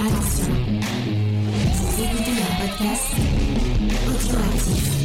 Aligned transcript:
Attention, 0.00 0.54
vous 1.74 2.02
écoutez 2.04 2.30
un 2.30 2.66
podcast 2.66 3.14
audioactif. 4.06 4.97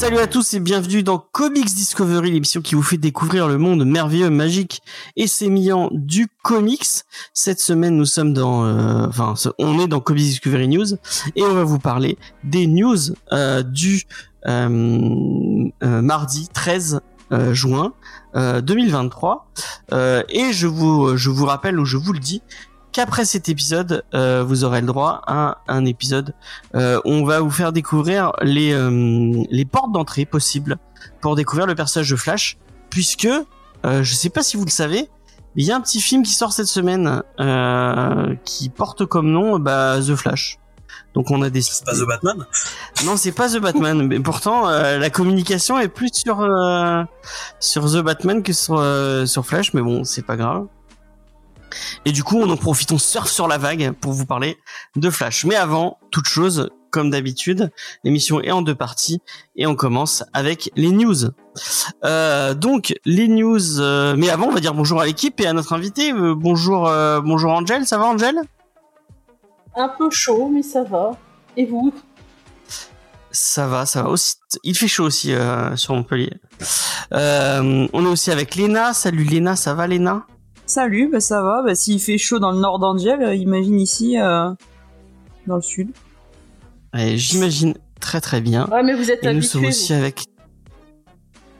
Salut 0.00 0.16
à 0.16 0.26
tous 0.26 0.54
et 0.54 0.60
bienvenue 0.60 1.02
dans 1.02 1.18
Comics 1.18 1.74
Discovery, 1.74 2.30
l'émission 2.30 2.62
qui 2.62 2.74
vous 2.74 2.82
fait 2.82 2.96
découvrir 2.96 3.48
le 3.48 3.58
monde 3.58 3.84
merveilleux, 3.84 4.30
magique 4.30 4.80
et 5.14 5.26
sémillant 5.26 5.90
du 5.92 6.26
comics. 6.42 7.02
Cette 7.34 7.60
semaine, 7.60 7.98
nous 7.98 8.06
sommes 8.06 8.32
dans, 8.32 8.64
euh, 8.64 9.06
enfin, 9.06 9.34
on 9.58 9.78
est 9.78 9.88
dans 9.88 10.00
Comics 10.00 10.24
Discovery 10.24 10.68
News 10.68 10.94
et 11.36 11.42
on 11.42 11.52
va 11.52 11.64
vous 11.64 11.78
parler 11.78 12.16
des 12.44 12.66
news 12.66 12.96
euh, 13.32 13.62
du 13.62 14.04
euh, 14.46 15.68
euh, 15.82 16.00
mardi 16.00 16.48
13 16.48 17.02
euh, 17.32 17.52
juin 17.52 17.92
2023. 18.34 19.50
Euh, 19.92 20.22
et 20.30 20.52
je 20.52 20.66
vous, 20.66 21.16
je 21.18 21.28
vous 21.28 21.44
rappelle 21.44 21.78
ou 21.78 21.84
je 21.84 21.98
vous 21.98 22.14
le 22.14 22.20
dis 22.20 22.42
qu'après 22.92 23.24
cet 23.24 23.48
épisode, 23.48 24.04
euh, 24.14 24.42
vous 24.46 24.64
aurez 24.64 24.80
le 24.80 24.86
droit 24.86 25.22
à 25.26 25.58
un 25.68 25.84
épisode 25.84 26.34
euh, 26.74 27.00
où 27.04 27.10
on 27.10 27.24
va 27.24 27.40
vous 27.40 27.50
faire 27.50 27.72
découvrir 27.72 28.32
les, 28.42 28.72
euh, 28.72 29.42
les 29.50 29.64
portes 29.64 29.92
d'entrée 29.92 30.24
possibles 30.24 30.76
pour 31.20 31.36
découvrir 31.36 31.66
le 31.66 31.74
personnage 31.74 32.10
de 32.10 32.16
Flash, 32.16 32.58
puisque, 32.90 33.28
euh, 33.86 34.02
je 34.02 34.14
sais 34.14 34.30
pas 34.30 34.42
si 34.42 34.56
vous 34.56 34.64
le 34.64 34.70
savez, 34.70 35.08
il 35.56 35.64
y 35.64 35.72
a 35.72 35.76
un 35.76 35.80
petit 35.80 36.00
film 36.00 36.22
qui 36.22 36.32
sort 36.32 36.52
cette 36.52 36.66
semaine 36.66 37.22
euh, 37.40 38.34
qui 38.44 38.68
porte 38.68 39.04
comme 39.04 39.30
nom 39.30 39.58
bah, 39.58 39.98
The 40.00 40.14
Flash. 40.14 40.58
Donc 41.14 41.32
on 41.32 41.42
a 41.42 41.50
des... 41.50 41.60
C'est 41.60 41.84
pas 41.84 41.94
The 41.94 42.06
Batman? 42.06 42.46
Non, 43.04 43.16
c'est 43.16 43.32
pas 43.32 43.48
The 43.48 43.58
Batman, 43.58 44.06
mais 44.06 44.20
pourtant 44.20 44.68
euh, 44.68 44.98
la 44.98 45.10
communication 45.10 45.78
est 45.78 45.88
plus 45.88 46.10
sur 46.12 46.40
euh, 46.40 47.02
sur 47.58 47.90
The 47.90 47.96
Batman 47.96 48.44
que 48.44 48.52
sur 48.52 48.78
euh, 48.78 49.26
sur 49.26 49.44
Flash, 49.44 49.74
mais 49.74 49.82
bon, 49.82 50.04
c'est 50.04 50.24
pas 50.24 50.36
grave. 50.36 50.66
Et 52.04 52.12
du 52.12 52.24
coup, 52.24 52.38
on 52.38 52.50
en 52.50 52.56
profite, 52.56 52.92
on 52.92 52.98
surfe 52.98 53.30
sur 53.30 53.48
la 53.48 53.58
vague 53.58 53.92
pour 53.92 54.12
vous 54.12 54.26
parler 54.26 54.56
de 54.96 55.10
Flash. 55.10 55.44
Mais 55.44 55.56
avant 55.56 55.98
toute 56.10 56.26
chose, 56.26 56.70
comme 56.90 57.10
d'habitude, 57.10 57.70
l'émission 58.02 58.40
est 58.40 58.50
en 58.50 58.62
deux 58.62 58.74
parties 58.74 59.20
et 59.54 59.66
on 59.66 59.76
commence 59.76 60.24
avec 60.32 60.70
les 60.74 60.90
news. 60.90 61.30
Euh, 62.04 62.54
donc 62.54 62.94
les 63.04 63.28
news. 63.28 63.80
euh, 63.80 64.14
mais 64.16 64.28
avant, 64.28 64.46
on 64.46 64.52
va 64.52 64.60
dire 64.60 64.74
bonjour 64.74 65.00
à 65.00 65.06
l'équipe 65.06 65.40
et 65.40 65.46
à 65.46 65.52
notre 65.52 65.72
invité. 65.72 66.12
Euh, 66.12 66.34
bonjour, 66.34 66.88
euh, 66.88 67.20
bonjour 67.20 67.52
Angel. 67.52 67.86
Ça 67.86 67.96
va, 67.98 68.06
Angel? 68.06 68.40
Un 69.76 69.88
peu 69.88 70.10
chaud, 70.10 70.50
mais 70.52 70.62
ça 70.62 70.82
va. 70.82 71.12
Et 71.56 71.64
vous? 71.64 71.94
Ça 73.30 73.68
va, 73.68 73.86
ça 73.86 74.02
va 74.02 74.08
aussi. 74.08 74.34
Il 74.64 74.76
fait 74.76 74.88
chaud 74.88 75.04
aussi 75.04 75.32
euh, 75.32 75.76
sur 75.76 75.94
Montpellier. 75.94 76.32
Euh, 77.12 77.86
on 77.92 78.04
est 78.04 78.08
aussi 78.08 78.32
avec 78.32 78.56
Léna. 78.56 78.92
Salut 78.94 79.22
Léna, 79.22 79.54
ça 79.54 79.74
va 79.74 79.86
Léna? 79.86 80.26
Salut, 80.70 81.08
bah 81.10 81.18
ça 81.18 81.42
va. 81.42 81.62
Bah, 81.64 81.74
S'il 81.74 81.98
fait 82.00 82.16
chaud 82.16 82.38
dans 82.38 82.52
le 82.52 82.58
nord 82.60 82.78
d'Angel, 82.78 83.20
euh, 83.22 83.34
imagine 83.34 83.80
ici, 83.80 84.16
euh, 84.20 84.50
dans 85.48 85.56
le 85.56 85.62
sud. 85.62 85.90
Ouais, 86.94 87.16
J'imagine 87.16 87.74
très 88.00 88.20
très 88.20 88.40
bien. 88.40 88.68
Ouais, 88.70 88.84
mais 88.84 88.94
vous 88.94 89.10
êtes 89.10 89.24
Et 89.24 89.34
nous 89.34 89.42
sommes 89.42 89.64
aussi 89.64 89.92
avec. 89.92 90.22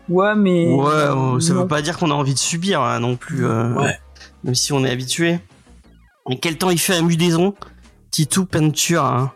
Ouais, 0.08 0.36
mais. 0.36 0.72
Ouais, 0.72 1.08
oh, 1.12 1.40
ça 1.40 1.54
non. 1.54 1.62
veut 1.62 1.66
pas 1.66 1.82
dire 1.82 1.98
qu'on 1.98 2.12
a 2.12 2.14
envie 2.14 2.34
de 2.34 2.38
subir 2.38 2.82
hein, 2.82 3.00
non 3.00 3.16
plus. 3.16 3.44
euh, 3.46 3.74
Ouais. 3.74 3.98
Même 4.44 4.54
si 4.54 4.72
on 4.72 4.84
est 4.84 4.90
habitué. 4.90 5.40
Mais 6.28 6.38
quel 6.38 6.56
temps 6.56 6.70
il 6.70 6.78
fait 6.78 6.94
à 6.94 7.02
Mudaison? 7.02 7.54
Titou 8.12 8.44
peinture. 8.46 9.04
Hein. 9.04 9.32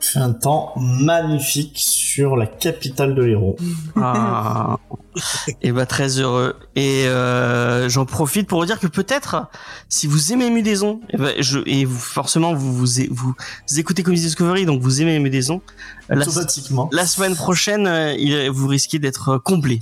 Fait 0.00 0.20
un 0.20 0.32
temps 0.32 0.72
magnifique 0.76 1.76
sur 1.76 2.36
la 2.36 2.46
capitale 2.46 3.14
de 3.14 3.22
l'Hérault. 3.22 3.56
Ah. 3.96 4.76
et 5.62 5.72
bah 5.72 5.86
très 5.86 6.20
heureux. 6.20 6.54
Et 6.76 7.04
euh, 7.06 7.88
j'en 7.88 8.04
profite 8.06 8.46
pour 8.48 8.60
vous 8.60 8.66
dire 8.66 8.78
que 8.78 8.86
peut-être, 8.86 9.48
si 9.88 10.06
vous 10.06 10.32
aimez 10.32 10.50
Mudaison, 10.50 11.00
et, 11.10 11.16
ben, 11.16 11.34
je, 11.40 11.58
et 11.66 11.84
vous 11.84 11.98
forcément 11.98 12.54
vous 12.54 12.72
vous, 12.72 12.86
vous, 13.10 13.34
vous 13.68 13.78
écoutez 13.80 14.02
Comedy 14.04 14.22
Discovery, 14.22 14.66
donc 14.66 14.80
vous 14.80 15.02
aimez 15.02 15.18
Mudaison. 15.18 15.60
La, 16.08 16.18
Automatiquement. 16.26 16.88
la 16.92 17.04
semaine 17.06 17.34
prochaine, 17.34 17.86
euh, 17.88 18.14
il- 18.14 18.50
vous 18.50 18.68
risquez 18.68 18.98
d'être 19.00 19.28
euh, 19.30 19.38
complet. 19.40 19.80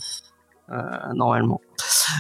Euh, 0.73 0.83
normalement. 1.15 1.61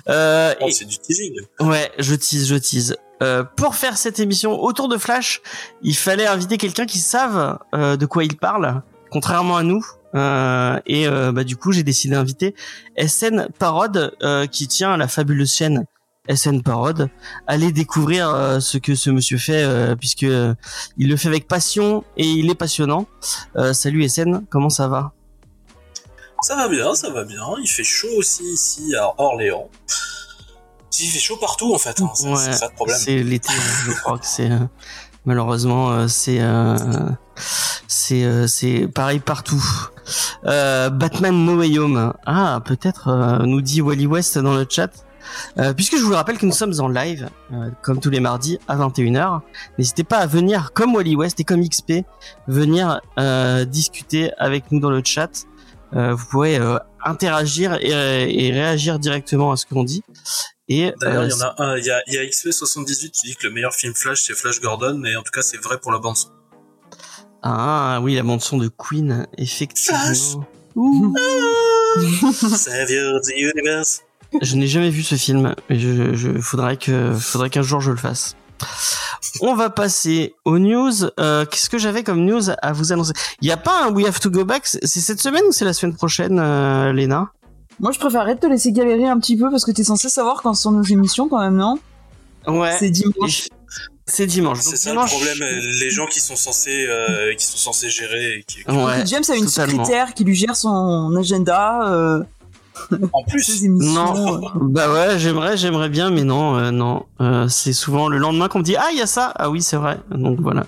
Euh, 0.08 0.54
Oh, 0.60 0.66
et- 0.68 0.72
c'est 0.72 0.84
du 0.84 0.98
teasing. 0.98 1.34
Ouais, 1.60 1.90
je 1.98 2.14
tease, 2.14 2.46
je 2.48 2.56
tease. 2.56 2.96
Euh, 3.22 3.42
pour 3.44 3.74
faire 3.74 3.96
cette 3.96 4.20
émission 4.20 4.60
autour 4.62 4.88
de 4.88 4.98
Flash, 4.98 5.40
il 5.82 5.96
fallait 5.96 6.26
inviter 6.26 6.58
quelqu'un 6.58 6.86
qui 6.86 6.98
savent 6.98 7.58
euh, 7.74 7.96
de 7.96 8.06
quoi 8.06 8.24
il 8.24 8.36
parle, 8.36 8.82
contrairement 9.10 9.56
à 9.56 9.62
nous. 9.62 9.84
Euh, 10.14 10.78
et 10.86 11.08
euh, 11.08 11.32
bah, 11.32 11.44
du 11.44 11.56
coup, 11.56 11.72
j'ai 11.72 11.82
décidé 11.82 12.14
d'inviter 12.14 12.54
SN 12.96 13.48
Parod, 13.58 14.12
euh, 14.22 14.46
qui 14.46 14.68
tient 14.68 14.92
à 14.92 14.96
la 14.96 15.08
fabuleuse 15.08 15.52
chaîne 15.52 15.84
SN 16.28 16.62
Parod. 16.62 17.08
Allez 17.46 17.72
découvrir 17.72 18.28
euh, 18.30 18.60
ce 18.60 18.78
que 18.78 18.94
ce 18.94 19.10
monsieur 19.10 19.38
fait, 19.38 19.62
euh, 19.64 19.94
puisque 19.96 20.22
euh, 20.24 20.54
il 20.98 21.08
le 21.08 21.16
fait 21.16 21.28
avec 21.28 21.48
passion 21.48 22.04
et 22.16 22.26
il 22.26 22.50
est 22.50 22.54
passionnant. 22.54 23.06
Euh, 23.56 23.72
salut 23.72 24.06
SN, 24.08 24.44
comment 24.50 24.70
ça 24.70 24.88
va? 24.88 25.12
Ça 26.42 26.54
va 26.56 26.68
bien, 26.68 26.94
ça 26.94 27.10
va 27.10 27.24
bien. 27.24 27.42
Il 27.62 27.68
fait 27.68 27.84
chaud 27.84 28.08
aussi 28.16 28.44
ici 28.44 28.94
à 28.94 29.12
Orléans. 29.18 29.68
Il 30.98 31.08
fait 31.08 31.18
chaud 31.18 31.36
partout 31.36 31.74
en 31.74 31.78
fait. 31.78 32.00
hein. 32.00 32.10
C'est 32.14 32.28
Ouais, 32.28 32.52
ça 32.52 32.68
le 32.70 32.74
problème. 32.74 32.98
C'est 32.98 33.22
l'été, 33.22 33.52
je 33.86 33.90
crois 33.92 34.18
que 34.18 34.26
c'est 34.26 34.50
euh, 34.50 34.58
malheureusement 35.24 35.90
euh, 35.92 36.08
c'est 36.08 36.40
euh, 36.40 36.76
c'est 37.86 38.46
c'est 38.48 38.88
pareil 38.88 39.18
partout. 39.20 39.62
Euh, 40.46 40.88
Batman 40.90 41.34
No 41.44 41.56
Way 41.56 41.78
Home. 41.78 42.12
Ah, 42.24 42.60
peut-être 42.64 43.08
euh, 43.08 43.38
nous 43.44 43.60
dit 43.60 43.80
Wally 43.82 44.06
West 44.06 44.38
dans 44.38 44.54
le 44.54 44.66
chat. 44.68 44.90
Euh, 45.58 45.74
puisque 45.74 45.96
je 45.98 46.02
vous 46.02 46.14
rappelle 46.14 46.38
que 46.38 46.46
nous 46.46 46.52
sommes 46.52 46.72
en 46.78 46.86
live, 46.88 47.28
comme 47.82 47.98
tous 47.98 48.10
les 48.10 48.20
mardis 48.20 48.60
à 48.68 48.76
21h, 48.76 49.40
n'hésitez 49.76 50.04
pas 50.04 50.18
à 50.18 50.26
venir, 50.26 50.70
comme 50.72 50.94
Wally 50.94 51.16
West 51.16 51.40
et 51.40 51.44
comme 51.44 51.66
XP, 51.68 52.04
venir 52.46 53.00
discuter 53.66 54.30
avec 54.38 54.70
nous 54.70 54.78
dans 54.78 54.90
le 54.90 55.02
chat. 55.04 55.30
Euh, 55.94 56.14
vous 56.14 56.26
pourrez 56.26 56.58
euh, 56.58 56.78
interagir 57.04 57.74
et, 57.80 58.46
et 58.46 58.52
réagir 58.52 58.98
directement 58.98 59.52
à 59.52 59.56
ce 59.56 59.66
qu'on 59.66 59.84
dit. 59.84 60.02
Et 60.68 60.92
D'ailleurs, 61.00 61.22
euh, 61.22 61.26
il 61.26 61.30
y 61.30 61.34
en 61.34 61.40
a 61.40 61.54
un, 61.58 61.76
il 61.78 61.84
y 61.84 61.90
a, 61.90 62.02
il 62.08 62.14
y 62.14 62.18
a 62.18 62.24
XP78 62.24 63.10
qui 63.10 63.26
dit 63.28 63.36
que 63.36 63.46
le 63.46 63.52
meilleur 63.52 63.72
film 63.72 63.94
Flash 63.94 64.22
c'est 64.22 64.34
Flash 64.34 64.60
Gordon, 64.60 64.98
mais 64.98 65.14
en 65.14 65.22
tout 65.22 65.30
cas 65.30 65.42
c'est 65.42 65.58
vrai 65.58 65.78
pour 65.78 65.92
la 65.92 65.98
bande 65.98 66.16
son. 66.16 66.28
Ah 67.42 68.00
oui, 68.02 68.16
la 68.16 68.24
bande 68.24 68.40
son 68.40 68.56
de 68.58 68.68
Queen, 68.68 69.28
effectivement. 69.38 69.98
Flash. 69.98 70.36
Savior 72.56 73.20
the 73.20 73.32
Universe. 73.36 74.02
je 74.42 74.56
n'ai 74.56 74.66
jamais 74.66 74.90
vu 74.90 75.04
ce 75.04 75.14
film, 75.14 75.54
mais 75.70 75.78
je, 75.78 76.14
je 76.14 76.32
faudrait 76.40 76.76
que 76.76 77.14
faudrait 77.14 77.48
qu'un 77.48 77.62
jour 77.62 77.80
je 77.80 77.92
le 77.92 77.96
fasse. 77.96 78.36
On 79.40 79.54
va 79.54 79.70
passer 79.70 80.34
aux 80.44 80.58
news. 80.58 80.92
Euh, 81.20 81.44
Qu'est-ce 81.44 81.68
que 81.68 81.78
j'avais 81.78 82.02
comme 82.02 82.24
news 82.24 82.42
à 82.62 82.72
vous 82.72 82.92
annoncer? 82.92 83.12
Il 83.42 83.48
y 83.48 83.52
a 83.52 83.56
pas 83.56 83.84
un 83.84 83.90
We 83.92 84.06
Have 84.06 84.20
to 84.20 84.30
Go 84.30 84.44
Back? 84.44 84.66
C'est 84.66 85.00
cette 85.00 85.20
semaine 85.20 85.42
ou 85.48 85.52
c'est 85.52 85.64
la 85.64 85.72
semaine 85.72 85.94
prochaine, 85.94 86.38
euh, 86.38 86.92
Léna? 86.92 87.30
Moi, 87.80 87.92
je 87.92 87.98
préférerais 87.98 88.36
te 88.36 88.46
laisser 88.46 88.72
galérer 88.72 89.06
un 89.06 89.18
petit 89.18 89.36
peu 89.36 89.50
parce 89.50 89.64
que 89.64 89.70
t'es 89.72 89.84
censé 89.84 90.08
savoir 90.08 90.40
quand 90.42 90.54
sont 90.54 90.72
nos 90.72 90.82
émissions 90.82 91.28
quand 91.28 91.40
même, 91.40 91.56
non? 91.56 91.78
Ouais. 92.46 92.76
C'est 92.78 92.90
dimanche. 92.90 93.48
C'est 94.06 94.26
dimanche. 94.26 94.60
C'est 94.62 94.76
ça 94.76 94.90
dimanche- 94.90 95.10
le 95.12 95.16
problème, 95.18 95.42
euh, 95.42 95.60
les 95.80 95.90
gens 95.90 96.06
qui 96.06 96.20
sont 96.20 96.36
censés, 96.36 96.86
euh, 96.88 97.34
qui 97.34 97.44
sont 97.44 97.58
censés 97.58 97.90
gérer 97.90 98.44
qui, 98.46 98.58
Ouais. 98.68 99.04
James 99.04 99.24
a 99.28 99.34
une 99.34 99.46
totalement. 99.46 99.84
secrétaire 99.84 100.14
qui 100.14 100.22
lui 100.24 100.34
gère 100.36 100.54
son 100.56 101.14
agenda, 101.16 101.90
euh, 101.90 102.22
en 103.12 103.22
plus. 103.24 103.64
Non, 103.64 104.36
euh. 104.36 104.48
bah 104.60 104.92
ouais, 104.92 105.18
j'aimerais, 105.18 105.56
j'aimerais 105.56 105.88
bien, 105.88 106.10
mais 106.10 106.24
non, 106.24 106.56
euh, 106.56 106.70
non. 106.70 107.04
Euh, 107.20 107.48
c'est 107.48 107.72
souvent 107.72 108.08
le 108.08 108.18
lendemain 108.18 108.48
qu'on 108.48 108.58
me 108.60 108.64
dit 108.64 108.76
ah 108.76 108.88
il 108.92 108.98
y 108.98 109.02
a 109.02 109.06
ça, 109.06 109.32
ah 109.36 109.50
oui 109.50 109.62
c'est 109.62 109.76
vrai. 109.76 109.98
Donc 110.10 110.40
voilà. 110.40 110.66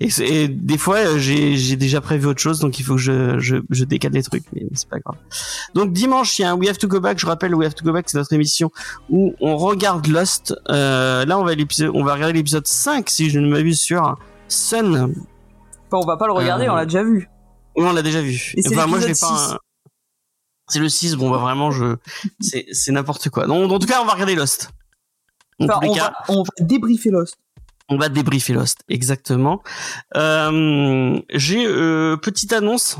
Et, 0.00 0.48
des 0.48 0.78
fois 0.78 1.18
j'ai 1.18 1.56
j'ai 1.56 1.76
déjà 1.76 2.00
prévu 2.00 2.26
autre 2.26 2.40
chose, 2.40 2.60
donc 2.60 2.78
il 2.78 2.84
faut 2.84 2.94
que 2.94 3.00
je 3.00 3.38
je, 3.38 3.56
je 3.70 3.84
décale 3.84 4.12
les 4.12 4.22
trucs, 4.22 4.44
mais 4.52 4.62
c'est 4.74 4.88
pas 4.88 4.98
grave. 4.98 5.16
Donc 5.74 5.92
dimanche 5.92 6.38
il 6.38 6.42
y 6.42 6.44
a 6.44 6.52
un 6.52 6.54
We 6.54 6.68
Have 6.68 6.78
to 6.78 6.88
Go 6.88 7.00
Back. 7.00 7.18
Je 7.18 7.26
rappelle 7.26 7.54
We 7.54 7.66
Have 7.66 7.74
to 7.74 7.84
Go 7.84 7.92
Back, 7.92 8.08
c'est 8.08 8.18
notre 8.18 8.32
émission 8.32 8.70
où 9.10 9.34
on 9.40 9.56
regarde 9.56 10.06
Lost. 10.06 10.54
Euh, 10.68 11.24
là 11.24 11.38
on 11.38 11.44
va 11.44 11.54
l'épisode, 11.54 11.90
on 11.94 12.04
va 12.04 12.14
regarder 12.14 12.34
l'épisode 12.34 12.66
5 12.66 13.08
si 13.08 13.30
je 13.30 13.38
ne 13.38 13.48
m'abuse 13.48 13.80
sur 13.80 14.16
Sun. 14.48 15.14
Enfin, 15.90 16.02
on 16.02 16.06
va 16.06 16.16
pas 16.16 16.26
le 16.26 16.32
regarder, 16.32 16.66
Euh, 16.66 16.72
on 16.72 16.76
l'a 16.76 16.84
déjà 16.84 17.02
vu. 17.02 17.28
Oui, 17.76 17.84
on 17.86 17.92
l'a 17.92 18.02
déjà 18.02 18.20
vu. 18.20 18.52
Et 18.56 18.62
c'est 18.62 18.76
Enfin, 18.76 18.86
moi, 18.86 18.98
l'épisode 18.98 19.20
pas. 19.20 19.58
C'est 20.68 20.78
le 20.78 20.88
6, 20.88 21.16
bon, 21.16 21.30
bah, 21.30 21.38
vraiment, 21.38 21.70
je, 21.70 21.96
c'est, 22.40 22.66
c'est 22.72 22.92
n'importe 22.92 23.30
quoi. 23.30 23.46
Donc, 23.46 23.70
en 23.72 23.78
tout 23.78 23.86
cas, 23.86 24.00
on 24.02 24.04
va 24.04 24.12
regarder 24.12 24.34
Lost. 24.34 24.70
Enfin, 25.60 25.80
on, 25.82 25.94
cas, 25.94 26.04
va, 26.10 26.14
on 26.28 26.42
va 26.42 26.50
débriefer 26.60 27.10
Lost. 27.10 27.36
on 27.88 27.96
va 27.96 28.08
débriefer 28.08 28.52
Lost, 28.52 28.80
exactement. 28.88 29.62
Euh, 30.16 31.20
j'ai, 31.30 31.66
euh, 31.66 32.16
petite 32.16 32.52
annonce. 32.52 32.98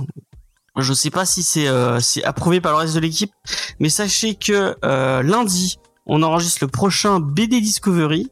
Je 0.77 0.93
sais 0.93 1.11
pas 1.11 1.27
si 1.27 1.43
c'est, 1.43 1.67
euh, 1.69 1.99
c'est 2.01 2.23
approuvé 2.23 2.61
par 2.61 2.73
le 2.73 2.79
reste 2.79 2.95
de 2.95 3.01
l'équipe, 3.01 3.33
mais 3.81 3.89
sachez 3.89 4.35
que, 4.35 4.77
euh, 4.85 5.23
lundi, 5.23 5.79
on 6.09 6.23
enregistre 6.23 6.59
le 6.63 6.69
prochain 6.69 7.21
BD 7.21 7.61
Discovery 7.61 8.31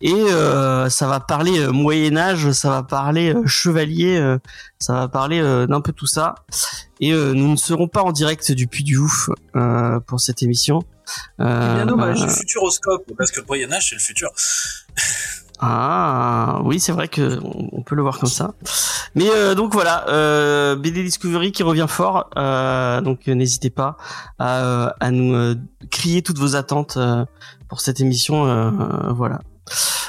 et 0.00 0.12
euh, 0.12 0.88
ça 0.88 1.06
va 1.06 1.20
parler 1.20 1.60
euh, 1.60 1.70
Moyen 1.70 2.16
Âge, 2.16 2.50
ça 2.52 2.70
va 2.70 2.82
parler 2.82 3.34
euh, 3.34 3.46
chevalier, 3.46 4.16
euh, 4.16 4.38
ça 4.78 4.94
va 4.94 5.08
parler 5.08 5.40
euh, 5.40 5.66
d'un 5.66 5.80
peu 5.80 5.92
tout 5.92 6.06
ça. 6.06 6.34
Et 7.00 7.12
euh, 7.12 7.34
nous 7.34 7.50
ne 7.52 7.56
serons 7.56 7.86
pas 7.86 8.02
en 8.02 8.12
direct 8.12 8.50
du 8.50 8.66
Puy 8.66 8.82
du 8.82 8.96
Ouf 8.96 9.28
euh, 9.54 10.00
pour 10.00 10.20
cette 10.20 10.42
émission. 10.42 10.82
Euh, 11.40 11.74
bien 11.76 11.86
dommage. 11.86 12.22
Le 12.22 12.30
futuroscope, 12.30 13.12
parce 13.16 13.30
que 13.30 13.40
le 13.40 13.46
Moyen 13.46 13.70
Âge 13.72 13.90
c'est 13.90 13.96
le 13.96 14.00
futur. 14.00 14.30
Ah 15.64 16.60
oui, 16.64 16.80
c'est 16.80 16.90
vrai 16.90 17.06
que 17.06 17.38
on 17.72 17.82
peut 17.82 17.94
le 17.94 18.02
voir 18.02 18.18
comme 18.18 18.28
ça. 18.28 18.54
Mais 19.14 19.30
euh, 19.30 19.54
donc 19.54 19.72
voilà, 19.72 20.08
euh, 20.08 20.74
BD 20.74 21.04
Discovery 21.04 21.52
qui 21.52 21.62
revient 21.62 21.86
fort. 21.88 22.30
euh, 22.36 23.00
donc 23.00 23.28
n'hésitez 23.28 23.70
pas 23.70 23.96
à, 24.40 24.64
euh, 24.64 24.90
nous 25.12 25.54
crier 25.88 26.22
toutes 26.22 26.38
vos 26.38 26.56
attentes 26.56 26.98
pour 27.68 27.80
cette 27.80 28.00
émission. 28.00 28.72
voilà. 29.14 29.38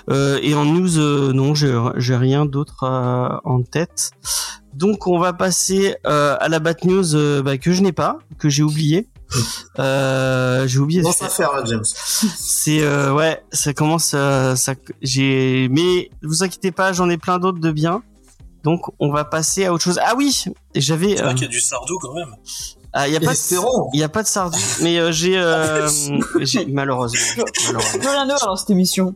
Et 0.10 0.56
en 0.56 0.66
news, 0.66 1.34
non, 1.34 1.54
j'ai 1.54 2.16
rien 2.16 2.46
d'autre 2.48 2.86
en 3.44 3.62
tête. 3.62 4.10
Donc 4.74 5.06
on 5.06 5.20
va 5.20 5.34
passer 5.34 5.98
à 6.04 6.48
la 6.50 6.58
bat 6.58 6.74
news 6.84 7.44
bah, 7.44 7.60
que 7.60 7.74
je 7.74 7.84
n'ai 7.84 7.92
pas, 7.92 8.18
que 8.40 8.50
j'ai 8.50 8.64
oublié. 8.64 9.08
Euh, 9.80 10.68
j'ai 10.68 10.80
oublié. 10.80 11.02
de 11.02 11.06
Dans 11.06 11.12
faire- 11.14 11.52
là, 11.54 11.64
James. 11.66 11.84
c'est 11.84 12.82
euh, 12.84 13.12
ouais, 13.14 13.44
ça 13.52 13.74
commence. 13.74 14.12
euh, 14.14 14.56
ça, 14.56 14.74
j'ai, 15.02 15.68
mais 15.72 16.10
vous 16.22 16.44
inquiétez 16.44 16.72
pas, 16.72 16.94
j'en 16.94 17.10
ai 17.10 17.18
plein 17.18 17.40
d'autres 17.40 17.60
de 17.60 17.72
bien. 17.72 18.04
Donc 18.64 18.82
on 19.00 19.12
va 19.12 19.26
passer 19.26 19.66
à 19.66 19.74
autre 19.74 19.84
chose. 19.84 20.00
Ah 20.04 20.14
oui, 20.16 20.44
j'avais. 20.76 21.16
C'est 21.18 21.22
euh, 21.22 21.26
vrai 21.26 21.34
qu'il 21.34 21.44
y 21.44 21.48
a 21.48 21.50
du 21.50 21.60
Sardou 21.60 21.98
quand 22.00 22.14
même. 22.14 22.30
ah, 22.94 23.08
il 23.08 23.14
y 23.14 23.18
a 23.18 23.20
pas 23.20 23.34
de, 23.34 23.88
il 23.94 24.00
y 24.00 24.04
a 24.04 24.10
pas 24.10 24.22
de 24.24 24.28
sardine, 24.28 24.62
mais 24.82 25.00
euh, 25.00 25.12
j'ai, 25.12 25.38
euh, 25.38 25.90
j'ai 26.42 26.66
malheureusement. 26.68 27.20
malheureusement. 27.36 28.00
Plus 28.00 28.08
rien 28.08 28.26
d'autre 28.28 28.46
dans 28.46 28.56
cette 28.56 28.70
émission. 28.70 29.16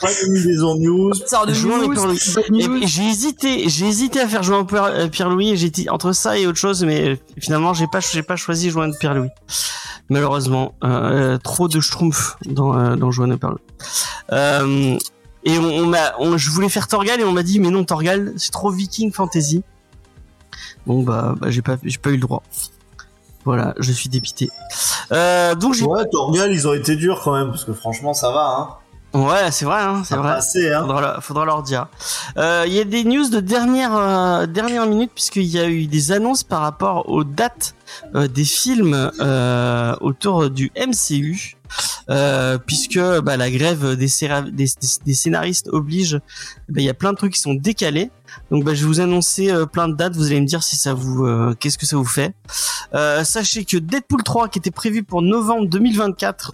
Pas 0.00 0.08
de 0.08 0.28
mise 0.30 0.62
en 0.62 0.74
news. 0.76 1.12
Sort 1.26 1.46
de 1.46 1.52
news, 1.52 2.82
Et, 2.82 2.86
j'ai 2.86 3.04
hésité, 3.04 3.68
j'ai 3.68 3.86
hésité 3.86 4.20
à 4.20 4.26
faire 4.26 4.42
jouer 4.42 4.56
un 4.56 4.64
peu 4.64 4.80
euh, 4.80 5.08
J'ai 5.54 5.70
dit 5.70 5.88
entre 5.88 6.12
ça 6.12 6.36
et 6.38 6.46
autre 6.46 6.58
chose, 6.58 6.84
mais 6.84 7.10
euh, 7.10 7.16
finalement 7.38 7.74
j'ai 7.74 7.86
pas, 7.86 8.00
j'ai 8.00 8.22
pas 8.22 8.36
choisi 8.36 8.70
joindre 8.70 8.94
Pierre-Louis. 8.98 9.28
Malheureusement, 10.10 10.74
euh, 10.82 11.38
trop 11.38 11.68
de 11.68 11.80
schtroumpf 11.80 12.36
dans 12.44 12.76
euh, 12.76 12.96
dans 12.96 13.10
joindre 13.10 13.36
Pierre-Louis. 13.38 13.60
Euh, 14.32 14.98
et 15.44 15.58
on, 15.58 15.64
on 15.64 15.86
m'a, 15.86 16.14
on- 16.18 16.36
je 16.36 16.50
voulais 16.50 16.68
faire 16.68 16.88
Torgal 16.88 17.20
et 17.20 17.24
on 17.24 17.32
m'a 17.32 17.42
dit 17.42 17.60
mais 17.60 17.70
non 17.70 17.84
Torgal, 17.84 18.32
c'est 18.36 18.50
trop 18.52 18.70
Viking 18.70 19.12
Fantasy. 19.12 19.62
Bon 20.86 21.02
bah, 21.02 21.34
bah 21.40 21.50
j'ai 21.50 21.62
pas, 21.62 21.76
j'ai 21.84 21.98
pas 21.98 22.10
eu 22.10 22.14
le 22.16 22.20
droit. 22.20 22.42
Voilà, 23.44 23.74
je 23.78 23.92
suis 23.92 24.08
dépité. 24.08 24.50
Euh, 25.12 25.54
donc 25.54 25.74
j'ai, 25.74 25.84
Ouais, 25.84 26.08
Torgal, 26.10 26.50
ils 26.52 26.66
ont 26.66 26.72
été 26.72 26.96
durs 26.96 27.20
quand 27.22 27.34
même, 27.34 27.48
parce 27.50 27.64
que 27.64 27.74
franchement, 27.74 28.14
ça 28.14 28.30
va, 28.32 28.56
hein. 28.58 28.68
Ouais 29.14 29.50
c'est 29.50 29.64
vrai, 29.64 29.80
hein, 29.80 30.02
c'est 30.04 30.16
vrai. 30.16 30.34
passait, 30.34 30.72
hein. 30.72 30.80
Faudra, 30.82 31.00
leur- 31.00 31.24
faudra 31.24 31.44
leur 31.44 31.62
dire. 31.62 31.86
Euh, 32.36 32.64
Il 32.66 32.72
y 32.72 32.80
a 32.80 32.84
des 32.84 33.04
news 33.04 33.28
de 33.28 33.40
dernière 33.40 33.94
euh, 33.96 34.46
dernière 34.46 34.86
minute 34.86 35.10
puisqu'il 35.14 35.44
y 35.44 35.58
a 35.58 35.68
eu 35.68 35.86
des 35.86 36.12
annonces 36.12 36.42
par 36.44 36.60
rapport 36.60 37.08
aux 37.08 37.24
dates 37.24 37.74
euh, 38.14 38.26
des 38.28 38.44
films 38.44 39.10
euh, 39.20 39.94
autour 40.00 40.50
du 40.50 40.70
MCU. 40.76 41.56
Euh, 42.10 42.58
puisque 42.58 43.00
bah, 43.22 43.36
la 43.36 43.50
grève 43.50 43.96
des, 43.96 44.06
séra- 44.06 44.42
des, 44.42 44.66
des- 44.66 45.04
des 45.06 45.14
scénaristes 45.14 45.68
oblige, 45.72 46.20
bah, 46.68 46.80
il 46.80 46.84
y 46.84 46.88
a 46.90 46.94
plein 46.94 47.12
de 47.12 47.16
trucs 47.16 47.32
qui 47.32 47.40
sont 47.40 47.54
décalés. 47.54 48.10
Donc 48.50 48.62
bah, 48.64 48.74
je 48.74 48.82
vais 48.82 48.86
vous 48.86 49.00
annoncer 49.00 49.50
euh, 49.50 49.64
plein 49.66 49.88
de 49.88 49.94
dates. 49.94 50.14
Vous 50.14 50.26
allez 50.26 50.40
me 50.40 50.46
dire 50.46 50.62
si 50.62 50.76
ça 50.76 50.92
vous, 50.94 51.24
euh, 51.24 51.54
qu'est-ce 51.58 51.78
que 51.78 51.86
ça 51.86 51.96
vous 51.96 52.04
fait. 52.04 52.32
Euh, 52.94 53.24
sachez 53.24 53.64
que 53.64 53.76
Deadpool 53.78 54.22
3 54.22 54.48
qui 54.48 54.58
était 54.60 54.70
prévu 54.70 55.02
pour 55.02 55.22
novembre 55.22 55.66
2024, 55.68 56.52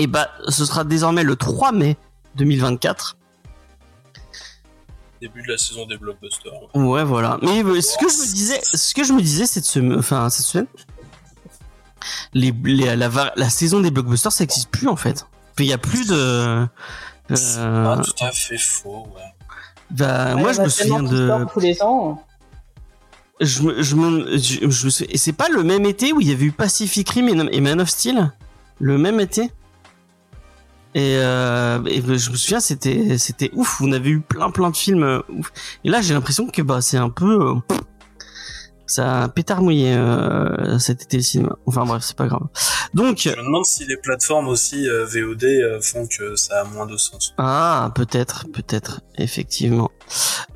et 0.00 0.06
bah 0.06 0.30
ce 0.48 0.64
sera 0.64 0.84
désormais 0.84 1.22
le 1.22 1.36
3 1.36 1.72
mai 1.72 1.96
2024. 2.36 3.16
Début 5.20 5.42
de 5.42 5.48
la 5.52 5.58
saison 5.58 5.86
des 5.86 5.98
blockbusters. 5.98 6.52
Ouais, 6.74 7.04
voilà. 7.04 7.38
Mais 7.42 7.62
euh, 7.62 7.80
ce 7.82 7.98
que 7.98 8.08
je 8.10 8.16
me 8.16 8.32
disais, 8.32 8.60
ce 8.62 8.94
que 8.94 9.04
je 9.04 9.12
me 9.12 9.20
disais 9.20 9.44
cette 9.46 9.66
semaine, 9.66 9.98
enfin 9.98 10.30
cette 10.30 10.46
semaine, 10.46 10.66
les, 12.32 12.52
les- 12.64 12.96
la, 12.96 13.50
saison 13.50 13.80
des 13.80 13.90
blockbusters, 13.90 14.32
ça 14.32 14.44
existe 14.44 14.70
plus 14.70 14.88
en 14.88 14.96
fait. 14.96 15.26
Il 15.58 15.66
y 15.66 15.74
a 15.74 15.78
plus 15.78 16.06
de. 16.08 16.66
C'est 17.34 17.58
euh, 17.58 17.84
pas 17.84 18.02
tout 18.02 18.24
à 18.24 18.32
fait 18.32 18.56
faux, 18.56 19.06
ouais. 19.14 19.20
bah, 19.90 20.34
Ouais, 20.36 20.40
moi, 20.40 20.52
je 20.54 20.60
a 20.60 20.64
me 20.64 20.68
souviens 20.70 21.02
de. 21.02 21.46
tous 21.52 21.60
les 21.60 21.82
ans. 21.82 22.24
Je 23.42 23.62
me, 23.62 23.82
je 23.82 23.94
me, 23.96 24.36
je, 24.38 24.70
je 24.70 24.84
me 24.86 24.90
souviens- 24.90 25.06
et 25.14 25.18
c'est 25.18 25.32
pas 25.34 25.48
le 25.50 25.62
même 25.62 25.84
été 25.84 26.12
où 26.14 26.20
il 26.22 26.28
y 26.28 26.32
avait 26.32 26.46
eu 26.46 26.52
Pacific 26.52 27.08
Rim 27.10 27.28
et, 27.28 27.56
et 27.56 27.60
Man 27.60 27.80
of 27.80 27.88
Steel, 27.90 28.32
le 28.78 28.96
même 28.98 29.20
été? 29.20 29.50
Et, 30.94 31.16
euh, 31.18 31.82
et 31.86 32.02
je 32.02 32.30
me 32.30 32.36
souviens, 32.36 32.60
c'était, 32.60 33.16
c'était 33.18 33.50
ouf. 33.54 33.80
On 33.80 33.92
avait 33.92 34.10
eu 34.10 34.20
plein, 34.20 34.50
plein 34.50 34.70
de 34.70 34.76
films 34.76 35.04
euh, 35.04 35.20
ouf. 35.28 35.52
Et 35.84 35.90
là, 35.90 36.00
j'ai 36.02 36.14
l'impression 36.14 36.48
que 36.48 36.62
bah 36.62 36.80
c'est 36.80 36.96
un 36.96 37.10
peu, 37.10 37.50
euh, 37.50 37.54
ça 38.86 39.22
a 39.22 39.28
pétard 39.28 39.62
mouillé 39.62 39.94
euh, 39.94 40.78
cet 40.80 41.02
été 41.02 41.18
le 41.18 41.22
cinéma. 41.22 41.56
Enfin 41.66 41.84
bref, 41.84 42.02
c'est 42.04 42.16
pas 42.16 42.26
grave. 42.26 42.42
Donc, 42.92 43.20
Je 43.20 43.30
me 43.30 43.44
demande 43.44 43.64
si 43.64 43.86
les 43.86 43.96
plateformes 43.96 44.48
aussi 44.48 44.88
euh, 44.88 45.06
VOD 45.06 45.44
euh, 45.44 45.80
font 45.80 46.08
que 46.08 46.34
ça 46.34 46.62
a 46.62 46.64
moins 46.64 46.86
de 46.86 46.96
sens. 46.96 47.34
Ah, 47.38 47.92
peut-être, 47.94 48.46
peut-être, 48.52 49.00
effectivement. 49.16 49.92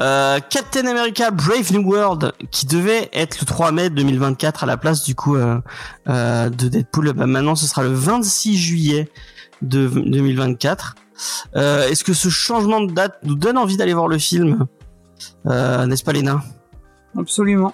Euh, 0.00 0.40
Captain 0.50 0.84
America 0.88 1.30
Brave 1.30 1.72
New 1.72 1.88
World, 1.88 2.32
qui 2.50 2.66
devait 2.66 3.08
être 3.12 3.38
le 3.40 3.46
3 3.46 3.70
mai 3.70 3.88
2024 3.90 4.64
à 4.64 4.66
la 4.66 4.76
place 4.76 5.04
du 5.04 5.14
coup 5.14 5.36
de 5.36 6.48
Deadpool, 6.48 7.12
bah, 7.12 7.26
maintenant 7.26 7.54
ce 7.54 7.68
sera 7.68 7.84
le 7.84 7.92
26 7.92 8.58
juillet 8.58 9.08
de 9.68 9.88
2024. 9.88 10.94
Euh, 11.56 11.88
Est-ce 11.88 12.04
que 12.04 12.12
ce 12.12 12.28
changement 12.28 12.80
de 12.80 12.92
date 12.92 13.18
nous 13.22 13.34
donne 13.36 13.56
envie 13.58 13.76
d'aller 13.76 13.94
voir 13.94 14.08
le 14.08 14.18
film? 14.18 14.66
Euh, 15.46 15.86
N'est-ce 15.86 16.02
pas, 16.04 16.12
Léna? 16.12 16.42
Absolument. 17.16 17.72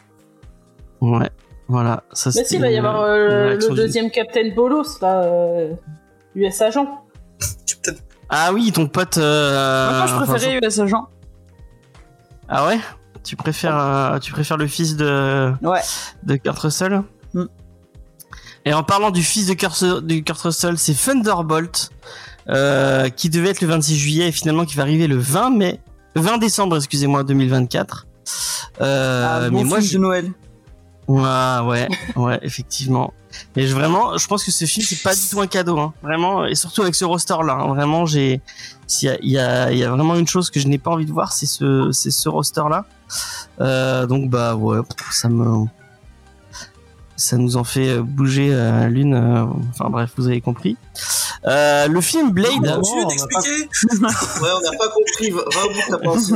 Ouais, 1.01 1.31
voilà. 1.69 2.03
Ça, 2.13 2.31
Mais 2.35 2.43
si, 2.45 2.51
c'était 2.51 2.57
il 2.57 2.61
va 2.61 2.71
y 2.71 2.77
avoir 2.79 3.01
euh, 3.03 3.55
le 3.55 3.69
du- 3.69 3.75
deuxième 3.75 4.11
Captain 4.11 4.51
Bolos, 4.55 4.99
là, 5.01 5.23
euh, 5.25 5.73
US 6.35 6.61
Agent. 6.61 7.05
Ah 8.29 8.53
oui, 8.53 8.71
ton 8.73 8.87
pote. 8.87 9.17
Euh, 9.19 9.99
Moi, 9.99 10.07
je 10.07 10.15
enfin, 10.15 10.27
préférais 10.27 10.59
US 10.63 10.79
Agent. 10.79 11.09
Ah 12.49 12.67
ouais? 12.67 12.79
Tu 13.25 13.37
préfères, 13.37 13.77
euh, 13.79 14.19
tu 14.19 14.33
préfères 14.33 14.57
le 14.57 14.67
fils 14.67 14.97
de 14.97 15.53
Ouais. 15.63 15.81
de 16.23 16.37
Kurt 16.37 16.59
Russell? 16.59 17.03
Et 18.65 18.75
en 18.75 18.83
parlant 18.83 19.11
du 19.11 19.23
fils 19.23 19.47
de 19.47 19.55
Kurt, 19.55 19.83
de 19.85 20.19
Kurt 20.21 20.41
Russell, 20.41 20.77
c'est 20.79 20.95
Thunderbolt 20.95 21.91
euh, 22.49 23.09
qui 23.09 23.31
devait 23.31 23.51
être 23.51 23.61
le 23.63 23.69
26 23.69 23.97
juillet 23.97 24.29
et 24.29 24.33
finalement 24.33 24.65
qui 24.65 24.77
va 24.77 24.83
arriver 24.83 25.07
le 25.07 25.17
20 25.19 25.51
mai, 25.51 25.81
le 26.15 26.21
20 26.23 26.39
décembre, 26.39 26.77
excusez-moi, 26.77 27.25
2024. 27.25 28.07
Euh, 28.81 29.27
Ah, 29.29 29.41
mais 29.45 29.51
bon 29.51 29.65
moi, 29.65 29.79
film 29.79 29.91
je... 29.91 29.97
de 29.97 30.03
Noël. 30.03 30.33
ouais, 31.09 31.59
ouais, 31.65 31.89
ouais, 32.17 32.39
effectivement. 32.43 33.13
Mais 33.57 33.67
je, 33.67 33.75
vraiment, 33.75 34.19
je 34.19 34.27
pense 34.27 34.43
que 34.45 34.51
ce 34.51 34.65
film 34.65 34.85
c'est 34.85 35.03
pas 35.03 35.15
du 35.15 35.21
tout 35.31 35.41
un 35.41 35.47
cadeau, 35.47 35.79
hein. 35.79 35.95
vraiment, 36.03 36.45
et 36.47 36.57
surtout 36.57 36.83
avec 36.83 36.97
ce 36.97 37.05
roster-là. 37.05 37.53
hein. 37.61 37.69
Vraiment, 37.69 38.05
j'ai, 38.05 38.41
s'il 38.89 39.09
y 39.09 39.13
a, 39.13 39.19
il 39.23 39.31
y 39.31 39.39
a, 39.39 39.73
y 39.73 39.85
a 39.85 39.91
vraiment 39.91 40.17
une 40.17 40.27
chose 40.27 40.51
que 40.51 40.59
je 40.59 40.67
n'ai 40.67 40.79
pas 40.79 40.91
envie 40.91 41.07
de 41.07 41.13
voir, 41.13 41.33
c'est 41.33 41.47
ce, 41.47 41.93
c'est 41.93 42.11
ce 42.11 42.29
roster-là. 42.29 42.85
Euh, 43.61 44.07
donc 44.07 44.31
bah 44.31 44.57
ouais, 44.57 44.81
ça 45.13 45.29
me, 45.29 45.65
ça 47.21 47.37
nous 47.37 47.57
en 47.57 47.65
fait 47.65 47.89
euh, 47.89 48.03
bouger 48.03 48.49
euh, 48.53 48.87
l'une. 48.89 49.15
euh, 49.15 49.45
enfin 49.71 49.91
bref, 49.91 50.11
vous 50.17 50.27
avez 50.27 50.41
compris. 50.41 50.77
Euh, 51.47 51.87
le 51.89 52.01
film 52.01 52.31
Blade, 52.33 52.51
Non, 52.63 52.81
Tu 52.83 52.97
veux 52.99 53.05
on 53.05 53.07
a 53.07 53.11
t'expliquer 53.11 53.69
Ouais, 54.43 54.49
on 54.57 54.61
n'a 54.61 54.77
pas 54.79 54.89
compris. 54.89 55.31
Va, 55.31 55.43
va 55.55 55.65
au 55.65 55.69
bout 55.69 55.81
de 55.87 55.91
ta 55.91 55.99
pensée, 55.99 56.35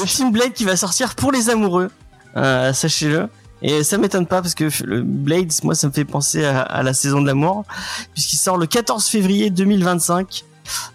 le 0.00 0.06
film 0.06 0.32
Blade 0.32 0.52
qui 0.52 0.64
va 0.64 0.76
sortir 0.76 1.14
pour 1.14 1.30
les 1.32 1.50
amoureux, 1.50 1.90
euh, 2.36 2.72
sachez-le. 2.72 3.28
Et 3.64 3.84
ça 3.84 3.96
m'étonne 3.98 4.26
pas 4.26 4.42
parce 4.42 4.54
que 4.56 4.68
le 4.84 5.02
Blade, 5.02 5.52
moi, 5.62 5.76
ça 5.76 5.86
me 5.86 5.92
fait 5.92 6.04
penser 6.04 6.44
à, 6.44 6.62
à 6.62 6.82
la 6.82 6.92
saison 6.94 7.20
de 7.22 7.26
l'amour, 7.28 7.64
puisqu'il 8.12 8.36
sort 8.36 8.56
le 8.56 8.66
14 8.66 9.06
février 9.06 9.50
2025. 9.50 10.44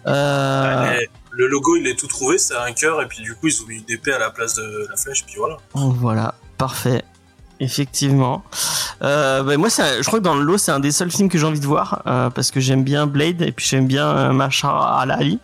Euh, 0.06 0.82
Ouais, 0.84 1.08
Le 1.30 1.46
logo, 1.48 1.76
il 1.76 1.86
est 1.86 1.98
tout 1.98 2.06
trouvé, 2.08 2.36
c'est 2.36 2.56
un 2.56 2.72
cœur, 2.72 3.00
et 3.00 3.06
puis 3.06 3.22
du 3.22 3.34
coup, 3.34 3.46
ils 3.46 3.62
ont 3.62 3.66
mis 3.66 3.76
une 3.76 3.84
épée 3.88 4.12
à 4.12 4.18
la 4.18 4.30
place 4.30 4.54
de 4.56 4.86
la 4.90 4.96
flèche, 4.96 5.24
puis 5.24 5.36
voilà. 5.38 5.56
Voilà, 5.74 6.34
parfait. 6.58 7.02
Effectivement. 7.60 8.44
Euh, 9.02 9.42
bah, 9.42 9.56
moi, 9.56 9.70
ça, 9.70 10.00
je 10.00 10.06
crois 10.06 10.20
que 10.20 10.24
dans 10.24 10.34
le 10.34 10.42
lot, 10.42 10.58
c'est 10.58 10.70
un 10.70 10.80
des 10.80 10.92
seuls 10.92 11.10
films 11.10 11.28
que 11.28 11.38
j'ai 11.38 11.46
envie 11.46 11.60
de 11.60 11.66
voir 11.66 12.02
euh, 12.06 12.30
parce 12.30 12.50
que 12.50 12.60
j'aime 12.60 12.84
bien 12.84 13.06
Blade 13.06 13.42
et 13.42 13.52
puis 13.52 13.66
j'aime 13.66 13.86
bien 13.86 14.06
euh, 14.06 14.48
Ali. 14.62 15.40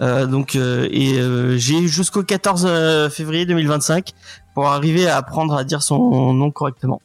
Euh, 0.00 0.26
donc, 0.26 0.56
euh, 0.56 0.88
et 0.90 1.18
euh, 1.18 1.58
j'ai 1.58 1.86
jusqu'au 1.86 2.22
14 2.22 2.64
euh, 2.66 3.10
février 3.10 3.46
2025 3.46 4.12
pour 4.54 4.68
arriver 4.68 5.08
à 5.08 5.16
apprendre 5.16 5.54
à 5.54 5.64
dire 5.64 5.82
son 5.82 6.32
nom 6.32 6.50
correctement. 6.50 7.00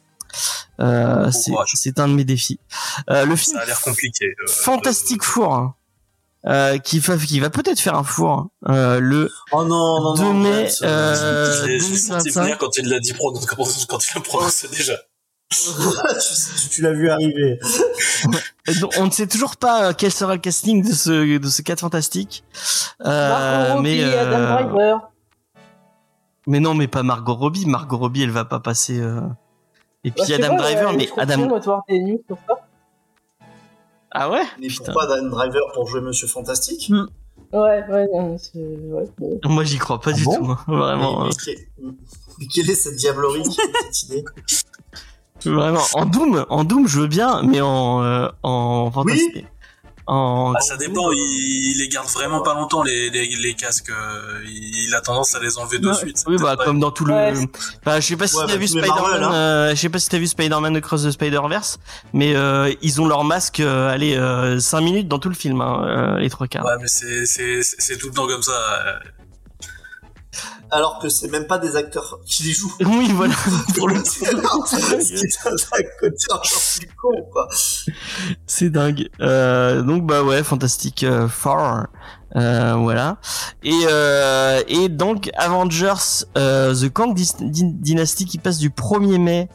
Euh, 0.80 1.30
Bon 1.48 1.62
c'est 1.74 1.98
un 1.98 2.08
de 2.08 2.14
mes 2.14 2.24
défis. 2.24 2.58
Euh, 3.10 3.24
le 3.24 3.36
film 3.36 3.56
Ça 3.56 3.62
a 3.62 3.66
l'air 3.66 3.80
compliqué. 3.80 4.34
Fantastic 4.46 5.22
Four, 5.22 5.54
hein, 5.54 5.74
euh, 6.48 6.78
qui, 6.78 6.98
va, 7.00 7.16
qui 7.16 7.40
va 7.40 7.50
peut-être 7.50 7.80
faire 7.80 7.94
un 7.96 8.04
four 8.04 8.48
euh, 8.68 9.00
le 9.00 9.30
Oh 9.52 9.64
non, 9.64 10.00
non, 10.00 10.14
2 10.14 10.22
non. 10.22 10.34
mai, 10.34 10.68
euh, 10.82 11.64
J'ai 11.66 11.78
j'ai 11.78 11.96
senti 11.96 12.24
2025. 12.32 12.42
venir 12.42 12.58
quand 12.58 12.76
il 12.78 12.88
l'a 12.88 13.00
dit, 13.00 13.12
quand 13.14 13.98
il 13.98 14.14
l'a 14.14 14.20
prononcé 14.20 14.68
déjà. 14.68 14.94
tu, 15.50 16.68
tu 16.70 16.82
l'as 16.82 16.92
vu 16.92 17.08
arriver. 17.08 17.58
Donc, 18.80 18.92
on 18.98 19.06
ne 19.06 19.10
sait 19.12 19.28
toujours 19.28 19.56
pas 19.56 19.94
quel 19.94 20.10
sera 20.10 20.34
le 20.34 20.40
casting 20.40 20.82
de 20.82 20.92
ce 20.92 21.38
de 21.38 21.48
ce 21.48 21.62
4 21.62 21.80
fantastique. 21.80 22.42
Euh, 23.04 23.68
Margot 23.68 23.82
mais 23.82 24.00
euh, 24.02 24.96
mais 26.48 26.60
non, 26.60 26.74
mais 26.74 26.88
pas 26.88 27.02
Margot 27.02 27.34
Robbie. 27.34 27.66
Margot 27.66 27.96
Robbie, 27.96 28.22
elle 28.22 28.30
va 28.30 28.44
pas 28.44 28.60
passer. 28.60 28.98
euh, 29.00 29.20
Et 30.04 30.10
Bah, 30.10 30.16
puis 30.24 30.32
je 30.32 30.34
Adam 30.42 30.56
Driver, 30.56 30.92
mais 30.92 31.08
je 31.14 31.20
Adam. 31.20 31.36
news 31.46 31.60
sur 32.26 32.38
ça. 32.48 32.54
Ah 34.18 34.30
ouais 34.30 34.42
Mais 34.60 34.68
Putain. 34.68 34.84
pourquoi 34.84 35.06
Dan 35.06 35.28
Driver 35.30 35.60
pour 35.74 35.86
jouer 35.88 36.00
Monsieur 36.00 36.26
Fantastique 36.26 36.90
Ouais, 37.52 37.84
ouais, 37.88 38.06
non, 38.12 38.36
c'est. 38.38 38.58
Ouais, 38.58 39.04
bon. 39.18 39.38
Moi, 39.44 39.62
j'y 39.64 39.78
crois 39.78 40.00
pas 40.00 40.10
Ah 40.12 40.14
du 40.14 40.24
bon 40.24 40.36
tout. 40.36 40.50
hein. 40.50 40.58
Vraiment. 40.66 41.20
mais, 41.24 41.26
euh, 41.26 41.28
mais 41.28 41.44
quelle- 41.44 41.94
mais 42.40 42.46
quelle 42.46 42.70
est 42.70 42.74
cette 42.74 42.96
diablerie 42.96 43.42
qui 43.42 43.56
fait 43.56 43.62
cette 43.92 44.02
idée 44.04 44.24
Vraiment. 45.44 45.82
En 45.94 46.06
Doom, 46.06 46.44
en 46.48 46.64
Doom, 46.64 46.88
je 46.88 47.00
veux 47.00 47.06
bien, 47.06 47.42
mais 47.42 47.60
en, 47.60 48.02
euh, 48.02 48.28
en 48.42 48.90
fantastique. 48.90 49.46
En. 50.06 50.52
Ah, 50.56 50.60
ça 50.60 50.76
dépend, 50.76 51.10
il, 51.10 51.18
il 51.18 51.78
les 51.80 51.88
garde 51.88 52.08
vraiment 52.08 52.40
pas 52.40 52.54
longtemps 52.54 52.82
les, 52.84 53.10
les, 53.10 53.26
les 53.26 53.54
casques. 53.54 53.90
euh, 53.90 54.40
Il, 54.44 54.86
il 54.88 54.94
a 54.94 55.00
tendance 55.00 55.34
à 55.34 55.40
les 55.40 55.58
enlever 55.58 55.78
de 55.80 55.88
Ouais. 55.88 55.94
suite. 55.94 56.22
Oui, 56.28 56.36
bah, 56.38 56.56
comme 56.64 56.78
dans 56.78 56.92
tout 56.92 57.04
le. 57.04 57.12
Ouais. 57.14 57.34
Bah, 57.84 57.98
je 57.98 58.06
sais 58.06 58.16
pas 58.16 58.26
si 58.28 58.36
Ouais, 58.36 58.42
t'as 58.46 58.52
bah, 58.52 58.58
vu 58.58 58.68
Spider-Man. 58.68 59.22
Hein. 59.24 59.34
euh, 59.34 59.70
je 59.70 59.74
sais 59.80 59.88
pas 59.88 59.98
si 59.98 60.08
t'as 60.08 60.18
vu 60.18 60.26
Spider-Man 60.28 60.76
Across 60.76 61.04
the 61.04 61.10
Spider-Verse, 61.10 61.78
mais 62.12 62.36
euh, 62.36 62.72
ils 62.82 63.00
ont 63.00 63.06
leur 63.08 63.24
masque, 63.24 63.58
euh, 63.60 63.90
allez, 63.92 64.14
euh, 64.16 64.60
5 64.60 64.80
minutes 64.80 65.08
dans 65.08 65.18
tout 65.18 65.28
le 65.28 65.34
film, 65.34 65.60
hein, 65.60 65.84
euh, 65.86 66.18
les 66.18 66.30
trois 66.30 66.46
quarts. 66.46 66.64
Ouais, 66.64 66.76
mais 66.80 66.86
c'est 66.88 67.26
c'est 67.26 67.62
c'est 67.62 67.76
c'est 67.80 67.96
tout 67.98 68.06
le 68.08 68.14
temps 68.14 68.26
comme 68.28 68.42
ça. 68.42 68.52
Alors 70.70 70.98
que 70.98 71.08
c'est 71.08 71.28
même 71.28 71.46
pas 71.46 71.58
des 71.58 71.76
acteurs 71.76 72.18
qui 72.26 72.44
les 72.44 72.52
jouent. 72.52 72.74
Oui, 72.84 73.10
voilà. 73.12 73.34
Pour 73.76 73.88
le 73.88 74.02
C'est 74.04 74.34
con, 76.96 77.28
quoi. 77.32 77.48
C'est 78.46 78.70
dingue. 78.70 79.08
Euh, 79.20 79.82
donc 79.82 80.06
bah 80.06 80.22
ouais, 80.22 80.42
Fantastic 80.42 81.04
euh, 81.04 81.28
Four, 81.28 81.86
euh, 82.36 82.74
voilà. 82.74 83.18
Et 83.62 83.86
euh, 83.88 84.62
et 84.68 84.88
donc 84.88 85.30
Avengers 85.36 86.24
The 86.34 86.92
Kang 86.92 87.14
Dynasty 87.14 88.24
qui 88.24 88.38
passe 88.38 88.58
du 88.58 88.70
1er 88.70 89.18
mai 89.18 89.48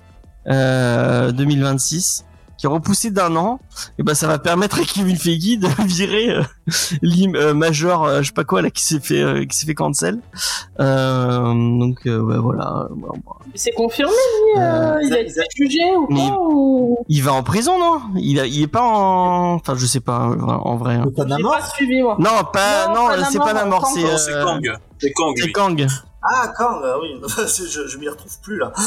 euh, 0.47 1.31
2026, 1.31 2.25
qui 2.61 2.67
est 2.67 2.69
repoussé 2.69 3.09
d'un 3.09 3.35
an. 3.37 3.59
Et 3.97 4.03
bah 4.03 4.13
ça 4.13 4.27
va 4.27 4.37
permettre 4.37 4.79
à 4.79 4.83
Kevin 4.83 5.17
Feige 5.17 5.57
de 5.57 5.67
virer 5.87 6.29
euh, 6.29 6.43
l'im 7.01 7.33
euh, 7.33 7.55
Major, 7.55 8.05
euh, 8.05 8.21
je 8.21 8.27
sais 8.27 8.33
pas 8.33 8.43
quoi 8.43 8.61
là, 8.61 8.69
qui 8.69 8.83
s'est 8.83 8.99
fait 8.99 9.19
euh, 9.19 9.45
qui 9.45 9.57
s'est 9.57 9.65
fait 9.65 9.73
cancel. 9.73 10.19
Euh, 10.79 11.41
donc 11.79 11.97
euh, 12.05 12.19
ouais, 12.21 12.37
voilà. 12.37 12.87
Bon, 12.91 13.07
bon. 13.25 13.31
C'est 13.55 13.71
confirmé, 13.71 14.11
lui, 14.13 14.61
euh, 14.61 14.93
Euh, 14.93 14.99
il 15.03 15.11
a 15.13 15.19
été 15.21 15.41
jugé 15.55 15.95
ou 15.97 16.07
pas 16.07 16.37
ou... 16.39 16.97
Il 17.09 17.23
va 17.23 17.33
en 17.33 17.41
prison 17.41 17.79
non? 17.79 17.99
Il 18.15 18.39
a, 18.39 18.45
il 18.45 18.61
est 18.61 18.67
pas 18.67 18.83
en, 18.83 19.55
enfin 19.55 19.73
je 19.75 19.85
sais 19.87 19.99
pas 19.99 20.19
en 20.19 20.75
vrai. 20.75 20.95
hein. 20.95 21.05
Pas 21.17 21.61
suivi, 21.75 22.01
moi. 22.03 22.15
Non, 22.19 22.29
pas, 22.53 22.87
Non, 22.89 23.07
non, 23.17 23.23
c'est 23.31 23.39
pas 23.39 23.53
Namor, 23.53 23.87
c'est, 23.87 24.05
euh, 24.05 24.43
Kang. 24.45 24.71
C'est 24.99 25.11
Kang, 25.13 25.33
c'est 25.35 25.45
lui. 25.47 25.53
Kang. 25.53 25.87
Ah, 26.23 26.49
Kang, 26.57 26.81
ah 26.83 26.97
oui. 27.01 27.19
je, 27.37 27.87
je 27.87 27.97
m'y 27.97 28.07
retrouve 28.07 28.37
plus, 28.41 28.57
là. 28.59 28.71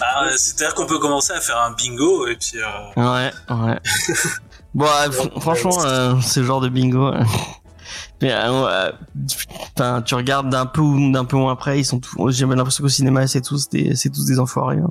Bah, 0.00 0.30
C'est-à-dire 0.36 0.74
qu'on 0.74 0.86
peut 0.86 0.98
commencer 0.98 1.32
à 1.32 1.40
faire 1.40 1.58
un 1.58 1.72
bingo 1.72 2.26
et 2.26 2.36
puis. 2.36 2.58
euh, 2.58 2.92
Ouais, 2.96 3.30
ouais. 3.50 3.78
bon, 4.74 4.84
euh, 4.86 5.08
fr- 5.08 5.40
franchement, 5.40 5.76
euh, 5.84 6.14
ce 6.20 6.42
genre 6.42 6.60
de 6.60 6.68
bingo. 6.68 7.06
euh, 7.08 7.22
Mais, 8.22 8.32
euh, 8.34 8.90
tu 10.04 10.14
regardes 10.14 10.50
d'un 10.50 10.66
peu 10.66 10.82
ou 10.82 11.10
d'un 11.12 11.24
peu 11.24 11.36
moins 11.36 11.52
après, 11.52 11.78
ils 11.80 11.84
sont 11.84 11.98
tous, 12.00 12.30
j'ai 12.30 12.44
l'impression 12.46 12.82
qu'au 12.84 12.88
cinéma, 12.90 13.26
c'est 13.26 13.40
tous 13.40 13.68
des, 13.70 13.94
c'est 13.96 14.10
tous 14.10 14.26
des 14.26 14.38
enfoirés. 14.38 14.76
hein. 14.78 14.90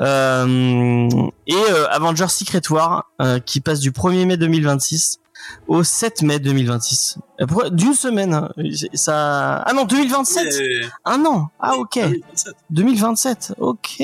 Euh, 0.00 1.08
et 1.46 1.54
euh, 1.54 1.86
Avengers 1.90 2.28
Secret 2.28 2.62
War, 2.70 3.04
euh, 3.22 3.38
qui 3.40 3.60
passe 3.60 3.80
du 3.80 3.90
1er 3.92 4.26
mai 4.26 4.36
2026 4.36 5.18
au 5.66 5.82
7 5.82 6.22
mai 6.22 6.38
2026. 6.38 7.18
Euh, 7.40 7.46
pourquoi- 7.46 7.70
D'une 7.70 7.94
semaine, 7.94 8.34
hein, 8.34 8.50
ça, 8.94 9.56
ah 9.62 9.72
non, 9.72 9.84
2027! 9.84 10.44
mais- 10.58 10.86
Un 11.04 11.24
an! 11.24 11.50
Ah, 11.60 11.74
ok. 11.76 11.98
Ah 12.02 12.06
oui, 12.08 12.22
27. 12.30 12.54
2027, 12.70 13.54
ok. 13.58 14.02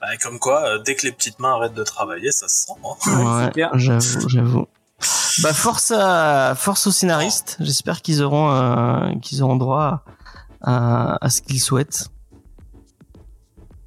Bah, 0.00 0.06
comme 0.22 0.38
quoi, 0.38 0.62
euh, 0.64 0.78
dès 0.78 0.94
que 0.96 1.06
les 1.06 1.12
petites 1.12 1.38
mains 1.40 1.54
arrêtent 1.54 1.74
de 1.74 1.84
travailler, 1.84 2.30
ça 2.30 2.48
se 2.48 2.66
sent. 2.66 2.72
hein. 3.06 3.46
Ouais, 3.46 3.68
j'avoue, 3.74 4.28
j'avoue. 4.28 4.66
Bah 5.42 5.52
force 5.54 5.92
à 5.96 6.54
force 6.54 6.86
aux 6.86 6.90
scénaristes. 6.90 7.56
J'espère 7.60 8.02
qu'ils 8.02 8.22
auront 8.22 8.50
euh, 8.50 9.12
qu'ils 9.22 9.42
auront 9.42 9.56
droit 9.56 10.04
à, 10.62 11.16
à 11.24 11.30
ce 11.30 11.40
qu'ils 11.40 11.60
souhaitent. 11.60 12.08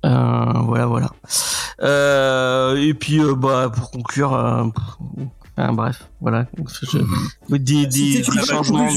Euh, 0.05 0.53
voilà, 0.65 0.85
voilà. 0.87 1.09
Euh, 1.81 2.75
et 2.77 2.93
puis 2.93 3.19
euh, 3.19 3.35
bah 3.35 3.69
pour 3.73 3.91
conclure, 3.91 4.33
enfin, 5.57 5.73
bref, 5.73 6.07
voilà. 6.21 6.45
Je- 6.81 6.97
des, 7.49 7.85
des, 7.87 7.87
des 7.87 8.23
changements, 8.23 8.89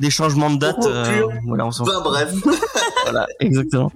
des 0.00 0.10
changements 0.10 0.50
de 0.50 0.58
date. 0.58 0.84
Euh, 0.86 1.26
voilà, 1.46 1.66
on 1.66 1.70
s'en 1.70 1.84
Ben 1.84 2.00
bref. 2.02 2.32
voilà, 3.04 3.26
exactement. 3.40 3.92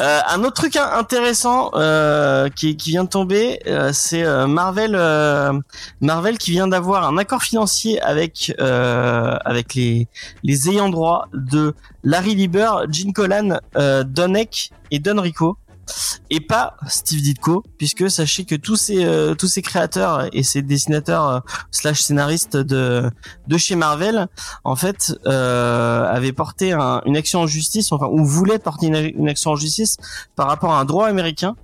Euh, 0.00 0.20
un 0.28 0.44
autre 0.44 0.52
truc 0.54 0.76
in- 0.76 0.90
intéressant 0.96 1.70
euh, 1.74 2.48
qui, 2.50 2.76
qui 2.76 2.90
vient 2.90 3.02
de 3.04 3.08
tomber, 3.08 3.58
euh, 3.66 3.90
c'est 3.92 4.22
euh, 4.22 4.46
Marvel, 4.46 4.94
euh, 4.94 5.52
Marvel 6.00 6.38
qui 6.38 6.52
vient 6.52 6.68
d'avoir 6.68 7.04
un 7.08 7.16
accord 7.18 7.42
financier 7.42 8.00
avec 8.02 8.54
euh, 8.60 9.36
avec 9.44 9.74
les 9.74 10.06
les 10.44 10.68
ayants 10.68 10.88
droit 10.88 11.26
de 11.32 11.74
Larry 12.04 12.36
Lieber, 12.36 12.70
Gene 12.90 13.12
Colan, 13.12 13.58
euh, 13.76 14.04
Don 14.04 14.34
Heck 14.34 14.70
et 14.92 15.00
Don 15.00 15.20
Rico. 15.20 15.56
Et 16.30 16.40
pas 16.40 16.76
Steve 16.88 17.20
Ditko, 17.22 17.64
puisque 17.78 18.10
sachez 18.10 18.44
que 18.44 18.54
tous 18.54 18.76
ces 18.76 19.04
euh, 19.04 19.34
tous 19.34 19.46
ces 19.48 19.62
créateurs 19.62 20.28
et 20.32 20.42
ces 20.42 20.62
dessinateurs 20.62 21.28
euh, 21.28 21.40
slash 21.70 22.00
scénaristes 22.02 22.56
de 22.56 23.10
de 23.46 23.56
chez 23.58 23.74
Marvel 23.76 24.26
en 24.64 24.76
fait, 24.76 25.14
euh, 25.26 26.04
avait 26.10 26.32
porté 26.32 26.72
un- 26.72 27.00
une 27.06 27.16
action 27.16 27.40
en 27.40 27.46
justice, 27.46 27.92
enfin, 27.92 28.06
ou 28.10 28.24
voulait 28.24 28.58
porter 28.58 28.86
une 28.88 29.28
action 29.28 29.52
en 29.52 29.56
justice 29.56 29.96
par 30.36 30.46
rapport 30.48 30.72
à 30.72 30.80
un 30.80 30.84
droit 30.84 31.06
américain 31.06 31.56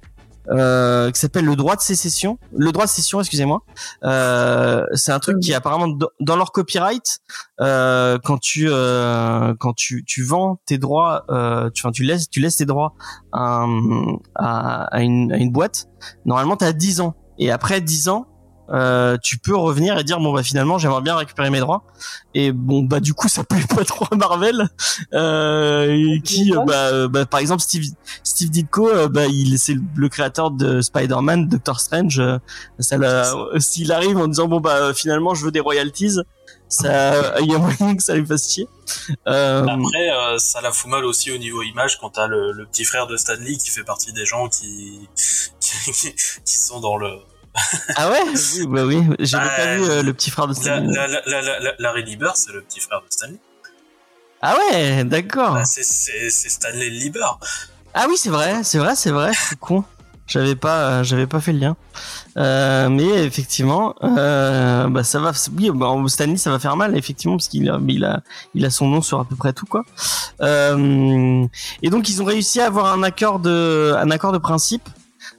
euh, 0.50 1.10
qui 1.10 1.20
s'appelle 1.20 1.44
le 1.44 1.56
droit 1.56 1.76
de 1.76 1.80
sécession, 1.80 2.38
le 2.54 2.72
droit 2.72 2.84
de 2.84 2.90
cession, 2.90 3.20
excusez-moi. 3.20 3.62
Euh, 4.04 4.84
c'est 4.94 5.12
un 5.12 5.18
truc 5.18 5.40
qui 5.40 5.52
est 5.52 5.54
apparemment 5.54 5.96
dans 6.20 6.36
leur 6.36 6.52
copyright. 6.52 7.20
Euh, 7.60 8.18
quand 8.22 8.38
tu 8.38 8.66
euh, 8.68 9.54
quand 9.58 9.72
tu 9.74 10.04
tu 10.04 10.22
vends 10.22 10.60
tes 10.66 10.78
droits, 10.78 11.24
euh, 11.30 11.70
tu, 11.70 11.82
enfin, 11.84 11.92
tu 11.92 12.02
laisses 12.02 12.28
tu 12.28 12.40
laisses 12.40 12.56
tes 12.56 12.66
droits 12.66 12.94
à, 13.32 13.66
à, 14.34 14.84
à 14.84 15.00
une, 15.02 15.32
à 15.32 15.36
une 15.36 15.52
boîte. 15.52 15.88
Normalement, 16.24 16.56
tu 16.56 16.64
as 16.64 16.72
10 16.72 17.00
ans. 17.00 17.14
Et 17.38 17.50
après 17.50 17.80
10 17.80 18.08
ans, 18.08 18.26
euh, 18.70 19.16
tu 19.22 19.36
peux 19.38 19.54
revenir 19.56 19.98
et 19.98 20.04
dire 20.04 20.18
bon 20.20 20.32
bah 20.32 20.42
finalement 20.42 20.78
j'aimerais 20.78 21.02
bien 21.02 21.16
récupérer 21.16 21.50
mes 21.50 21.60
droits. 21.60 21.82
Et 22.34 22.50
bon 22.52 22.82
bah 22.82 23.00
du 23.00 23.12
coup 23.14 23.28
ça 23.28 23.44
plaît 23.44 23.64
pas 23.68 23.84
trop 23.84 24.06
à 24.10 24.16
Marvel. 24.16 24.68
Euh, 25.12 26.18
qui 26.24 26.52
bah, 26.66 26.74
euh, 26.92 27.08
bah, 27.08 27.26
par 27.26 27.40
exemple 27.40 27.62
Steve 27.62 27.84
Steve 28.22 28.50
Ditko 28.50 28.88
euh, 28.88 29.08
bah 29.08 29.26
il 29.26 29.58
c'est 29.58 29.76
le- 29.94 30.08
créateur 30.08 30.50
de 30.50 30.80
Spider-Man 30.80 31.48
Doctor 31.48 31.80
Strange. 31.80 32.18
Euh, 32.20 32.38
ça 32.78 32.96
l'a- 32.98 33.32
s'il 33.58 33.92
arrive 33.92 34.16
en 34.18 34.28
disant 34.28 34.48
bon 34.48 34.60
bah 34.60 34.92
finalement 34.94 35.34
je 35.34 35.44
veux 35.44 35.50
des 35.50 35.60
royalties 35.60 36.18
ça 36.68 37.38
il 37.40 37.50
y 37.50 37.54
a 37.54 37.58
moyen 37.58 37.94
que 37.96 38.02
ça 38.02 38.14
lui 38.14 38.26
fasse 38.26 38.50
chier. 38.52 38.66
Euh, 39.28 39.64
Après, 39.66 40.10
euh, 40.10 40.38
ça 40.38 40.60
la 40.60 40.72
fout 40.72 40.90
mal 40.90 41.04
aussi 41.04 41.30
au 41.30 41.38
niveau 41.38 41.62
image 41.62 41.98
quand 42.00 42.10
t'as 42.10 42.26
le, 42.26 42.52
le 42.52 42.66
petit 42.66 42.84
frère 42.84 43.06
de 43.06 43.16
Stanley 43.16 43.56
qui 43.56 43.70
fait 43.70 43.84
partie 43.84 44.12
des 44.12 44.24
gens 44.26 44.48
qui, 44.48 45.08
qui, 45.60 45.92
qui- 45.92 46.14
qui 46.44 46.56
sont 46.58 46.80
dans 46.80 46.96
le. 46.96 47.08
Ah 47.96 48.10
ouais 48.10 48.22
oui 48.56 48.66
bah 48.66 48.84
oui 48.84 49.02
j'avais 49.20 49.44
Bah, 49.46 49.56
pas 49.56 49.76
vu 49.76 49.82
euh, 49.84 50.02
le 50.02 50.12
petit 50.12 50.30
frère 50.30 50.46
de 50.48 50.54
Stanley 50.54 50.92
la, 50.92 51.06
la, 51.06 51.20
la, 51.26 51.42
la- 51.42 51.60
la- 51.60 51.74
Larry 51.78 52.02
Lieber, 52.04 52.30
c'est 52.34 52.52
le 52.52 52.62
petit 52.62 52.80
frère 52.80 53.00
de 53.00 53.06
Stanley. 53.10 53.38
ah 54.42 54.56
ouais 54.56 55.04
d'accord 55.04 55.54
Bah, 55.54 55.64
c'est- 55.64 56.30
Stanley 56.30 56.90
Lieber. 56.90 57.26
Ah 57.94 58.06
oui, 58.08 58.16
c'est 58.18 58.30
vrai, 58.30 58.64
c'est 58.64 58.78
vrai, 58.78 58.96
c'est 58.96 59.12
vrai, 59.12 59.30
c'est 59.48 59.56
con. 59.58 59.84
J'avais 60.26 60.56
pas, 60.56 60.78
euh, 60.88 61.02
j'avais 61.04 61.26
pas 61.28 61.38
fait 61.40 61.52
le 61.52 61.58
lien. 61.60 61.76
Euh, 62.38 62.88
mais 62.88 63.04
effectivement, 63.24 63.94
euh, 64.02 64.88
bah 64.88 65.04
ça 65.04 65.20
va. 65.20 65.30
Oui, 65.56 65.70
bah, 65.72 65.94
Stanley, 66.08 66.36
ça 66.38 66.50
va 66.50 66.58
faire 66.58 66.76
mal, 66.76 66.96
effectivement, 66.96 67.36
parce 67.36 67.46
qu'il 67.46 67.70
a, 67.70 67.78
il 67.86 68.04
a, 68.04 68.20
il 68.54 68.64
a 68.64 68.70
son 68.70 68.88
nom 68.88 69.00
sur 69.02 69.20
à 69.20 69.24
peu 69.26 69.36
près 69.36 69.52
tout, 69.52 69.66
quoi. 69.66 69.84
Euh, 70.40 71.46
et 71.82 71.90
donc, 71.90 72.08
ils 72.08 72.20
ont 72.20 72.24
réussi 72.24 72.60
à 72.60 72.66
avoir 72.66 72.92
un 72.92 73.02
accord 73.02 73.38
de, 73.38 73.94
un 73.96 74.10
accord 74.10 74.32
de 74.32 74.38
principe. 74.38 74.88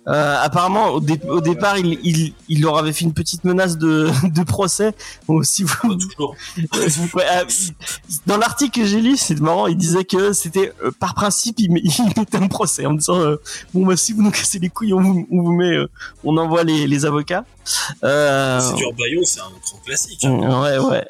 Euh, 0.08 0.38
apparemment, 0.42 0.90
au, 0.90 1.00
dé- 1.00 1.20
au 1.28 1.42
départ, 1.42 1.78
il, 1.80 2.00
il, 2.04 2.34
il 2.48 2.62
leur 2.62 2.78
avait 2.78 2.94
fait 2.94 3.06
une 3.06 3.14
petite 3.14 3.44
menace 3.44 3.78
de, 3.78 4.10
de 4.30 4.44
procès. 4.44 4.94
Bon, 5.28 5.42
si 5.44 5.64
vous. 5.64 5.74
Ouais, 7.14 7.24
il- 7.50 7.74
dans 8.28 8.38
l'article 8.38 8.82
que 8.82 8.86
j'ai 8.86 9.02
lu, 9.02 9.18
c'est 9.18 9.40
marrant, 9.40 9.68
il 9.68 9.78
disait 9.78 10.04
que 10.06 10.34
c'était 10.34 10.72
euh, 10.84 10.92
par 11.00 11.16
principe, 11.16 11.60
il, 11.60 11.72
met- 11.72 11.82
il 11.84 12.14
mettait 12.18 12.38
un 12.38 12.48
procès 12.48 12.86
en 12.86 12.94
disant 12.94 13.18
euh, 13.20 13.38
bon 13.74 13.86
bah 13.86 13.96
si 13.98 14.14
vous 14.14 14.22
nous 14.22 14.32
cassez 14.32 14.60
les 14.60 14.70
couilles, 14.70 14.94
on 14.94 15.02
vous, 15.02 15.28
on 15.32 15.42
vous 15.42 15.54
met, 15.54 15.72
euh, 15.74 15.90
on 16.24 16.38
envoie 16.38 16.64
les, 16.64 16.88
les 16.88 17.06
avocats. 17.06 17.44
Euh, 18.04 18.60
C'est 18.62 18.76
dur 18.76 18.92
Bayo, 18.94 19.22
c'est 19.24 19.40
un 19.40 19.50
grand 19.50 19.80
classique. 19.86 20.24
hein. 20.24 20.62
ouais, 20.62 20.78
ouais. 20.78 21.08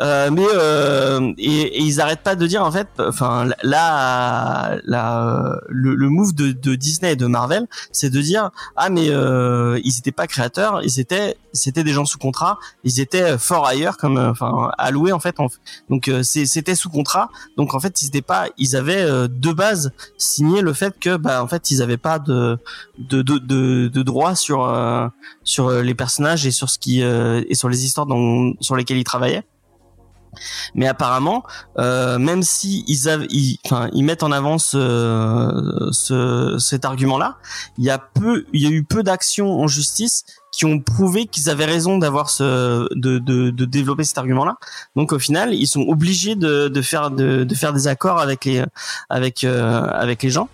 Euh, 0.00 0.30
mais 0.30 0.46
euh, 0.54 1.32
et, 1.38 1.78
et 1.78 1.82
ils 1.82 2.00
arrêtent 2.00 2.22
pas 2.22 2.36
de 2.36 2.46
dire 2.46 2.64
en 2.64 2.70
fait, 2.70 2.88
enfin 2.98 3.48
là, 3.62 4.78
là, 4.84 5.60
le, 5.68 5.94
le 5.94 6.08
move 6.08 6.34
de, 6.34 6.52
de 6.52 6.74
Disney 6.74 7.12
et 7.12 7.16
de 7.16 7.26
Marvel, 7.26 7.66
c'est 7.92 8.10
de 8.10 8.20
dire 8.20 8.50
ah 8.76 8.90
mais 8.90 9.08
euh, 9.10 9.80
ils 9.84 9.98
étaient 9.98 10.12
pas 10.12 10.26
créateurs, 10.26 10.82
ils 10.82 11.00
étaient 11.00 11.36
c'était 11.52 11.82
des 11.84 11.92
gens 11.92 12.04
sous 12.04 12.18
contrat, 12.18 12.58
ils 12.84 13.00
étaient 13.00 13.36
fort 13.38 13.66
ailleurs 13.66 13.96
comme 13.96 14.18
euh, 14.18 14.30
enfin 14.30 14.70
alloués 14.78 15.12
en 15.12 15.20
fait, 15.20 15.40
en, 15.40 15.48
donc 15.90 16.08
euh, 16.08 16.22
c'était 16.22 16.74
sous 16.74 16.90
contrat, 16.90 17.30
donc 17.56 17.74
en 17.74 17.80
fait 17.80 18.00
ils 18.02 18.06
étaient 18.06 18.22
pas, 18.22 18.46
ils 18.58 18.76
avaient 18.76 19.02
euh, 19.02 19.28
de 19.28 19.52
base 19.52 19.92
signé 20.16 20.60
le 20.62 20.72
fait 20.72 20.98
que 20.98 21.16
bah 21.16 21.42
en 21.42 21.48
fait 21.48 21.70
ils 21.70 21.82
avaient 21.82 21.96
pas 21.96 22.18
de 22.18 22.58
de 22.98 23.22
de 23.22 23.38
de, 23.38 23.88
de 23.88 24.02
droit 24.02 24.34
sur 24.34 24.64
euh, 24.64 25.08
sur 25.44 25.68
euh, 25.68 25.82
les 25.82 25.94
personnages 25.94 26.46
et 26.46 26.50
sur 26.50 26.68
ce 26.70 26.78
qui 26.78 27.02
euh, 27.02 27.42
et 27.48 27.54
sur 27.54 27.68
les 27.68 27.84
histoires 27.84 28.06
dont, 28.06 28.54
sur 28.60 28.76
lesquelles 28.76 28.98
ils 28.98 29.04
travaillaient. 29.04 29.44
Mais 30.74 30.86
apparemment, 30.86 31.44
euh, 31.78 32.18
même 32.18 32.42
si 32.42 32.84
ils, 32.86 33.08
avaient, 33.08 33.28
mettent 33.94 34.22
en 34.22 34.32
avant 34.32 34.58
ce, 34.58 36.56
cet 36.58 36.84
argument-là, 36.84 37.38
il 37.76 37.84
y 37.84 37.90
a 37.90 37.98
peu, 37.98 38.46
il 38.52 38.62
y 38.62 38.66
a 38.66 38.70
eu 38.70 38.84
peu 38.84 39.02
d'actions 39.02 39.60
en 39.60 39.66
justice 39.66 40.24
qui 40.58 40.64
ont 40.64 40.80
prouvé 40.80 41.26
qu'ils 41.26 41.48
avaient 41.50 41.66
raison 41.66 41.98
d'avoir 41.98 42.30
ce, 42.30 42.88
de, 42.96 43.20
de, 43.20 43.50
de 43.50 43.64
développer 43.64 44.02
cet 44.02 44.18
argument-là. 44.18 44.56
Donc 44.96 45.12
au 45.12 45.20
final, 45.20 45.54
ils 45.54 45.68
sont 45.68 45.82
obligés 45.82 46.34
de, 46.34 46.66
de 46.66 46.82
faire 46.82 47.12
de, 47.12 47.44
de 47.44 47.54
faire 47.54 47.72
des 47.72 47.86
accords 47.86 48.18
avec 48.18 48.44
les 48.44 48.64
avec 49.08 49.44
euh, 49.44 49.82
avec 50.04 50.24
les 50.24 50.30
gens. 50.30 50.48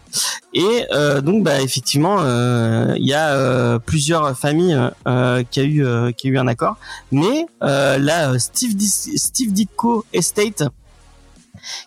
Et 0.53 0.85
euh, 0.93 1.23
donc 1.23 1.43
bah 1.43 1.63
effectivement, 1.63 2.19
euh, 2.21 2.93
il 2.99 3.07
y 3.07 3.15
a 3.15 3.31
euh, 3.31 3.79
plusieurs 3.79 4.37
familles 4.39 4.79
euh, 5.07 5.43
qui 5.51 5.61
a 5.61 5.65
eu 5.65 5.87
qui 6.13 6.29
a 6.29 6.31
eu 6.31 6.39
un 6.39 6.49
accord, 6.49 6.77
mais 7.11 7.47
là 7.63 8.39
Steve 8.39 8.75
Steve 8.79 9.53
Ditko 9.53 10.05
Estate 10.13 10.65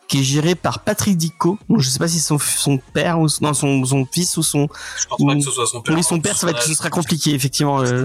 qui 0.08 0.20
est 0.20 0.24
géré 0.24 0.56
par 0.56 0.80
Patrick 0.80 1.18
Ditko. 1.18 1.58
Donc, 1.70 1.82
je 1.82 1.90
sais 1.90 2.00
pas 2.00 2.08
si 2.08 2.20
c'est 2.20 2.28
son 2.28 2.40
son 2.40 2.78
père 2.78 3.20
ou 3.20 3.28
non, 3.42 3.54
son 3.54 3.84
son 3.86 4.06
fils 4.06 4.38
ou 4.38 4.44
son 4.44 4.68
Je 5.00 5.06
pense 5.08 5.26
pas 5.26 5.36
que 5.36 5.42
ce 5.42 5.52
soit 5.52 5.68
son 5.68 5.82
père. 5.82 5.96
oui, 5.96 6.04
son 6.04 6.20
père, 6.20 6.38
ça 6.38 6.48
va 6.48 6.52
être, 6.52 6.62
ce 6.62 6.74
sera 6.74 6.90
compliqué, 6.90 7.34
effectivement. 7.34 7.82
euh. 7.82 8.04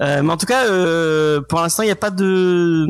Euh, 0.00 0.22
mais 0.22 0.32
en 0.32 0.36
tout 0.36 0.46
cas, 0.46 0.66
euh, 0.66 1.40
pour 1.40 1.60
l'instant, 1.60 1.82
il 1.82 1.86
n'y 1.86 1.92
a 1.92 1.96
pas 1.96 2.10
de 2.10 2.86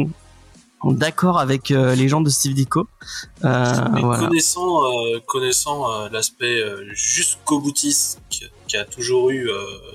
d'accord 0.84 1.38
avec 1.38 1.68
les 1.68 2.08
gens 2.08 2.20
de 2.20 2.30
Steve 2.30 2.56
Mais 2.56 4.00
voilà. 4.00 4.26
connaissant, 4.26 4.80
connaissant 5.26 6.08
l'aspect 6.08 6.60
jusqu'au 6.92 7.60
boutiste 7.60 8.20
qui 8.66 8.76
a 8.76 8.84
toujours 8.84 9.30
eu 9.30 9.48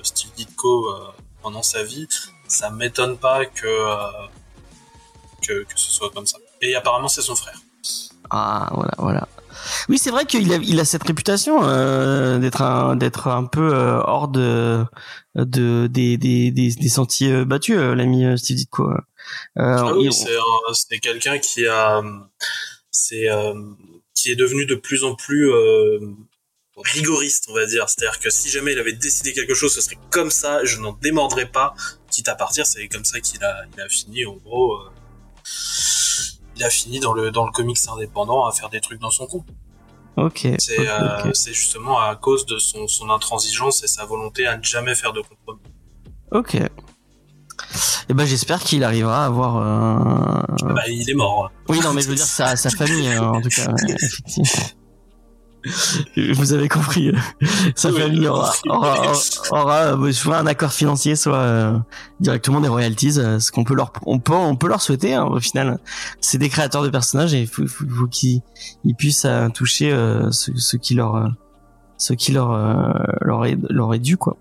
Steve 0.04 0.32
Ditko 0.38 0.88
pendant 1.42 1.62
sa 1.62 1.84
vie, 1.84 2.08
ça 2.48 2.70
m'étonne 2.70 3.18
pas 3.18 3.46
que, 3.46 3.68
que 5.42 5.64
que 5.64 5.74
ce 5.76 5.92
soit 5.92 6.10
comme 6.12 6.26
ça. 6.26 6.38
Et 6.62 6.74
apparemment, 6.76 7.10
c'est 7.10 7.22
son 7.22 7.36
frère. 7.36 7.60
Ah, 8.30 8.70
voilà, 8.74 8.94
voilà. 8.98 9.28
Oui, 9.90 9.98
c'est 9.98 10.12
vrai 10.12 10.26
qu'il 10.26 10.52
a, 10.54 10.58
il 10.58 10.80
a 10.80 10.86
cette 10.86 11.04
réputation 11.04 11.64
euh, 11.64 12.38
d'être 12.38 12.62
un, 12.62 12.96
d'être 12.96 13.28
un 13.28 13.46
peu 13.46 13.74
euh, 13.74 14.00
hors 14.04 14.28
de, 14.28 14.86
de 15.36 15.88
des, 15.88 16.18
des, 16.18 16.52
des, 16.52 16.70
des 16.76 16.90
sentiers 16.90 17.32
euh, 17.32 17.46
battus, 17.46 17.78
euh, 17.78 17.96
l'ami 17.96 18.38
Steve 18.38 18.56
Ditko. 18.58 18.92
Ah 19.56 19.94
oui, 19.94 20.14
c'est 20.14 20.36
un- 20.38 20.74
c'est 20.74 21.00
quelqu'un 21.00 21.38
qui 21.40 21.66
a, 21.68 22.02
c'est 22.92 23.28
qui 24.14 24.32
est 24.32 24.36
devenu 24.36 24.66
de 24.66 24.76
plus 24.76 25.04
en 25.04 25.16
plus 25.16 25.52
rigoriste, 26.78 27.48
on 27.50 27.54
va 27.56 27.66
dire. 27.66 27.86
C'est-à-dire 27.90 28.20
que 28.20 28.30
si 28.30 28.50
jamais 28.50 28.74
il 28.74 28.80
avait 28.80 28.94
décidé 28.94 29.34
quelque 29.34 29.56
chose, 29.56 29.74
ce 29.74 29.82
serait 29.82 29.98
comme 30.12 30.30
ça, 30.30 30.64
je 30.64 30.80
n'en 30.80 30.94
démordrais 30.94 31.48
pas, 31.48 31.74
quitte 32.12 32.30
à 32.30 32.36
partir. 32.36 32.66
C'est 32.68 32.88
comme 32.88 33.06
ça 33.06 33.20
qu'il 33.20 33.44
a, 33.44 33.64
il 33.76 33.82
a 33.82 33.90
fini, 33.90 34.26
en 34.26 34.36
gros. 34.36 34.78
Il 36.58 36.64
a 36.64 36.70
fini 36.70 37.00
dans 37.00 37.14
le 37.14 37.32
dans 37.32 37.46
le 37.46 37.52
comics 37.52 37.78
indépendant 37.94 38.46
à 38.46 38.52
faire 38.52 38.70
des 38.70 38.82
trucs 38.82 39.00
dans 39.00 39.12
son 39.12 39.28
coin. 39.28 39.44
ok. 40.18 40.48
C'est 40.60 40.80
ok, 40.80 40.86
euh, 40.90 41.24
ok. 41.26 41.32
c'est 41.36 41.54
justement 41.54 42.00
à 42.00 42.16
cause 42.16 42.46
de 42.46 42.58
son, 42.58 42.88
son 42.88 43.10
intransigeance 43.10 43.84
et 43.84 43.88
sa 43.88 44.06
volonté 44.06 44.46
à 44.48 44.58
ne 44.58 44.64
jamais 44.64 44.96
faire 44.96 45.14
de 45.14 45.22
compromis. 45.22 45.62
Ok. 46.32 46.56
Et 48.10 48.14
ben 48.14 48.26
j'espère 48.26 48.62
qu'il 48.62 48.84
arrivera 48.84 49.24
à 49.24 49.26
avoir. 49.28 49.58
euh, 49.58 50.74
Bah, 50.74 50.82
il 50.88 51.10
est 51.10 51.14
mort. 51.14 51.52
Oui, 51.68 51.80
non, 51.82 51.94
mais 51.94 52.02
je 52.02 52.08
veux 52.10 52.16
dire 52.16 52.26
sa, 52.26 52.56
sa 52.56 52.70
famille, 52.80 53.08
euh, 53.10 53.22
en 53.22 53.42
tout 53.42 53.50
cas, 53.50 53.68
ouais, 53.68 53.96
effectivement. 54.02 54.64
Vous 56.34 56.54
avez 56.54 56.68
compris. 56.70 57.12
Sa 57.76 57.90
Oui, 57.92 58.02
famille 58.02 58.28
aura, 58.28 58.54
aura, 58.70 59.14
aura, 59.52 59.80
euh, 59.98 60.12
soit 60.12 60.38
un 60.38 60.48
accord 60.48 60.72
financier, 60.74 61.16
soit 61.16 61.38
euh, 61.38 61.78
directement 62.20 62.62
des 62.62 62.68
royalties, 62.68 63.20
euh, 63.20 63.40
ce 63.40 63.52
qu'on 63.52 63.64
peut 63.64 63.76
leur, 63.76 63.92
on 64.06 64.20
peut, 64.20 64.34
on 64.34 64.56
peut 64.56 64.68
leur 64.68 64.82
souhaiter. 64.82 65.14
hein, 65.14 65.26
au 65.26 65.40
final, 65.40 65.80
c'est 66.22 66.38
des 66.38 66.50
créateurs 66.50 66.84
de 66.84 66.90
personnages 66.90 67.34
et 67.34 67.42
il 67.42 67.48
faut, 67.48 67.66
faut, 67.68 67.86
faut 67.88 68.08
qu'ils 68.08 68.42
ils 68.84 68.96
puissent 68.96 69.28
toucher 69.54 69.92
ce, 70.32 70.52
ce 70.56 70.78
qui 70.78 70.96
leur, 70.96 71.30
ce 71.98 72.14
qui 72.14 72.32
leur, 72.32 72.52
euh, 72.52 72.92
leur 73.22 73.46
est, 73.46 73.58
leur 73.70 73.94
est 73.94 74.00
dû, 74.00 74.18
quoi. 74.18 74.38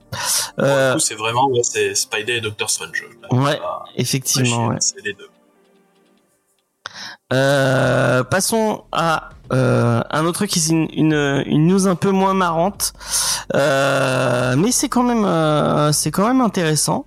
Euh, 0.58 0.98
c'est 0.98 1.14
vraiment 1.14 1.48
ouais, 1.48 1.62
c'est 1.62 1.94
Spidey 1.94 2.36
et 2.36 2.40
Doctor 2.40 2.70
Strange. 2.70 3.04
Là, 3.22 3.34
Ouais, 3.38 3.60
effectivement. 3.96 4.68
Ouais. 4.68 4.76
C'est 4.80 5.02
les 5.04 5.12
deux. 5.14 5.28
Euh, 7.32 8.22
passons 8.24 8.84
à 8.92 9.30
euh, 9.52 10.00
un 10.10 10.24
autre 10.24 10.34
truc 10.34 10.50
qui 10.50 10.58
est 10.58 10.68
une, 10.68 10.88
une, 10.92 11.42
une 11.46 11.66
news 11.66 11.86
un 11.86 11.94
peu 11.94 12.10
moins 12.10 12.34
marrante, 12.34 12.92
euh, 13.54 14.54
mais 14.56 14.72
c'est 14.72 14.88
quand 14.88 15.02
même 15.02 15.24
euh, 15.24 15.92
c'est 15.92 16.10
quand 16.10 16.26
même 16.26 16.40
intéressant. 16.40 17.06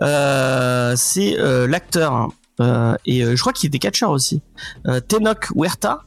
Euh, 0.00 0.94
c'est 0.96 1.38
euh, 1.38 1.66
l'acteur 1.66 2.14
hein, 2.14 2.28
euh, 2.60 2.94
et 3.04 3.24
je 3.24 3.40
crois 3.40 3.52
qu'il 3.52 3.68
était 3.68 3.78
catcheur 3.78 4.10
aussi, 4.10 4.42
Tenoch 5.08 5.48
Huerta, 5.54 6.04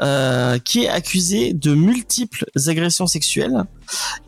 euh, 0.00 0.58
qui 0.58 0.84
est 0.84 0.88
accusé 0.88 1.52
de 1.52 1.74
multiples 1.74 2.46
agressions 2.66 3.06
sexuelles. 3.06 3.64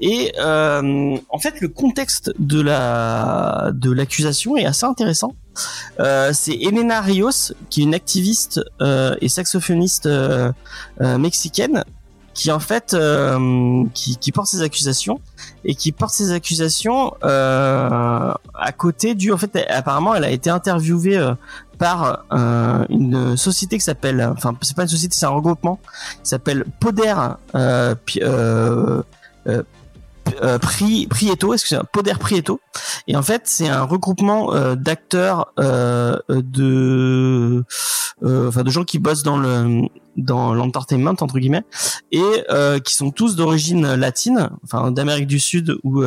Et 0.01 0.33
euh, 0.39 1.17
en 1.31 1.39
fait, 1.39 1.61
le 1.61 1.69
contexte 1.69 2.33
de 2.39 2.61
la 2.61 3.71
de 3.75 3.91
l'accusation 3.91 4.57
est 4.57 4.67
assez 4.67 4.85
intéressant. 4.85 5.35
Euh, 6.01 6.33
c'est 6.33 6.55
Elena 6.55 7.01
Rios, 7.01 7.55
qui 7.71 7.81
est 7.81 7.85
une 7.85 7.95
activiste 7.95 8.61
et 9.21 9.29
saxophoniste 9.29 10.09
mexicaine, 11.01 11.85
qui 12.35 12.53
en 12.53 12.61
fait 12.61 12.97
qui, 13.95 14.33
porte 14.33 14.49
ces 14.49 14.63
accusations 14.63 15.21
et 15.65 15.75
qui 15.75 15.93
porte 15.93 16.13
ces 16.13 16.31
accusations 16.31 17.15
à 17.23 18.73
côté 18.77 19.15
du 19.15 19.33
en 19.33 19.39
fait 19.39 19.57
apparemment 19.69 20.15
elle 20.15 20.25
a 20.25 20.31
été 20.31 20.51
interviewée 20.51 21.19
par 21.79 22.25
euh, 22.33 22.85
une 22.89 23.37
société 23.37 23.79
qui 23.79 23.85
s'appelle 23.85 24.33
enfin 24.37 24.55
c'est 24.63 24.77
pas 24.77 24.83
une 24.83 24.89
société 24.89 25.17
c'est 25.19 25.27
un 25.27 25.31
regroupement 25.31 25.79
qui 26.23 26.31
s'appelle 26.31 26.65
Poder 26.81 27.15
euh, 27.55 27.95
euh, 28.23 29.03
Pri- 30.59 31.07
Prieto, 31.07 31.53
excusez-moi, 31.53 31.85
Poder 31.93 32.15
Prieto. 32.19 32.59
Et 33.07 33.15
en 33.15 33.23
fait, 33.23 33.43
c'est 33.45 33.69
un 33.69 33.83
regroupement 33.83 34.53
d'acteurs, 34.75 35.53
de, 35.59 37.63
enfin, 38.25 38.63
de 38.63 38.71
gens 38.71 38.85
qui 38.85 38.99
bossent 38.99 39.23
dans 39.23 39.37
le 39.37 39.83
dans 40.17 40.55
l'entertainment 40.55 41.15
entre 41.21 41.39
guillemets 41.39 41.65
et 42.11 42.23
qui 42.85 42.95
sont 42.95 43.11
tous 43.11 43.37
d'origine 43.37 43.97
latine, 43.97 44.49
enfin 44.65 44.91
d'Amérique 44.93 45.27
du 45.27 45.39
Sud 45.39 45.77
ou 45.85 46.03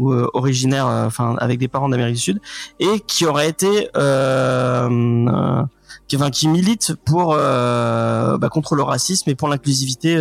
ou 0.00 0.12
euh, 0.12 0.28
originaires, 0.32 0.88
euh, 0.88 1.06
enfin 1.06 1.36
avec 1.38 1.58
des 1.58 1.68
parents 1.68 1.88
d'Amérique 1.90 2.14
du 2.14 2.20
Sud 2.20 2.40
et 2.80 3.00
qui 3.06 3.26
auraient 3.26 3.48
été 3.48 3.90
euh, 3.96 5.62
qui, 6.08 6.16
enfin, 6.16 6.30
qui 6.30 6.48
militent 6.48 6.94
pour 7.04 7.34
bah, 7.34 8.48
contre 8.50 8.74
le 8.74 8.82
racisme 8.82 9.28
et 9.30 9.34
pour 9.34 9.48
l'inclusivité 9.48 10.16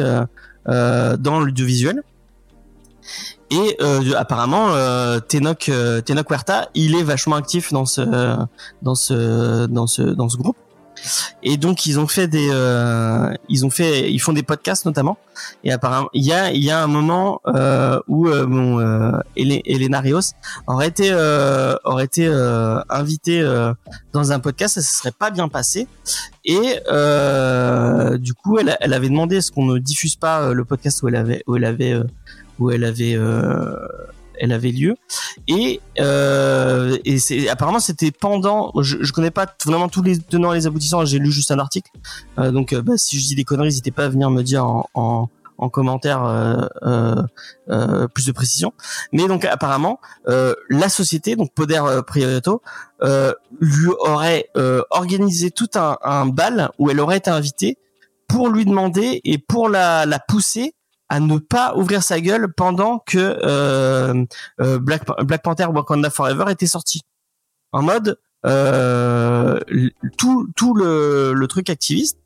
dans 0.66 1.40
l'audiovisuel. 1.40 2.04
Et 3.52 3.78
euh, 3.82 4.14
apparemment, 4.16 4.68
euh, 4.70 5.20
Tenoch, 5.20 5.72
Tenoch 6.06 6.30
Huerta, 6.30 6.70
il 6.76 6.94
est 6.94 7.02
vachement 7.02 7.36
actif 7.36 7.74
dans 7.74 7.86
ce, 7.86 8.02
dans 8.84 8.94
ce, 8.94 9.66
dans 9.66 9.88
ce, 9.88 10.04
dans 10.04 10.30
ce 10.30 10.38
groupe. 10.38 10.58
Et 11.44 11.58
donc 11.58 11.86
ils 11.86 12.00
ont 12.00 12.08
fait 12.08 12.28
des, 12.28 12.50
euh, 12.52 13.34
ils 13.48 13.66
ont 13.66 13.70
fait, 13.70 14.12
ils 14.12 14.20
font 14.20 14.34
des 14.34 14.44
podcasts 14.44 14.86
notamment. 14.86 15.18
Et 15.64 15.72
apparemment, 15.72 16.10
il 16.14 16.26
y 16.26 16.34
a, 16.34 16.52
il 16.52 16.64
y 16.64 16.70
a 16.70 16.84
un 16.84 16.88
moment 16.88 17.42
euh, 17.48 18.00
où 18.08 18.28
euh, 18.28 18.46
bon, 18.46 18.80
euh, 18.80 19.12
Ele- 19.38 19.62
Elena 19.66 20.02
Rios 20.02 20.34
aurait 20.68 20.88
été, 20.88 21.10
euh, 21.12 21.76
aurait 21.86 22.06
été 22.06 22.28
euh, 22.28 22.80
invitée 22.90 23.42
dans 24.14 24.32
un 24.32 24.40
podcast, 24.40 24.76
ça 24.76 24.82
se 24.82 24.98
serait 24.98 25.14
pas 25.18 25.32
bien 25.32 25.48
passé. 25.48 25.88
Et 26.46 26.80
du 28.20 28.34
coup, 28.34 28.58
elle, 28.60 28.78
elle 28.80 28.94
avait 28.94 29.10
demandé 29.10 29.38
à 29.38 29.42
ce 29.42 29.52
qu'on 29.52 29.66
ne 29.66 29.78
diffuse 29.80 30.16
pas 30.16 30.54
le 30.54 30.66
podcast 30.66 31.02
où 31.04 31.08
elle 31.08 31.16
avait, 31.16 31.44
où 31.48 31.56
elle 31.56 31.66
avait, 31.66 31.98
où 32.60 32.72
elle 32.72 32.84
avait, 32.84 33.16
euh, 33.16 33.76
elle 34.40 34.52
avait 34.52 34.72
lieu. 34.72 34.96
Et, 35.48 35.80
euh, 36.00 36.98
et 37.06 37.20
c'est 37.20 37.50
apparemment 37.50 37.80
c'était 37.80 38.12
pendant. 38.12 38.72
Je, 38.82 38.98
je 39.02 39.12
connais 39.14 39.32
pas 39.32 39.48
vraiment 39.66 39.90
tous 39.90 40.02
les 40.02 40.18
tenants 40.18 40.54
et 40.54 40.58
les 40.58 40.68
aboutissants. 40.68 41.06
J'ai 41.06 41.20
lu 41.20 41.32
juste 41.32 41.52
un 41.52 41.60
article. 41.60 41.92
Euh, 42.38 42.52
donc, 42.52 42.74
euh, 42.74 42.82
bah, 42.82 42.94
si 42.98 43.20
je 43.20 43.28
dis 43.28 43.36
des 43.36 43.44
conneries, 43.44 43.68
n'hésitez 43.68 43.92
pas 43.92 44.06
à 44.06 44.10
venir 44.10 44.30
me 44.30 44.42
dire 44.42 44.66
en, 44.66 44.90
en, 44.94 45.30
en 45.58 45.70
commentaire 45.70 46.24
euh, 46.24 47.22
euh, 47.70 48.08
plus 48.08 48.26
de 48.26 48.32
précision. 48.32 48.74
Mais 49.12 49.28
donc 49.28 49.46
apparemment, 49.46 50.00
la 50.26 50.90
société, 50.90 51.36
donc 51.36 51.54
Poder 51.54 51.82
Prioto, 52.08 52.62
lui 53.60 53.88
aurait 54.00 54.50
organisé 54.90 55.52
tout 55.52 55.70
un, 55.76 55.98
un 56.02 56.26
bal 56.26 56.70
où 56.80 56.90
elle 56.90 57.00
aurait 57.00 57.18
été 57.18 57.30
invitée 57.30 57.78
pour 58.28 58.50
lui 58.50 58.64
demander 58.64 59.22
et 59.24 59.38
pour 59.40 59.70
la, 59.70 60.06
la 60.06 60.20
pousser 60.20 60.76
à 61.10 61.20
ne 61.20 61.38
pas 61.38 61.76
ouvrir 61.76 62.04
sa 62.04 62.22
gueule 62.22 62.54
pendant 62.54 63.00
que 63.00 63.18
euh, 63.44 64.26
euh, 64.62 64.80
Black, 64.80 65.04
Black 65.24 65.44
Panther 65.44 65.66
Wakanda 65.66 66.10
Forever 66.10 66.46
était 66.50 66.68
sorti. 66.68 67.02
En 67.72 67.82
mode 67.82 68.18
euh, 68.46 69.60
tout 70.18 70.48
tout 70.56 70.74
le, 70.74 71.34
le 71.34 71.48
truc 71.48 71.70
activiste 71.70 72.18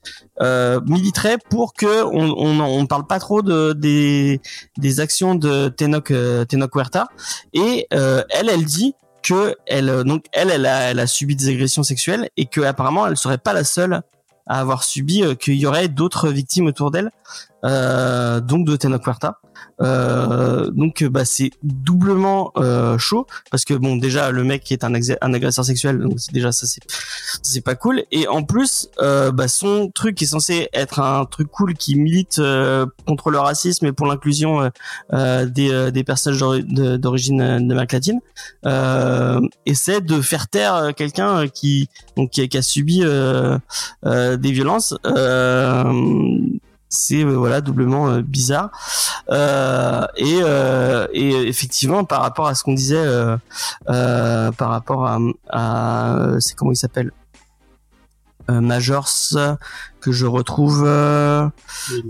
euh, 0.42 0.80
militerait 0.86 1.40
pour 1.50 1.74
que 1.74 2.04
on 2.04 2.36
on 2.38 2.60
on 2.60 2.86
parle 2.86 3.08
pas 3.08 3.20
trop 3.20 3.42
de 3.42 3.74
des 3.74 4.40
des 4.78 5.00
actions 5.00 5.34
de 5.34 5.70
Tenoch 5.70 6.12
euh, 6.12 6.46
Tenoch 6.46 6.76
Huerta 6.76 7.08
et 7.54 7.88
euh, 7.94 8.24
elle 8.30 8.50
elle 8.50 8.64
dit 8.64 8.94
que 9.24 9.56
elle 9.66 10.04
donc 10.04 10.26
elle 10.34 10.52
elle 10.52 10.68
a 10.68 10.92
elle 10.92 11.00
a 11.00 11.08
subi 11.08 11.36
des 11.36 11.50
agressions 11.50 11.82
sexuelles 11.82 12.30
et 12.38 12.46
que 12.46 12.62
apparemment 12.62 13.08
elle 13.08 13.18
serait 13.18 13.40
pas 13.40 13.54
la 13.54 13.64
seule 13.64 14.04
à 14.48 14.60
avoir 14.60 14.84
subi 14.84 15.24
euh, 15.24 15.36
qu'il 15.36 15.56
y 15.56 15.66
aurait 15.66 15.88
d'autres 15.88 16.30
victimes 16.30 16.68
autour 16.68 16.92
d'elle 16.92 17.12
euh, 17.64 18.40
donc 18.40 18.66
de 18.66 18.76
Tenoch 18.76 19.04
euh, 19.82 20.70
donc 20.72 21.02
euh, 21.02 21.10
bah 21.10 21.26
c'est 21.26 21.52
doublement 21.64 22.52
euh, 22.58 22.98
chaud 22.98 23.26
parce 23.52 23.66
que 23.66 23.74
bon 23.74 23.96
déjà 23.98 24.32
le 24.32 24.44
mec 24.44 24.72
est 24.72 24.84
un, 24.84 24.94
agresseur 24.94 25.66
sexuel 25.66 26.00
donc 26.00 26.18
déjà 26.32 26.52
ça 26.52 26.68
c'est 27.42 27.62
pas 27.62 27.76
cool. 27.76 28.04
Et 28.12 28.28
en 28.28 28.44
plus 28.44 28.90
euh, 29.00 29.32
bah, 29.32 29.48
son 29.48 29.90
truc 29.94 30.22
est 30.22 30.28
censé 30.28 30.70
être 30.74 31.00
un 31.00 31.26
truc 31.26 31.50
cool 31.50 31.74
qui 31.74 31.96
milite 31.96 32.40
euh, 32.40 32.86
contre 33.08 33.30
le 33.32 33.40
racisme 33.40 33.86
et 33.86 33.92
pour 33.92 34.08
l'inclusion 34.08 34.72
euh, 35.14 35.46
des, 35.46 35.92
des 35.92 36.04
personnages 36.04 36.40
d'origine 37.00 37.68
d'Amérique 37.68 37.94
latine. 37.94 38.20
Essaie 39.66 40.02
de 40.02 40.22
faire 40.22 40.48
taire 40.48 40.92
quelqu'un 40.96 41.48
qui 41.48 41.90
donc 42.18 42.30
qui, 42.32 42.58
a- 42.58 42.62
subi 42.62 43.00
des 43.02 44.52
violences. 44.52 44.96
Euh, 45.06 45.84
c'est 46.94 47.24
euh, 47.24 47.34
voilà 47.34 47.60
doublement 47.62 48.08
euh, 48.08 48.22
bizarre 48.22 48.70
euh, 49.30 50.06
et, 50.16 50.40
et 51.14 51.48
effectivement 51.48 52.04
par 52.04 52.22
rapport 52.22 52.48
à 52.48 52.56
ce 52.56 52.64
qu'on 52.64 52.74
disait 52.74 53.04
par 53.86 54.70
rapport 54.70 55.08
à, 55.08 55.18
à 55.50 56.36
c'est 56.40 56.56
comment 56.56 56.72
il 56.72 56.78
s'appelle 56.78 57.12
Majors 58.48 59.10
que 60.02 60.12
je 60.12 60.26
retrouve 60.26 60.82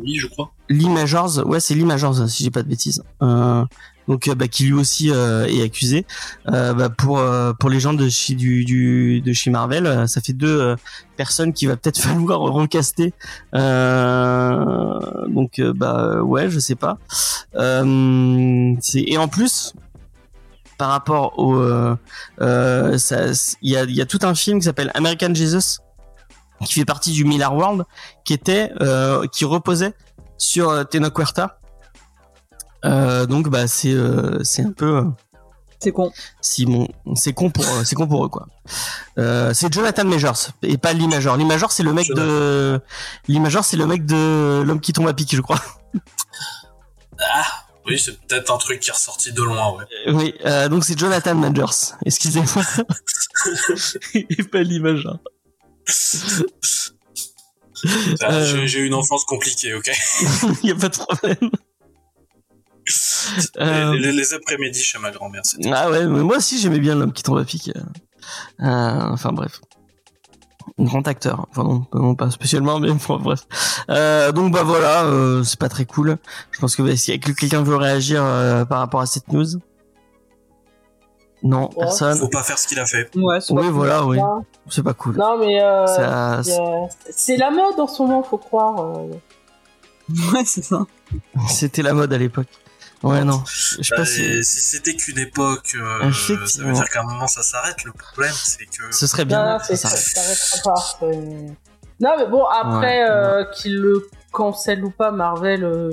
Oui, 0.02 0.16
je 0.16 0.28
crois. 0.28 0.52
Lee 0.70 0.90
Majors, 0.90 1.46
ouais 1.46 1.60
c'est 1.60 1.76
Lee 1.76 1.86
Majors 1.86 2.28
si 2.28 2.44
j'ai 2.44 2.52
pas 2.52 2.64
de 2.64 2.68
bêtises. 2.68 3.04
Euh, 3.22 3.64
donc 4.08 4.28
euh, 4.28 4.36
bah, 4.36 4.48
qui 4.48 4.66
lui 4.66 4.74
aussi 4.74 5.12
euh, 5.12 5.46
est 5.46 5.64
accusé. 5.64 6.06
Euh, 6.52 6.74
bah, 6.74 6.90
pour 6.90 7.22
pour 7.60 7.70
les 7.70 7.80
gens 7.80 7.94
de 7.94 8.10
chez 8.10 8.36
du, 8.36 8.66
du 8.66 9.22
de 9.22 9.34
chez 9.34 9.50
Marvel, 9.50 10.08
ça 10.08 10.22
fait 10.22 10.34
deux 10.34 10.76
personnes 11.18 11.54
qui 11.54 11.66
va 11.66 11.78
peut-être 11.78 12.00
falloir 12.00 12.40
recaster. 12.40 13.14
Donc 13.54 15.62
bah 15.62 16.22
ouais 16.22 16.50
je 16.50 16.60
sais 16.60 16.76
pas. 16.76 16.98
Et 17.56 19.18
en 19.18 19.28
plus 19.28 19.74
par 20.78 20.90
rapport 20.90 21.40
au 21.40 21.62
il 22.42 22.98
y 23.62 23.78
a 23.78 23.84
y 23.86 24.02
a 24.02 24.06
tout 24.06 24.20
un 24.24 24.36
film 24.36 24.60
qui 24.60 24.66
s'appelle 24.66 24.92
American 24.96 25.34
Jesus 25.34 25.80
qui 26.66 26.74
fait 26.74 26.86
partie 26.86 27.12
du 27.12 27.26
Miller 27.26 27.54
World 27.54 27.84
qui 28.24 28.34
était 28.34 28.72
euh, 28.82 29.28
qui 29.28 29.46
reposait 29.46 29.94
sur 30.38 30.88
Tenoch 30.90 31.18
Huerta. 31.18 31.60
Euh, 32.86 33.26
donc 33.26 33.50
bah 33.50 33.68
c'est 33.68 33.94
euh, 33.94 34.44
c'est 34.44 34.62
un 34.64 34.72
peu 34.72 34.98
euh, 34.98 35.04
C'est 35.80 35.92
con. 35.92 36.12
si 36.42 36.66
bon 36.66 36.88
c'est 37.16 37.34
con 37.34 37.50
pour 37.50 37.66
c'est 37.86 37.96
con 37.96 38.08
pour 38.08 38.26
eux 38.26 38.30
quoi. 38.30 38.48
Euh, 39.18 39.54
c'est 39.54 39.72
Jonathan 39.74 40.04
Majors 40.06 40.50
et 40.62 40.78
pas 40.78 40.94
Lee 40.94 41.08
Major. 41.08 41.38
Lee 41.38 41.46
Major 41.46 41.72
c'est 41.72 41.84
le 41.84 41.94
mec 41.94 42.08
de 42.14 42.80
Lee 43.28 43.40
Major 43.40 43.64
c'est 43.64 43.78
le 43.78 43.88
mec 43.88 44.06
de 44.06 44.64
l'homme 44.66 44.82
qui 44.82 44.92
tombe 44.94 45.08
à 45.08 45.14
pic 45.14 45.34
je 45.36 45.42
crois. 45.42 45.62
Ah, 47.20 47.46
oui, 47.86 48.00
c'est 48.00 48.18
peut-être 48.26 48.52
un 48.52 48.58
truc 48.58 48.80
qui 48.80 48.90
est 48.90 48.94
ressorti 48.94 49.32
de 49.34 49.42
loin, 49.44 49.72
ouais. 49.78 49.84
Euh, 50.08 50.14
Oui 50.14 50.34
euh, 50.46 50.70
donc 50.70 50.84
c'est 50.84 50.98
Jonathan 50.98 51.36
Majors. 51.36 51.96
Excusez-moi. 52.06 52.64
et 54.14 54.44
pas 54.44 54.64
Lee 54.64 54.80
Major. 54.80 55.20
J'ai 57.84 58.68
j'ai 58.68 58.80
eu 58.80 58.86
une 58.88 58.94
enfance 58.94 59.26
compliquée, 59.26 59.74
ok 59.74 59.92
Il 60.64 60.70
y 60.70 60.72
a 60.72 60.76
pas 60.76 60.90
de 60.90 60.98
problème. 60.98 61.52
Euh, 63.60 63.94
Les, 63.94 64.00
les- 64.00 64.12
les 64.12 64.34
après-midi 64.34 64.82
chez 64.84 65.00
ma 65.00 65.12
grand-mère, 65.12 65.42
c'était. 65.46 65.72
Ah 65.74 65.90
ouais, 65.90 66.06
mais 66.06 66.22
moi 66.22 66.38
aussi 66.38 66.60
j'aimais 66.60 66.80
bien 66.80 66.96
l'homme 66.96 67.14
qui 67.14 67.24
tombe 67.24 67.38
à 67.38 67.44
pic. 67.46 67.72
enfin 68.60 69.32
bref. 69.32 69.62
Grand 70.80 71.08
acteur. 71.08 71.46
Enfin 71.52 71.64
non, 71.64 71.86
non, 71.94 72.16
pas 72.16 72.32
spécialement, 72.32 72.80
mais 72.80 72.90
bon, 72.92 73.18
bref. 73.20 73.42
Euh, 73.90 74.32
donc 74.32 74.54
bah 74.54 74.64
voilà, 74.64 75.04
euh, 75.06 75.44
c'est 75.44 75.60
pas 75.60 75.70
très 75.70 75.86
cool. 75.86 76.18
Je 76.52 76.60
pense 76.60 76.76
que 76.76 76.82
bah, 76.82 76.96
si 76.96 77.18
que 77.20 77.32
quelqu'un 77.32 77.64
veut 77.64 77.76
réagir 77.76 78.24
euh, 78.24 78.66
par 78.66 78.80
rapport 78.80 79.02
à 79.02 79.06
cette 79.06 79.28
news? 79.32 79.46
Non, 81.44 81.70
Ouais. 81.72 81.76
personne. 81.86 82.18
Faut 82.18 82.30
pas 82.30 82.44
faire 82.44 82.58
ce 82.58 82.68
qu'il 82.68 82.80
a 82.80 82.86
fait. 82.86 83.10
Ouais, 83.16 83.42
c'est 83.42 83.54
Oui, 83.54 83.64
pas 83.64 83.70
voilà, 83.72 84.06
oui. 84.06 84.18
C'est 84.70 84.82
pas 84.84 84.94
cool. 84.94 85.18
Non, 85.18 85.38
mais 85.38 85.62
euh, 85.62 85.86
Ça- 85.86 86.42
c'est 87.12 87.36
la 87.38 87.52
mode 87.52 87.78
en 87.80 87.88
ce 87.88 88.02
moment, 88.02 88.24
faut 88.24 88.38
croire. 88.38 89.02
Ouais, 90.34 90.44
c'est 90.46 90.64
ça. 90.64 90.86
C'était 91.48 91.82
la 91.82 91.94
mode 91.94 92.12
à 92.12 92.18
l'époque. 92.18 92.48
Ouais, 93.04 93.24
non. 93.26 93.44
Je 93.46 93.82
sais 93.84 93.90
Bah, 93.92 93.98
pas 93.98 94.06
si. 94.06 94.22
et 94.24 94.44
si 94.44 94.62
c'était 94.62 94.96
qu'une 94.96 95.20
époque, 95.20 95.76
euh, 95.76 96.12
ça 96.14 96.64
veut 96.64 96.72
dire 96.74 96.90
qu'à 96.90 97.02
un 97.02 97.04
moment 97.04 97.28
ça 97.28 97.44
s'arrête. 97.44 97.84
Le 97.84 97.92
problème, 97.92 98.32
c'est 98.34 98.66
que. 98.66 98.92
Ce 98.92 99.08
serait 99.08 99.24
Non, 99.24 99.28
bien. 99.30 99.54
non, 99.58 99.60
c'est- 99.64 99.76
ça 99.76 99.90
ça 99.90 99.98
s'arrête. 99.98 100.38
s'arrêtera 100.38 100.98
pas. 101.00 101.08
Non, 102.00 102.10
mais 102.18 102.26
bon, 102.28 102.44
après, 102.46 103.04
Ouais, 103.04 103.10
euh, 103.10 103.46
qu'il 103.54 103.76
le 103.76 104.08
cancelle 104.32 104.84
ou 104.84 104.90
pas, 104.90 105.12
Marvel, 105.12 105.64
euh, 105.64 105.92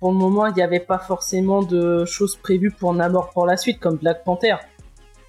pour 0.00 0.10
le 0.12 0.16
moment, 0.18 0.46
il 0.46 0.54
n'y 0.54 0.62
avait 0.62 0.80
pas 0.80 0.98
forcément 0.98 1.62
de 1.62 2.04
choses 2.04 2.36
prévues 2.36 2.70
pour 2.70 2.94
Namor 2.94 3.30
pour 3.30 3.44
la 3.46 3.56
suite, 3.56 3.80
comme 3.80 3.96
Black 3.96 4.24
Panther. 4.24 4.56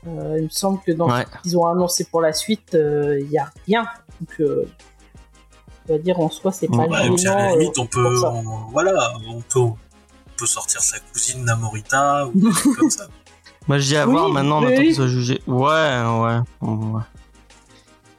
Euh, 0.08 0.36
il 0.38 0.44
me 0.46 0.50
semble 0.50 0.80
que 0.86 0.92
dans 0.92 1.10
Ouais. 1.12 1.26
ce 1.26 1.42
qu'ils 1.42 1.58
ont 1.58 1.66
annoncé 1.66 2.06
pour 2.06 2.22
la 2.22 2.32
suite, 2.32 2.76
euh, 2.76 3.18
il 3.20 3.28
n'y 3.30 3.38
a 3.38 3.50
rien. 3.66 3.86
Donc, 4.22 4.40
euh, 4.40 4.66
on 5.90 5.94
va 5.94 6.00
dire 6.00 6.20
en 6.20 6.30
soi, 6.30 6.52
c'est 6.52 6.68
pas 6.68 6.86
puis 6.86 6.96
à 6.96 7.00
la 7.00 7.04
limite, 7.06 7.26
euh, 7.28 7.72
on 7.78 7.86
peut, 7.88 8.26
on- 8.26 8.68
voilà, 8.72 9.14
on 9.28 9.42
peut, 9.42 9.60
peut 10.38 10.46
sortir 10.46 10.82
sa 10.82 11.00
cousine 11.00 11.44
Namorita 11.44 12.28
ou 12.28 12.52
comme 12.78 12.90
ça. 12.90 13.08
Moi, 13.68 13.80
je 13.80 13.86
dis 13.88 13.98
à 13.98 14.06
Oui, 14.08 14.14
voir 14.14 14.30
maintenant, 14.30 14.60
on 14.60 14.66
oui, 14.66 14.68
attend 14.74 14.80
oui. 14.82 14.86
qu'il 14.88 14.96
soit 14.96 15.08
jugé. 15.08 15.42
Ouais, 15.46 15.66
ouais. 15.66 16.40
ouais. 16.62 17.02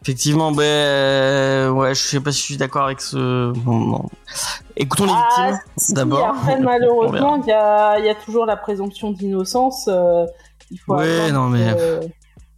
Effectivement, 0.02 0.52
ben, 0.52 0.62
euh, 0.62 1.70
ouais, 1.70 1.94
je 1.94 2.00
sais 2.00 2.20
pas 2.20 2.32
si 2.32 2.40
je 2.40 2.44
suis 2.44 2.56
d'accord 2.56 2.84
avec 2.84 3.00
ce. 3.00 3.52
Bon, 3.52 3.78
non. 3.78 4.04
Écoutons 4.76 5.06
les 5.06 5.12
Ah, 5.14 5.50
victimes 5.50 5.60
si, 5.76 5.92
d'abord. 5.92 6.26
Après, 6.28 6.58
malheureusement, 6.60 7.36
il 7.42 7.48
y 7.48 7.52
a, 7.52 7.98
il 7.98 8.04
y 8.04 8.08
a 8.08 8.14
toujours 8.14 8.46
la 8.46 8.56
présomption 8.56 9.10
d'innocence. 9.10 9.86
euh, 9.88 10.24
il 10.70 10.78
faut 10.78 10.94
Ouais, 10.96 11.20
attendre 11.20 11.32
non, 11.34 11.48
mais- 11.48 11.74
que- 11.74 12.00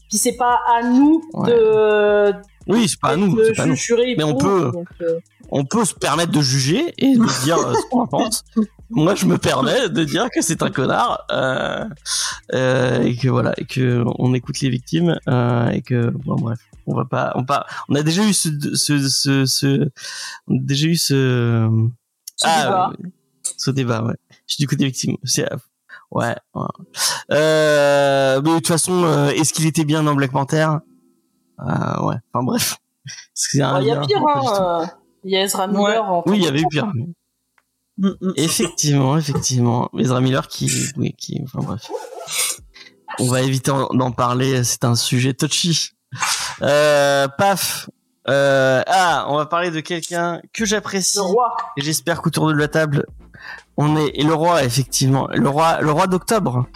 Puis 0.08 0.18
c'est 0.18 0.36
pas 0.36 0.60
à 0.76 0.82
nous 0.82 1.22
Ouais. 1.32 1.48
de. 1.50 2.32
Oui, 2.66 2.88
c'est 2.88 3.00
pas 3.00 3.10
à 3.10 3.16
nous, 3.16 3.36
pas 3.56 3.66
nous. 3.66 3.76
Mais 4.16 4.24
on 4.24 4.36
peut- 4.36 4.70
donc, 4.72 4.88
euh, 5.02 5.18
On 5.52 5.64
peut 5.64 5.84
se 5.84 5.94
permettre 5.94 6.30
de 6.32 6.40
juger 6.42 6.92
et 6.98 7.16
de 7.16 7.42
dire 7.44 7.58
euh, 7.58 7.74
ce 7.74 7.86
qu'on 7.90 8.02
en 8.02 8.06
pense. 8.06 8.44
Moi, 8.90 9.14
je 9.14 9.24
me 9.26 9.38
permets 9.38 9.88
de 9.88 10.05
dire 10.05 10.29
que 10.35 10.40
c'est 10.42 10.62
un 10.62 10.70
connard 10.70 11.24
euh, 11.31 11.85
euh, 12.55 13.03
et 13.03 13.16
que 13.16 13.29
voilà, 13.29 13.53
et 13.57 13.64
que 13.64 14.05
on 14.18 14.35
écoute 14.35 14.61
les 14.61 14.68
victimes 14.70 15.16
euh, 15.29 15.68
et 15.68 15.81
que 15.83 16.11
bon, 16.11 16.35
bref, 16.37 16.59
on 16.87 16.94
va 16.96 17.05
pas, 17.05 17.33
on 17.37 17.44
pas, 17.44 17.66
on 17.88 17.94
a 17.94 18.03
déjà 18.03 18.24
eu 18.24 18.33
ce, 18.33 18.48
ce, 18.74 19.09
ce, 19.09 19.46
ce 19.46 19.88
on 20.48 20.57
a 20.57 20.61
déjà 20.61 20.87
eu 20.88 20.96
ce, 20.96 21.68
Ce 22.37 22.46
débat. 22.46 22.90
euh, 22.90 23.09
ce 23.57 23.70
débat, 23.70 24.03
ouais. 24.03 24.14
Je 24.48 24.55
suis 24.55 24.62
du 24.62 24.66
côté 24.68 24.85
victime. 24.87 25.16
C'est 25.22 25.46
ouais. 26.11 26.35
ouais. 26.55 26.62
Euh, 27.31 28.40
mais 28.42 28.50
de 28.50 28.57
toute 28.57 28.66
façon, 28.68 29.05
euh, 29.05 29.29
est-ce 29.29 29.53
qu'il 29.53 29.66
était 29.66 29.85
bien 29.85 30.03
dans 30.03 30.14
Black 30.14 30.33
Panther? 30.33 30.66
Euh, 31.61 32.03
Ouais. 32.03 32.16
Enfin 32.33 32.44
bref. 32.44 32.76
C'est 33.35 33.62
un 33.62 33.81
Il 33.81 33.87
y 33.87 33.90
a 33.92 34.00
pire, 34.00 34.18
hein. 34.26 34.83
euh, 34.83 34.87
Il 35.24 35.31
y 35.33 35.37
a 35.37 35.42
Ezra 35.44 35.66
Miller 35.68 36.05
en 36.05 36.22
Oui, 36.26 36.38
il 36.38 36.44
y 36.44 36.48
avait 36.48 36.61
eu 36.61 36.66
pire. 36.70 36.90
Effectivement, 38.36 39.16
effectivement. 39.18 39.90
Ezra 39.98 40.20
Miller 40.20 40.48
qui, 40.48 40.70
oui, 40.96 41.14
qui, 41.18 41.40
enfin 41.44 41.60
bref. 41.62 41.90
On 43.18 43.28
va 43.28 43.42
éviter 43.42 43.70
en- 43.70 43.88
d'en 43.94 44.12
parler, 44.12 44.64
c'est 44.64 44.84
un 44.84 44.94
sujet 44.94 45.34
touchy. 45.34 45.90
Euh, 46.62 47.28
paf. 47.28 47.88
Euh, 48.28 48.82
ah, 48.86 49.26
on 49.28 49.36
va 49.36 49.46
parler 49.46 49.70
de 49.70 49.80
quelqu'un 49.80 50.40
que 50.52 50.64
j'apprécie. 50.64 51.18
Le 51.18 51.22
roi. 51.22 51.56
Et 51.76 51.82
j'espère 51.82 52.22
qu'autour 52.22 52.48
de 52.48 52.54
la 52.54 52.68
table, 52.68 53.06
on 53.76 53.96
est 53.96 54.10
et 54.14 54.22
le 54.22 54.34
roi 54.34 54.62
effectivement, 54.62 55.26
le 55.32 55.48
roi, 55.48 55.80
le 55.80 55.90
roi 55.90 56.06
d'octobre, 56.06 56.66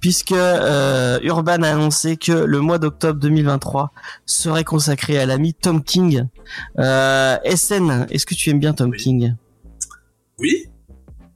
puisque 0.00 0.32
euh, 0.32 1.18
Urban 1.22 1.62
a 1.62 1.70
annoncé 1.70 2.16
que 2.16 2.32
le 2.32 2.60
mois 2.60 2.78
d'octobre 2.78 3.18
2023 3.18 3.90
serait 4.26 4.64
consacré 4.64 5.18
à 5.18 5.26
l'ami 5.26 5.54
Tom 5.54 5.82
King. 5.82 6.26
Euh, 6.78 7.36
SN, 7.44 8.06
est-ce 8.10 8.24
que 8.24 8.34
tu 8.34 8.50
aimes 8.50 8.60
bien 8.60 8.72
Tom 8.72 8.90
Oui. 8.90 8.96
King? 8.98 9.34
Oui, 10.40 10.66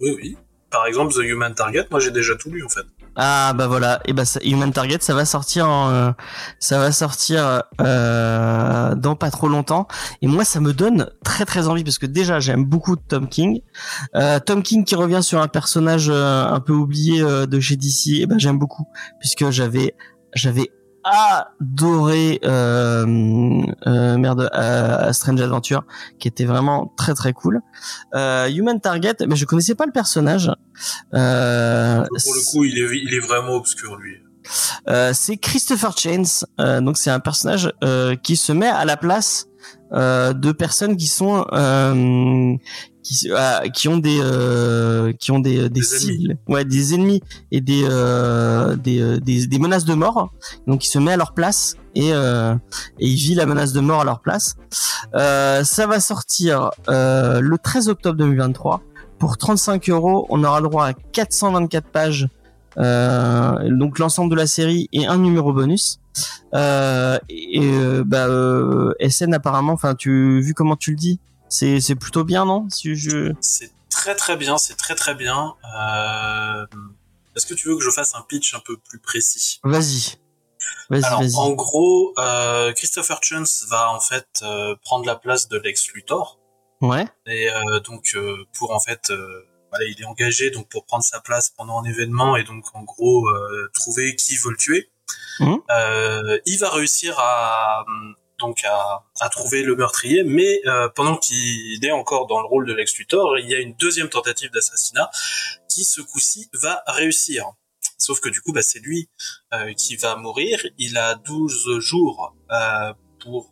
Oui, 0.01 0.17
oui. 0.21 0.37
Par 0.71 0.87
exemple, 0.87 1.13
The 1.15 1.19
Human 1.19 1.55
Target, 1.55 1.87
moi 1.93 2.01
j'ai 2.01 2.11
déjà 2.11 2.35
tout 2.35 2.51
lu 2.51 2.65
en 2.65 2.69
fait. 2.69 2.83
Ah 3.17 3.53
bah 3.57 3.69
voilà, 3.69 4.01
et 4.07 4.13
bah 4.13 4.25
ça- 4.25 4.41
Human 4.43 4.73
Target, 4.73 4.99
ça 5.03 5.15
va 5.15 5.25
sortir, 5.25 5.71
euh, 5.71 6.11
ça 6.59 6.79
va 6.81 6.91
sortir 6.91 7.63
euh, 7.81 8.95
dans 8.97 9.15
pas 9.15 9.31
trop 9.31 9.47
longtemps. 9.49 9.87
Et 10.21 10.27
moi, 10.27 10.45
ça 10.45 10.59
me 10.59 10.73
donne 10.73 11.09
très 11.25 11.45
très 11.45 11.69
envie 11.69 11.85
parce 11.85 11.99
que 11.99 12.07
déjà 12.07 12.41
j'aime 12.41 12.65
beaucoup 12.65 12.97
Tom 12.97 13.29
King. 13.29 13.61
Euh, 14.17 14.41
Tom 14.41 14.65
King 14.65 14.85
qui 14.85 14.97
revient 14.97 15.23
sur 15.23 15.41
un 15.41 15.47
personnage 15.47 16.11
un 16.11 16.59
peu 16.59 16.73
oublié 16.73 17.23
de 17.23 17.61
chez 17.61 17.77
DC, 17.77 18.21
et 18.23 18.27
ben 18.27 18.39
j'aime 18.41 18.59
beaucoup 18.59 18.89
puisque 19.21 19.49
j'avais 19.51 19.95
j'avais 20.35 20.73
adoré 21.05 22.41
euh, 22.45 23.05
euh, 23.87 24.17
merde 24.19 24.51
euh, 24.55 25.13
Strange 25.13 25.41
Adventure 25.41 25.85
qui 26.19 26.29
était 26.29 26.45
vraiment 26.45 26.93
très 26.97 27.15
très 27.15 27.33
cool. 27.33 27.61
Euh, 28.15 28.49
Human 28.49 28.81
Target, 28.81 29.17
mais 29.29 29.37
je 29.37 29.45
connaissais 29.45 29.75
pas 29.75 29.87
le 29.87 29.93
personnage. 29.93 30.51
Euh, 31.15 32.05
Pour 32.05 32.35
le 32.35 32.51
coup, 32.53 32.65
il 32.65 32.79
est, 32.79 32.99
il 33.05 33.15
est 33.15 33.21
vraiment 33.21 33.53
obscur 33.55 33.97
lui. 33.97 34.17
euh, 34.89 35.13
c'est 35.15 35.37
Christopher 35.37 35.97
Chains. 35.97 36.45
Euh, 36.61 36.81
donc 36.81 36.97
c'est 36.97 37.11
un 37.11 37.21
personnage 37.21 37.73
euh, 37.83 38.17
qui 38.17 38.37
se 38.37 38.53
met 38.53 38.69
à 38.69 38.85
la 38.85 38.97
place 38.97 39.47
euh, 39.93 40.33
de 40.33 40.53
personnes 40.53 40.97
qui 40.97 41.07
sont 41.07 41.47
euh, 41.53 42.55
qui, 43.05 43.31
euh, 43.31 43.69
qui 43.69 43.87
ont 43.87 43.99
des 43.99 44.19
euh, 44.21 45.13
qui 45.13 45.31
ont 45.31 45.39
des, 45.39 45.63
des, 45.63 45.69
Des 45.69 45.83
cibles, 45.83 46.39
ouais, 46.49 46.65
des 46.65 46.95
ennemis 46.95 47.23
et 47.53 47.61
des 47.61 47.85
euh, 47.89 48.75
des, 48.75 49.01
euh, 49.01 49.21
des 49.21 49.47
des 49.47 49.59
menaces 49.61 49.85
de 49.85 49.95
mort. 49.95 50.33
Donc 50.67 50.85
il 50.85 50.89
se 50.89 50.99
met 50.99 51.13
à 51.13 51.17
leur 51.17 51.35
place 51.35 51.77
et 51.95 52.13
euh, 52.13 52.55
et 52.99 53.07
il 53.07 53.17
vit 53.17 53.35
la 53.35 53.47
menace 53.47 53.73
de 53.73 53.81
mort 53.81 54.01
à 54.01 54.05
leur 54.05 54.21
place. 54.21 54.57
Euh, 55.15 55.63
ça 55.63 55.87
va 55.87 56.01
sortir 56.01 56.71
euh, 56.89 57.41
le 57.41 57.59
13 57.59 57.89
octobre 57.91 58.17
2023 58.17 58.81
pour 59.19 59.37
35 59.37 59.89
euros. 59.91 60.27
On 60.31 60.43
aura 60.43 60.61
le 60.61 60.69
droit 60.69 60.87
à 60.87 60.93
424 60.95 61.87
pages 61.87 62.29
euh, 62.79 63.69
donc 63.71 63.99
l'ensemble 63.99 64.31
de 64.31 64.37
la 64.37 64.47
série 64.47 64.89
et 64.93 65.07
un 65.07 65.19
numéro 65.19 65.53
bonus. 65.53 66.01
Euh, 66.55 67.19
et 67.29 67.61
euh, 67.63 68.05
bah 68.05 68.29
euh, 68.29 68.95
SN 69.09 69.35
apparemment, 69.35 69.73
enfin 69.73 69.95
tu 69.95 70.41
vu 70.41 70.55
comment 70.55 70.77
tu 70.77 70.91
le 70.91 70.97
dis, 70.97 71.21
c'est 71.55 71.81
c'est 71.81 71.95
plutôt 71.95 72.25
bien 72.25 72.45
non? 72.45 72.69
Si 72.71 72.95
je 72.95 73.33
C'est 73.41 73.73
très 73.91 74.15
très 74.15 74.37
bien, 74.37 74.59
c'est 74.59 74.77
très 74.77 74.95
très 74.95 75.15
bien. 75.15 75.55
Euh... 75.77 76.67
Est-ce 77.37 77.47
que 77.47 77.55
tu 77.55 77.69
veux 77.69 77.77
que 77.77 77.83
je 77.83 77.91
fasse 77.91 78.15
un 78.15 78.23
pitch 78.23 78.55
un 78.55 78.61
peu 78.61 78.77
plus 78.77 78.99
précis? 78.99 79.61
Vas-y, 79.65 80.19
vas-y, 80.89 81.05
Alors, 81.05 81.21
vas-y. 81.21 81.37
en 81.37 81.51
gros, 81.51 82.15
euh, 82.19 82.73
Christopher 82.73 83.19
Chance 83.23 83.65
va 83.69 83.91
en 83.91 83.99
fait 84.01 84.29
euh, 84.43 84.77
prendre 84.83 85.05
la 85.05 85.17
place 85.17 85.49
de 85.49 85.59
Lex 85.59 85.89
Luthor. 85.93 86.39
Ouais, 86.81 87.07
Et 87.27 87.49
donc, 87.87 88.17
pour 88.53 88.73
en 88.73 88.81
fait, 88.81 89.11
voilà, 89.71 89.87
il 89.87 90.01
est 90.01 90.05
engagé 90.05 90.51
donc 90.51 90.69
pour 90.69 90.85
prendre 90.85 91.03
sa 91.03 91.19
place 91.21 91.49
pendant 91.51 91.81
un 91.81 91.85
événement 91.85 92.37
et 92.37 92.45
donc 92.45 92.67
en 92.75 92.83
gros 92.83 93.27
trouver 93.73 94.17
qui 94.17 94.37
veut 94.37 94.51
le 94.51 94.57
tuer. 94.57 94.91
Euh, 95.41 96.39
il 96.47 96.59
va 96.59 96.71
réussir 96.71 97.19
à 97.19 97.85
donc 98.39 98.65
à, 98.65 99.29
trouver 99.31 99.63
le 99.63 99.77
meurtrier, 99.77 100.25
mais 100.25 100.61
euh, 100.67 100.89
pendant 100.89 101.17
qu'il 101.17 101.85
est 101.85 101.93
encore 101.93 102.27
dans 102.27 102.41
le 102.41 102.47
rôle 102.47 102.67
de 102.67 102.73
Lex 102.73 102.97
Luthor, 102.99 103.39
il 103.39 103.49
y 103.49 103.55
a 103.55 103.59
une 103.59 103.75
deuxième 103.75 104.09
tentative 104.09 104.51
d'assassinat 104.51 105.11
qui 105.69 105.85
ce 105.85 106.01
coup-ci 106.01 106.49
va 106.53 106.83
réussir. 106.87 107.47
Sauf 107.99 108.21
que 108.21 108.29
du 108.29 108.41
coup, 108.41 108.53
bah, 108.53 108.63
c'est 108.63 108.81
lui 108.81 109.09
euh, 109.53 109.73
qui 109.75 109.97
va 109.97 110.17
mourir. 110.17 110.67
Il 110.79 110.99
a 110.99 111.15
12 111.15 111.79
jours 111.79 112.37
euh, 112.51 112.93
pour 113.21 113.51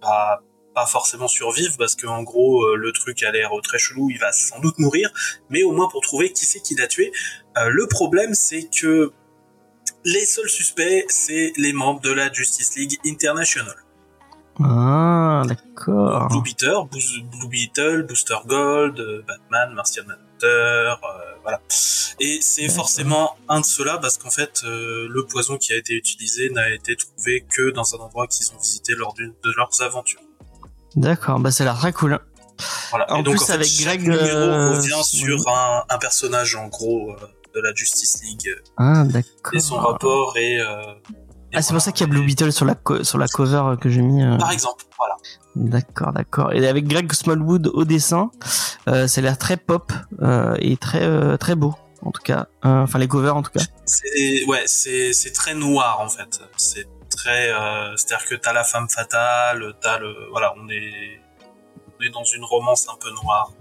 bah, 0.00 0.42
pas 0.74 0.86
forcément 0.86 1.26
survivre 1.26 1.74
parce 1.76 1.96
que 1.96 2.06
en 2.06 2.22
gros 2.22 2.76
le 2.76 2.92
truc 2.92 3.24
a 3.24 3.32
l'air 3.32 3.50
très 3.64 3.78
chelou, 3.78 4.08
il 4.10 4.18
va 4.18 4.30
sans 4.30 4.60
doute 4.60 4.78
mourir, 4.78 5.10
mais 5.48 5.64
au 5.64 5.72
moins 5.72 5.88
pour 5.88 6.00
trouver 6.00 6.32
qui 6.32 6.46
c'est 6.46 6.60
qui 6.60 6.76
l'a 6.76 6.86
tué. 6.86 7.10
Le 7.56 7.88
problème 7.88 8.34
c'est 8.34 8.70
que 8.70 9.12
les 10.04 10.24
seuls 10.24 10.48
suspects 10.48 11.04
c'est 11.08 11.52
les 11.56 11.72
membres 11.72 12.00
de 12.00 12.12
la 12.12 12.32
Justice 12.32 12.76
League 12.76 13.00
International. 13.04 13.74
Ah 14.62 15.42
d'accord. 15.46 16.28
Blue 16.28 16.42
Beetle, 16.42 16.88
Blue 16.90 17.48
Beetle, 17.48 18.02
Booster 18.06 18.36
Gold, 18.46 18.98
euh, 19.00 19.22
Batman, 19.26 19.74
Martian 19.74 20.04
Manhunter, 20.06 20.46
euh, 20.46 20.94
voilà. 21.42 21.60
Et 22.20 22.38
c'est 22.42 22.68
forcément 22.68 23.36
un 23.48 23.60
de 23.60 23.64
ceux-là 23.64 23.98
parce 23.98 24.18
qu'en 24.18 24.30
fait 24.30 24.62
euh, 24.64 25.08
le 25.08 25.24
poison 25.24 25.56
qui 25.56 25.72
a 25.72 25.76
été 25.76 25.94
utilisé 25.94 26.50
n'a 26.50 26.70
été 26.70 26.94
trouvé 26.96 27.46
que 27.48 27.70
dans 27.70 27.94
un 27.94 27.98
endroit 27.98 28.26
qu'ils 28.26 28.50
ont 28.52 28.58
visité 28.60 28.94
lors 28.94 29.14
d'une 29.14 29.32
de 29.42 29.52
leurs 29.56 29.80
aventures. 29.80 30.20
D'accord, 30.96 31.38
bah 31.40 31.50
ça 31.50 31.64
a 31.64 31.66
l'air 31.66 31.78
très 31.78 31.92
cool. 31.92 32.18
Voilà. 32.90 33.10
En 33.12 33.20
et 33.20 33.22
donc, 33.22 33.36
plus, 33.36 33.42
en 33.42 33.46
fait, 33.46 33.52
avec 33.54 33.68
Greg, 33.80 34.02
numéro 34.02 34.22
euh, 34.22 34.76
revient 34.76 35.02
sur 35.04 35.48
un, 35.48 35.84
un 35.88 35.98
personnage 35.98 36.56
en 36.56 36.68
gros 36.68 37.16
de 37.54 37.60
la 37.60 37.72
Justice 37.74 38.22
League 38.22 38.54
Ah 38.76 39.04
d'accord. 39.06 39.54
et 39.54 39.60
son 39.60 39.76
rapport 39.76 40.36
et. 40.36 40.60
Ah 41.52 41.62
c'est 41.62 41.68
voilà. 41.68 41.76
pour 41.78 41.82
ça 41.82 41.92
qu'il 41.92 42.06
y 42.06 42.10
a 42.10 42.12
Blue 42.12 42.24
Beetle 42.24 42.52
sur 42.52 42.64
la 42.64 42.76
sur 43.02 43.18
la 43.18 43.26
cover 43.28 43.74
que 43.80 43.88
j'ai 43.90 44.02
mis. 44.02 44.22
euh. 44.22 44.36
Par 44.36 44.52
exemple, 44.52 44.84
voilà. 44.98 45.16
D'accord, 45.56 46.12
d'accord. 46.12 46.52
Et 46.52 46.66
avec 46.66 46.86
Greg 46.86 47.12
Smallwood 47.12 47.68
au 47.72 47.84
dessin, 47.84 48.30
euh, 48.88 49.06
ça 49.08 49.20
a 49.20 49.22
l'air 49.22 49.38
très 49.38 49.56
pop 49.56 49.92
euh, 50.22 50.54
et 50.60 50.76
très 50.76 51.02
euh, 51.02 51.36
très 51.36 51.54
beau 51.56 51.74
en 52.02 52.12
tout 52.12 52.22
cas. 52.22 52.46
Euh, 52.64 52.82
Enfin 52.82 52.98
les 52.98 53.08
covers 53.08 53.36
en 53.36 53.42
tout 53.42 53.50
cas. 53.50 53.64
C'est 53.84 54.44
ouais, 54.46 54.62
c'est 54.66 55.12
c'est 55.12 55.32
très 55.32 55.54
noir 55.54 56.00
en 56.00 56.08
fait. 56.08 56.40
C'est 56.56 56.86
très, 57.10 57.50
euh, 57.50 57.96
c'est-à-dire 57.96 58.26
que 58.28 58.34
t'as 58.36 58.52
la 58.52 58.62
femme 58.64 58.88
fatale, 58.88 59.74
t'as 59.80 59.98
le, 59.98 60.14
voilà, 60.30 60.54
on 60.56 60.68
est, 60.68 61.20
on 61.98 62.04
est 62.04 62.10
dans 62.10 62.24
une 62.24 62.44
romance 62.44 62.86
un 62.88 62.96
peu 63.00 63.10
noire. 63.22 63.52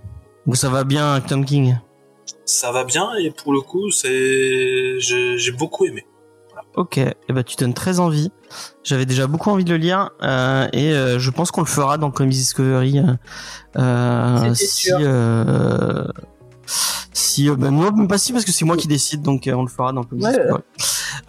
Donc 0.45 0.55
ça 0.55 0.69
va 0.69 0.83
bien 0.83 1.19
Tom 1.21 1.43
King. 1.43 1.75
Ça 2.45 2.71
va 2.71 2.83
bien 2.83 3.15
et 3.15 3.31
pour 3.31 3.51
le 3.51 3.61
coup, 3.61 3.89
c'est, 3.91 4.99
j'ai 4.99 5.37
j'ai 5.39 5.51
beaucoup 5.51 5.85
aimé. 5.85 6.05
Ok, 6.75 6.97
et 6.97 7.15
bah 7.29 7.43
tu 7.43 7.55
donnes 7.57 7.73
très 7.73 7.99
envie. 7.99 8.31
J'avais 8.83 9.05
déjà 9.05 9.27
beaucoup 9.27 9.49
envie 9.49 9.65
de 9.65 9.71
le 9.71 9.77
lire 9.77 10.11
euh, 10.23 10.67
et 10.71 10.93
euh, 10.93 11.19
je 11.19 11.29
pense 11.31 11.51
qu'on 11.51 11.61
le 11.61 11.67
fera 11.67 11.97
dans 11.97 12.09
Comics 12.11 12.33
Discovery. 12.37 12.99
euh, 12.99 13.13
euh, 13.77 14.53
si 14.53 14.89
euh, 14.93 16.05
si 17.11 17.49
euh, 17.49 17.55
bah, 17.55 17.71
non, 17.71 17.91
même 17.91 18.07
pas 18.07 18.17
si 18.17 18.31
parce 18.33 18.45
que 18.45 18.51
c'est 18.51 18.65
moi 18.65 18.77
qui 18.77 18.87
décide 18.87 19.21
donc 19.21 19.49
on 19.51 19.63
le 19.63 19.67
fera 19.67 19.91
dans 19.91 20.03
Comics 20.03 20.23
Ouais. 20.25 20.31
Discovery. 20.31 20.61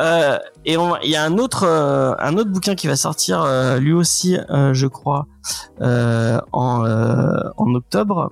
Euh, 0.00 0.38
et 0.64 0.76
il 1.05 1.11
y 1.11 1.16
a 1.16 1.24
un 1.24 1.37
autre 1.38 1.64
euh, 1.66 2.14
un 2.18 2.37
autre 2.37 2.50
bouquin 2.50 2.74
qui 2.74 2.87
va 2.87 2.96
sortir 2.96 3.42
euh, 3.42 3.79
lui 3.79 3.92
aussi 3.92 4.38
euh, 4.50 4.72
je 4.72 4.87
crois 4.87 5.26
euh, 5.81 6.40
en 6.53 6.85
euh, 6.87 7.40
en 7.57 7.74
octobre 7.74 8.31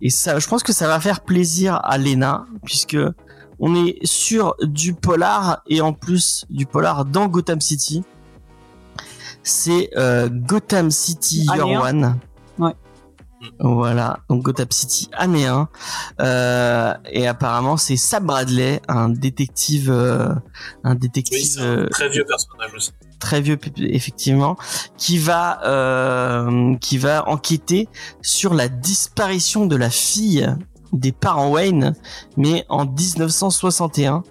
et 0.00 0.10
ça 0.10 0.38
je 0.38 0.48
pense 0.48 0.62
que 0.62 0.72
ça 0.72 0.88
va 0.88 0.98
faire 1.00 1.20
plaisir 1.20 1.80
à 1.84 1.98
Lena 1.98 2.46
puisque 2.64 2.96
on 3.58 3.74
est 3.74 4.04
sur 4.04 4.54
du 4.62 4.94
polar 4.94 5.62
et 5.66 5.80
en 5.80 5.92
plus 5.92 6.44
du 6.50 6.66
polar 6.66 7.04
dans 7.04 7.26
Gotham 7.26 7.60
City. 7.60 8.02
C'est 9.42 9.90
euh, 9.96 10.28
Gotham 10.30 10.90
City 10.90 11.46
Year. 11.54 11.82
One. 11.82 12.18
Ouais. 12.58 12.72
Voilà, 13.60 14.20
donc 14.28 14.42
Gotham 14.42 14.68
City 14.70 15.08
année 15.12 15.46
1. 15.46 15.68
Euh, 16.20 16.94
et 17.10 17.26
apparemment 17.26 17.76
c'est 17.76 17.96
Sam 17.96 18.26
Bradley, 18.26 18.80
un 18.88 19.08
détective, 19.08 19.90
euh, 19.90 20.34
un 20.84 20.94
détective 20.94 21.60
un 21.60 21.86
très 21.86 22.08
vieux 22.08 22.24
personnage 22.24 22.74
aussi. 22.74 22.90
très 23.20 23.40
vieux 23.40 23.58
effectivement, 23.78 24.56
qui 24.96 25.18
va 25.18 25.60
euh, 25.64 26.76
qui 26.76 26.98
va 26.98 27.28
enquêter 27.28 27.88
sur 28.22 28.54
la 28.54 28.68
disparition 28.68 29.66
de 29.66 29.76
la 29.76 29.90
fille 29.90 30.48
des 30.92 31.12
parents 31.12 31.50
Wayne, 31.50 31.94
mais 32.36 32.64
en 32.68 32.84
1961. 32.86 34.22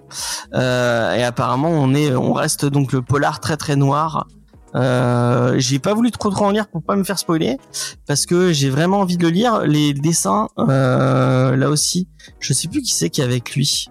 Euh, 0.53 1.13
et 1.15 1.23
apparemment, 1.23 1.69
on 1.69 1.93
est, 1.93 2.13
on 2.15 2.33
reste 2.33 2.65
donc 2.65 2.91
le 2.91 3.01
polar 3.01 3.39
très 3.39 3.57
très 3.57 3.75
noir. 3.75 4.27
Euh, 4.75 5.55
j'ai 5.57 5.79
pas 5.79 5.93
voulu 5.93 6.11
trop 6.11 6.29
trop 6.29 6.45
en 6.45 6.51
lire 6.51 6.67
pour 6.67 6.83
pas 6.83 6.97
me 6.97 7.05
faire 7.05 7.17
spoiler 7.17 7.57
parce 8.07 8.25
que 8.25 8.51
j'ai 8.51 8.69
vraiment 8.69 8.99
envie 8.99 9.15
de 9.15 9.23
le 9.23 9.29
lire. 9.29 9.61
Les 9.61 9.93
dessins, 9.93 10.49
euh, 10.59 11.55
là 11.55 11.69
aussi, 11.69 12.09
je 12.41 12.51
sais 12.51 12.67
plus 12.67 12.81
qui 12.81 12.91
c'est 12.93 13.09
qui 13.09 13.21
est 13.21 13.23
avec 13.23 13.55
lui, 13.55 13.85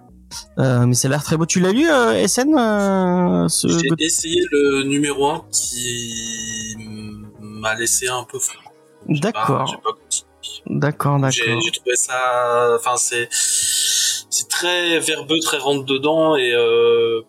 euh, 0.59 0.85
mais 0.85 0.93
ça 0.93 1.07
a 1.07 1.11
l'air 1.11 1.23
très 1.23 1.37
beau. 1.37 1.47
Tu 1.47 1.59
l'as 1.59 1.71
lu, 1.71 1.89
euh, 1.89 2.27
SN 2.27 2.53
euh, 2.55 3.47
ce... 3.47 3.67
J'ai 3.67 3.89
essayé 4.05 4.39
le 4.51 4.83
numéro 4.83 5.27
1 5.27 5.41
qui 5.51 6.75
m'a 7.39 7.73
laissé 7.73 8.07
un 8.07 8.23
peu 8.31 8.37
fou. 8.37 8.53
J'ai 9.09 9.21
pas- 9.21 9.31
D'accord. 9.31 9.81
D'accord, 10.67 11.17
J'ai 11.29 11.45
d'accord. 11.45 11.61
j'ai 11.61 11.71
trouvé 11.71 11.95
ça, 11.95 12.75
enfin 12.75 12.97
c'est 12.97 13.27
c'est 13.31 14.47
très 14.49 14.99
verbeux, 14.99 15.39
très 15.39 15.57
rentre 15.59 15.85
dedans 15.85 16.35
et 16.35 16.53
euh, 16.53 17.21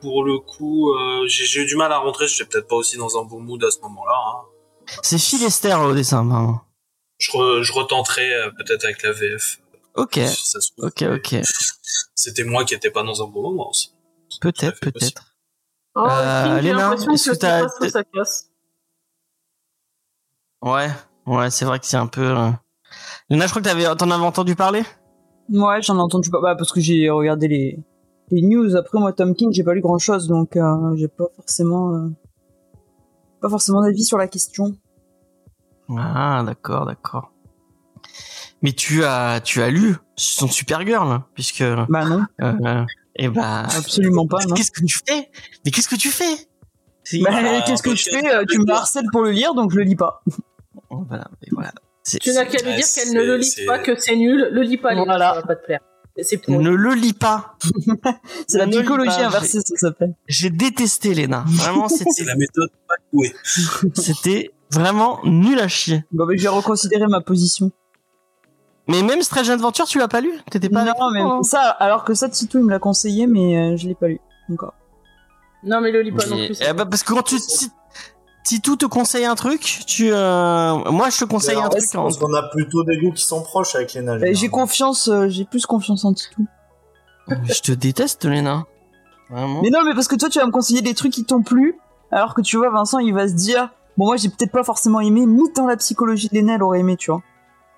pour 0.00 0.24
le 0.24 0.38
coup 0.38 0.90
euh, 0.94 1.26
j'ai 1.28 1.44
j'ai 1.44 1.60
eu 1.62 1.66
du 1.66 1.76
mal 1.76 1.92
à 1.92 1.98
rentrer. 1.98 2.26
J'étais 2.26 2.44
peut-être 2.46 2.66
pas 2.68 2.76
aussi 2.76 2.96
dans 2.96 3.18
un 3.20 3.24
bon 3.24 3.40
mood 3.40 3.62
à 3.62 3.70
ce 3.70 3.80
moment-là. 3.80 4.14
hein. 4.16 4.94
C'est 5.02 5.18
Phil 5.18 5.42
Esther 5.44 5.80
au 5.82 5.92
dessin, 5.92 6.24
apparemment. 6.26 6.62
Je, 7.18 7.30
re- 7.32 7.62
je 7.62 7.72
retenterai 7.72 8.32
euh, 8.34 8.50
peut-être 8.56 8.84
avec 8.84 9.02
la 9.02 9.12
VF. 9.12 9.58
Ok, 9.96 10.14
si 10.14 10.46
ça 10.48 10.60
se 10.60 10.70
trouve. 10.72 10.86
ok, 10.86 11.02
ok. 11.16 11.40
C'était 12.14 12.44
moi 12.44 12.64
qui 12.64 12.74
étais 12.74 12.90
pas 12.90 13.02
dans 13.02 13.22
un 13.22 13.26
bon 13.26 13.42
moment 13.42 13.68
aussi. 13.70 13.92
Peut-être, 14.40 14.78
peut-être. 14.80 15.34
Oh, 15.94 16.06
Euh, 16.08 16.60
Léna, 16.60 16.90
l'impression 16.90 17.12
est-ce 17.12 17.30
que 17.32 17.36
t'as-. 17.36 17.66
Ouais, 20.62 20.88
ouais, 21.26 21.50
c'est 21.50 21.64
vrai 21.64 21.78
que 21.80 21.86
c'est 21.86 21.96
un 21.96 22.06
peu. 22.06 22.22
euh... 22.36 22.50
Luna, 23.30 23.46
je 23.46 23.50
crois 23.50 23.62
que 23.62 23.68
t'avais, 23.68 23.84
t'en 23.96 24.10
avais 24.10 24.24
entendu 24.24 24.54
parler? 24.54 24.82
Ouais, 25.50 25.82
j'en 25.82 25.96
ai 25.96 26.00
entendu 26.00 26.30
pas, 26.30 26.40
bah, 26.40 26.54
parce 26.56 26.72
que 26.72 26.80
j'ai 26.80 27.10
regardé 27.10 27.48
les, 27.48 27.78
les 28.30 28.42
news. 28.42 28.76
Après, 28.76 28.98
moi, 28.98 29.12
Tom 29.12 29.34
King, 29.34 29.52
j'ai 29.52 29.64
pas 29.64 29.74
lu 29.74 29.80
grand 29.80 29.98
chose, 29.98 30.26
donc 30.28 30.56
euh, 30.56 30.96
j'ai 30.96 31.08
pas 31.08 31.26
forcément, 31.36 31.94
euh, 31.94 32.08
pas 33.40 33.48
forcément 33.48 33.82
d'avis 33.82 34.04
sur 34.04 34.18
la 34.18 34.28
question. 34.28 34.74
Ah, 35.96 36.42
d'accord, 36.44 36.86
d'accord. 36.86 37.32
Mais 38.62 38.72
tu 38.72 39.04
as, 39.04 39.40
tu 39.42 39.62
as 39.62 39.70
lu 39.70 39.96
son 40.16 40.48
Supergirl, 40.48 41.20
puisque, 41.34 41.62
Bah 41.88 42.04
non, 42.04 42.24
euh, 42.42 42.84
et 43.14 43.28
bah, 43.28 43.64
absolument 43.76 44.26
pas, 44.26 44.44
non. 44.46 44.54
qu'est-ce 44.54 44.70
que 44.70 44.84
tu 44.84 44.98
fais? 45.06 45.30
Mais 45.64 45.70
qu'est-ce 45.70 45.88
que 45.88 45.96
tu 45.96 46.08
fais? 46.10 46.48
Bah, 47.22 47.30
Ah, 47.32 47.62
qu'est-ce 47.66 47.82
que 47.82 47.94
je 47.94 48.08
fais? 48.10 48.46
Tu 48.46 48.58
me 48.58 48.70
harcèles 48.70 49.06
pour 49.12 49.22
le 49.22 49.30
lire, 49.30 49.54
donc 49.54 49.70
je 49.70 49.76
le 49.76 49.82
lis 49.84 49.96
pas. 49.96 50.22
Voilà, 50.90 51.28
et 51.42 51.48
voilà. 51.52 51.72
Tu 52.20 52.32
n'as 52.32 52.44
qu'à 52.46 52.62
lui 52.64 52.74
dire 52.76 52.86
qu'elle 52.94 53.12
ne 53.12 53.22
le 53.22 53.36
lit 53.36 53.54
pas, 53.66 53.78
que 53.78 53.98
c'est 53.98 54.16
nul. 54.16 54.48
Le 54.52 54.62
lit 54.62 54.78
pas, 54.78 54.90
Léna, 54.94 55.04
Voilà. 55.04 55.34
ça 55.34 55.40
va 55.40 55.46
pas 55.46 55.56
te 55.56 55.64
plaire. 55.64 55.80
Ne 56.48 56.70
le 56.70 56.94
lis 56.94 57.12
pas. 57.12 57.54
C'est 58.48 58.58
la 58.58 58.64
lis 58.66 58.72
psychologie 58.78 59.20
inversée, 59.20 59.60
ça 59.60 59.76
s'appelle. 59.76 60.14
J'ai 60.26 60.50
détesté 60.50 61.14
Lena. 61.14 61.44
Vraiment, 61.46 61.88
c'était, 61.88 62.24
la 62.24 62.34
méthode 62.34 62.70
c'était 63.94 64.50
vraiment 64.72 65.20
nul 65.24 65.60
à 65.60 65.68
chier. 65.68 66.04
Bon, 66.10 66.26
bah, 66.26 66.32
je 66.36 66.42
vais 66.42 66.48
reconsidérer 66.48 67.06
ma 67.06 67.20
position. 67.20 67.70
Mais 68.88 69.02
même 69.02 69.22
Strange 69.22 69.48
Adventure, 69.50 69.86
tu 69.86 69.98
l'as 69.98 70.08
pas 70.08 70.20
lu? 70.20 70.32
T'étais 70.50 70.68
pas 70.70 70.82
non, 70.84 70.92
moi, 70.98 71.08
hein 71.34 71.38
mais 71.42 71.42
ça, 71.48 71.60
alors 71.60 72.02
que 72.04 72.14
ça, 72.14 72.28
Tito, 72.28 72.58
il 72.58 72.64
me 72.64 72.70
l'a 72.70 72.78
conseillé, 72.80 73.26
mais 73.28 73.56
euh, 73.56 73.76
je 73.76 73.86
l'ai 73.86 73.94
pas 73.94 74.08
lu 74.08 74.18
encore. 74.50 74.74
Non, 75.62 75.80
mais 75.80 75.92
le 75.92 76.00
lit 76.02 76.10
pas 76.10 76.26
non 76.26 76.36
Mais- 76.36 76.46
plus. 76.46 76.58
eh 76.68 76.72
bah, 76.72 76.84
parce 76.86 77.02
que 77.04 77.12
quand 77.12 77.22
tu, 77.22 77.36
si 78.48 78.60
tout 78.62 78.76
te 78.76 78.86
conseille 78.86 79.24
un 79.26 79.34
truc, 79.34 79.80
tu, 79.86 80.10
euh, 80.12 80.74
moi 80.90 81.10
je 81.10 81.18
te 81.18 81.24
conseille 81.24 81.58
un 81.58 81.68
truc. 81.68 81.82
Je 81.92 81.98
en- 81.98 82.02
pense 82.04 82.16
qu'on 82.18 82.32
a 82.34 82.42
plutôt 82.44 82.82
des 82.84 82.98
goûts 82.98 83.12
qui 83.12 83.22
sont 83.24 83.42
proches 83.42 83.74
avec 83.74 83.92
les. 83.94 84.02
Bah, 84.02 84.16
j'ai 84.32 84.48
confiance, 84.48 85.08
euh, 85.08 85.28
j'ai 85.28 85.44
plus 85.44 85.66
confiance 85.66 86.04
en 86.04 86.14
Tito. 86.14 86.42
Je 87.44 87.60
te 87.60 87.72
déteste, 87.72 88.24
Lena. 88.24 88.64
Vraiment. 89.30 89.60
Mais 89.62 89.68
non, 89.70 89.80
mais 89.84 89.94
parce 89.94 90.08
que 90.08 90.16
toi, 90.16 90.30
tu 90.30 90.38
vas 90.38 90.46
me 90.46 90.50
conseiller 90.50 90.80
des 90.80 90.94
trucs 90.94 91.12
qui 91.12 91.24
t'ont 91.24 91.42
plu, 91.42 91.76
alors 92.10 92.34
que 92.34 92.40
tu 92.40 92.56
vois, 92.56 92.70
Vincent, 92.70 92.98
il 92.98 93.12
va 93.12 93.28
se 93.28 93.34
dire, 93.34 93.68
bon, 93.98 94.06
moi, 94.06 94.16
j'ai 94.16 94.30
peut-être 94.30 94.52
pas 94.52 94.64
forcément 94.64 95.00
aimé, 95.00 95.26
mais 95.26 95.42
dans 95.54 95.66
la 95.66 95.76
psychologie 95.76 96.28
de 96.32 96.38
Lena, 96.38 96.54
elle 96.54 96.62
aurait 96.62 96.80
aimé, 96.80 96.96
tu 96.96 97.10
vois. 97.10 97.20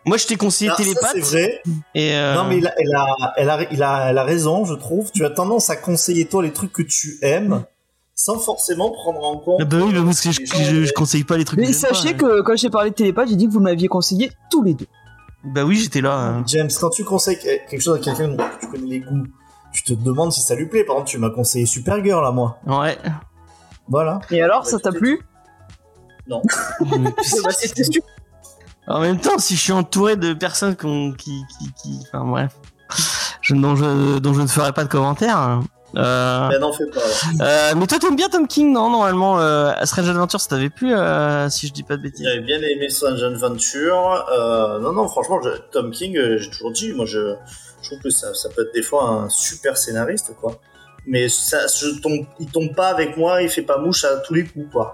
Moi, 0.06 0.16
je 0.16 0.26
t'ai 0.28 0.36
conseillé 0.36 0.70
Ah, 0.72 0.76
Télépathe. 0.76 1.10
c'est 1.14 1.20
vrai. 1.20 1.62
Et 1.96 2.14
euh, 2.14 2.34
Non, 2.36 2.44
mais 2.44 2.58
il 2.58 2.66
a, 2.68 2.72
elle 2.78 2.94
a, 2.94 3.06
elle 3.36 3.50
a, 3.50 3.72
il 3.72 3.82
a, 3.82 4.10
elle 4.10 4.18
a 4.18 4.22
raison, 4.24 4.64
je 4.64 4.74
trouve. 4.74 5.10
Tu 5.10 5.24
as 5.24 5.30
tendance 5.30 5.68
à 5.68 5.76
conseiller 5.76 6.26
toi 6.26 6.42
les 6.44 6.52
trucs 6.52 6.72
que 6.72 6.82
tu 6.82 7.18
aimes, 7.22 7.64
sans 8.22 8.38
forcément 8.38 8.90
prendre 8.90 9.24
en 9.24 9.38
compte. 9.38 9.60
Ah 9.62 9.64
bah 9.64 9.78
oui, 9.82 9.94
bah 9.94 10.02
parce 10.04 10.20
que 10.20 10.30
je, 10.30 10.40
les 10.40 10.46
gens, 10.46 10.58
je, 10.58 10.64
je 10.64 10.80
mais- 10.80 10.92
conseille 10.92 11.24
pas 11.24 11.38
les 11.38 11.44
trucs. 11.46 11.58
Mais 11.58 11.68
que 11.68 11.72
sachez 11.72 12.12
pas, 12.12 12.18
que 12.18 12.40
quand 12.42 12.54
j'ai 12.54 12.68
parlé 12.68 12.90
de 12.90 12.94
télépathe, 12.94 13.28
j'ai 13.30 13.36
dit 13.36 13.46
que 13.46 13.52
vous 13.52 13.60
m'aviez 13.60 13.88
conseillé 13.88 14.30
tous 14.50 14.62
les 14.62 14.74
deux. 14.74 14.86
Bah 15.42 15.64
oui, 15.64 15.76
j'étais 15.76 16.02
là. 16.02 16.18
euh. 16.38 16.42
James, 16.46 16.68
quand 16.78 16.90
tu 16.90 17.02
conseilles 17.02 17.38
quelque 17.38 17.80
chose 17.80 17.96
à 17.96 17.98
quelqu'un 17.98 18.36
que 18.36 18.60
tu 18.60 18.68
connais 18.68 18.86
les 18.86 19.00
goûts, 19.00 19.24
tu 19.72 19.82
te 19.84 19.94
demandes 19.94 20.32
si 20.32 20.42
ça 20.42 20.54
lui 20.54 20.66
plaît. 20.66 20.84
Par 20.84 20.96
exemple, 20.96 21.10
tu 21.10 21.16
m'as 21.18 21.30
conseillé 21.30 21.64
Supergirl 21.64 22.26
à 22.26 22.30
moi. 22.30 22.58
Ouais. 22.66 22.98
Voilà. 23.88 24.20
Et 24.30 24.42
alors, 24.42 24.66
ça 24.66 24.78
t'a 24.78 24.92
plu? 24.92 25.20
Non. 26.28 26.42
Bah, 26.84 27.50
c'était 27.52 27.84
en 28.86 29.00
même 29.00 29.18
temps, 29.18 29.38
si 29.38 29.54
je 29.56 29.60
suis 29.60 29.72
entouré 29.72 30.16
de 30.16 30.34
personnes 30.34 30.74
qui, 30.76 31.14
qui, 31.16 31.72
qui, 31.80 32.00
enfin 32.12 32.24
bref, 32.24 32.54
je, 33.40 33.54
dont, 33.54 33.76
je, 33.76 34.18
dont 34.18 34.34
je 34.34 34.42
ne 34.42 34.46
ferai 34.46 34.72
pas 34.72 34.84
de 34.84 34.88
commentaires. 34.90 35.60
Euh, 35.96 36.48
Mais 36.50 36.58
n'en 36.58 36.72
fais 36.72 36.86
pas. 36.86 37.00
euh, 37.42 37.72
mais 37.76 37.86
toi, 37.86 37.98
t'aimes 37.98 38.16
bien 38.16 38.28
Tom 38.28 38.46
King, 38.46 38.72
non 38.72 38.90
Normalement, 38.90 39.40
euh, 39.40 39.72
Strange 39.84 40.08
Adventure, 40.08 40.40
ça 40.40 40.48
t'avait 40.50 40.70
plu, 40.70 40.94
euh, 40.94 41.48
si 41.50 41.66
je 41.66 41.72
dis 41.72 41.82
pas 41.82 41.96
de 41.96 42.02
bêtises? 42.02 42.24
J'avais 42.26 42.40
bien 42.40 42.58
aimé 42.62 42.88
Strange 42.88 43.22
Adventure. 43.22 44.24
Euh, 44.32 44.78
non, 44.78 44.92
non, 44.92 45.08
franchement, 45.08 45.40
je- 45.42 45.58
Tom 45.72 45.90
King, 45.90 46.18
j'ai 46.36 46.50
toujours 46.50 46.72
dit, 46.72 46.92
moi, 46.92 47.06
je, 47.06 47.34
je 47.82 47.88
trouve 47.88 48.00
que 48.02 48.10
ça, 48.10 48.32
ça 48.34 48.48
peut 48.50 48.62
être 48.62 48.74
des 48.74 48.82
fois 48.82 49.08
un 49.08 49.28
super 49.28 49.76
scénariste, 49.76 50.32
quoi. 50.40 50.60
Mais 51.06 51.28
ça, 51.28 51.66
je 51.66 52.00
tombe, 52.00 52.26
il 52.38 52.46
tombe 52.46 52.74
pas 52.74 52.88
avec 52.88 53.16
moi, 53.16 53.42
il 53.42 53.48
fait 53.48 53.62
pas 53.62 53.78
mouche 53.78 54.04
à 54.04 54.16
tous 54.18 54.34
les 54.34 54.44
coups, 54.44 54.70
quoi. 54.70 54.92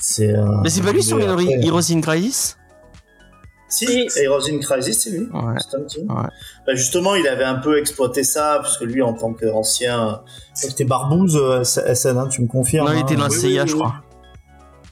C'est. 0.00 0.34
euh, 0.34 0.44
Mais 0.64 0.70
c'est 0.70 0.82
pas 0.82 0.92
lui 0.92 1.02
sur 1.04 1.20
Hero- 1.20 1.38
in 1.38 2.00
Crisis? 2.00 2.56
Si, 3.72 3.86
Oui. 3.86 4.06
Heroes 4.16 4.50
in 4.50 4.58
Crisis, 4.58 5.00
c'est 5.02 5.10
lui. 5.10 5.20
Ouais. 5.32 5.54
C'est 5.58 5.70
Tom 5.70 5.86
King. 5.86 6.06
Ouais. 6.10 6.28
Bah, 6.66 6.74
justement, 6.74 7.14
il 7.14 7.26
avait 7.26 7.44
un 7.44 7.54
peu 7.54 7.78
exploité 7.78 8.22
ça, 8.22 8.58
parce 8.60 8.76
que 8.76 8.84
lui, 8.84 9.00
en 9.00 9.14
tant 9.14 9.32
qu'ancien. 9.32 10.22
C'était 10.52 10.84
Barbouze, 10.84 11.36
euh, 11.40 11.64
SN, 11.64 12.18
hein, 12.18 12.28
tu 12.28 12.42
me 12.42 12.48
confirmes. 12.48 12.86
Non, 12.86 12.92
il 12.92 12.98
hein. 12.98 13.02
était 13.02 13.14
dans 13.16 13.22
la 13.22 13.28
Oui, 13.30 13.40
CIA, 13.40 13.62
oui, 13.62 13.68
je 13.68 13.74
crois. 13.74 13.94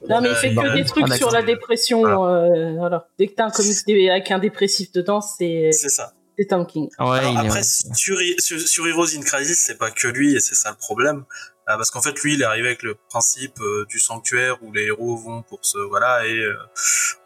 Non, 0.09 0.23
mais 0.23 0.31
il 0.31 0.35
fait 0.35 0.55
que 0.55 0.75
des 0.75 0.85
trucs 0.87 1.13
sur 1.13 1.31
la 1.31 1.43
dépression. 1.43 2.07
euh, 2.07 2.75
voilà. 2.79 3.07
Dès 3.19 3.27
que 3.27 3.35
t'as 3.35 3.45
un 3.47 3.51
comics 3.51 3.77
avec 4.11 4.31
un 4.31 4.39
dépressif 4.39 4.91
dedans, 4.93 5.21
c'est 5.21 5.69
C'est 5.73 5.91
ça. 5.91 6.15
c'est 6.39 6.47
Tom 6.47 6.65
King. 6.67 6.89
Ouais, 6.99 7.19
Alors, 7.19 7.45
est- 7.45 7.47
après, 7.49 7.63
sur, 7.63 8.17
sur, 8.39 8.59
sur 8.61 8.87
Heroes 8.89 9.15
in 9.15 9.21
Crisis, 9.21 9.59
c'est 9.59 9.77
pas 9.77 9.91
que 9.91 10.09
lui, 10.09 10.35
et 10.35 10.41
c'est 10.41 10.55
ça 10.55 10.71
le 10.71 10.77
problème. 10.77 11.25
Euh, 11.71 11.77
parce 11.77 11.91
qu'en 11.91 12.03
fait, 12.03 12.19
lui, 12.23 12.35
il 12.35 12.43
est 12.43 12.45
arrivé 12.45 12.69
avec 12.69 12.83
le 12.83 12.97
principe 13.09 13.61
euh, 13.61 13.87
du 13.89 13.99
sanctuaire 13.99 14.57
où 14.63 14.73
les 14.73 14.85
héros 14.87 15.17
vont 15.17 15.43
pour 15.43 15.61
se... 15.63 15.79
Voilà, 15.79 16.27
et 16.27 16.39
euh, 16.39 16.57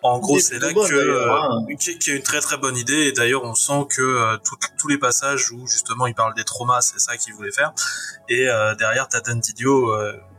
en 0.03 0.19
gros, 0.19 0.39
C'est 0.39 0.59
là 0.59 0.73
bon, 0.73 0.87
que... 0.87 0.95
euh, 0.95 1.33
hein. 1.33 1.67
qui, 1.79 1.99
qui 1.99 2.11
est 2.11 2.17
une 2.17 2.23
très 2.23 2.41
très 2.41 2.57
bonne 2.57 2.77
idée, 2.77 3.05
et 3.09 3.13
d'ailleurs, 3.13 3.45
on 3.45 3.55
sent 3.55 3.87
que 3.91 4.37
tout- 4.45 4.57
tous 4.79 4.89
les 4.89 4.99
passages 4.99 5.51
où, 5.51 5.67
justement, 5.67 6.07
il 6.07 6.15
parle 6.15 6.35
des 6.35 6.45
traumas, 6.45 6.81
c'est 6.83 6.99
ça 7.01 7.17
qu'il 7.17 7.33
voulait 7.35 7.53
faire. 7.53 7.73
Et 8.29 8.47
derrière, 8.79 9.09
t'as 9.09 9.21
Dan 9.21 9.41
Didio, 9.41 9.93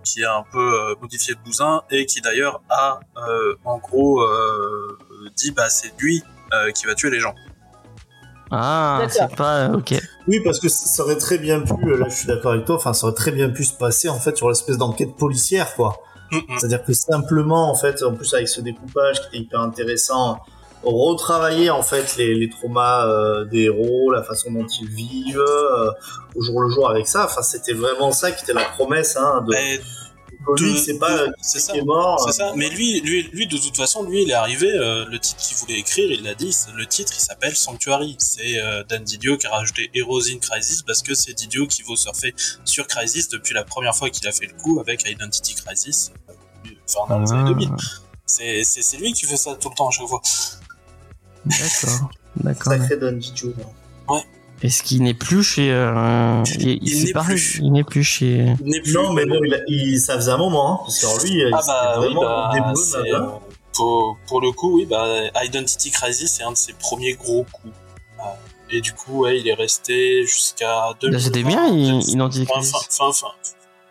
qui 0.03 0.21
est 0.21 0.25
un 0.25 0.43
peu 0.51 0.95
modifié 1.01 1.33
de 1.33 1.39
bousin, 1.39 1.81
et 1.89 2.05
qui 2.05 2.21
d'ailleurs 2.21 2.61
a, 2.69 2.99
en 3.63 3.77
gros, 3.79 4.25
dit, 5.35 5.51
bah, 5.51 5.69
c'est 5.69 5.93
lui 5.99 6.23
qui 6.75 6.85
va 6.85 6.95
tuer 6.95 7.09
les 7.09 7.19
gens. 7.19 7.35
Ah, 8.57 9.07
c'est 9.09 9.35
pas. 9.35 9.69
Ok. 9.69 9.93
Oui, 10.27 10.39
parce 10.43 10.59
que 10.59 10.69
ça 10.69 11.03
aurait 11.03 11.17
très 11.17 11.37
bien 11.37 11.61
pu, 11.61 11.73
euh, 11.83 11.97
là 11.97 12.07
je 12.09 12.15
suis 12.15 12.27
d'accord 12.27 12.53
avec 12.53 12.65
toi, 12.65 12.75
enfin 12.75 12.93
ça 12.93 13.07
aurait 13.07 13.15
très 13.15 13.31
bien 13.31 13.49
pu 13.49 13.63
se 13.63 13.73
passer 13.73 14.09
en 14.09 14.19
fait 14.19 14.35
sur 14.37 14.49
l'espèce 14.49 14.77
d'enquête 14.77 15.15
policière 15.15 15.75
quoi. 15.75 15.97
Mm. 16.31 16.39
C'est-à-dire 16.57 16.83
que 16.83 16.93
simplement 16.93 17.69
en 17.69 17.75
fait, 17.75 18.01
en 18.03 18.13
plus 18.13 18.33
avec 18.33 18.47
ce 18.47 18.61
découpage 18.61 19.21
qui 19.21 19.27
était 19.27 19.37
hyper 19.37 19.61
intéressant, 19.61 20.39
retravailler 20.83 21.69
en 21.69 21.81
fait 21.81 22.15
les, 22.17 22.35
les 22.35 22.49
traumas 22.49 23.07
euh, 23.07 23.45
des 23.45 23.63
héros, 23.63 24.11
la 24.11 24.23
façon 24.23 24.51
dont 24.51 24.65
ils 24.65 24.87
vivent 24.87 25.39
euh, 25.39 25.91
au 26.35 26.41
jour 26.41 26.61
le 26.61 26.69
jour 26.69 26.89
avec 26.89 27.07
ça. 27.07 27.25
Enfin 27.25 27.41
c'était 27.41 27.73
vraiment 27.73 28.11
ça 28.11 28.31
qui 28.31 28.43
était 28.43 28.53
la 28.53 28.65
promesse 28.65 29.17
hein, 29.17 29.43
de 29.47 29.51
Mais 29.51 29.79
de- 30.57 30.75
c'est 30.77 30.97
pas 30.99 31.11
euh, 31.11 31.27
c'est 31.41 31.59
ça. 31.59 31.73
qui 31.73 31.79
est 31.79 31.83
mort. 31.83 32.19
C'est 32.25 32.33
ça. 32.37 32.53
Mais 32.55 32.69
lui, 32.69 33.01
lui, 33.01 33.23
lui, 33.33 33.47
de 33.47 33.57
toute 33.57 33.75
façon, 33.75 34.03
lui, 34.03 34.23
il 34.23 34.29
est 34.29 34.33
arrivé. 34.33 34.69
euh, 34.71 35.05
le 35.05 35.19
titre 35.19 35.41
qu'il 35.41 35.57
voulait 35.57 35.79
écrire, 35.79 36.11
il 36.11 36.23
l'a 36.23 36.35
dit. 36.35 36.55
Le 36.75 36.85
titre, 36.85 37.13
il 37.15 37.21
s'appelle 37.21 37.55
Sanctuary. 37.55 38.15
C'est 38.19 38.59
euh, 38.59 38.83
Dan 38.83 39.03
Didio 39.03 39.37
qui 39.37 39.47
a 39.47 39.51
rajouté 39.51 39.89
Heroes 39.93 40.29
in 40.33 40.37
Crisis 40.39 40.81
parce 40.83 41.01
que 41.01 41.13
c'est 41.15 41.33
Didio 41.33 41.65
qui 41.67 41.81
veut 41.83 41.95
surfer 41.95 42.33
sur 42.63 42.85
Crisis 42.87 43.29
depuis 43.29 43.53
la 43.53 43.63
première 43.63 43.95
fois 43.95 44.09
qu'il 44.09 44.27
a 44.27 44.31
fait 44.31 44.45
le 44.47 44.53
coup 44.61 44.79
avec 44.79 45.09
Identity 45.09 45.55
Crisis. 45.55 46.11
euh, 46.29 46.33
Enfin, 46.89 47.13
dans 47.15 47.19
les 47.19 47.31
années 47.31 47.49
2000. 47.49 47.69
C'est, 48.25 48.63
c'est, 48.63 48.81
c'est 48.81 48.97
lui 48.97 49.13
qui 49.13 49.25
fait 49.25 49.37
ça 49.37 49.55
tout 49.55 49.69
le 49.69 49.75
temps 49.75 49.87
à 49.87 49.91
chaque 49.91 50.07
fois. 50.07 50.21
D'accord. 51.45 52.09
D'accord. 52.37 52.73
Sacré 52.73 52.97
Don 52.97 53.11
Didio. 53.13 53.53
Est-ce 54.61 54.83
qu'il 54.83 55.03
n'est 55.03 55.13
plus 55.13 55.43
chez. 55.43 55.71
Euh... 55.71 56.41
Il, 56.59 56.69
il, 56.69 56.79
Il 56.83 56.89
c'est 57.07 57.13
n'est 57.13 57.23
plus. 57.23 57.59
Il 57.61 57.71
n'est 57.71 57.83
plus 57.83 58.03
chez. 58.03 58.53
Il 58.61 58.69
n'est 58.71 58.81
plus. 58.81 58.93
Non 58.93 59.11
mais 59.13 59.25
bon, 59.25 59.39
il 59.67 59.99
ça 59.99 60.15
faisait 60.15 60.31
un 60.31 60.37
moment, 60.37 60.73
hein, 60.73 60.79
parce 60.85 60.99
que 61.01 61.27
lui, 61.27 61.43
Ah 61.53 61.61
bah 61.67 61.95
oui, 61.99 62.13
bah, 62.15 62.51
euh, 62.95 63.27
pour, 63.73 64.17
pour 64.27 64.41
le 64.41 64.51
coup, 64.51 64.77
oui, 64.77 64.85
bah, 64.85 65.05
Identity 65.43 65.91
Crisis, 65.91 66.31
c'est 66.37 66.43
un 66.43 66.51
de 66.53 66.57
ses 66.57 66.73
premiers 66.73 67.13
gros 67.13 67.45
coups. 67.51 67.73
Euh, 68.19 68.23
Et 68.71 68.81
du 68.81 68.93
coup, 68.93 69.23
ouais, 69.23 69.39
il 69.39 69.47
est 69.47 69.53
resté 69.53 70.23
jusqu'à 70.25 70.91
2020. 71.01 71.17
Bah, 71.17 71.23
C'était 71.23 71.43
bien, 71.43 71.67
il, 71.67 72.01
il 72.09 72.21
en 72.21 72.29
dit 72.29 72.45
Fin, 72.45 72.61
fin, 72.61 72.79
fin, 72.89 73.11
fin. 73.11 73.27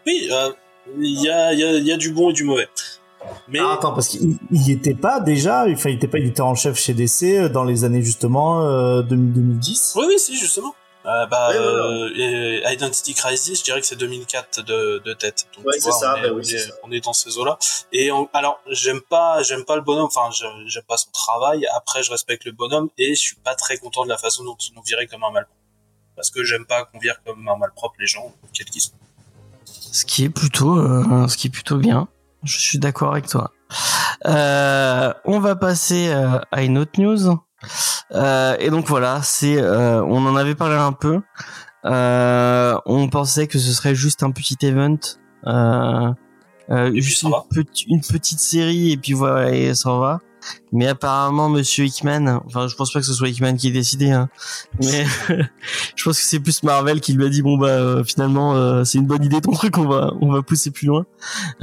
Oui, 0.07 0.29
euh, 0.33 0.51
il 0.99 1.23
y, 1.23 1.29
a, 1.29 1.53
il 1.53 1.59
y, 1.61 1.65
a, 1.65 1.73
il 1.73 1.87
y 1.87 1.93
a 1.93 1.97
du 1.97 2.11
bon 2.13 2.31
et 2.31 2.33
du 2.33 2.45
mauvais. 2.45 2.69
Mais 3.49 3.59
Ah, 3.61 3.73
attends, 3.75 3.93
parce 3.93 4.09
qu'il 4.09 4.37
il 4.51 4.71
était 4.71 4.95
pas 4.95 5.21
déjà, 5.21 5.65
enfin, 5.71 5.91
il 5.91 5.97
était 5.97 6.09
pas 6.09 6.19
éditeur 6.19 6.47
en 6.47 6.55
chef 6.55 6.79
chez 6.79 6.95
DC 6.95 7.23
euh, 7.25 7.49
dans 7.49 7.65
les 7.65 7.85
années 7.85 8.03
justement 8.03 8.63
euh, 8.63 9.03
2000 9.03 9.33
2010. 9.33 9.93
oui, 9.97 10.05
oui, 10.09 10.19
si, 10.19 10.37
justement. 10.37 10.75
Euh, 11.07 11.27
bah, 11.27 11.51
Ouais, 11.51 11.59
ouais, 11.59 11.63
euh, 11.65 12.11
et 12.17 12.73
Identity 12.75 13.13
Crisis, 13.13 13.59
je 13.59 13.65
dirais 13.65 13.79
que 13.81 13.87
c'est 13.87 13.97
2004 13.97 14.63
de, 14.65 15.03
de 15.05 15.13
tête. 15.13 15.47
Donc, 15.55 15.67
tu 15.75 15.81
vois, 15.81 15.93
ça, 15.93 16.15
on, 16.15 16.17
est, 16.17 16.23
bah 16.23 16.29
oui, 16.35 16.37
on, 16.37 16.41
est, 16.55 16.59
ça. 16.59 16.73
on 16.85 16.91
est 16.93 17.05
dans 17.05 17.13
ces 17.13 17.37
eaux-là. 17.37 17.59
Et 17.93 18.11
on- 18.11 18.27
alors, 18.33 18.59
j'aime 18.71 19.03
pas, 19.03 19.43
j'aime 19.43 19.65
pas 19.67 19.77
le 19.77 19.83
bonhomme. 19.83 20.07
Enfin, 20.07 20.31
j'aime 20.67 20.83
pas 20.89 20.97
son 20.97 21.11
travail. 21.13 21.67
Après, 21.77 22.03
je 22.03 22.11
respecte 22.11 22.47
le 22.47 22.53
bonhomme 22.53 22.89
et 22.97 23.11
je 23.15 23.21
suis 23.21 23.37
pas 23.37 23.55
très 23.55 23.77
content 23.77 24.05
de 24.05 24.09
la 24.09 24.17
façon 24.17 24.45
dont 24.45 24.57
ils 24.57 24.73
nous 24.75 24.83
viraient 24.83 25.07
comme 25.07 25.25
un 25.25 25.31
malpropre. 25.31 25.59
Parce 26.17 26.31
que 26.31 26.43
j'aime 26.43 26.65
pas 26.65 26.85
qu'on 26.87 26.99
vire 27.01 27.21
comme 27.27 27.47
un 27.49 27.57
malpropre 27.57 27.97
les 27.99 28.07
gens, 28.07 28.33
quels 28.55 28.67
qu'ils 28.71 28.81
sont. 28.81 28.93
Ce 29.67 30.07
qui 30.07 30.25
est 30.25 30.31
plutôt, 30.31 30.79
euh, 30.79 31.29
ce 31.29 31.37
qui 31.37 31.49
est 31.49 31.51
plutôt 31.51 31.77
bien. 31.77 32.09
Je 32.45 32.59
suis 32.59 32.79
d'accord 32.79 33.13
avec 33.13 33.27
toi. 33.27 33.53
Euh, 34.27 35.13
on 35.25 35.41
va 35.41 35.57
passer 35.57 36.09
euh, 36.11 36.39
à 36.53 36.63
une 36.63 36.79
autre 36.79 37.01
news. 37.01 37.39
Euh, 38.13 38.57
et 38.59 38.71
donc 38.71 38.87
voilà, 38.87 39.21
c'est, 39.23 39.61
euh, 39.61 40.03
on 40.05 40.27
en 40.27 40.37
avait 40.37 40.55
parlé 40.55 40.77
un 40.77 40.93
peu. 40.93 41.21
On 41.85 43.09
pensait 43.11 43.47
que 43.47 43.59
ce 43.59 43.73
serait 43.73 43.95
juste 43.95 44.23
un 44.23 44.31
petit 44.31 44.59
event 44.67 44.99
juste 46.95 47.23
ça 47.23 47.29
une, 47.57 47.65
une 47.89 48.01
petite 48.01 48.41
série 48.41 48.93
et 48.93 48.97
puis 48.97 49.13
voilà 49.13 49.55
et 49.55 49.75
ça 49.75 49.91
en 49.91 49.99
va. 49.99 50.21
Mais 50.73 50.89
apparemment 50.89 51.49
Monsieur 51.49 51.85
Hickman, 51.85 52.41
enfin 52.47 52.69
je 52.69 52.75
pense 52.77 52.93
pas 52.93 53.01
que 53.01 53.07
ce 53.07 53.15
soit 53.15 53.29
Hickman 53.29 53.57
qui 53.57 53.69
ait 53.69 53.73
décidé, 53.73 54.11
hein, 54.11 54.29
mais 54.81 55.05
je 55.97 56.05
pense 56.05 56.21
que 56.21 56.27
c'est 56.27 56.41
plus 56.41 56.63
Marvel 56.63 57.01
qui 57.01 57.13
lui 57.15 57.25
a 57.25 57.29
dit 57.29 57.43
bon 57.43 57.57
bah 57.57 57.69
euh, 57.69 58.05
finalement 58.05 58.55
euh, 58.55 58.85
c'est 58.85 58.99
une 58.99 59.07
bonne 59.07 59.25
idée 59.25 59.41
ton 59.41 59.53
truc, 59.53 59.79
on 59.79 59.87
va 59.87 60.13
on 60.21 60.33
va 60.33 60.43
pousser 60.43 60.71
plus 60.71 60.87
loin. 60.87 61.07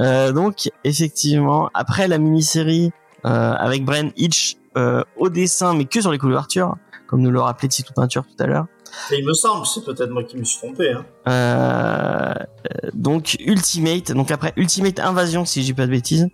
Euh, 0.00 0.32
donc 0.32 0.70
effectivement 0.84 1.70
après 1.74 2.08
la 2.08 2.18
mini-série 2.18 2.92
euh, 3.24 3.54
avec 3.54 3.84
Brian 3.84 4.10
Hitch 4.16 4.56
euh, 4.76 5.04
au 5.16 5.28
dessin 5.28 5.74
mais 5.74 5.84
que 5.84 6.00
sur 6.00 6.10
les 6.10 6.18
couvertures, 6.18 6.76
comme 7.06 7.20
nous 7.20 7.30
le 7.30 7.40
rappelait 7.40 7.68
Tito 7.68 7.92
Peinture 7.94 8.24
tout 8.24 8.42
à 8.42 8.46
l'heure. 8.46 8.66
Et 9.10 9.18
il 9.18 9.26
me 9.26 9.32
semble, 9.32 9.66
c'est 9.66 9.84
peut-être 9.84 10.10
moi 10.10 10.24
qui 10.24 10.36
me 10.36 10.44
suis 10.44 10.58
trompé. 10.58 10.92
Hein. 10.92 11.04
Euh, 11.28 12.34
euh, 12.34 12.90
donc 12.94 13.36
Ultimate, 13.40 14.12
donc 14.12 14.30
après 14.30 14.52
Ultimate 14.56 15.00
Invasion 15.00 15.44
si 15.44 15.62
j'ai 15.62 15.74
pas 15.74 15.86
de 15.86 15.90
bêtises. 15.90 16.28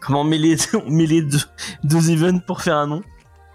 Comment 0.00 0.24
mêler, 0.24 0.56
on 0.86 0.90
met 0.90 1.06
les 1.06 1.22
deux, 1.22 1.40
deux 1.82 2.10
events 2.10 2.40
pour 2.46 2.62
faire 2.62 2.76
un 2.76 2.86
nom. 2.86 3.02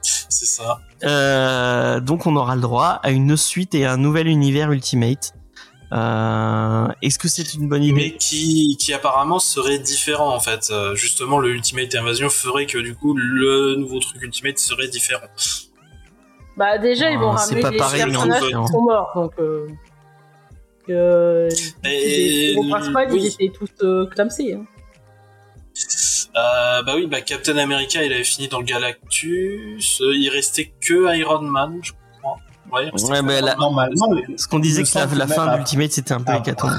C'est 0.02 0.46
ça. 0.46 0.80
Euh, 1.04 2.00
donc 2.00 2.26
on 2.26 2.36
aura 2.36 2.56
le 2.56 2.62
droit 2.62 3.00
à 3.04 3.12
une 3.12 3.36
suite 3.38 3.76
et 3.76 3.86
un 3.86 3.98
nouvel 3.98 4.28
univers 4.28 4.72
Ultimate. 4.72 5.34
Euh, 5.92 6.88
Est-ce 7.02 7.18
que 7.18 7.28
c'est 7.28 7.56
une 7.56 7.68
bonne 7.68 7.84
idée? 7.84 7.96
Mais 7.96 8.16
qui, 8.16 8.78
qui 8.80 8.94
apparemment 8.94 9.40
serait 9.40 9.80
différent 9.80 10.34
en 10.34 10.40
fait. 10.40 10.72
Justement, 10.94 11.40
le 11.40 11.50
Ultimate 11.50 11.94
Invasion 11.96 12.30
ferait 12.30 12.66
que 12.66 12.78
du 12.78 12.96
coup 12.96 13.14
le 13.16 13.76
nouveau 13.76 14.00
truc 14.00 14.22
Ultimate 14.22 14.58
serait 14.60 14.88
différent. 14.88 15.28
Bah 16.60 16.78
déjà, 16.78 17.10
ils 17.10 17.18
vont 17.18 17.32
Ah, 17.32 17.38
c'est 17.38 17.56
ramener 17.56 17.62
pas 17.62 17.72
les 17.72 17.78
pareil, 17.78 18.04
personnages 18.04 18.42
qui 18.44 18.52
sont 18.52 18.82
morts, 18.82 19.12
donc... 19.16 19.34
Euh... 19.40 19.68
Et- 21.86 22.56
Au 22.58 22.64
principal, 22.70 23.08
oui. 23.12 23.20
ils 23.22 23.28
étaient 23.46 23.58
tous 23.58 23.70
euh, 23.84 24.06
clamsés. 24.08 24.54
Hein. 24.54 24.66
Euh, 26.36 26.84
bah 26.84 26.94
oui, 26.96 27.08
bah 27.08 27.22
Captain 27.22 27.58
America, 27.58 28.04
il 28.04 28.12
avait 28.12 28.24
fini 28.24 28.48
dans 28.48 28.60
le 28.60 28.66
Galactus. 28.66 30.02
Euh, 30.02 30.14
il 30.16 30.30
restait 30.30 30.74
que 30.82 31.16
Iron 31.18 31.42
Man, 31.44 31.80
je 31.82 31.92
crois. 32.20 32.38
Ouais, 32.72 32.88
il 32.88 32.90
restait 32.92 33.12
Ouais, 33.12 33.20
que 33.20 33.24
mais 33.24 33.42
la- 33.42 33.56
les- 34.28 34.38
Ce 34.38 34.48
qu'on 34.48 34.60
disait 34.60 34.84
que 34.84 34.90
la, 34.98 35.26
la 35.26 35.28
fin 35.28 35.56
d'Ultimate 35.56 35.92
c'était 35.92 36.14
un 36.14 36.22
peu 36.22 36.34
Ah. 36.34 36.38
hécatombe. 36.40 36.72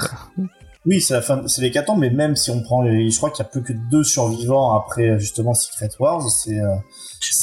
Oui, 0.87 1.01
c'est 1.01 1.15
la 1.15 1.23
fin, 1.23 1.47
c'est 1.47 1.61
l'hécatombe, 1.63 1.99
mais 2.01 2.11
même 2.11 2.37
si 2.37 2.51
on 2.51 2.63
prend, 2.63 2.83
les- 2.83 3.11
je 3.11 3.17
crois 3.19 3.31
qu'il 3.31 3.45
y 3.45 3.47
a 3.47 3.51
plus 3.51 3.63
que 3.63 3.73
deux 3.91 4.03
survivants 4.05 4.75
après 4.79 5.19
justement 5.19 5.53
Secret 5.55 5.91
Wars, 5.99 6.23
c'est 6.31 6.59
euh, 6.59 6.75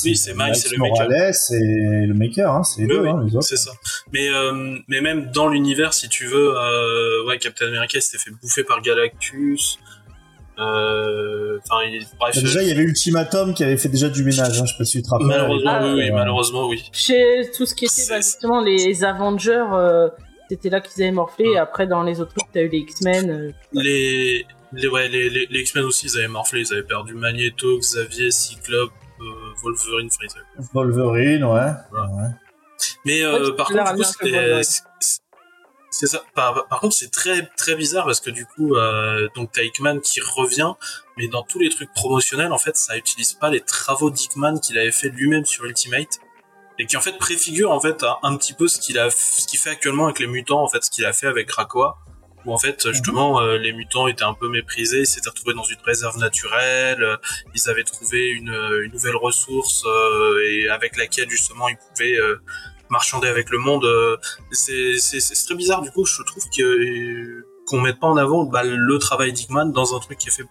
Oui, 0.05 0.15
c'est 0.17 0.33
Miles 0.33 0.53
et 0.55 0.69
le 0.71 0.77
Maker. 0.79 1.07
Morales 1.07 1.33
et 1.51 2.05
le 2.07 2.13
Maker, 2.15 2.51
hein, 2.51 2.63
c'est 2.63 2.81
les 2.81 2.87
Oui, 2.87 2.93
deux, 2.93 3.01
oui, 3.03 3.09
hein, 3.09 3.23
les 3.25 3.35
autres. 3.35 3.45
c'est 3.45 3.57
ça. 3.57 3.71
Mais 4.11 4.27
euh, 4.29 4.77
mais 4.87 5.01
même 5.01 5.29
dans 5.31 5.47
l'univers, 5.47 5.93
si 5.93 6.09
tu 6.09 6.25
veux, 6.25 6.55
euh, 6.57 7.25
ouais, 7.27 7.37
Captain 7.37 7.67
America 7.67 7.99
s'était 8.01 8.17
fait 8.17 8.31
bouffer 8.31 8.63
par 8.63 8.81
Galactus. 8.81 9.77
Euh, 10.59 11.59
Enfin, 11.69 11.83
il- 11.87 12.05
bref. 12.19 12.35
Bah, 12.35 12.41
déjà, 12.41 12.61
il 12.63 12.69
y 12.69 12.71
avait 12.71 12.81
Ultimatum 12.83 13.53
qui 13.53 13.63
avait 13.63 13.77
fait 13.77 13.89
déjà 13.89 14.09
du 14.09 14.23
ménage, 14.23 14.59
hein, 14.59 14.65
je 14.65 14.71
sais 14.71 14.77
pas 14.77 14.85
si 14.85 14.97
tu 14.97 15.03
te 15.03 15.09
rappelles. 15.09 15.27
malheureusement, 15.27 15.71
Ah, 15.71 15.85
oui, 15.85 15.93
oui, 15.95 16.09
euh, 16.09 16.13
malheureusement, 16.15 16.67
oui. 16.67 16.83
Chez 16.91 17.49
tout 17.55 17.65
ce 17.65 17.75
qui 17.75 17.85
était 17.85 17.93
C'est- 17.93 18.09
bah, 18.09 18.17
justement 18.21 18.61
les 18.61 19.03
Avengers, 19.03 19.65
euh, 19.73 20.09
c'était 20.49 20.69
là 20.69 20.81
qu'ils 20.81 21.01
avaient 21.03 21.11
morflé. 21.11 21.45
Et 21.45 21.57
après, 21.57 21.87
dans 21.87 22.03
les 22.03 22.19
autres 22.21 22.33
trucs, 22.35 22.51
t'as 22.51 22.61
eu 22.61 22.69
les 22.69 22.79
X-Men. 22.79 23.29
euh, 23.29 23.51
Les, 23.73 24.45
les, 24.73 24.87
ouais, 24.87 25.07
les, 25.07 25.29
les, 25.29 25.47
les 25.49 25.59
X-Men 25.61 25.85
aussi, 25.85 26.07
ils 26.07 26.17
avaient 26.17 26.27
morflé. 26.27 26.61
Ils 26.61 26.73
avaient 26.73 26.83
perdu 26.83 27.13
Magneto, 27.13 27.77
Xavier, 27.79 28.31
Cyclope, 28.31 28.91
euh, 29.19 29.23
Wolverine. 29.63 30.09
avaient- 30.09 30.67
Wolverine, 30.73 31.43
ouais. 31.43 31.71
Voilà. 31.91 32.07
ouais. 32.15 32.29
Mais 33.05 33.25
Ouais, 33.25 33.33
euh, 33.33 33.51
contre, 33.51 33.73
c'est 35.89 36.05
ça. 36.07 36.21
Par 36.35 36.79
contre, 36.79 36.95
c'est 36.95 37.11
très 37.11 37.47
très 37.57 37.75
bizarre 37.75 38.05
parce 38.05 38.19
que 38.19 38.29
du 38.29 38.45
coup, 38.45 38.75
euh, 38.75 39.27
donc 39.35 39.51
t'as 39.53 39.63
Hickman 39.63 39.99
qui 39.99 40.19
revient, 40.21 40.73
mais 41.17 41.27
dans 41.27 41.41
tous 41.43 41.57
les 41.59 41.69
trucs 41.69 41.91
promotionnels, 41.93 42.51
en 42.51 42.57
fait, 42.59 42.75
ça 42.77 42.97
utilise 42.97 43.33
pas 43.33 43.49
les 43.49 43.61
travaux 43.61 44.11
d'Hickman 44.11 44.59
qu'il 44.59 44.77
avait 44.77 44.91
fait 44.91 45.09
lui-même 45.09 45.45
sur 45.45 45.65
Ultimate 45.65 46.19
et 46.79 46.85
qui 46.85 46.95
en 46.97 47.01
fait 47.01 47.17
préfigure 47.17 47.71
en 47.71 47.79
fait 47.79 48.03
un, 48.03 48.17
un 48.23 48.35
petit 48.37 48.53
peu 48.53 48.67
ce 48.67 48.79
qu'il 48.79 48.97
a, 48.99 49.09
ce 49.09 49.45
qu'il 49.47 49.59
fait 49.59 49.69
actuellement 49.71 50.05
avec 50.05 50.19
les 50.19 50.27
mutants, 50.27 50.61
en 50.63 50.67
fait, 50.67 50.83
ce 50.83 50.91
qu'il 50.91 51.05
a 51.05 51.13
fait 51.13 51.27
avec 51.27 51.47
Krakoa. 51.47 51.97
Où 52.45 52.53
en 52.53 52.57
fait, 52.57 52.87
justement, 52.93 53.41
euh, 53.41 53.57
les 53.57 53.73
mutants 53.73 54.07
étaient 54.07 54.23
un 54.23 54.33
peu 54.33 54.47
méprisés, 54.47 54.99
ils 55.01 55.05
s'étaient 55.07 55.27
retrouvés 55.29 55.53
dans 55.55 55.63
une 55.63 55.79
réserve 55.83 56.17
naturelle, 56.17 57.03
euh, 57.03 57.17
ils 57.53 57.67
avaient 57.69 57.83
trouvé 57.83 58.29
une, 58.29 58.51
euh, 58.51 58.85
une 58.85 58.93
nouvelle 58.93 59.17
ressource 59.17 59.83
euh, 59.85 60.39
et 60.47 60.69
avec 60.69 60.95
laquelle 60.95 61.29
justement 61.29 61.67
ils 61.67 61.75
pouvaient 61.75 62.15
euh, 62.15 62.39
marchander 62.89 63.27
avec 63.27 63.49
le 63.49 63.57
monde. 63.57 63.83
euh, 63.83 64.15
c'est 64.51 64.97
c'est- 64.99 65.19
c'est 65.19 65.45
très 65.45 65.55
bizarre 65.55 65.81
du 65.81 65.91
coup, 65.91 66.05
je 66.05 66.21
trouve 66.23 66.43
que 66.55 67.45
qu'on 67.65 67.81
mette 67.81 67.99
pas 67.99 68.07
en 68.07 68.15
avant 68.15 68.45
bah, 68.45 68.63
le 68.63 68.97
travail 68.97 69.33
d'Hickman 69.33 69.65
dans 69.73 69.93
un 69.95 69.99
truc 69.99 70.17
qui 70.19 70.29
est 70.29 70.31
fait 70.31 70.45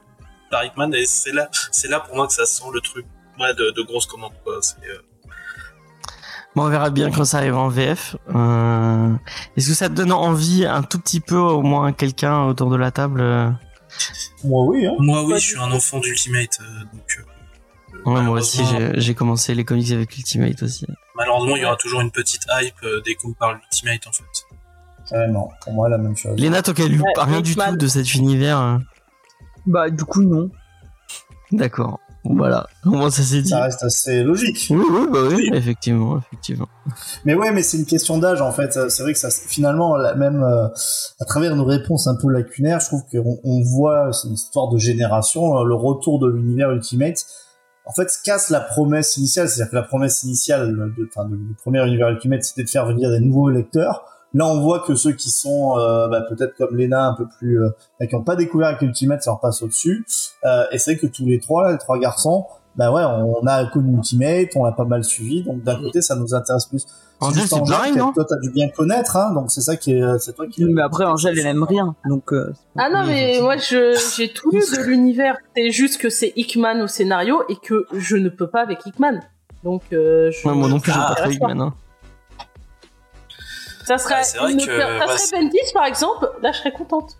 par 0.51 0.65
Hickman 0.65 0.93
et 0.93 1.07
c'est 1.07 1.33
là 1.33 1.49
c'est 1.73 1.89
là 1.89 2.01
pour 2.01 2.15
moi 2.15 2.27
que 2.27 2.35
ça 2.35 2.45
sent 2.45 2.65
le 2.75 2.81
truc 2.83 3.07
ouais, 3.41 3.55
de, 3.55 3.71
de 3.71 3.83
grosse 3.83 4.05
commande 4.07 4.33
quoi. 4.45 4.59
C'est, 4.61 4.77
euh, 4.87 4.99
Bon, 6.57 6.65
on 6.65 6.69
verra 6.71 6.89
bien 6.91 7.11
quand 7.11 7.25
ça 7.27 7.37
arrivera 7.39 7.61
en 7.61 7.69
VF. 7.69 8.17
Euh, 8.35 9.13
Est-ce 9.57 9.69
que 9.69 9.75
ça 9.75 9.89
te 9.91 9.95
donne 9.95 10.11
envie 10.13 10.65
un 10.65 10.83
tout 10.83 10.99
petit 10.99 11.21
peu, 11.21 11.37
au 11.37 11.61
moins 11.63 11.93
quelqu'un 11.93 12.45
autour 12.45 12.71
de 12.71 12.77
la 12.77 12.91
table 12.91 13.21
euh, 13.21 13.51
Moi, 14.43 14.65
oui, 14.65 14.87
hein. 14.87 14.95
Moi 14.99 15.23
oui, 15.25 15.35
je 15.35 15.45
suis 15.49 15.59
un 15.59 15.71
enfant 15.71 15.99
d'Ultimate 16.01 16.59
euh, 16.63 16.81
donc. 16.95 17.19
euh, 17.19 17.23
Ouais, 18.11 18.23
moi 18.23 18.39
aussi, 18.39 18.63
j'ai 18.95 19.15
commencé 19.15 19.55
les 19.55 19.65
comics 19.65 19.91
avec 19.91 20.17
Ultimate 20.17 20.63
aussi. 20.63 20.87
Malheureusement, 21.17 21.57
il 21.57 21.63
y 21.63 21.65
aura 21.67 21.77
toujours 21.77 22.01
une 22.01 22.11
petite 22.11 22.43
hype 22.61 22.75
euh, 22.85 23.01
dès 23.05 23.15
qu'on 23.15 23.33
parle 23.33 23.59
d'Ultimate 23.61 24.07
en 24.07 24.13
fait. 24.13 24.25
Carrément. 25.11 25.51
Pour 25.61 25.73
moi, 25.73 25.89
la 25.89 25.99
même 25.99 26.17
chose. 26.17 26.39
Léna, 26.39 26.63
toi 26.63 26.73
qui 26.75 26.89
lu 26.89 27.01
Ouais, 27.01 27.13
rien 27.17 27.41
du 27.41 27.55
tout 27.55 27.77
de 27.77 27.87
cet 27.87 28.15
univers, 28.15 28.59
euh, 28.61 28.79
Bah, 29.67 29.91
du 29.91 30.05
coup, 30.05 30.23
non. 30.23 30.51
d'accord. 31.53 31.99
Voilà, 32.35 32.67
moins 32.85 33.11
ça 33.11 33.23
s'est 33.23 33.43
dit. 33.43 33.51
Ça 33.51 33.63
reste 33.63 33.83
assez 33.83 34.23
logique. 34.23 34.67
Oui, 34.71 34.83
oui, 34.91 35.07
bah 35.13 35.21
oui, 35.31 35.51
effectivement, 35.53 36.19
effectivement. 36.19 36.69
Mais 37.25 37.35
ouais, 37.35 37.53
mais 37.53 37.63
c'est 37.63 37.79
une 37.79 37.87
question 37.87 38.19
d'âge 38.19 38.41
en 38.41 38.53
fait. 38.53 38.79
C'est 38.89 39.03
vrai 39.03 39.13
que 39.13 39.19
ça, 39.19 39.31
finalement, 39.31 39.97
même 40.17 40.43
euh, 40.43 40.69
à 41.21 41.25
travers 41.25 41.55
nos 41.57 41.65
réponses 41.65 42.07
un 42.07 42.17
peu 42.17 42.31
lacunaires, 42.31 42.81
je 42.81 42.87
trouve 42.87 43.03
qu'on 43.11 43.39
on 43.45 43.63
voit, 43.63 44.13
c'est 44.13 44.29
une 44.29 44.35
histoire 44.35 44.69
de 44.69 44.79
génération, 44.79 45.59
euh, 45.59 45.65
le 45.65 45.75
retour 45.75 46.19
de 46.19 46.29
l'univers 46.29 46.71
Ultimate. 46.71 47.25
En 47.85 47.93
fait, 47.93 48.09
casse 48.25 48.51
la 48.51 48.61
promesse 48.61 49.17
initiale, 49.17 49.49
c'est-à-dire 49.49 49.71
que 49.71 49.77
la 49.77 49.83
promesse 49.83 50.25
initiale 50.25 50.75
de, 50.97 51.09
enfin, 51.09 51.29
du 51.29 51.55
premier 51.55 51.87
univers 51.87 52.09
Ultimate, 52.09 52.43
c'était 52.43 52.65
de 52.65 52.69
faire 52.69 52.87
venir 52.87 53.11
des 53.11 53.21
nouveaux 53.21 53.49
lecteurs. 53.49 54.05
Là, 54.37 54.47
on 54.47 54.61
voit 54.61 54.81
que 54.81 54.95
ceux 54.95 55.13
qui 55.13 55.31
sont 55.31 55.79
euh, 55.79 56.09
bah, 56.09 56.21
peut-être 56.29 56.55
comme 56.57 56.77
Lena, 56.77 57.07
un 57.09 57.15
peu 57.15 57.25
plus, 57.39 57.63
euh, 57.63 57.71
bah, 57.99 58.07
qui 58.07 58.15
n'ont 58.15 58.23
pas 58.23 58.37
découvert 58.37 58.69
avec 58.69 58.83
Ultimate, 58.83 59.23
ça 59.23 59.31
leur 59.31 59.41
passe 59.41 59.63
au-dessus. 59.63 60.05
Euh, 60.45 60.65
et 60.73 60.79
c'est 60.79 60.93
vrai 60.95 61.01
que 61.01 61.07
tous 61.07 61.25
les 61.25 61.41
trois, 61.41 61.65
là, 61.65 61.73
les 61.73 61.79
trois 61.79 61.99
garçons, 61.99 62.45
bah 62.77 62.93
ouais, 62.93 63.03
on 63.03 63.47
a 63.47 63.65
connu 63.71 63.95
Ultimate, 63.97 64.49
on 64.57 64.65
l'a 64.65 64.73
pas 64.73 64.85
mal 64.85 65.03
suivi, 65.03 65.43
donc 65.43 65.63
d'un 65.63 65.81
côté, 65.81 66.03
ça 66.03 66.15
nous 66.17 66.35
intéresse 66.35 66.67
plus. 66.67 66.85
Angèle, 67.21 67.45
c'est 67.49 67.59
pareil, 67.67 67.95
que 67.95 67.99
non 67.99 68.13
Toi, 68.13 68.27
t'as 68.29 68.37
dû 68.37 68.51
bien 68.51 68.69
connaître, 68.69 69.17
hein, 69.17 69.33
donc 69.33 69.51
c'est 69.51 69.63
ça 69.63 69.77
qui 69.77 69.93
est, 69.95 70.19
c'est 70.19 70.35
toi 70.35 70.47
qui. 70.47 70.63
Mais 70.67 70.83
après, 70.83 71.07
Angèle, 71.07 71.39
elle 71.39 71.47
aime 71.47 71.63
rien. 71.63 71.95
Donc, 72.07 72.35
euh, 72.35 72.53
pas- 72.75 72.83
Ah 72.85 72.91
non, 72.93 73.07
mais 73.07 73.41
moi, 73.41 73.57
je, 73.57 73.99
j'ai 74.19 74.31
tout 74.31 74.51
lu 74.51 74.59
de 74.61 74.83
l'univers. 74.87 75.39
C'est 75.57 75.71
juste 75.71 75.99
que 75.99 76.11
c'est 76.11 76.35
Hickman 76.37 76.83
au 76.83 76.87
scénario 76.87 77.43
et 77.49 77.57
que 77.57 77.87
je 77.95 78.17
ne 78.17 78.29
peux 78.29 78.49
pas 78.49 78.61
avec 78.61 78.85
Hickman. 78.85 79.21
Donc, 79.65 79.81
euh, 79.95 80.31
je... 80.31 80.47
Ouais, 80.47 80.55
moi 80.55 80.69
non 80.69 80.79
plus, 80.79 80.93
j'ai 80.93 80.99
ça 80.99 81.07
pas 81.09 81.15
trop 81.15 81.25
m'intéresse 81.31 81.37
Hickman. 81.37 81.61
Hein. 81.63 81.75
Ça 83.87 83.99
serait, 83.99 84.15
Ah, 84.39 84.43
vrai 84.43 84.57
per- 84.57 84.67
ça 84.99 85.07
ouais, 85.07 85.19
serait 85.19 85.43
Bendis, 85.43 85.59
par 85.73 85.85
exemple, 85.85 86.31
là, 86.43 86.53
je 86.53 86.59
serais 86.59 86.73
contente. 86.73 87.17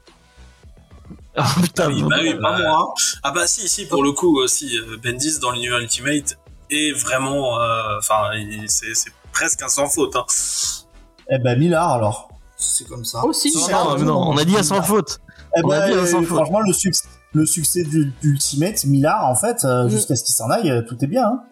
Ah 1.37 1.47
putain, 1.63 1.89
oui, 1.89 2.03
bah 2.03 2.17
oui, 2.21 2.35
Pas 2.35 2.41
bah, 2.41 2.59
moi. 2.59 2.79
hein. 2.91 2.95
Ah 3.23 3.31
bah 3.31 3.47
si, 3.47 3.69
si, 3.69 3.87
pour 3.87 4.03
le 4.03 4.13
coup 4.13 4.39
aussi, 4.41 4.79
euh, 4.79 4.97
Bendis 5.03 5.39
dans 5.39 5.51
l'univers 5.53 5.79
Ultimate 5.79 6.39
est 6.71 6.93
vraiment, 6.93 7.61
euh, 7.61 7.99
enfin, 7.99 8.31
c'est 8.69 9.13
presque 9.33 9.63
un 9.63 9.69
sans 9.69 9.87
faute. 9.89 10.17
Hein. 10.17 10.25
Eh 11.31 11.39
ben, 11.39 11.59
Millard, 11.59 11.93
alors. 11.93 12.29
C'est 12.57 12.89
comme 12.89 13.05
ça. 13.05 13.23
Aussi. 13.25 13.53
Non, 13.55 13.61
C'est 13.61 13.73
non, 13.73 13.91
un 13.91 13.99
mais 13.99 14.05
non, 14.05 14.19
on 14.31 14.37
a 14.39 14.45
dit 14.45 14.57
à 14.57 14.63
sans 14.63 14.83
faute. 14.83 15.21
Eh 15.57 15.61
On 15.63 15.71
a 15.71 15.81
ben, 15.81 15.91
dit, 15.91 16.15
euh, 16.17 16.23
franchement, 16.23 16.61
le 16.63 16.73
succès, 16.73 17.05
le 17.35 17.45
succès 17.45 17.83
du, 17.85 18.07
d'Ultimate, 18.23 18.85
Millard, 18.87 19.27
en 19.27 19.35
fait, 19.37 19.63
euh, 19.65 19.85
Mm. 19.85 19.89
jusqu'à 19.91 20.17
ce 20.17 20.25
qu'il 20.25 20.35
s'en 20.35 20.49
aille, 20.49 20.71
euh, 20.71 20.83
tout 20.89 20.97
est 21.05 21.07
bien, 21.07 21.27
hein. 21.27 21.43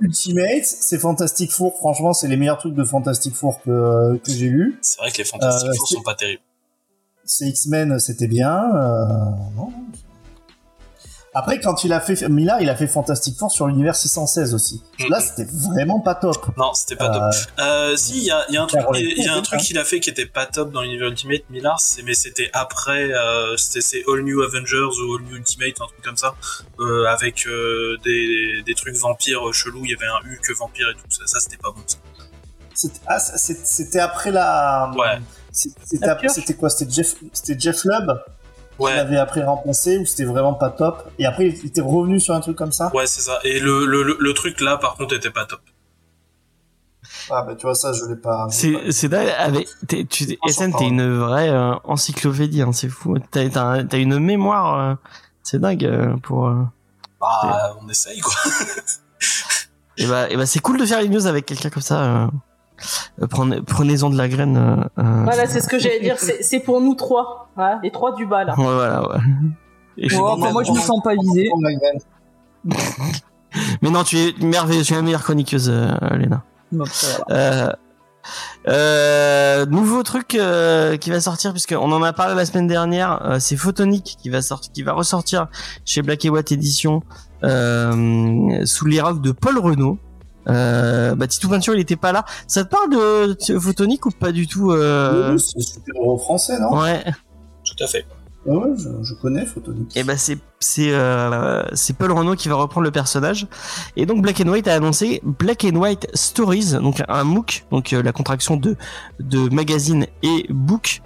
Ultimate, 0.00 0.64
c'est 0.64 0.98
Fantastic 0.98 1.52
Four, 1.52 1.76
franchement, 1.76 2.12
c'est 2.12 2.26
les 2.28 2.36
meilleurs 2.36 2.58
trucs 2.58 2.74
de 2.74 2.84
Fantastic 2.84 3.34
Four 3.34 3.60
que, 3.62 4.16
que 4.18 4.30
j'ai 4.32 4.48
lus. 4.48 4.78
C'est 4.82 4.98
vrai 5.00 5.10
que 5.10 5.18
les 5.18 5.24
Fantastic 5.24 5.68
Euh, 5.70 5.74
Four 5.76 5.88
sont 5.88 6.02
pas 6.02 6.14
terribles. 6.14 6.42
C'est 7.24 7.46
X-Men, 7.46 7.98
c'était 8.00 8.26
bien. 8.26 8.74
euh, 8.76 9.06
non. 9.56 9.72
Après, 11.36 11.58
quand 11.60 11.82
il 11.84 11.92
a 11.92 12.00
fait 12.00 12.28
Millard, 12.28 12.60
il 12.62 12.68
a 12.70 12.76
fait 12.76 12.86
Fantastic 12.86 13.36
Four 13.36 13.50
sur 13.50 13.66
l'univers 13.66 13.96
616 13.96 14.54
aussi. 14.54 14.82
Mhm. 15.00 15.08
Là, 15.10 15.20
c'était 15.20 15.46
vraiment 15.50 15.98
pas 16.00 16.14
top. 16.14 16.56
Non, 16.56 16.72
c'était 16.74 16.94
pas 16.96 17.08
top. 17.10 17.22
Euh, 17.58 17.62
Euh, 17.64 17.96
si, 17.96 18.18
il 18.18 18.24
y 18.24 18.30
a, 18.30 18.44
il 18.48 18.54
y 18.54 18.56
a 18.56 18.62
un 18.62 18.66
truc, 18.66 18.80
y 18.82 19.28
a 19.28 19.32
un 19.32 19.34
King, 19.36 19.42
truc 19.42 19.60
qu'il 19.60 19.78
a 19.78 19.84
fait 19.84 19.98
qui 20.00 20.10
était 20.10 20.26
pas 20.26 20.46
top 20.46 20.70
dans 20.70 20.82
l'univers 20.82 21.08
Ultimate, 21.08 21.42
Millard, 21.50 21.80
c'est- 21.80 22.02
mais 22.02 22.14
c'était 22.14 22.50
après, 22.52 23.12
euh, 23.12 23.56
c'était 23.56 23.80
c'est 23.80 24.02
All 24.08 24.22
New 24.22 24.42
Avengers 24.42 24.76
ou 25.02 25.16
All 25.16 25.22
New 25.24 25.36
Ultimate, 25.36 25.74
un 25.80 25.86
truc 25.86 26.02
comme 26.02 26.16
ça, 26.16 26.34
euh, 26.78 27.04
avec 27.06 27.46
euh, 27.46 27.96
des, 28.04 28.62
des 28.64 28.74
trucs 28.74 28.94
vampires 28.96 29.52
chelous, 29.52 29.84
il 29.84 29.90
y 29.90 29.94
avait 29.94 30.06
un 30.06 30.20
Hulk 30.30 30.56
vampire 30.58 30.86
et 30.90 30.94
tout 30.94 31.10
ça, 31.10 31.26
ça 31.26 31.40
c'était 31.40 31.56
pas 31.56 31.70
bon. 31.70 31.82
Ça. 31.86 31.96
c'était 32.74 33.00
ah, 33.06 33.18
c'était 33.18 34.00
après 34.00 34.30
la. 34.30 34.90
Ouais. 34.96 35.18
C'était 35.52 36.54
quoi? 36.54 36.70
C'était 36.70 36.90
Jeff, 36.92 37.14
c'était 37.32 37.58
Jeff 37.58 37.84
Lubb? 37.84 38.18
Ouais. 38.78 38.90
qu'il 38.92 39.00
avait 39.00 39.16
après 39.18 39.44
remplacé 39.44 39.98
ou 39.98 40.06
c'était 40.06 40.24
vraiment 40.24 40.54
pas 40.54 40.70
top 40.70 41.08
et 41.18 41.26
après 41.26 41.46
il 41.48 41.66
était 41.66 41.80
revenu 41.80 42.18
sur 42.20 42.34
un 42.34 42.40
truc 42.40 42.56
comme 42.56 42.72
ça 42.72 42.90
Ouais, 42.94 43.06
c'est 43.06 43.20
ça. 43.20 43.38
Et 43.44 43.60
le, 43.60 43.86
le, 43.86 44.02
le, 44.02 44.16
le 44.18 44.34
truc 44.34 44.60
là, 44.60 44.76
par 44.76 44.94
contre, 44.96 45.14
était 45.14 45.30
pas 45.30 45.44
top. 45.46 45.60
ah 47.30 47.42
bah 47.42 47.54
tu 47.54 47.66
vois 47.66 47.74
ça 47.74 47.92
je 47.92 48.04
l'ai 48.06 48.16
pas 48.16 48.48
je 48.50 48.66
l'ai 48.66 48.72
pas- 48.74 48.80
C'est 48.84 48.92
c'est 48.92 49.08
dingue. 49.08 49.28
Avec, 49.38 49.68
tu, 50.08 50.38
Ah, 50.42 50.48
SN, 50.50 50.72
t'es 50.72 50.78
ouais. 50.84 50.88
une 50.88 51.18
vraie 51.18 51.50
euh, 51.50 51.74
encyclopédie, 51.84 52.62
hein, 52.62 52.72
c'est 52.72 52.88
fou. 52.88 53.16
T'as 53.30 53.48
t'as- 53.48 53.84
t'as 53.84 53.98
une 53.98 54.18
mémoire, 54.18 54.78
euh, 54.80 54.94
c'est 55.42 55.60
dingue 55.60 55.84
euh, 55.84 56.16
pour. 56.22 56.48
euh, 56.48 56.62
Bah, 57.20 57.76
on 57.80 57.88
essaye, 57.88 58.20
quoi. 58.20 58.34
Et 59.96 60.06
bah, 60.06 60.28
et 60.28 60.36
bah 60.36 60.44
c'est 60.44 60.58
cool 60.58 60.76
de 60.80 60.84
faire 60.84 61.00
les 61.00 61.08
news 61.08 61.26
avec 61.28 61.46
quelqu'un 61.46 61.70
comme 61.70 61.80
ça. 61.82 62.28
Euh, 63.22 63.26
prenez- 63.26 63.60
Prenez-en 63.62 64.10
de 64.10 64.16
la 64.16 64.28
graine. 64.28 64.56
euh, 64.56 65.02
euh, 65.02 65.22
Voilà, 65.24 65.46
c'est 65.46 65.60
ce 65.60 65.68
que 65.68 65.78
j'allais 65.78 66.00
dire. 66.00 66.16
C'est 66.18 66.42
c'est 66.42 66.60
pour 66.60 66.80
nous 66.80 66.94
trois, 66.94 67.48
hein, 67.56 67.78
les 67.82 67.90
trois 67.90 68.14
du 68.14 68.26
bas 68.26 68.44
là. 68.44 68.54
Ouais, 68.58 68.64
voilà, 68.64 69.08
ouais. 69.08 69.16
Et 69.98 70.08
je- 70.08 70.16
moi, 70.16 70.62
je 70.64 70.72
me 70.72 70.78
sens 70.78 71.00
pas 71.02 71.14
visé. 71.14 71.48
Mais 73.82 73.90
non, 73.90 74.02
tu 74.02 74.16
es 74.18 74.34
merveilleuse, 74.40 74.86
tu 74.86 74.92
es 74.94 74.96
la 74.96 75.02
meilleure 75.02 75.22
chroniqueuse, 75.22 75.70
euh, 75.70 75.94
Léna. 76.16 76.42
Euh, 77.30 77.70
euh, 78.68 79.66
nouveau 79.66 80.02
truc 80.02 80.34
euh, 80.34 80.96
qui 80.96 81.10
va 81.10 81.20
sortir 81.20 81.52
puisque 81.52 81.72
on 81.78 81.92
en 81.92 82.02
a 82.02 82.12
parlé 82.12 82.34
la 82.34 82.46
semaine 82.46 82.66
dernière, 82.66 83.24
euh, 83.24 83.38
c'est 83.38 83.56
Photonic 83.56 84.16
qui 84.20 84.30
va 84.30 84.40
sortir, 84.42 84.72
qui 84.72 84.82
va 84.82 84.92
ressortir 84.94 85.46
chez 85.84 86.02
Black 86.02 86.24
and 86.24 86.30
White 86.30 86.50
Edition 86.50 87.02
euh, 87.44 88.64
sous 88.64 88.86
les 88.86 89.00
rocs 89.00 89.20
de 89.20 89.30
Paul 89.32 89.58
Renault. 89.58 89.98
Euh, 90.48 91.14
bah 91.14 91.26
Titou 91.26 91.48
Peinture 91.48 91.74
il 91.74 91.80
était 91.80 91.96
pas 91.96 92.12
là. 92.12 92.24
Ça 92.46 92.64
te 92.64 92.68
parle 92.68 92.90
de, 92.90 93.58
Photonic 93.58 94.06
ou 94.06 94.10
pas 94.10 94.32
du 94.32 94.46
tout 94.46 94.72
euh... 94.72 95.32
Oui, 95.32 95.40
c'est 95.40 95.60
super 95.60 95.94
héros 95.96 96.18
français 96.18 96.58
non? 96.60 96.78
Ouais. 96.78 97.04
Tout 97.64 97.82
à 97.82 97.86
fait. 97.86 98.04
Ouais, 98.46 98.56
ouais, 98.56 98.70
je, 98.76 98.88
je 99.02 99.14
connais 99.14 99.46
Photonic. 99.46 99.96
Et 99.96 100.04
ben 100.04 100.18
c'est 100.18 100.36
c'est 100.60 100.92
euh, 100.92 101.62
c'est 101.72 101.96
Paul 101.96 102.12
Renault 102.12 102.34
qui 102.34 102.48
va 102.48 102.56
reprendre 102.56 102.84
le 102.84 102.90
personnage. 102.90 103.46
Et 103.96 104.04
donc 104.04 104.20
Black 104.20 104.42
and 104.44 104.48
White 104.50 104.68
a 104.68 104.74
annoncé 104.74 105.22
Black 105.24 105.64
and 105.64 105.76
White 105.76 106.08
Stories, 106.12 106.72
donc 106.72 107.02
un 107.08 107.24
MOOC, 107.24 107.64
donc 107.70 107.92
euh, 107.92 108.02
la 108.02 108.12
contraction 108.12 108.56
de 108.56 108.76
de 109.18 109.48
magazine 109.48 110.06
et 110.22 110.46
book. 110.50 111.00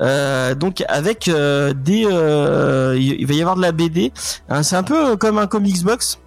Euh, 0.00 0.56
donc 0.56 0.82
avec 0.88 1.28
euh, 1.28 1.72
des 1.74 2.06
euh, 2.06 2.96
il 2.98 3.20
il 3.20 3.26
va 3.26 3.34
y 3.34 3.40
avoir 3.40 3.54
de 3.54 3.62
la 3.62 3.70
BD. 3.70 4.12
Hein, 4.48 4.64
c'est 4.64 4.76
un 4.76 4.82
peu 4.82 5.16
comme 5.16 5.38
un 5.38 5.46
comics 5.46 5.84
box. 5.84 6.18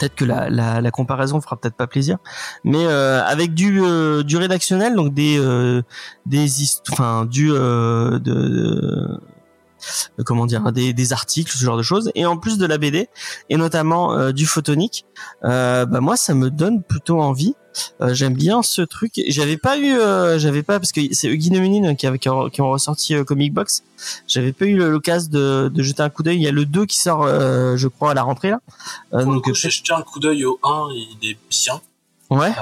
Peut-être 0.00 0.14
que 0.14 0.24
la, 0.24 0.48
la, 0.48 0.80
la 0.80 0.90
comparaison 0.90 1.42
fera 1.42 1.60
peut-être 1.60 1.76
pas 1.76 1.86
plaisir, 1.86 2.16
mais 2.64 2.86
euh, 2.86 3.22
avec 3.22 3.52
du 3.52 3.82
euh, 3.82 4.22
du 4.22 4.38
rédactionnel, 4.38 4.94
donc 4.94 5.12
des 5.12 5.38
euh, 5.38 5.82
des 6.24 6.48
enfin 6.90 7.26
du 7.26 7.52
euh, 7.52 8.18
de, 8.18 9.20
comment 10.24 10.46
dire 10.46 10.72
des, 10.72 10.92
des 10.92 11.12
articles 11.12 11.50
ce 11.56 11.64
genre 11.64 11.76
de 11.76 11.82
choses. 11.82 12.10
Et 12.14 12.26
en 12.26 12.36
plus 12.36 12.58
de 12.58 12.66
la 12.66 12.78
BD 12.78 13.08
et 13.48 13.56
notamment 13.56 14.12
euh, 14.14 14.32
du 14.32 14.46
photonique 14.46 15.04
euh, 15.44 15.86
bah 15.86 16.00
moi 16.00 16.16
ça 16.16 16.34
me 16.34 16.50
donne 16.50 16.82
plutôt 16.82 17.20
envie. 17.20 17.54
Euh, 18.00 18.12
j'aime 18.14 18.34
bien 18.34 18.62
ce 18.62 18.82
truc. 18.82 19.12
J'avais 19.28 19.56
pas 19.56 19.78
eu 19.78 19.92
euh, 19.96 20.38
j'avais 20.40 20.62
pas 20.64 20.80
parce 20.80 20.90
que 20.90 21.00
c'est 21.12 21.28
Euguy 21.28 21.50
Nomenine 21.52 21.94
qui, 21.96 22.06
avait- 22.06 22.18
qui, 22.18 22.28
ont, 22.28 22.50
qui 22.50 22.60
ont 22.62 22.70
ressorti 22.70 23.14
euh, 23.14 23.22
Comic 23.22 23.54
Box. 23.54 23.84
J'avais 24.26 24.52
pas 24.52 24.64
eu 24.64 24.76
l'occasion 24.76 25.30
de, 25.30 25.70
de 25.72 25.82
jeter 25.82 26.02
un 26.02 26.10
coup 26.10 26.24
d'œil. 26.24 26.36
Il 26.36 26.42
y 26.42 26.48
a 26.48 26.52
le 26.52 26.64
2 26.66 26.84
qui 26.86 26.98
sort 26.98 27.22
euh, 27.24 27.76
je 27.76 27.86
crois 27.86 28.10
à 28.10 28.14
la 28.14 28.22
rentrée 28.22 28.50
là. 28.50 28.60
Euh, 29.14 29.22
Pour 29.22 29.34
donc 29.34 29.52
j'ai 29.54 29.70
jeté 29.70 29.92
un 29.92 30.02
coup 30.02 30.18
d'œil 30.18 30.44
au 30.44 30.58
1, 30.64 30.88
il 31.22 31.30
est 31.30 31.38
bien. 31.48 31.80
Ouais 32.30 32.52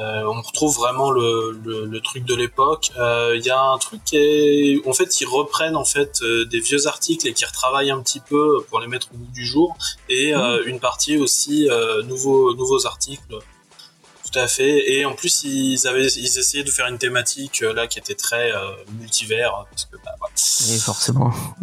Euh, 0.00 0.22
on 0.26 0.40
retrouve 0.40 0.74
vraiment 0.76 1.10
le, 1.10 1.58
le, 1.64 1.84
le 1.86 2.00
truc 2.00 2.24
de 2.24 2.34
l'époque. 2.34 2.90
Euh, 2.98 3.36
Il 3.36 3.44
y 3.44 3.50
a 3.50 3.60
un 3.60 3.78
truc 3.78 4.00
qui 4.04 4.16
est, 4.16 4.80
en 4.86 4.92
fait, 4.92 5.20
ils 5.20 5.26
reprennent 5.26 5.76
en 5.76 5.84
fait 5.84 6.20
euh, 6.22 6.44
des 6.46 6.60
vieux 6.60 6.86
articles 6.86 7.26
et 7.26 7.32
qui 7.34 7.44
retravaillent 7.44 7.90
un 7.90 8.00
petit 8.00 8.20
peu 8.20 8.64
pour 8.68 8.80
les 8.80 8.86
mettre 8.86 9.08
au 9.12 9.16
goût 9.18 9.32
du 9.32 9.44
jour, 9.44 9.76
et 10.08 10.34
euh, 10.34 10.62
une 10.66 10.80
partie 10.80 11.16
aussi 11.18 11.68
euh, 11.68 12.02
nouveaux 12.04 12.54
nouveaux 12.54 12.86
articles. 12.86 13.22
Tout 14.30 14.38
à 14.38 14.46
fait. 14.46 14.92
Et 14.92 15.06
en 15.06 15.14
plus, 15.14 15.42
ils 15.44 15.86
avaient, 15.88 16.06
ils 16.06 16.38
essayaient 16.38 16.62
de 16.62 16.70
faire 16.70 16.86
une 16.86 16.98
thématique 16.98 17.62
euh, 17.62 17.72
là 17.72 17.86
qui 17.86 17.98
était 17.98 18.14
très 18.14 18.52
euh, 18.52 18.72
multivers, 19.00 19.64
parce 19.70 19.86
que 19.86 19.96
bah, 20.04 20.12
et 20.70 20.78
forcément 20.78 21.32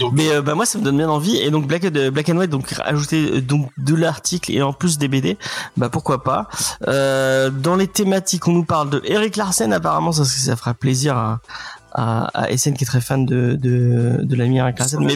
Donc, 0.00 0.12
Mais 0.14 0.30
euh, 0.30 0.42
bah 0.42 0.54
moi 0.54 0.66
ça 0.66 0.78
me 0.78 0.84
donne 0.84 0.96
bien 0.98 1.08
envie. 1.08 1.36
Et 1.36 1.50
donc 1.50 1.66
Black, 1.66 1.82
de 1.86 2.10
Black 2.10 2.28
and 2.28 2.36
White 2.36 2.50
donc 2.50 2.74
ajouter 2.84 3.30
euh, 3.36 3.40
donc 3.40 3.70
de 3.76 3.94
l'article 3.94 4.52
et 4.52 4.62
en 4.62 4.72
plus 4.72 4.98
des 4.98 5.08
BD 5.08 5.38
bah 5.76 5.88
pourquoi 5.88 6.22
pas. 6.22 6.48
Euh, 6.88 7.50
dans 7.50 7.76
les 7.76 7.88
thématiques 7.88 8.46
on 8.48 8.52
nous 8.52 8.64
parle 8.64 8.90
de 8.90 9.00
Eric 9.04 9.36
Larsen 9.36 9.72
apparemment 9.72 10.12
ça 10.12 10.24
ça 10.24 10.56
fera 10.56 10.74
plaisir 10.74 11.16
à 11.16 11.40
à, 11.92 12.28
à 12.44 12.56
SN 12.56 12.74
qui 12.74 12.84
est 12.84 12.86
très 12.86 13.00
fan 13.00 13.24
de 13.24 13.54
de, 13.58 14.18
de 14.22 14.36
l'ami 14.36 14.58
Eric 14.58 14.78
Larsen. 14.78 15.02
Mais 15.04 15.14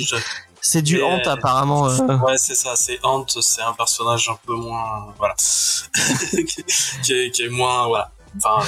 c'est 0.62 0.82
du 0.82 0.98
Et- 0.98 1.02
hante 1.02 1.26
apparemment 1.26 1.88
euh, 1.88 1.98
Ouais, 2.18 2.36
c'est 2.36 2.54
ça, 2.54 2.76
c'est 2.76 2.98
Ant, 3.02 3.24
c'est 3.40 3.62
un 3.62 3.72
personnage 3.72 4.28
un 4.28 4.36
peu 4.46 4.54
moins, 4.54 5.06
voilà, 5.18 5.34
qui, 7.02 7.12
est, 7.14 7.30
qui 7.30 7.42
est 7.42 7.48
moins, 7.48 7.86
voilà. 7.86 8.10
Enfin, 8.36 8.66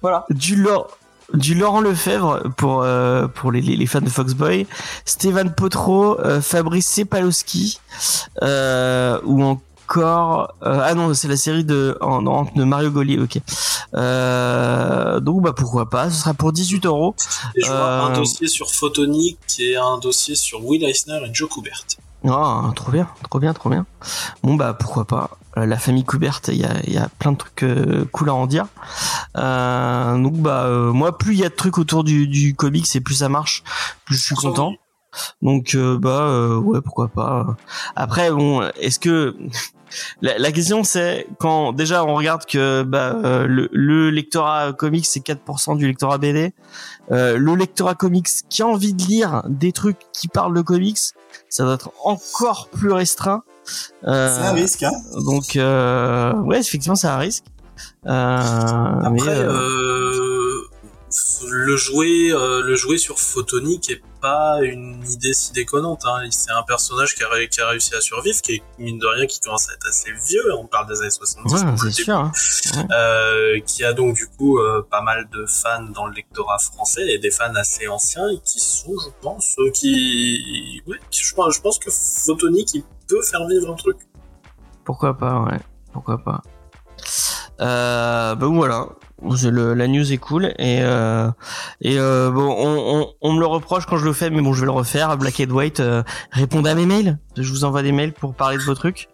Voilà. 0.00 0.24
du 0.30 0.56
Laurent 0.56 0.86
du 1.32 1.54
Laurent 1.54 1.80
Lefebvre 1.80 2.42
pour 2.56 2.82
euh, 2.82 3.26
pour 3.28 3.50
les, 3.50 3.60
les, 3.62 3.76
les 3.76 3.86
fans 3.86 4.00
de 4.00 4.08
Foxboy, 4.10 4.66
Stéphane 5.04 5.54
Potro, 5.54 6.20
euh, 6.20 6.40
Fabrice 6.40 6.86
Sepalowski 6.86 7.80
euh, 8.42 9.18
ou 9.24 9.42
encore 9.42 10.54
euh, 10.62 10.80
ah 10.82 10.94
non 10.94 11.12
c'est 11.14 11.28
la 11.28 11.36
série 11.36 11.64
de 11.64 11.96
non, 12.02 12.46
de 12.54 12.64
Mario 12.64 12.90
Goli 12.90 13.18
ok 13.18 13.38
euh, 13.94 15.20
donc 15.20 15.42
bah 15.42 15.52
pourquoi 15.56 15.88
pas 15.88 16.10
ce 16.10 16.20
sera 16.20 16.34
pour 16.34 16.52
18 16.52 16.86
euros 16.86 17.14
Et 17.54 17.60
je 17.62 17.66
vois 17.66 17.76
un 17.76 18.10
Euh, 18.12 18.16
dossier 18.16 18.48
sur 18.48 18.70
Photonic 18.72 19.38
est 19.58 19.76
un 19.76 19.98
dossier 19.98 20.34
sur 20.34 20.64
Will 20.64 20.84
Eisner 20.84 21.20
et 21.26 21.30
Joe 21.34 21.48
Kubert. 21.48 21.84
Ah, 22.26 22.72
trop 22.74 22.90
bien, 22.90 23.08
trop 23.28 23.38
bien, 23.38 23.52
trop 23.52 23.68
bien. 23.68 23.84
Bon 24.42 24.54
bah 24.54 24.72
pourquoi 24.72 25.04
pas. 25.04 25.30
Euh, 25.56 25.66
la 25.66 25.76
famille 25.76 26.04
couverte, 26.04 26.48
il 26.48 26.58
y 26.58 26.64
a, 26.64 26.80
il 26.84 26.92
y 26.92 26.98
a 26.98 27.08
plein 27.18 27.32
de 27.32 27.36
trucs 27.36 27.62
euh, 27.62 28.08
cool 28.12 28.30
à 28.30 28.34
en 28.34 28.46
dire. 28.46 28.66
Euh, 29.36 30.16
donc 30.18 30.34
bah 30.36 30.64
euh, 30.64 30.92
moi 30.92 31.18
plus 31.18 31.34
il 31.34 31.40
y 31.40 31.44
a 31.44 31.50
de 31.50 31.54
trucs 31.54 31.76
autour 31.78 32.02
du, 32.02 32.26
du 32.26 32.54
comics 32.54 32.96
et 32.96 33.00
plus 33.00 33.16
ça 33.16 33.28
marche, 33.28 33.62
plus 34.06 34.16
je 34.16 34.22
suis 34.22 34.34
content. 34.34 34.72
Donc 35.42 35.76
bah 35.76 36.22
euh, 36.22 36.56
ouais 36.56 36.80
pourquoi 36.80 37.08
pas. 37.08 37.56
Après 37.94 38.30
bon 38.30 38.62
est-ce 38.80 38.98
que 38.98 39.36
la, 40.22 40.38
la 40.38 40.52
question 40.52 40.84
c'est 40.84 41.26
quand 41.38 41.72
déjà 41.72 42.04
on 42.04 42.14
regarde 42.14 42.44
que 42.46 42.82
bah, 42.82 43.16
euh, 43.24 43.46
le, 43.46 43.68
le 43.72 44.10
lectorat 44.10 44.72
comics 44.72 45.06
c'est 45.06 45.24
4% 45.24 45.76
du 45.76 45.86
lectorat 45.86 46.18
BD, 46.18 46.52
euh, 47.10 47.36
le 47.36 47.54
lectorat 47.54 47.94
comics 47.94 48.28
qui 48.48 48.62
a 48.62 48.66
envie 48.66 48.94
de 48.94 49.02
lire 49.02 49.42
des 49.48 49.72
trucs 49.72 49.98
qui 50.12 50.28
parlent 50.28 50.54
de 50.54 50.62
comics, 50.62 50.98
ça 51.48 51.64
doit 51.64 51.74
être 51.74 51.90
encore 52.04 52.68
plus 52.68 52.92
restreint. 52.92 53.42
Euh, 54.06 54.34
C'est 54.36 54.46
un 54.46 54.52
risque, 54.52 54.82
hein. 54.82 54.92
donc 55.24 55.56
euh, 55.56 56.34
ouais 56.42 56.60
effectivement 56.60 56.96
c'est 56.96 57.06
un 57.08 57.18
risque. 57.18 57.44
Euh, 58.06 59.10
mais, 59.10 59.20
Après, 59.20 59.36
euh, 59.36 59.50
euh, 59.50 60.23
le 61.48 61.76
jouer, 61.76 62.30
euh, 62.32 62.62
le 62.62 62.74
jouer 62.76 62.98
sur 62.98 63.18
Photonic 63.20 63.90
est 63.90 64.02
pas 64.20 64.58
une 64.62 65.04
idée 65.10 65.32
si 65.34 65.52
déconnante. 65.52 66.02
Hein. 66.06 66.26
C'est 66.30 66.50
un 66.50 66.62
personnage 66.62 67.14
qui 67.14 67.22
a, 67.22 67.28
ré- 67.28 67.48
qui 67.48 67.60
a 67.60 67.68
réussi 67.68 67.94
à 67.94 68.00
survivre, 68.00 68.40
qui 68.42 68.54
est 68.54 68.62
mine 68.78 68.98
de 68.98 69.06
rien 69.06 69.26
qui 69.26 69.38
commence 69.40 69.68
à 69.70 69.74
être 69.74 69.86
assez 69.88 70.10
vieux. 70.26 70.42
On 70.58 70.66
parle 70.66 70.88
des 70.88 71.00
années 71.00 71.10
70. 71.10 71.52
ouais, 71.52 71.60
pour 71.74 71.84
le 71.84 71.90
c'est 71.90 72.02
sûr. 72.04 72.16
hein. 72.16 72.32
euh, 72.90 73.60
qui 73.66 73.84
a 73.84 73.92
donc 73.92 74.14
du 74.16 74.26
coup 74.26 74.58
euh, 74.58 74.86
pas 74.90 75.02
mal 75.02 75.28
de 75.32 75.44
fans 75.46 75.82
dans 75.94 76.06
le 76.06 76.14
lectorat 76.14 76.58
français 76.58 77.06
et 77.08 77.18
des 77.18 77.30
fans 77.30 77.54
assez 77.54 77.86
anciens 77.86 78.28
et 78.30 78.40
qui 78.44 78.58
sont, 78.60 78.92
je 79.04 79.10
pense, 79.20 79.56
qui, 79.74 80.82
ouais, 80.86 80.98
je, 81.10 81.34
pense, 81.34 81.54
je 81.54 81.60
pense 81.60 81.78
que 81.78 81.90
Photonic 81.90 82.74
il 82.74 82.84
peut 83.08 83.22
faire 83.22 83.46
vivre 83.46 83.70
un 83.70 83.76
truc. 83.76 83.98
Pourquoi 84.84 85.16
pas, 85.16 85.40
ouais. 85.42 85.58
Pourquoi 85.92 86.18
pas. 86.18 86.42
Euh, 87.60 88.34
bah 88.34 88.46
voilà. 88.46 88.88
Le- 89.24 89.74
la 89.74 89.88
news 89.88 90.12
est 90.12 90.18
cool 90.18 90.46
et 90.58 90.80
euh, 90.82 91.30
et 91.80 91.98
euh, 91.98 92.30
bon 92.30 92.42
on, 92.58 93.00
on, 93.00 93.06
on 93.22 93.32
me 93.32 93.40
le 93.40 93.46
reproche 93.46 93.86
quand 93.86 93.96
je 93.96 94.04
le 94.04 94.12
fais 94.12 94.28
mais 94.28 94.42
bon 94.42 94.52
je 94.52 94.60
vais 94.60 94.66
le 94.66 94.72
refaire 94.72 95.16
Black 95.16 95.40
and 95.40 95.50
White 95.52 95.80
euh, 95.80 96.02
répondez 96.30 96.68
à 96.70 96.74
mes 96.74 96.84
mails 96.84 97.18
je 97.36 97.48
vous 97.50 97.64
envoie 97.64 97.82
des 97.82 97.92
mails 97.92 98.12
pour 98.12 98.34
parler 98.34 98.58
de 98.58 98.62
vos 98.62 98.74
trucs 98.74 99.08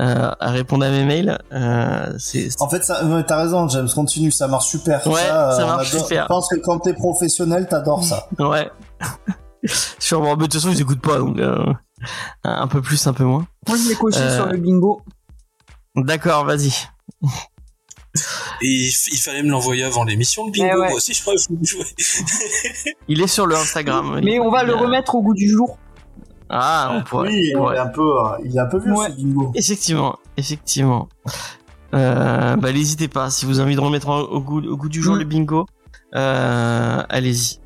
euh, 0.00 0.30
répondre 0.40 0.84
à 0.84 0.90
mes 0.90 1.04
mails 1.04 1.38
euh, 1.52 2.12
c'est 2.18 2.48
En 2.60 2.68
fait, 2.68 2.82
ça, 2.82 3.04
ouais, 3.04 3.22
t'as 3.24 3.36
raison, 3.36 3.68
James, 3.68 3.88
continue, 3.94 4.30
ça 4.32 4.48
marche 4.48 4.66
super. 4.66 5.06
Ouais, 5.06 5.20
ça, 5.20 5.64
marche 5.66 5.90
adore- 5.92 6.02
super. 6.02 6.22
Je 6.24 6.28
pense 6.28 6.48
que 6.48 6.56
quand 6.56 6.78
t'es 6.80 6.94
professionnel, 6.94 7.66
t'adores 7.68 8.02
ça. 8.04 8.26
ouais 8.40 8.70
sûrement 10.00 10.30
mais 10.36 10.48
de 10.48 10.52
toute 10.52 10.54
façon 10.54 10.70
ils 10.70 10.80
écoutent 10.80 11.00
pas 11.02 11.18
donc 11.18 11.38
euh, 11.38 11.64
un 12.42 12.66
peu 12.66 12.82
plus 12.82 13.06
un 13.06 13.12
peu 13.12 13.24
moins 13.24 13.46
Moi, 13.68 13.76
je 13.82 13.88
l'ai 13.90 13.94
coché 13.94 14.18
Euh, 14.18 14.36
sur 14.36 14.46
le 14.46 14.56
bingo. 14.58 15.02
d'accord 15.94 16.44
vas-y 16.46 16.72
Et 18.60 18.66
il, 18.66 18.92
il 19.12 19.18
fallait 19.18 19.42
me 19.42 19.50
l'envoyer 19.50 19.84
avant 19.84 20.04
l'émission, 20.04 20.46
le 20.46 20.52
bingo. 20.52 20.68
Eh 20.72 20.76
ouais. 20.78 20.86
Moi 20.88 20.96
aussi, 20.96 21.14
je 21.14 21.20
crois 21.22 21.34
que 21.34 21.40
je 21.40 21.66
jouer. 21.66 21.84
il 23.08 23.20
est 23.20 23.26
sur 23.26 23.46
le 23.46 23.56
Instagram 23.56 24.20
Mais 24.22 24.38
on 24.38 24.50
va 24.50 24.62
le 24.64 24.74
remettre 24.74 25.14
au 25.14 25.22
goût 25.22 25.34
du 25.34 25.48
jour. 25.48 25.78
ah 26.50 26.92
on 26.94 27.02
pourrait 27.02 27.28
Oui, 27.30 27.50
il 27.52 27.56
Ouais. 27.56 27.76
est 27.76 27.78
un 27.78 27.86
peu, 27.88 28.02
euh, 28.02 28.24
il 28.44 28.54
est 28.56 28.60
un 28.60 28.66
peu 28.66 28.78
vieux 28.78 28.92
Ouais. 28.92 29.08
ce 29.10 29.16
bingo. 29.16 29.52
Effectivement, 29.54 30.18
effectivement. 30.36 31.08
Euh, 31.94 32.56
bah, 32.56 32.72
n'hésitez 32.72 33.08
pas 33.08 33.30
si 33.30 33.44
vous 33.46 33.58
avez 33.58 33.66
envie 33.68 33.76
de 33.76 33.80
remettre 33.80 34.08
au 34.08 34.20
au 34.20 34.40
goût, 34.40 34.62
au 34.62 34.76
goût 34.76 34.88
du 34.88 35.02
jour 35.02 35.14
Mm. 35.14 35.18
le 35.18 35.24
bingo. 35.24 35.66
Euh, 36.14 37.02
allez-y. 37.08 37.58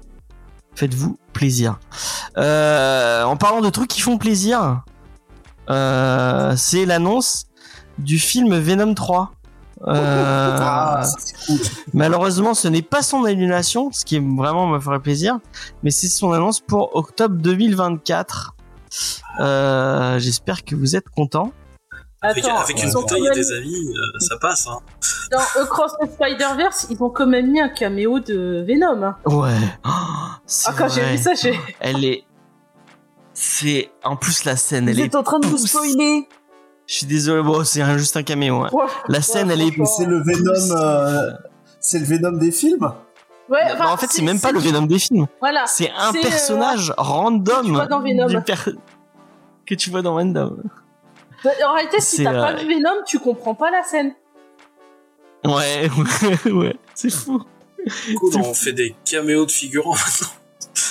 Faites-vous 0.77 1.19
plaisir. 1.33 1.79
Euh, 2.39 3.23
en 3.25 3.37
parlant 3.37 3.61
de 3.61 3.71
trucs 3.71 3.89
qui 3.89 4.01
font 4.01 4.19
plaisir, 4.19 4.83
euh, 5.71 6.55
c'est 6.57 6.85
l'annonce 6.87 7.47
du 7.99 8.19
film 8.19 8.55
Venom 8.59 8.95
3. 8.95 9.33
Euh, 9.87 10.57
Ah, 10.59 11.03
cool. 11.47 11.57
malheureusement, 11.93 12.55
ce 12.55 12.67
n'est 12.69 12.83
pas 12.83 13.03
son 13.03 13.25
annulation, 13.25 13.91
ce 13.93 14.05
qui 14.05 14.19
vraiment 14.19 14.67
me 14.67 14.81
ferait 14.81 15.01
plaisir, 15.01 15.39
mais 15.83 15.91
c'est 15.91 16.09
son 16.09 16.33
annonce 16.33 16.61
pour 16.61 16.97
octobre 16.97 17.37
2024. 17.37 18.55
Euh, 19.41 20.19
J'espère 20.19 20.65
que 20.65 20.75
vous 20.75 20.97
êtes 20.97 21.09
contents. 21.11 21.53
Avec, 22.23 22.45
Attends, 22.47 22.59
avec 22.61 22.83
une 22.83 22.91
bouteille 22.91 23.19
quand 23.21 23.27
et 23.27 23.29
même- 23.29 23.35
des 23.35 23.53
amis, 23.53 23.89
euh, 23.95 24.19
ça 24.21 24.37
passe. 24.39 24.67
Hein. 24.67 24.79
Dans 25.31 25.63
Across 25.63 25.93
the 26.01 26.11
Spider-Verse, 26.15 26.87
ils 26.91 27.01
ont 27.03 27.11
quand 27.11 27.27
même 27.27 27.51
mis 27.53 27.61
un 27.61 27.69
caméo 27.69 28.19
de 28.21 28.65
Venom. 28.67 29.03
hein. 29.03 29.17
Ouais. 29.27 29.53
Oh, 29.85 29.89
Ah, 29.91 30.73
quand 30.77 30.89
j'ai 30.89 31.05
vu 31.05 31.19
ça, 31.19 31.35
j'ai. 31.35 31.61
Elle 31.81 32.05
est. 32.05 32.25
C'est. 33.35 33.91
En 34.03 34.17
plus, 34.17 34.45
la 34.45 34.57
scène, 34.57 34.89
elle 34.89 34.95
Vous 34.97 35.03
est. 35.03 35.05
êtes 35.07 35.15
en 35.15 35.23
train 35.23 35.39
de 35.39 35.47
vous 35.47 35.57
pousse. 35.59 35.69
spoiler. 35.69 36.27
Je 36.87 36.95
suis 36.95 37.07
désolé, 37.07 37.43
bon, 37.43 37.65
c'est 37.65 37.85
juste 37.99 38.17
un 38.17 38.23
caméo. 38.23 38.63
hein. 38.63 38.71
Ouais, 38.73 38.85
La 39.09 39.21
scène, 39.23 39.51
elle 39.51 39.61
est. 39.63 39.73
C'est 39.85 40.07
le 40.07 40.23
Venom, 40.23 40.77
euh, 40.77 41.33
c'est 41.81 41.99
le 41.99 42.05
Venom 42.05 42.33
des 42.39 42.53
films. 42.53 42.93
Ouais, 43.49 43.59
Non, 43.79 43.87
en 43.87 43.97
fait, 43.97 44.07
c'est 44.11 44.23
même 44.23 44.41
pas 44.41 44.53
le 44.53 44.59
Venom 44.61 44.83
des 44.83 44.99
films. 44.99 45.27
Voilà. 45.41 45.65
C'est 45.67 45.91
un 45.97 46.11
euh, 46.15 46.21
personnage 46.23 46.93
random. 46.97 47.61
que 47.63 47.67
tu 47.67 47.73
vois 47.73 47.87
dans 47.87 48.01
Venom. 48.01 48.27
du 48.27 48.41
per- 48.41 48.73
Que 49.67 49.75
tu 49.75 49.91
vois 49.91 50.03
dans 50.03 50.17
Venom. 50.17 50.57
En 51.65 51.73
réalité, 51.75 52.01
si 52.01 52.25
t'as 52.25 52.33
pas 52.33 52.53
euh, 52.53 52.57
vu 52.57 52.67
Venom, 52.75 53.03
tu 53.07 53.19
comprends 53.21 53.55
pas 53.55 53.71
la 53.71 53.83
scène. 53.85 54.15
Ouais, 55.45 55.89
ouais, 56.47 56.53
ouais. 56.53 56.77
C'est 56.95 57.11
fou. 57.11 57.41
Cool, 58.19 58.37
on 58.39 58.53
fait 58.55 58.73
des 58.73 58.97
caméos 59.05 59.47
de 59.47 59.51
figurants. 59.51 59.95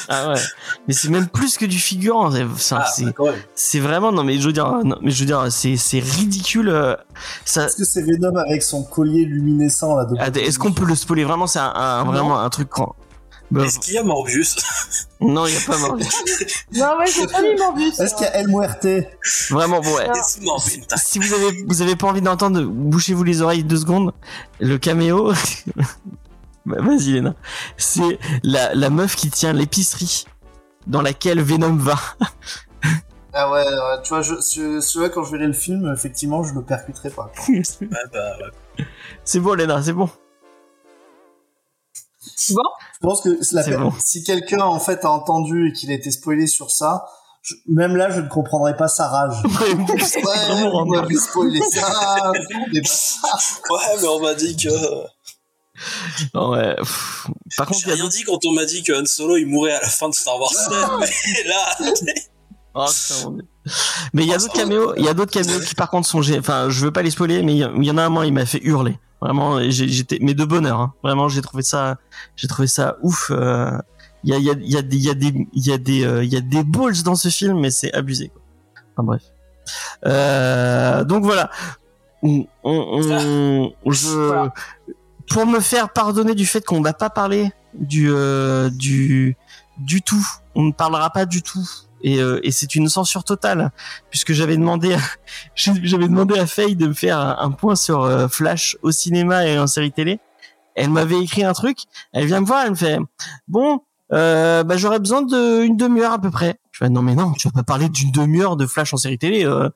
Ah 0.09 0.29
ouais. 0.33 0.39
Mais 0.87 0.93
c'est 0.93 1.09
même 1.09 1.27
plus 1.27 1.57
que 1.57 1.65
du 1.65 1.77
figurant. 1.79 2.31
C'est- 2.57 2.75
Ah. 2.75 3.13
C'est 3.55 3.79
vraiment. 3.79 4.11
Non, 4.11 4.23
mais 4.23 4.37
je 4.39 4.45
veux 4.47 4.53
dire, 4.53 4.67
non, 4.83 4.97
mais 5.01 5.11
je 5.11 5.19
veux 5.21 5.25
dire, 5.25 5.45
c'est 5.51 5.77
c'est 5.77 5.99
ridicule. 5.99 6.69
euh, 6.69 6.95
Ça. 7.45 7.65
Est-ce 7.65 7.77
que 7.77 7.83
c'est 7.85 8.01
Venom 8.01 8.35
avec 8.37 8.63
son 8.63 8.83
collier 8.83 9.25
luminescent 9.25 9.95
là 9.95 10.05
Attends, 10.19 10.39
Est-ce 10.39 10.59
qu'on 10.59 10.73
peut 10.73 10.85
le 10.85 10.95
spoiler? 10.95 11.23
Vraiment, 11.23 11.47
c'est 11.47 11.59
un, 11.59 12.03
vraiment 12.03 12.39
un 12.39 12.49
truc 12.49 12.69
grand. 12.69 12.95
Bah, 13.51 13.63
Est-ce 13.63 13.77
qu'il 13.79 13.93
y 13.93 13.97
a 13.99 14.03
Morbius? 14.03 14.55
Non, 15.21 15.45
il 15.47 15.53
y 15.53 15.57
a 15.57 15.61
pas 15.65 15.77
mort. 15.77 15.97
Non, 16.73 16.97
ouais, 16.99 17.05
j'ai 17.15 17.25
pas 17.27 17.41
mis 17.41 17.55
Morbus. 17.57 17.91
Est-ce 17.99 18.15
qu'il 18.15 18.25
y 18.25 18.29
a 18.29 18.35
El 18.37 18.47
Muerte 18.49 18.85
Vraiment, 19.49 19.79
bon, 19.81 19.95
ouais. 19.95 20.07
Ah. 20.09 20.97
Si 20.97 21.19
vous 21.19 21.33
avez, 21.33 21.63
vous 21.67 21.81
avez 21.81 21.95
pas 21.95 22.07
envie 22.07 22.21
d'entendre, 22.21 22.61
bouchez-vous 22.63 23.23
les 23.23 23.41
oreilles 23.41 23.63
deux 23.63 23.77
secondes. 23.77 24.11
Le 24.59 24.77
caméo, 24.77 25.31
Bah, 25.75 25.83
vas-y 26.65 27.11
Léna, 27.13 27.35
c'est 27.77 28.19
la, 28.43 28.73
la 28.73 28.89
meuf 28.89 29.15
qui 29.15 29.29
tient 29.29 29.53
l'épicerie 29.53 30.25
dans 30.87 31.01
laquelle 31.01 31.41
Venom 31.41 31.75
va. 31.75 31.95
Ah 33.33 33.51
ouais, 33.51 33.63
ouais, 33.65 34.01
tu 34.03 34.09
vois, 34.09 34.21
je, 34.21 34.35
ce- 34.39 34.79
celui-là 34.79 35.09
quand 35.09 35.23
je 35.23 35.31
verrai 35.31 35.47
le 35.47 35.53
film, 35.53 35.91
effectivement, 35.93 36.43
je 36.43 36.53
le 36.53 36.61
percuterai 36.63 37.09
pas. 37.09 37.31
Ouais, 37.49 37.61
bah, 38.13 38.37
ouais. 38.39 38.85
c'est 39.25 39.39
bon 39.39 39.53
Léna, 39.55 39.81
c'est 39.83 39.93
bon. 39.93 40.09
Bon, 42.51 42.61
Je 42.93 42.99
pense 43.01 43.21
que 43.21 43.29
la 43.29 43.63
C'est 43.63 43.71
per- 43.71 43.77
bon. 43.77 43.93
si 44.03 44.23
quelqu'un 44.23 44.61
en 44.61 44.79
fait 44.79 45.03
a 45.05 45.11
entendu 45.11 45.69
et 45.69 45.73
qu'il 45.73 45.91
a 45.91 45.93
été 45.95 46.11
spoilé 46.11 46.47
sur 46.47 46.71
ça, 46.71 47.05
je- 47.41 47.53
même 47.67 47.95
là, 47.95 48.09
je 48.09 48.21
ne 48.21 48.27
comprendrais 48.27 48.75
pas 48.75 48.87
sa 48.87 49.07
rage. 49.07 49.35
Ouais, 49.43 49.73
vous 49.75 50.85
m'avez 50.85 51.15
spoilé 51.15 51.59
ça, 51.71 51.81
pas 51.81 52.31
ça. 52.85 53.27
Ouais, 53.69 53.97
mais 54.01 54.07
on 54.07 54.19
m'a 54.21 54.33
dit 54.33 54.55
que. 54.55 54.69
Ouais. 56.33 56.75
pff. 56.75 57.27
Par 57.57 57.67
contre, 57.67 57.79
J'ai 57.85 57.93
rien 57.93 58.07
dit 58.07 58.23
quand 58.23 58.39
on 58.45 58.53
m'a 58.53 58.65
dit 58.65 58.83
que 58.83 58.93
Han 58.93 59.05
Solo 59.05 59.37
il 59.37 59.45
mourait 59.47 59.73
à 59.73 59.81
la 59.81 59.87
fin 59.87 60.09
de 60.09 60.13
Star 60.13 60.39
Wars 60.39 60.51
7, 60.53 60.71
mais 60.99 61.49
là. 61.49 61.91
Oh, 62.77 62.85
putain, 62.87 63.29
mon 63.29 63.31
Dieu. 63.37 63.45
mais 64.13 64.23
il 64.23 64.29
y 64.29 64.33
a 64.33 64.37
d'autres 64.37 64.53
caméos, 64.53 64.93
il 64.97 65.05
y 65.05 65.07
a 65.09 65.13
d'autres 65.13 65.31
caméos 65.31 65.59
qui 65.61 65.75
par 65.75 65.89
contre 65.89 66.07
sont, 66.07 66.19
gé- 66.21 66.39
enfin, 66.39 66.69
je 66.69 66.83
veux 66.85 66.91
pas 66.91 67.01
les 67.03 67.11
spoiler, 67.11 67.41
mais 67.41 67.53
il 67.55 67.83
y, 67.85 67.91
en 67.91 67.97
a 67.97 68.03
un 68.03 68.09
moi, 68.09 68.25
il 68.25 68.33
m'a 68.33 68.45
fait 68.45 68.59
hurler. 68.63 68.99
Vraiment, 69.21 69.59
j'étais, 69.69 70.17
mais 70.21 70.33
de 70.33 70.43
bonheur. 70.43 70.79
Hein. 70.79 70.93
Vraiment, 71.03 71.29
j'ai 71.29 71.41
trouvé 71.41 71.63
ça, 71.63 71.97
j'ai 72.35 72.47
trouvé 72.49 72.67
ça 72.67 72.97
ouf. 73.01 73.31
euh, 73.31 73.71
Il 74.25 74.31
y 74.31 74.33
a, 74.33 74.37
il 74.37 74.43
y 74.43 74.49
a, 74.49 74.53
il 74.59 74.69
y 74.73 74.77
a 74.77 74.81
des, 74.81 74.97
il 74.97 75.03
y 75.05 75.09
a 75.09 75.13
des, 75.13 75.47
il 75.53 75.65
y 75.67 75.71
a 75.71 75.77
des, 75.77 76.03
euh, 76.05 76.23
il 76.23 76.31
y 76.33 76.35
a 76.37 76.41
des 76.41 76.63
balls 76.63 77.01
dans 77.03 77.15
ce 77.15 77.29
film, 77.29 77.59
mais 77.59 77.71
c'est 77.71 77.93
abusé. 77.93 78.27
Quoi. 78.27 78.41
Enfin 78.97 79.03
bref. 79.05 79.21
Euh, 80.05 81.03
donc 81.05 81.23
voilà. 81.23 81.49
On, 82.23 82.45
on, 82.63 83.73
on- 83.85 83.91
je, 83.91 84.07
Voilà. 84.09 84.53
Pour 85.29 85.45
me 85.45 85.59
faire 85.59 85.89
pardonner 85.89 86.35
du 86.35 86.45
fait 86.45 86.65
qu'on 86.65 86.81
va 86.81 86.93
pas 86.93 87.09
parler 87.09 87.51
du, 87.73 88.09
euh, 88.11 88.69
du, 88.69 89.37
du 89.77 90.01
tout. 90.01 90.25
On 90.55 90.63
ne 90.63 90.71
parlera 90.71 91.09
pas 91.09 91.25
du 91.25 91.41
tout. 91.41 91.67
Et, 92.01 92.19
euh, 92.19 92.39
et 92.43 92.51
c'est 92.51 92.75
une 92.75 92.87
censure 92.87 93.23
totale, 93.23 93.71
puisque 94.11 94.33
j'avais 94.33 94.57
demandé, 94.57 94.93
à, 94.93 94.99
j'avais 95.55 96.07
demandé 96.07 96.37
à 96.37 96.45
Faye 96.45 96.75
de 96.75 96.87
me 96.87 96.93
faire 96.93 97.17
un, 97.19 97.51
point 97.51 97.75
sur 97.75 98.03
euh, 98.03 98.27
Flash 98.27 98.77
au 98.83 98.91
cinéma 98.91 99.47
et 99.47 99.57
en 99.57 99.67
série 99.67 99.91
télé. 99.91 100.19
Elle 100.75 100.89
m'avait 100.89 101.19
écrit 101.19 101.43
un 101.43 101.53
truc. 101.53 101.79
Elle 102.11 102.25
vient 102.27 102.41
me 102.41 102.45
voir, 102.45 102.63
elle 102.65 102.71
me 102.71 102.75
fait, 102.75 102.99
bon, 103.47 103.81
euh, 104.13 104.63
bah 104.63 104.77
j'aurais 104.77 104.99
besoin 104.99 105.23
d'une 105.23 105.77
demi-heure 105.77 106.13
à 106.13 106.19
peu 106.19 106.29
près. 106.29 106.59
Je 106.71 106.79
fais 106.79 106.89
non 106.89 107.01
mais 107.01 107.15
non, 107.15 107.33
tu 107.33 107.47
vas 107.47 107.51
pas 107.51 107.63
parler 107.63 107.89
d'une 107.89 108.11
demi-heure 108.11 108.55
de 108.55 108.67
Flash 108.67 108.93
en 108.93 108.97
série 108.97 109.17
télé. 109.17 109.45
Euh. 109.45 109.69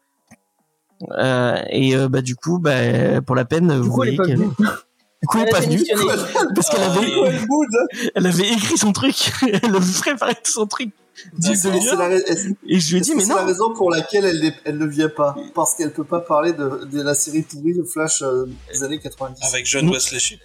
Euh, 1.17 1.57
et 1.69 1.95
euh, 1.95 2.09
bah 2.09 2.21
du 2.21 2.35
coup, 2.35 2.59
bah 2.59 3.21
pour 3.25 3.35
la 3.35 3.45
peine, 3.45 3.69
du 3.69 3.77
vous 3.77 3.89
coup, 3.89 3.95
voyez 3.95 4.17
du 5.21 5.27
coup, 5.27 5.37
elle 5.39 5.49
pas 5.49 5.59
venue 5.59 5.83
parce 6.55 6.69
qu'elle 6.69 6.83
avait, 6.83 7.13
Oh, 7.17 7.25
El 7.25 7.39
Mood. 7.47 7.67
elle 8.15 8.25
avait 8.27 8.47
écrit 8.49 8.77
son 8.77 8.91
truc, 8.93 9.31
elle 9.41 9.75
avait 9.75 9.99
préparé 9.99 10.35
tout 10.35 10.51
son 10.51 10.65
truc 10.65 10.91
Et 11.49 11.55
c'est 11.55 11.69
la, 11.71 12.09
Et 12.67 12.79
je 12.79 12.91
lui 12.91 12.97
ai 12.97 13.01
dit 13.01 13.13
mais 13.15 13.23
c'est 13.23 13.33
la 13.33 13.41
non. 13.41 13.45
raison 13.47 13.73
pour 13.73 13.91
laquelle 13.91 14.25
elle, 14.25 14.53
elle 14.63 14.77
ne 14.77 14.85
vient 14.85 15.09
pas? 15.09 15.35
Parce 15.53 15.75
qu'elle 15.75 15.91
peut 15.91 16.03
pas 16.05 16.19
parler 16.21 16.53
de, 16.53 16.85
de 16.91 17.01
la 17.01 17.13
série 17.15 17.41
pourrie 17.41 17.73
de 17.73 17.83
Flash 17.83 18.21
euh, 18.21 18.45
des 18.71 18.83
années 18.83 18.99
90. 18.99 19.41
Avec 19.53 19.65
John 19.65 19.89
Wesley 19.89 20.19
Shipp. 20.19 20.39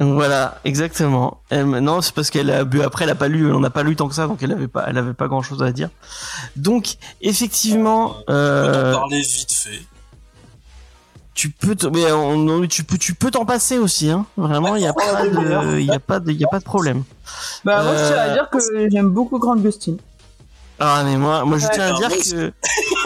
Voilà, 0.00 0.58
exactement. 0.64 1.42
Elle 1.50 1.66
me- 1.66 1.80
non, 1.80 2.00
c'est 2.00 2.14
parce 2.14 2.30
qu'elle 2.30 2.50
a 2.50 2.64
bu 2.64 2.80
après, 2.80 3.04
elle 3.04 3.10
a 3.10 3.14
pas 3.14 3.28
lu, 3.28 3.52
on 3.52 3.60
n'a 3.60 3.68
pas 3.68 3.82
lu 3.82 3.94
tant 3.94 4.08
que 4.08 4.14
ça, 4.14 4.26
donc 4.26 4.42
elle 4.42 4.52
avait 4.52 4.66
pas, 4.68 4.84
elle 4.88 4.96
avait 4.96 5.12
pas 5.12 5.28
grand 5.28 5.42
chose 5.42 5.62
à 5.62 5.70
dire. 5.70 5.90
Donc, 6.56 6.94
effectivement, 7.20 8.16
On 8.26 8.32
euh, 8.32 8.92
en 8.94 8.98
parler 9.00 9.20
vite 9.20 9.52
fait. 9.52 9.80
Tu 11.34 11.50
peux, 11.50 11.74
te- 11.74 11.86
mais 11.86 12.10
on- 12.12 12.46
on- 12.48 12.66
tu 12.66 12.84
peux, 12.84 12.98
tu 12.98 13.14
peux 13.14 13.30
t'en 13.30 13.44
passer 13.44 13.78
aussi, 13.78 14.10
hein. 14.10 14.26
Vraiment, 14.36 14.76
il 14.76 14.82
y 14.82 14.86
a 14.86 14.92
pas 14.92 15.22
de, 15.26 15.78
il 15.80 15.86
y 15.86 15.90
a 15.92 15.98
pas 16.00 16.20
de, 16.20 16.30
il 16.30 16.38
y 16.40 16.44
a 16.44 16.48
pas 16.48 16.58
de 16.58 16.64
problème. 16.64 17.04
Bah, 17.64 17.82
moi, 17.82 17.94
je 17.96 18.06
tiens 18.08 18.16
à 18.18 18.26
Euh, 18.28 18.32
dire 18.34 18.48
que 18.50 18.58
j'aime 18.90 19.08
beaucoup 19.08 19.38
Grant 19.38 19.56
Gustin. 19.56 19.96
Ah 20.84 21.02
mais 21.04 21.16
moi, 21.16 21.44
moi 21.44 21.58
je 21.58 21.66
Ouais, 21.66 21.70
tiens 21.74 21.94
à 21.94 21.98
dire 21.98 22.08
que 22.08 22.52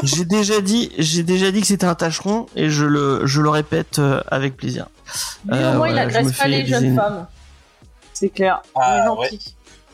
j'ai 0.03 0.24
déjà 0.24 0.61
dit, 0.62 0.91
j'ai 0.99 1.22
déjà 1.22 1.51
dit 1.51 1.61
que 1.61 1.66
c'était 1.66 1.85
un 1.87 1.95
tâcheron 1.95 2.47
et 2.57 2.70
je 2.70 2.85
le, 2.87 3.27
je 3.27 3.43
le 3.43 3.51
répète 3.51 3.99
euh, 3.99 4.22
avec 4.29 4.57
plaisir. 4.57 4.87
Euh, 5.53 5.72
au 5.74 5.77
moins, 5.77 5.89
il 5.89 5.93
voilà, 5.93 6.03
agresse 6.03 6.33
pas 6.37 6.49
les 6.49 6.64
jeunes 6.64 6.97
femmes. 6.97 7.27
C'est 8.14 8.31
clair. 8.31 8.62
Il 8.74 8.79
est 8.79 8.83
Ah, 8.83 9.12
ouais. 9.12 9.31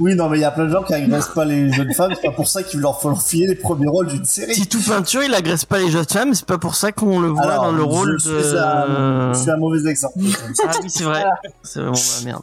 Oui, 0.00 0.14
non, 0.14 0.28
mais 0.28 0.38
il 0.38 0.40
y 0.40 0.44
a 0.44 0.50
plein 0.50 0.64
de 0.64 0.70
gens 0.70 0.82
qui 0.82 0.94
agressent 0.94 1.34
pas 1.34 1.44
les 1.44 1.70
jeunes 1.72 1.92
femmes. 1.92 2.12
C'est 2.14 2.26
pas 2.26 2.34
pour 2.34 2.48
ça 2.48 2.62
qu'il 2.62 2.80
leur 2.80 3.00
faut 3.00 3.08
leur 3.10 3.22
filer 3.22 3.46
les 3.46 3.54
premiers 3.54 3.86
rôles 3.88 4.08
d'une 4.08 4.24
série. 4.24 4.54
Si 4.54 4.66
tout 4.66 4.80
peinture, 4.82 5.22
il 5.22 5.34
agresse 5.34 5.64
pas 5.64 5.78
les 5.78 5.90
jeunes 5.90 6.06
femmes, 6.08 6.34
c'est 6.34 6.46
pas 6.46 6.58
pour 6.58 6.74
ça 6.74 6.92
qu'on 6.92 7.20
le 7.20 7.28
voit 7.28 7.42
Alors, 7.42 7.64
dans 7.64 7.72
le 7.72 7.82
rôle 7.82 8.18
je 8.18 8.30
de. 8.30 8.42
Suis 8.42 8.58
un, 8.58 9.32
je 9.34 9.56
mauvais 9.58 9.88
exemple. 9.88 10.14
Ah 10.18 10.70
oui, 10.82 10.88
c'est 10.90 11.04
vrai. 11.04 11.24
C'est 11.62 11.80
vraiment 11.80 11.92
bah, 11.92 12.24
merde. 12.24 12.42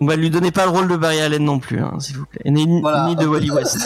On 0.00 0.06
va 0.06 0.16
lui 0.16 0.30
donner 0.30 0.50
pas 0.52 0.64
le 0.64 0.70
rôle 0.70 0.88
de 0.88 0.96
Barry 0.96 1.20
Allen 1.20 1.44
non 1.44 1.58
plus, 1.58 1.80
hein, 1.80 1.96
s'il 2.00 2.16
vous 2.16 2.26
plaît. 2.26 2.50
Ni, 2.50 2.80
Voilà. 2.80 3.06
ni 3.08 3.16
de 3.16 3.26
Wally 3.26 3.50
West. 3.50 3.78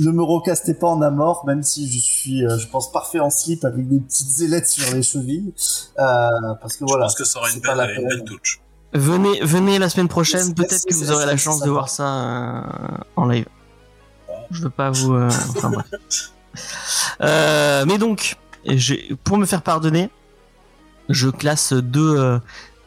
ne 0.00 0.10
me 0.10 0.22
recastez 0.22 0.74
pas 0.74 0.88
en 0.88 1.00
amour, 1.02 1.44
même 1.46 1.62
si 1.62 1.90
je 1.90 1.98
suis, 1.98 2.44
euh, 2.46 2.58
je 2.58 2.66
pense, 2.66 2.90
parfait 2.92 3.20
en 3.20 3.30
slip 3.30 3.64
avec 3.64 3.88
des 3.88 4.00
petites 4.00 4.40
ailettes 4.40 4.68
sur 4.68 4.94
les 4.94 5.02
chevilles. 5.02 5.52
Euh, 5.98 6.26
parce 6.60 6.76
que 6.76 6.84
Je 6.86 6.92
voilà. 6.92 7.04
pense 7.06 7.14
que 7.14 7.24
ça 7.24 7.38
aura 7.40 7.48
c'est 7.50 7.56
une 7.56 7.62
belle, 7.62 7.94
une 7.98 8.08
belle 8.08 8.24
touche. 8.24 8.61
Venez, 8.92 9.40
venez 9.42 9.78
la 9.78 9.88
semaine 9.88 10.08
prochaine. 10.08 10.54
Peut-être 10.54 10.84
que 10.86 10.94
vous 10.94 11.10
aurez 11.12 11.26
la 11.26 11.36
chance 11.36 11.60
de 11.60 11.70
voir 11.70 11.88
ça 11.88 12.04
euh, 12.06 12.62
en 13.16 13.26
live. 13.26 13.46
Je 14.50 14.62
veux 14.62 14.70
pas 14.70 14.90
vous. 14.90 15.14
euh, 15.14 15.28
enfin 15.56 15.70
bref. 15.70 15.86
Euh, 17.22 17.86
mais 17.88 17.96
donc, 17.96 18.36
pour 19.24 19.38
me 19.38 19.46
faire 19.46 19.62
pardonner, 19.62 20.10
je 21.08 21.30
classe 21.30 21.72
deux, 21.72 22.38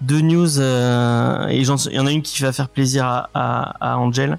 deux 0.01 0.21
news 0.21 0.59
euh, 0.59 1.47
et 1.47 1.57
il 1.57 1.65
y 1.65 1.99
en 1.99 2.05
a 2.05 2.11
une 2.11 2.21
qui 2.21 2.43
va 2.43 2.51
faire 2.51 2.69
plaisir 2.69 3.05
à, 3.05 3.29
à, 3.33 3.93
à 3.93 3.97
Angel. 3.97 4.37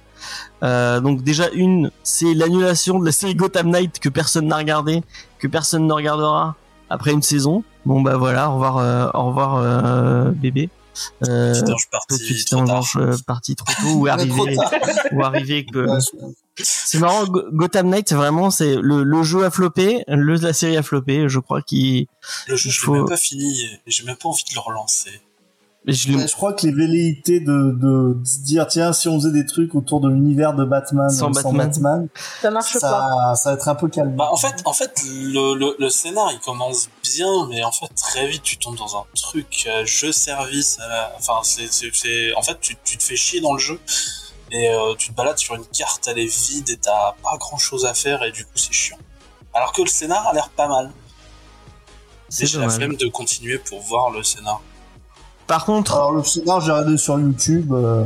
Euh, 0.62 1.00
donc 1.00 1.22
déjà 1.22 1.48
une, 1.54 1.90
c'est 2.02 2.34
l'annulation 2.34 2.98
de 2.98 3.04
la 3.04 3.12
série 3.12 3.34
Gotham 3.34 3.68
Knight 3.70 3.98
que 3.98 4.08
personne 4.08 4.46
n'a 4.46 4.56
regardé, 4.56 5.02
que 5.38 5.48
personne 5.48 5.86
ne 5.86 5.92
regardera 5.92 6.54
après 6.88 7.12
une 7.12 7.22
saison. 7.22 7.64
Bon 7.84 8.00
bah 8.00 8.16
voilà, 8.16 8.50
au 8.50 8.54
revoir, 8.54 8.76
euh, 8.78 9.08
au 9.14 9.26
revoir 9.26 9.56
euh, 9.56 10.30
bébé. 10.30 10.70
Euh, 11.28 11.52
petite 12.08 12.48
trop 12.48 12.64
tard. 12.66 12.84
euh, 12.96 13.16
partie 13.26 13.54
trop 13.56 13.66
tôt 13.80 13.94
ou 13.94 14.06
arrivé 14.08 14.56
ou 15.12 15.22
arrivé 15.22 15.66
que 15.66 15.86
c'est 16.62 16.98
marrant 16.98 17.24
Go- 17.26 17.42
Gotham 17.52 17.88
Knight 17.90 18.12
vraiment 18.12 18.50
c'est 18.50 18.76
le, 18.76 19.02
le 19.02 19.22
jeu 19.22 19.44
a 19.44 19.50
floppé 19.50 20.04
le 20.08 20.36
la 20.36 20.52
série 20.52 20.76
a 20.76 20.82
floppé 20.82 21.28
je 21.28 21.38
crois 21.38 21.60
qu'il 21.62 22.06
Le 22.48 22.56
jeu, 22.56 22.70
je 22.70 22.80
l'ai 22.80 22.84
faut- 22.86 22.92
même 22.94 23.06
pas 23.06 23.16
fini. 23.16 23.62
et 23.64 23.80
J'ai 23.86 24.04
même 24.04 24.16
pas 24.16 24.28
envie 24.28 24.44
de 24.44 24.54
le 24.54 24.60
relancer. 24.60 25.20
Mais 25.86 25.92
je 25.92 26.08
l'ai- 26.08 26.16
Ouais, 26.16 26.26
je 26.26 26.34
crois 26.34 26.52
que 26.52 26.66
les 26.66 26.72
velléités 26.72 27.38
de, 27.38 27.72
de 27.80 28.16
se 28.24 28.40
dire 28.40 28.66
tiens 28.66 28.92
si 28.92 29.06
on 29.08 29.14
faisait 29.20 29.30
des 29.30 29.46
trucs 29.46 29.74
autour 29.76 30.00
de 30.00 30.08
l'univers 30.08 30.52
de 30.54 30.64
Batman 30.64 31.08
Sans 31.10 31.28
euh, 31.28 31.52
Batman. 31.56 32.08
Ça 32.42 32.50
marche 32.50 32.72
pas. 32.74 32.80
ça, 32.80 33.34
ça 33.36 33.50
va 33.50 33.54
être 33.56 33.68
un 33.68 33.74
peu 33.76 33.88
calme. 33.88 34.16
Bah, 34.16 34.28
en 34.32 34.36
fait, 34.36 34.62
en 34.64 34.72
fait, 34.72 35.00
le, 35.06 35.54
le, 35.56 35.76
le 35.78 35.88
scénar 35.88 36.32
il 36.32 36.40
commence 36.40 36.88
bien, 37.04 37.46
mais 37.48 37.62
en 37.62 37.70
fait 37.70 37.86
très 37.94 38.26
vite 38.26 38.42
tu 38.42 38.56
tombes 38.58 38.76
dans 38.76 38.96
un 38.96 39.04
truc 39.14 39.64
euh, 39.68 39.86
jeu 39.86 40.10
service. 40.10 40.78
Enfin, 41.18 41.34
c'est, 41.44 41.66
en 42.36 42.42
fait 42.42 42.58
tu, 42.60 42.76
tu 42.84 42.96
te 42.98 43.02
fais 43.04 43.16
chier 43.16 43.40
dans 43.40 43.52
le 43.52 43.60
jeu 43.60 43.78
et 44.50 44.68
euh, 44.70 44.94
tu 44.98 45.10
te 45.10 45.14
balades 45.14 45.38
sur 45.38 45.54
une 45.54 45.64
carte, 45.66 46.08
elle 46.08 46.18
est 46.18 46.26
vide 46.50 46.68
et 46.70 46.76
t'as 46.78 47.12
pas 47.22 47.36
grand 47.38 47.58
chose 47.58 47.84
à 47.86 47.94
faire 47.94 48.24
et 48.24 48.32
du 48.32 48.44
coup 48.44 48.50
c'est 48.56 48.72
chiant. 48.72 48.98
Alors 49.54 49.72
que 49.72 49.82
le 49.82 49.88
scénar 49.88 50.26
a 50.26 50.32
l'air 50.32 50.48
pas 50.50 50.66
mal. 50.66 50.90
C'est 52.28 52.44
j'ai 52.46 52.58
la 52.58 52.68
flemme 52.68 52.96
de 52.96 53.06
continuer 53.06 53.58
pour 53.58 53.80
voir 53.82 54.10
le 54.10 54.22
scénar. 54.24 54.60
Par 55.46 55.64
contre, 55.64 55.94
Alors 55.94 56.12
le 56.12 56.22
scénar 56.24 56.60
j'ai 56.60 56.72
regardé 56.72 56.96
sur 56.96 57.18
YouTube. 57.18 57.72
euh, 57.72 58.04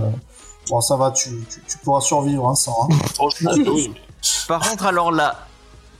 Bon 0.68 0.80
ça 0.80 0.96
va, 0.96 1.10
tu, 1.10 1.30
tu, 1.50 1.60
tu 1.66 1.78
pourras 1.78 2.00
survivre 2.00 2.48
hein, 2.48 2.54
sans. 2.54 2.86
hein. 2.90 2.94
Oh, 3.18 3.28
oui, 3.42 3.46
mais 3.92 3.98
par 4.46 4.60
contre, 4.60 4.84
alors 4.86 5.10
la 5.10 5.34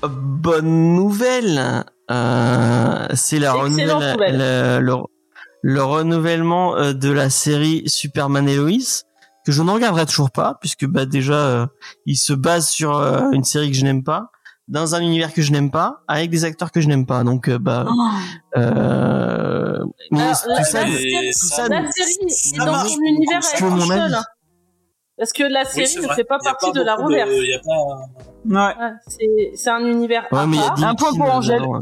bonne 0.03 0.95
nouvelle, 0.95 1.85
euh, 2.11 3.07
c'est 3.15 3.39
la 3.39 3.53
renouvelle- 3.53 4.13
nouvelle. 4.13 4.39
le, 4.39 4.79
le- 4.81 4.97
le 5.63 5.83
renouvellement 5.85 6.77
euh, 6.77 6.93
de 6.95 7.11
la 7.11 7.29
série 7.31 7.83
Superman 7.87 8.49
et 8.49 8.57
Lois 8.57 9.03
que 9.45 9.53
je 9.53 9.63
ne 9.63 9.71
regarderai 9.71 10.07
toujours 10.07 10.31
pas 10.31 10.57
puisque 10.61 10.87
bah 10.87 11.05
déjà 11.07 11.35
euh, 11.35 11.67
il 12.07 12.17
se 12.17 12.33
base 12.33 12.69
sur 12.69 12.97
euh, 12.97 13.31
une 13.33 13.45
série 13.45 13.71
que 13.71 13.77
je 13.77 13.85
n'aime 13.85 14.03
pas 14.05 14.31
dans 14.71 14.95
un 14.95 15.01
univers 15.03 15.33
que 15.35 15.43
je 15.43 15.53
n'aime 15.53 15.71
pas 15.71 16.03
avec 16.09 16.31
des 16.31 16.45
acteurs 16.45 16.71
que 16.73 16.81
je 16.81 16.89
n'aime 16.89 17.05
pas 17.05 17.23
donc 17.25 17.49
euh, 17.49 17.59
bah 17.59 17.87
euh, 18.57 19.85
mais 20.11 20.21
Alors, 20.23 20.43
tout 20.43 20.49
la- 20.49 20.65
ça 20.65 20.81
la- 20.85 20.87
tout 20.87 21.47
ça- 21.47 21.69
La 21.69 21.91
série 21.93 22.17
est 22.27 22.31
ça 22.31 22.65
dans 22.65 22.73
marche 22.73 22.89
son 22.91 23.01
univers 23.03 23.43
avis. 24.05 24.15
hein. 24.15 24.23
Parce 25.19 25.33
que 25.33 25.43
la 25.43 25.65
série 25.67 25.87
c'est 25.87 26.01
ne 26.01 26.09
fait 26.15 26.25
pas 26.25 26.39
partie 26.39 26.73
de 26.73 26.81
la 26.81 26.97
y 27.51 27.55
a 27.55 27.59
pas... 27.59 27.77
Ouais. 28.47 28.85
Ouais, 28.85 28.93
c'est- 29.07 29.51
un 29.71 29.85
univers 29.85 30.27
Ouais, 30.33 30.39
à 30.39 30.47
mais 30.47 30.57
il 30.57 30.61
y 30.61 30.63
a 30.63 30.69
part. 30.69 30.77
Dinkin 30.77 30.89
Un 30.89 30.95
point 30.95 31.13
pour 31.15 31.35
Angèle. 31.35 31.61
dedans. 31.61 31.81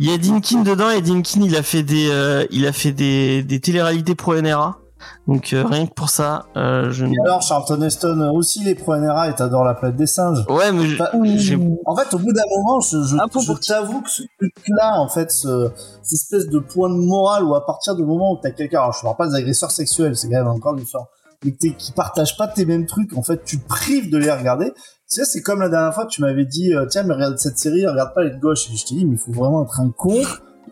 Il 0.00 0.10
y 0.10 0.12
a 0.12 0.18
Dinkin 0.18 0.62
dedans 0.62 0.90
et 0.90 1.00
Dinkin 1.00 1.40
il 1.42 1.56
a 1.56 1.62
fait 1.62 1.82
des 1.82 2.08
euh, 2.10 2.44
il 2.50 2.66
a 2.66 2.72
fait 2.72 2.92
des 2.92 3.42
des 3.42 3.60
téléréalités 3.60 4.14
pro 4.14 4.34
NRA. 4.34 4.78
Donc 5.26 5.52
euh, 5.52 5.64
rien 5.64 5.86
que 5.86 5.92
pour 5.94 6.08
ça, 6.10 6.46
euh, 6.56 6.90
je 6.90 7.06
Et 7.06 7.12
alors 7.24 7.40
Charlton 7.42 7.80
Heston 7.82 8.20
euh, 8.20 8.30
aussi 8.32 8.62
les 8.62 8.74
pro 8.74 8.94
NRA 8.96 9.30
et 9.30 9.34
t'adores 9.34 9.64
la 9.64 9.74
planète 9.74 9.96
des 9.96 10.06
singes. 10.06 10.44
Ouais, 10.48 10.70
mais 10.72 10.86
je- 10.86 10.94
Enfin, 11.02 11.10
j'ai- 11.36 11.58
En 11.86 11.96
fait, 11.96 12.12
au 12.14 12.18
bout 12.18 12.32
d'un 12.32 12.42
moment, 12.56 12.80
je, 12.80 13.02
je, 13.02 13.16
peu 13.32 13.40
je 13.40 13.52
t'avoue 13.66 14.02
que 14.02 14.10
ce 14.10 14.22
truc-là, 14.38 15.00
en 15.00 15.08
fait, 15.08 15.30
ce, 15.30 15.70
cette 16.02 16.12
espèce 16.12 16.48
de 16.48 16.58
point 16.58 16.88
de 16.90 16.94
morale 16.96 17.44
où 17.44 17.54
à 17.54 17.64
partir 17.64 17.94
du 17.96 18.04
moment 18.04 18.32
où 18.32 18.38
t'as 18.42 18.50
quelqu'un, 18.50 18.80
alors 18.80 18.92
je 18.92 19.02
parle 19.02 19.16
pas 19.16 19.28
des 19.28 19.34
agresseurs 19.34 19.70
sexuels, 19.70 20.14
c'est 20.16 20.28
quand 20.28 20.36
même 20.36 20.46
encore 20.48 20.74
différent, 20.74 21.06
mais 21.44 21.52
qui 21.52 21.92
partagent 21.92 22.36
pas 22.36 22.48
tes 22.48 22.64
mêmes 22.66 22.86
trucs, 22.86 23.16
en 23.16 23.22
fait, 23.22 23.42
tu 23.44 23.58
te 23.60 23.66
prives 23.68 24.10
de 24.10 24.18
les 24.18 24.30
regarder. 24.30 24.72
Tu 25.10 25.16
sais, 25.20 25.24
c'est 25.24 25.42
comme 25.42 25.60
la 25.60 25.68
dernière 25.68 25.94
fois 25.94 26.04
que 26.06 26.10
tu 26.10 26.22
m'avais 26.22 26.46
dit, 26.46 26.72
euh, 26.74 26.86
tiens, 26.86 27.02
mais 27.04 27.14
regarde 27.14 27.36
cette 27.38 27.58
série, 27.58 27.86
regarde 27.86 28.12
pas 28.14 28.24
les 28.24 28.30
de 28.30 28.40
gauche. 28.40 28.68
Et 28.72 28.76
je 28.76 28.84
t'ai 28.86 28.94
dit, 28.94 29.04
mais 29.06 29.16
il 29.16 29.18
faut 29.18 29.32
vraiment 29.32 29.62
être 29.64 29.78
un 29.80 29.90
con 29.90 30.14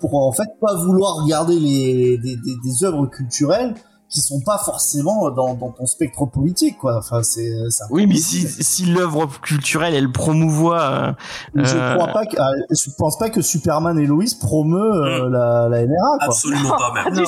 pour, 0.00 0.14
en 0.16 0.32
fait, 0.32 0.48
pas 0.60 0.74
vouloir 0.74 1.16
regarder 1.22 1.60
les, 1.60 2.16
des, 2.18 2.36
des, 2.36 2.54
des 2.64 2.84
œuvres 2.84 3.06
culturelles 3.06 3.74
qui 4.12 4.20
sont 4.20 4.40
pas 4.40 4.58
forcément 4.58 5.30
dans, 5.30 5.54
dans 5.54 5.70
ton 5.70 5.86
spectre 5.86 6.26
politique, 6.26 6.76
quoi. 6.78 6.98
Enfin, 6.98 7.22
c'est, 7.22 7.50
oui, 7.90 8.06
mais 8.06 8.16
si 8.16 8.46
si 8.46 8.84
l'œuvre 8.84 9.26
culturelle 9.40 9.94
elle 9.94 10.12
promouvoit 10.12 10.82
euh, 10.82 11.12
Je 11.54 11.74
Euh, 11.76 11.94
crois 11.96 12.08
pas 12.12 12.26
que, 12.26 12.36
ah, 12.38 12.50
je 12.70 12.90
pense 12.98 13.16
pas 13.18 13.30
que 13.30 13.40
Superman 13.40 13.98
et 13.98 14.04
Lois 14.06 14.24
promeut 14.38 14.78
euh, 14.78 15.30
la, 15.30 15.68
la 15.70 15.86
NRA, 15.86 16.18
quoi. 16.18 16.26
Absolument 16.26 16.76
pas 16.76 16.92
même. 16.92 17.14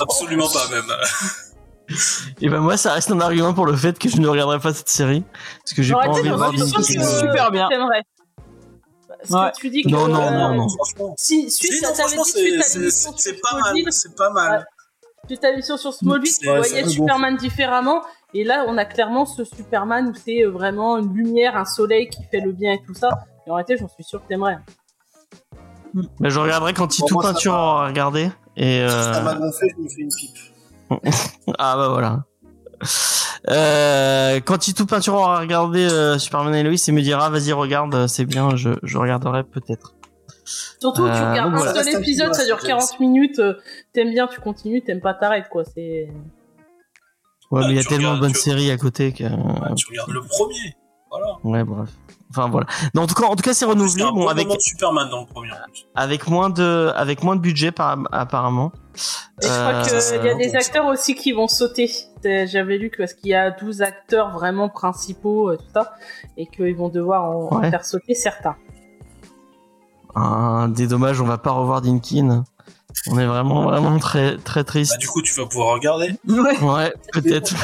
Absolument 0.00 0.48
pas 0.48 0.68
même. 0.70 0.84
et 2.42 2.48
ben 2.50 2.60
moi 2.60 2.76
ça 2.76 2.92
reste 2.92 3.10
un 3.10 3.20
argument 3.20 3.54
pour 3.54 3.64
le 3.64 3.74
fait 3.74 3.98
que 3.98 4.10
je 4.10 4.18
ne 4.18 4.28
regarderai 4.28 4.58
pas 4.60 4.74
cette 4.74 4.90
série 4.90 5.24
parce 5.64 5.72
que 5.74 5.82
j'ai 5.82 5.94
pas 5.94 6.06
envie 6.08 6.28
de 6.28 6.34
voir 6.34 6.50
que 6.52 6.82
super 6.82 7.50
bien. 7.50 7.68
Ouais. 9.30 9.50
que 9.54 9.58
tu 9.60 9.70
dis 9.70 9.82
que 9.82 9.88
Non, 9.88 10.08
non, 10.08 10.20
euh, 10.22 10.30
non, 10.30 10.54
non. 10.54 10.68
Franchement. 10.68 11.14
Si, 11.18 11.50
suite 11.50 11.72
Si, 11.72 11.84
à 11.84 11.88
ta 11.88 11.94
franchement, 11.94 12.24
c'est- 12.24 12.56
à 12.56 13.32
pas 13.42 13.58
mal. 13.60 13.92
C'est 13.92 14.16
pas 14.16 14.30
mal. 14.30 14.66
suite 15.26 15.44
à 15.44 15.50
l'émission 15.50 15.76
sur 15.76 15.92
Smallville, 15.92 16.32
tu 16.40 16.46
voyais 16.46 16.86
Superman 16.88 17.36
différemment. 17.36 18.02
Et 18.34 18.44
là, 18.44 18.64
on 18.68 18.76
a 18.78 18.84
clairement 18.84 19.24
ce 19.26 19.44
Superman 19.44 20.08
où 20.08 20.14
c'est 20.14 20.42
euh, 20.44 20.50
vraiment 20.50 20.98
une 20.98 21.14
lumière, 21.14 21.56
un 21.56 21.64
soleil 21.64 22.08
qui 22.08 22.22
fait 22.24 22.40
le 22.40 22.52
bien 22.52 22.72
et 22.72 22.82
tout 22.86 22.94
ça. 22.94 23.08
Et 23.46 23.50
en 23.50 23.54
réalité, 23.54 23.76
j'en 23.78 23.88
suis 23.88 24.04
sûr 24.04 24.22
que 24.22 24.28
t'aimerais. 24.28 24.58
Mais 26.20 26.30
je 26.30 26.38
regarderai 26.38 26.74
quand 26.74 26.98
moi, 27.10 27.22
ça 27.22 27.32
Peinture 27.32 27.54
aura 27.54 27.86
regardé 27.88 28.30
et 28.56 28.80
euh... 28.82 29.12
Ça 29.14 29.22
m'a 29.22 29.34
gonflé, 29.34 29.68
je 29.76 29.82
me 29.82 29.88
fais 29.88 30.02
une 30.02 30.14
pipe. 30.14 30.36
Ah 31.58 31.76
bah 31.76 31.88
voilà. 31.88 32.24
Euh, 33.50 34.40
quand 34.44 34.58
Titou 34.58 34.86
Peinture 34.86 35.14
aura 35.14 35.40
regardé 35.40 35.80
euh, 35.86 36.18
Superman 36.18 36.54
et 36.54 36.62
Lois 36.62 36.74
et 36.86 36.92
me 36.92 37.00
dira 37.02 37.30
vas-y 37.30 37.52
regarde 37.52 37.94
euh, 37.94 38.06
c'est 38.08 38.24
bien 38.24 38.56
je, 38.56 38.70
je 38.82 38.98
regarderai 38.98 39.44
peut-être. 39.44 39.94
Surtout 40.80 41.04
tu 41.04 41.08
Euh, 41.10 41.30
regardes 41.30 41.50
donc 41.52 41.60
un 41.60 41.64
voilà. 41.64 41.82
seul 41.84 42.00
épisode, 42.00 42.34
ça 42.34 42.44
dure 42.44 42.58
40 42.58 43.00
minutes. 43.00 43.38
euh, 43.38 43.54
T'aimes 43.92 44.10
bien, 44.10 44.26
tu 44.26 44.40
continues, 44.40 44.82
t'aimes 44.82 45.00
pas, 45.00 45.14
t'arrêtes 45.14 45.48
quoi. 45.50 45.64
C'est. 45.64 46.08
Ouais 47.50 47.60
mais 47.66 47.70
il 47.70 47.76
y 47.76 47.78
a 47.78 47.82
tu 47.82 47.88
tellement 47.88 48.14
de 48.14 48.20
bonnes 48.20 48.32
tu- 48.32 48.40
séries 48.40 48.70
à 48.70 48.76
côté 48.76 49.12
que 49.12 49.24
Ouais, 49.24 49.74
tu 49.76 49.86
regardes 49.90 50.10
le 50.10 50.20
premier. 50.22 50.76
Voilà. 51.10 51.26
ouais 51.44 51.64
bref. 51.64 51.88
Enfin 52.30 52.48
voilà. 52.50 52.66
Non, 52.94 53.02
en 53.02 53.06
tout 53.06 53.14
cas 53.14 53.24
en 53.24 53.36
tout 53.36 53.42
cas 53.42 53.54
c'est 53.54 53.64
renouvelé 53.64 54.02
un 54.04 54.08
bon 54.10 54.24
bon 54.24 54.28
avec 54.28 54.46
de 54.48 54.56
Superman 54.58 55.08
dans 55.08 55.20
le 55.20 55.26
premier. 55.26 55.50
avec 55.94 56.28
moins 56.28 56.50
de 56.50 56.92
avec 56.94 57.22
moins 57.22 57.36
de 57.36 57.40
budget 57.40 57.70
par, 57.72 57.98
apparemment. 58.12 58.70
Et 59.42 59.46
je 59.46 59.48
crois 59.48 59.58
Euh, 59.74 59.82
qu'il 59.82 59.92
y 60.26 60.28
a 60.30 60.34
des 60.34 60.48
bon, 60.48 60.56
acteurs 60.56 60.86
aussi 60.86 61.14
qui 61.14 61.32
vont 61.32 61.48
sauter. 61.48 61.86
C'est- 62.22 62.46
J'avais 62.48 62.76
lu 62.78 62.90
que 62.90 62.98
parce 62.98 63.14
qu'il 63.14 63.30
y 63.30 63.34
a 63.34 63.50
12 63.50 63.80
acteurs 63.80 64.30
vraiment 64.32 64.68
principaux, 64.68 65.50
euh, 65.50 65.56
tout 65.56 65.64
ça, 65.72 65.92
et 66.36 66.46
qu'ils 66.46 66.76
vont 66.76 66.88
devoir 66.90 67.24
en, 67.30 67.62
faire 67.70 67.84
sauter 67.84 68.14
certains. 68.14 68.56
Un 70.14 70.68
des 70.68 70.86
dommages 70.86 71.20
on 71.20 71.26
va 71.26 71.38
pas 71.38 71.52
revoir 71.52 71.80
Dinkin. 71.80 72.44
On 73.10 73.18
est 73.18 73.26
vraiment 73.26 73.62
vraiment 73.62 73.98
très 73.98 74.36
très 74.38 74.64
triste. 74.64 74.92
Bah, 74.92 74.98
du 74.98 75.06
coup, 75.08 75.22
tu 75.22 75.32
vas 75.34 75.46
pouvoir 75.46 75.74
regarder. 75.74 76.14
Ouais. 76.28 76.58
Ouais 76.60 76.92
peut-être. 77.12 77.54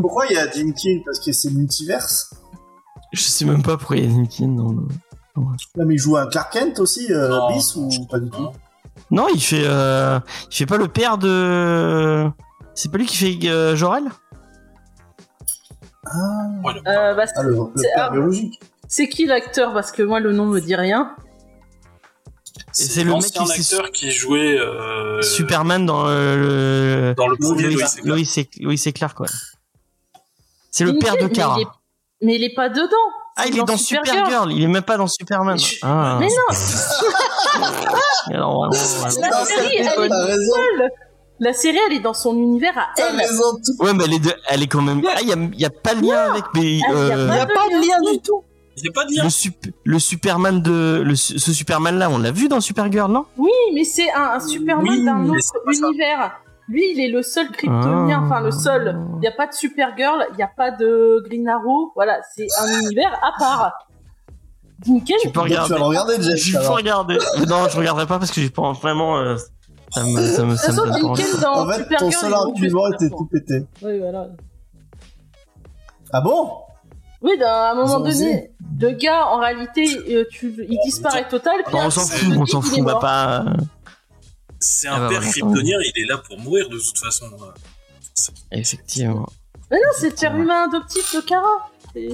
Pourquoi 0.00 0.26
il 0.28 0.34
y 0.34 0.38
a 0.38 0.46
Dinkin? 0.46 1.00
Parce 1.04 1.18
que 1.20 1.32
c'est 1.32 1.50
multiverse? 1.50 2.34
Je 3.12 3.20
sais 3.22 3.44
même 3.44 3.62
pas 3.62 3.76
pourquoi 3.76 3.96
il 3.96 4.04
y 4.04 4.08
a 4.08 4.46
dans 4.46 4.72
le. 4.72 4.82
Là, 5.76 5.84
mais 5.86 5.94
il 5.94 5.98
joue 5.98 6.16
un 6.16 6.26
Clark 6.26 6.52
Kent 6.52 6.78
aussi, 6.80 7.10
euh, 7.12 7.28
Non, 7.28 7.54
bis 7.54 7.74
ou 7.76 7.88
pas 8.10 8.18
du 8.18 8.28
tout 8.30 8.42
Non. 8.42 8.52
Non, 9.10 9.26
il 9.34 9.40
fait, 9.42 9.64
euh, 9.64 10.20
il 10.50 10.56
fait 10.56 10.66
pas 10.66 10.76
le 10.76 10.88
père 10.88 11.16
de. 11.18 12.28
C'est 12.74 12.90
pas 12.90 12.98
lui 12.98 13.06
qui 13.06 13.16
fait 13.16 13.48
euh, 13.48 13.74
Jorel? 13.76 14.04
Ah, 16.04 16.48
Euh, 16.86 17.14
bah, 17.14 17.24
ah, 17.36 17.42
le, 17.42 17.50
le 17.50 17.66
c'est- 17.76 17.82
père 17.94 18.06
ah, 18.08 18.10
biologique. 18.10 18.60
c'est 18.88 19.08
qui 19.08 19.26
l'acteur? 19.26 19.72
Parce 19.72 19.92
que 19.92 20.02
moi, 20.02 20.20
le 20.20 20.32
nom 20.32 20.46
me 20.46 20.60
dit 20.60 20.74
rien. 20.74 21.14
c'est 22.72 22.84
c'est 22.84 23.04
le 23.04 23.12
mec 23.12 23.14
l'ancien 23.34 23.44
qui 23.44 23.62
s'est- 23.62 23.74
acteur 23.76 23.90
qui 23.92 24.10
jouait 24.10 24.58
euh, 24.58 25.22
Superman 25.22 25.86
dans 25.86 26.04
le. 26.06 27.14
dans 27.16 27.28
le 27.28 27.36
premier 27.36 27.62
Lois 27.64 27.72
et 27.72 27.76
Clark. 27.76 28.00
Lois 28.04 28.18
et- 28.18 28.62
Lois 28.62 28.74
et 28.86 28.92
Clark, 28.92 29.16
quoi. 29.16 29.26
C'est 30.70 30.84
le 30.84 30.98
père 30.98 31.16
de 31.16 31.24
mais 31.24 31.30
Kara. 31.30 31.56
il 31.58 31.62
est- 31.62 31.66
Mais 32.22 32.36
il 32.36 32.44
est 32.44 32.54
pas 32.54 32.68
dedans. 32.68 32.96
Ah, 33.36 33.44
il 33.48 33.58
est 33.58 33.62
dans 33.64 33.76
Supergirl. 33.76 34.52
Il 34.52 34.62
est 34.62 34.66
même 34.68 34.82
pas 34.82 34.96
dans 34.96 35.06
Superman. 35.06 35.58
Je- 35.58 35.76
Ah. 35.82 36.18
Mais 36.20 36.28
non, 36.28 36.56
Alors, 38.34 38.68
vraiment, 38.70 39.04
La 39.20 39.28
Non, 39.30 39.44
série, 39.44 39.76
elle 39.78 39.86
est 39.86 40.34
seule. 40.34 40.90
La 41.40 41.52
série, 41.52 41.78
elle 41.88 41.96
est 41.96 42.00
dans 42.00 42.14
son 42.14 42.36
univers 42.36 42.76
à 42.78 42.88
elle. 42.98 43.16
raison. 43.16 43.54
tout- 43.54 43.84
Ouais, 43.84 43.92
mais 43.94 44.04
elle 44.04 44.14
est, 44.14 44.18
de- 44.24 44.34
elle 44.48 44.62
est 44.62 44.66
quand 44.68 44.82
même. 44.82 45.02
Ah, 45.08 45.20
il 45.22 45.28
y 45.28 45.60
y 45.60 45.64
a 45.64 45.70
pas 45.70 45.94
de 45.94 46.02
lien 46.02 46.30
avec. 46.30 46.44
Mais, 46.54 46.60
Ah, 46.60 46.62
il 46.62 46.78
y 46.78 46.84
a 46.84 46.90
euh, 47.16 47.26
Il 47.28 47.32
n'y 47.34 47.40
a 47.40 47.46
pas 47.46 47.68
de 47.68 47.74
lien 47.86 48.12
du 48.12 48.20
tout. 48.20 48.44
Il 48.76 48.82
n'y 48.84 48.88
a 48.88 48.92
pas 48.92 49.04
de 49.04 49.12
lien. 49.16 49.24
le, 49.24 49.30
sup- 49.30 49.74
le 49.84 49.98
Superman 49.98 50.62
de. 50.62 51.02
Le, 51.04 51.16
ce 51.16 51.52
Superman 51.52 51.98
là, 51.98 52.08
on 52.10 52.18
l'a 52.18 52.30
vu 52.30 52.48
dans 52.48 52.60
Supergirl, 52.60 53.10
non? 53.10 53.24
Oui, 53.36 53.50
mais 53.74 53.84
c'est 53.84 54.10
un, 54.12 54.34
un 54.34 54.40
Superman 54.40 54.86
Oui, 54.88 55.04
d'un 55.04 55.28
autre 55.28 55.40
ça. 55.42 55.58
Lui, 56.72 56.92
il 56.94 57.00
est 57.00 57.08
le 57.10 57.22
seul 57.22 57.50
kryptonien, 57.50 58.20
Ah. 58.22 58.24
enfin 58.24 58.40
le 58.40 58.50
seul. 58.50 58.98
Il 59.16 59.20
n'y 59.20 59.26
a 59.26 59.32
pas 59.32 59.46
de 59.46 59.52
Supergirl, 59.52 60.24
il 60.32 60.36
n'y 60.36 60.42
a 60.42 60.50
pas 60.56 60.70
de 60.70 61.22
Green 61.28 61.46
Arrow. 61.48 61.92
Voilà, 61.94 62.20
c'est 62.34 62.46
un 62.60 62.80
univers 62.80 63.12
à 63.22 63.38
part. 63.38 63.72
Dinkin, 64.86 65.14
Tu 65.20 65.28
peux 65.28 65.34
Donc, 65.40 65.48
tu 65.48 65.52
regarder. 65.52 65.74
vas 65.74 65.84
regarder, 65.84 66.22
Jeff. 66.22 66.52
faut 66.54 66.58
alors. 66.60 66.76
regarder. 66.76 67.18
Non, 67.48 67.68
je 67.68 67.76
regarderai 67.76 68.06
pas 68.06 68.18
parce 68.18 68.30
que 68.30 68.40
j'ai 68.40 68.48
pas 68.50 68.72
vraiment. 68.72 69.18
euh, 69.18 69.36
ça 69.90 70.02
me, 70.02 70.26
ça 70.26 70.44
me, 70.44 70.52
de 70.52 70.56
ça 70.56 70.68
toute 70.72 70.78
me 70.78 71.40
dans 71.42 71.52
En 71.52 71.66
fait, 71.68 71.84
ton 71.96 72.10
Supergirl, 72.10 72.12
seul 72.12 72.30
ils 72.30 72.32
vont 72.32 72.52
tuer 72.54 72.64
argument 72.64 72.86
était 72.94 73.10
tout 73.10 73.28
pété. 73.30 73.66
Oui, 73.82 73.98
voilà. 73.98 74.26
Ah 76.12 76.20
bon? 76.22 76.50
Oui, 77.22 77.38
d'un- 77.38 77.46
à 77.46 77.70
un 77.72 77.74
moment 77.74 78.02
Ils 78.04 78.12
donné, 78.18 78.50
le 78.80 78.90
gars, 78.92 79.26
en 79.26 79.38
réalité, 79.38 79.84
euh, 80.10 80.24
tu, 80.30 80.52
il 80.68 80.78
disparaît 80.84 81.28
total. 81.28 81.54
Puis 81.64 81.72
Bon, 81.72 81.80
on 81.84 81.90
s'en 81.90 82.04
tu 82.04 82.24
fout, 82.24 82.34
on 82.38 82.46
s'en 82.46 82.60
fout, 82.62 82.78
on 82.80 82.84
va 82.84 82.96
pas. 82.96 83.44
C'est 84.64 84.86
Ah 84.88 84.94
un 84.96 85.00
bah 85.00 85.08
père 85.08 85.20
kryptonien, 85.22 85.76
il 85.84 86.02
est 86.02 86.06
là 86.06 86.18
pour 86.18 86.38
mourir 86.38 86.68
de 86.68 86.78
toute 86.78 86.98
façon. 86.98 87.26
Effectivement. 88.52 89.26
Mais 89.70 89.76
non, 89.78 89.88
c'est 89.98 90.10
le 90.10 90.14
père 90.14 90.36
humain 90.36 90.64
adoptif 90.68 91.14
de 91.16 91.20
Kara. 91.20 91.70
C'est- 91.94 92.08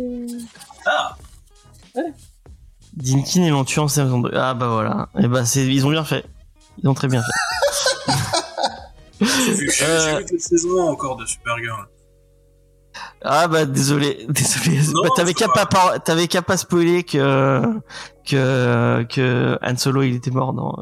Ah, 0.86 1.16
Dinkin 2.94 3.42
et 3.44 3.50
l'ont 3.50 3.64
tué 3.64 3.80
en 3.80 3.88
saison 3.88 4.18
2. 4.20 4.30
Ah 4.34 4.54
bah 4.54 4.68
voilà. 4.68 5.08
Et 5.20 5.28
bah 5.28 5.44
c'est, 5.44 5.66
ils 5.66 5.86
ont 5.86 5.90
bien 5.90 6.04
fait. 6.04 6.24
Ils 6.82 6.88
ont 6.88 6.94
très 6.94 7.08
bien 7.08 7.22
fait. 7.22 8.12
J'ai 9.20 9.52
vu, 9.52 9.70
Euh. 9.82 10.18
vu 10.20 10.24
la 10.32 10.38
saison 10.38 10.80
1 10.88 10.90
encore 10.92 11.16
de 11.16 11.26
Supergirl. 11.26 11.86
Ah 13.22 13.48
bah 13.48 13.64
désolé, 13.66 14.26
désolé. 14.30 14.80
Bah, 15.02 15.08
t'avais 15.16 15.34
qu'à 15.34 15.48
pas 15.48 15.66
pas, 15.66 15.98
t'avais 15.98 16.28
qu'à 16.28 16.40
pas 16.42 16.56
spoiler 16.56 17.02
que 17.04 17.62
que 18.26 19.04
que 19.08 19.58
Han 19.62 19.76
Solo 19.76 20.02
il 20.02 20.14
était 20.16 20.30
mort 20.30 20.52
dans. 20.52 20.74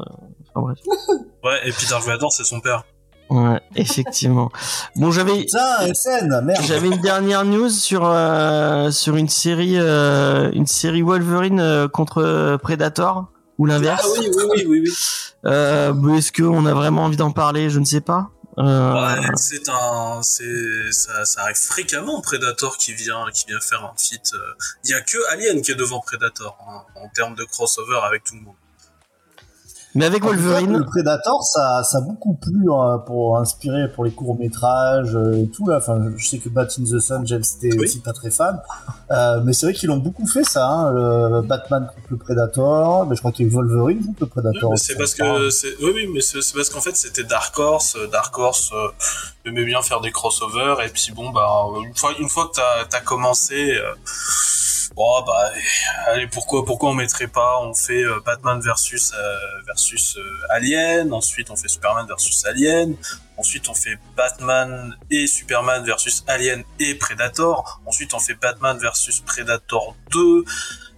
Enfin 0.57 0.61
bref. 0.61 0.79
Ouais, 1.43 1.59
et 1.67 1.71
puis 1.71 1.85
Dark 1.87 2.03
Vador, 2.05 2.31
c'est 2.33 2.43
son 2.43 2.59
père. 2.59 2.83
Ouais, 3.29 3.59
effectivement. 3.75 4.51
Bon, 4.95 5.11
j'avais 5.11 5.37
Putain, 5.45 5.93
SN, 5.93 6.41
merde. 6.43 6.63
j'avais 6.65 6.87
une 6.87 7.01
dernière 7.01 7.45
news 7.45 7.69
sur 7.69 8.01
euh, 8.05 8.89
sur 8.91 9.15
une 9.17 9.29
série 9.29 9.75
euh, 9.77 10.49
une 10.53 10.65
série 10.65 11.01
Wolverine 11.03 11.59
euh, 11.59 11.87
contre 11.87 12.57
Predator 12.61 13.27
ou 13.57 13.65
l'inverse. 13.65 14.01
Ah 14.03 14.19
oui, 14.19 14.29
oui, 14.35 14.43
oui, 14.55 14.65
oui, 14.67 14.81
oui. 14.85 14.93
Euh, 15.45 15.93
mais 15.93 16.17
est-ce 16.17 16.31
qu'on 16.31 16.65
a 16.65 16.73
vraiment 16.73 17.03
envie 17.05 17.17
d'en 17.17 17.31
parler? 17.31 17.69
Je 17.69 17.79
ne 17.79 17.85
sais 17.85 18.01
pas. 18.01 18.29
Euh, 18.57 18.93
Ouais, 18.93 19.21
c'est 19.35 19.69
un, 19.69 20.21
c'est, 20.23 20.91
ça, 20.91 21.23
ça 21.25 21.41
arrive 21.43 21.55
fréquemment 21.57 22.19
Predator 22.21 22.77
qui 22.77 22.93
vient, 22.93 23.25
qui 23.31 23.45
vient 23.47 23.59
faire 23.61 23.83
un 23.83 23.93
feat. 23.97 24.31
Il 24.83 24.89
y 24.91 24.93
a 24.95 25.01
que 25.01 25.17
Alien 25.31 25.61
qui 25.61 25.71
est 25.71 25.75
devant 25.75 25.99
Predator 25.99 26.57
hein, 26.67 26.81
en 26.95 27.07
termes 27.09 27.35
de 27.35 27.43
crossover 27.43 27.99
avec 28.03 28.23
tout 28.23 28.33
le 28.35 28.41
monde. 28.41 28.55
Mais 29.97 30.05
avec 30.05 30.21
cas, 30.21 30.27
Wolverine, 30.29 30.77
le 30.77 30.85
Predator, 30.85 31.43
ça, 31.43 31.83
ça 31.83 31.97
a 31.97 32.01
beaucoup 32.01 32.35
plu 32.35 32.67
hein, 32.71 33.03
pour 33.05 33.37
inspirer 33.37 33.91
pour 33.93 34.05
les 34.05 34.11
courts 34.11 34.37
métrages 34.39 35.15
euh, 35.15 35.43
et 35.43 35.49
tout 35.49 35.67
là. 35.67 35.77
Enfin, 35.77 35.99
je 36.15 36.25
sais 36.27 36.37
que 36.39 36.49
Bat 36.49 36.67
in 36.79 36.83
the 36.83 36.99
Sun, 36.99 37.25
James 37.27 37.43
était 37.57 37.77
Oui. 37.77 37.85
aussi 37.85 37.99
pas 37.99 38.13
très 38.13 38.31
fan, 38.31 38.59
euh, 39.11 39.41
mais 39.43 39.53
c'est 39.53 39.65
vrai 39.65 39.73
qu'ils 39.73 39.89
l'ont 39.89 39.97
beaucoup 39.97 40.25
fait 40.27 40.43
ça. 40.43 40.67
Hein, 40.67 40.91
le 40.93 41.41
Batman 41.41 41.87
contre 41.93 42.07
le 42.11 42.17
Predator, 42.17 43.05
mais 43.07 43.15
je 43.15 43.21
crois 43.21 43.31
qu'il 43.31 43.45
y 43.45 43.49
a 43.49 43.51
eu 43.51 43.55
Wolverine 43.55 44.05
contre 44.05 44.19
le 44.21 44.25
Oui, 44.25 44.31
Predator. 44.31 44.69
mais 44.69 44.73
aussi, 44.75 44.85
c'est 44.85 44.93
ça 44.93 44.99
parce 44.99 45.13
que 45.15 45.49
c'est, 45.49 45.75
oui, 45.81 45.91
oui, 45.93 46.07
mais 46.13 46.21
c'est, 46.21 46.41
c'est 46.41 46.53
parce 46.55 46.69
qu'en 46.69 46.81
fait 46.81 46.95
c'était 46.95 47.23
Dark 47.23 47.57
Horse. 47.59 47.95
euh, 47.97 48.07
Dark 48.07 48.37
Horse 48.37 48.71
euh, 48.73 48.87
aimait 49.49 49.65
bien 49.65 49.81
faire 49.81 50.01
des 50.01 50.11
crossovers 50.11 50.81
et 50.85 50.89
puis 50.89 51.11
bon 51.15 51.29
bah 51.31 51.47
une 51.85 51.95
fois, 51.95 52.11
une 52.19 52.29
fois 52.29 52.45
que 52.47 52.55
t'as, 52.55 52.85
t'as 52.89 52.99
commencé, 53.01 53.55
euh, 53.77 53.93
bon 54.95 55.21
bah 55.25 55.51
allez 56.07 56.27
pourquoi, 56.27 56.65
pourquoi 56.65 56.89
on 56.89 56.93
mettrait 56.93 57.27
pas 57.27 57.59
On 57.61 57.73
fait 57.73 58.03
euh, 58.03 58.19
Batman 58.25 58.59
versus 58.61 59.11
euh, 59.13 59.37
versus 59.65 60.17
euh, 60.17 60.21
Alien, 60.49 61.13
ensuite 61.13 61.49
on 61.49 61.55
fait 61.55 61.67
Superman 61.67 62.05
versus 62.07 62.45
Alien. 62.45 62.95
Ensuite, 63.39 63.69
on 63.69 63.75
fait 63.75 63.99
Batman 64.15 64.95
et 65.11 65.27
Superman 65.27 65.85
versus 65.85 66.23
Alien 66.25 66.63
et 66.79 66.95
Predator. 66.95 67.79
Ensuite, 67.85 68.15
on 68.15 68.19
fait 68.19 68.33
Batman 68.33 68.79
versus 68.79 69.19
Predator 69.19 69.95
2 70.11 70.19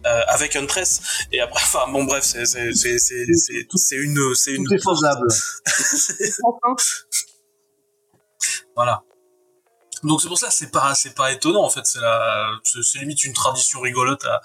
euh, 0.06 0.22
avec 0.28 0.56
Huntress. 0.56 1.02
Et 1.34 1.42
après, 1.42 1.62
enfin 1.66 1.92
bon, 1.92 2.06
bref, 2.06 2.24
c'est 2.24 2.46
c'est 2.46 2.72
c'est 2.74 2.96
c'est 2.98 3.96
une 3.98 4.18
c'est 4.36 4.52
une 4.54 4.64
Tout 4.64 4.74
est 4.74 4.82
porte. 4.82 4.96
faisable. 5.00 5.28
Enfin, 6.46 6.76
Voilà. 8.74 9.04
Donc 10.04 10.22
c'est 10.22 10.28
pour 10.28 10.38
ça, 10.38 10.50
c'est 10.50 10.72
pas 10.72 10.96
c'est 10.96 11.16
pas 11.16 11.32
étonnant 11.32 11.64
en 11.64 11.70
fait. 11.70 11.86
C'est 11.86 12.00
la 12.00 12.52
c'est 12.64 13.00
limite 13.00 13.24
une 13.24 13.34
tradition 13.34 13.80
rigolote 13.82 14.26
à 14.26 14.42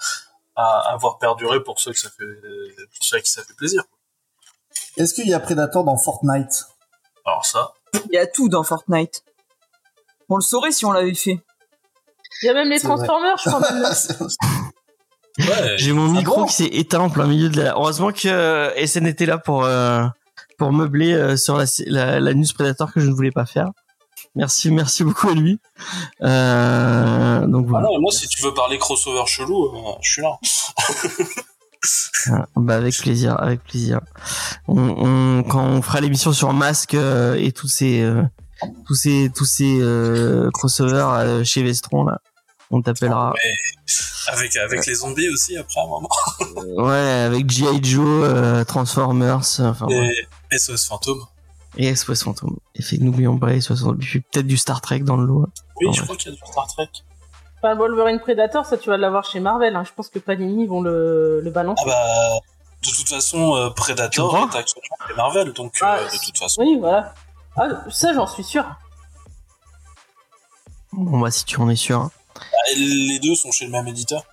à 0.55 0.93
avoir 0.93 1.17
perduré 1.17 1.61
pour 1.63 1.79
ceux 1.79 1.91
que 1.91 1.99
ça 1.99 2.09
fait 2.09 2.23
pour 2.95 3.03
ceux 3.05 3.17
à 3.17 3.21
qui 3.21 3.31
ça 3.31 3.43
fait 3.43 3.53
plaisir. 3.55 3.83
Est-ce 4.97 5.13
qu'il 5.13 5.27
y 5.27 5.33
a 5.33 5.39
Predator 5.39 5.83
dans 5.83 5.97
Fortnite? 5.97 6.65
Alors 7.25 7.45
ça. 7.45 7.73
Il 7.93 8.15
y 8.15 8.17
a 8.17 8.27
tout 8.27 8.49
dans 8.49 8.63
Fortnite. 8.63 9.23
On 10.29 10.35
le 10.35 10.41
saurait 10.41 10.71
si 10.71 10.85
on 10.85 10.91
l'avait 10.91 11.13
fait. 11.13 11.39
il 12.41 12.45
y 12.45 12.49
a 12.49 12.53
même 12.53 12.69
les. 12.69 12.79
Transformers, 12.79 13.37
je 13.43 13.49
crois 13.49 13.71
même. 13.71 13.85
Ouais. 15.37 15.75
j'ai 15.77 15.91
mon 15.91 16.09
Ah 16.11 16.17
micro 16.19 16.37
bon 16.37 16.45
qui 16.45 16.53
s'est 16.53 16.69
éteint 16.71 17.01
en 17.01 17.09
plein 17.09 17.27
milieu 17.27 17.49
de 17.49 17.61
la. 17.61 17.73
Heureusement 17.73 18.13
que 18.13 18.29
euh, 18.29 18.85
SN 18.87 19.05
était 19.05 19.25
là 19.25 19.37
pour 19.37 19.65
euh, 19.65 20.05
pour 20.57 20.71
meubler 20.71 21.13
euh, 21.13 21.35
sur 21.35 21.57
la, 21.57 21.65
la 21.87 22.21
la 22.21 22.33
news 22.33 22.45
Predator 22.53 22.93
que 22.93 23.01
je 23.01 23.09
ne 23.09 23.13
voulais 23.13 23.31
pas 23.31 23.45
faire. 23.45 23.67
Merci, 24.35 24.69
merci 24.71 25.03
beaucoup 25.03 25.29
à 25.29 25.33
lui. 25.33 25.59
Euh, 26.21 27.45
donc 27.47 27.65
Ah 27.67 27.69
voilà. 27.69 27.87
moi 27.99 28.11
si 28.11 28.27
tu 28.27 28.41
veux 28.43 28.53
parler 28.53 28.77
crossover 28.77 29.23
chelou, 29.27 29.65
euh, 29.65 29.91
je 30.01 30.11
suis 30.11 30.21
là. 30.21 30.37
Ah, 32.31 32.45
Bah 32.55 32.75
avec 32.75 32.97
plaisir, 32.97 33.39
avec 33.39 33.63
plaisir. 33.63 34.01
On, 34.67 34.77
on- 34.79 35.43
quand 35.43 35.63
on 35.63 35.81
fera 35.81 36.01
l'émission 36.01 36.33
sur 36.33 36.51
Masque 36.53 36.95
euh, 36.95 37.35
et 37.35 37.51
tous 37.51 37.67
ces 37.67 38.01
euh, 38.01 38.23
tous 38.87 38.95
ces 38.95 39.31
tous 39.35 39.45
ces 39.45 39.77
euh, 39.79 40.49
crossovers 40.51 41.09
euh, 41.19 41.43
chez 41.43 41.61
Vestron 41.63 42.03
là, 42.05 42.19
on 42.71 42.81
t'appellera. 42.81 43.33
Avec 44.27 44.55
avec 44.57 44.85
les 44.87 44.95
zombies 44.95 45.29
aussi 45.29 45.55
après 45.55 45.79
un 45.81 45.85
moment. 45.87 46.09
Ouais, 46.83 47.23
avec 47.27 47.47
GI 47.49 47.83
Joe, 47.83 48.03
euh, 48.23 48.63
Transformers, 48.63 49.41
enfin 49.59 49.87
et 50.51 50.57
SOS 50.57 50.87
Fantôme. 50.87 51.21
Et 51.77 51.93
fait 51.93 52.97
n'oublions 52.99 53.37
pas 53.37 53.59
SOS 53.59 53.79
Fantôme. 53.81 53.97
Puis 53.97 54.21
peut-être 54.21 54.47
du 54.47 54.57
Star 54.57 54.81
Trek 54.81 54.99
dans 54.99 55.17
le 55.17 55.25
lot. 55.25 55.45
Oui, 55.81 55.87
Ah 55.89 55.91
je 55.93 56.01
crois 56.03 56.15
qu'il 56.15 56.31
y 56.31 56.35
a 56.35 56.37
du 56.37 56.51
Star 56.51 56.67
Trek. 56.67 56.89
Enfin, 57.61 57.75
Wolverine 57.75 58.19
Predator, 58.19 58.65
ça 58.65 58.77
tu 58.77 58.89
vas 58.89 58.97
l'avoir 58.97 59.25
chez 59.25 59.39
Marvel. 59.39 59.75
Hein. 59.75 59.83
Je 59.85 59.91
pense 59.93 60.09
que 60.09 60.19
Panini 60.19 60.67
vont 60.67 60.81
le, 60.81 61.41
le 61.41 61.51
balancer. 61.51 61.83
Ah 61.85 61.89
bah 61.89 62.39
de 62.83 62.89
toute 62.95 63.09
façon 63.09 63.55
euh, 63.55 63.69
Tu 63.69 63.73
Predator 63.75 64.35
est 64.37 64.57
actuellement 64.57 65.07
chez 65.07 65.13
Marvel 65.15 65.53
donc 65.53 65.73
euh, 65.81 65.85
Ah, 65.85 65.97
de 66.03 66.17
toute 66.25 66.37
façon. 66.37 66.61
Oui, 66.61 66.77
voilà. 66.79 67.13
Ah, 67.57 67.67
ça 67.89 68.13
j'en 68.13 68.27
suis 68.27 68.43
sûr. 68.43 68.63
Bon 70.93 71.19
bah 71.19 71.31
si 71.31 71.45
tu 71.45 71.59
en 71.59 71.69
es 71.69 71.75
sûr. 71.75 71.99
hein. 71.99 72.11
Bah, 72.35 72.57
Les 72.77 73.19
deux 73.19 73.35
sont 73.35 73.51
chez 73.51 73.65
le 73.65 73.71
même 73.71 73.87
éditeur. 73.87 74.23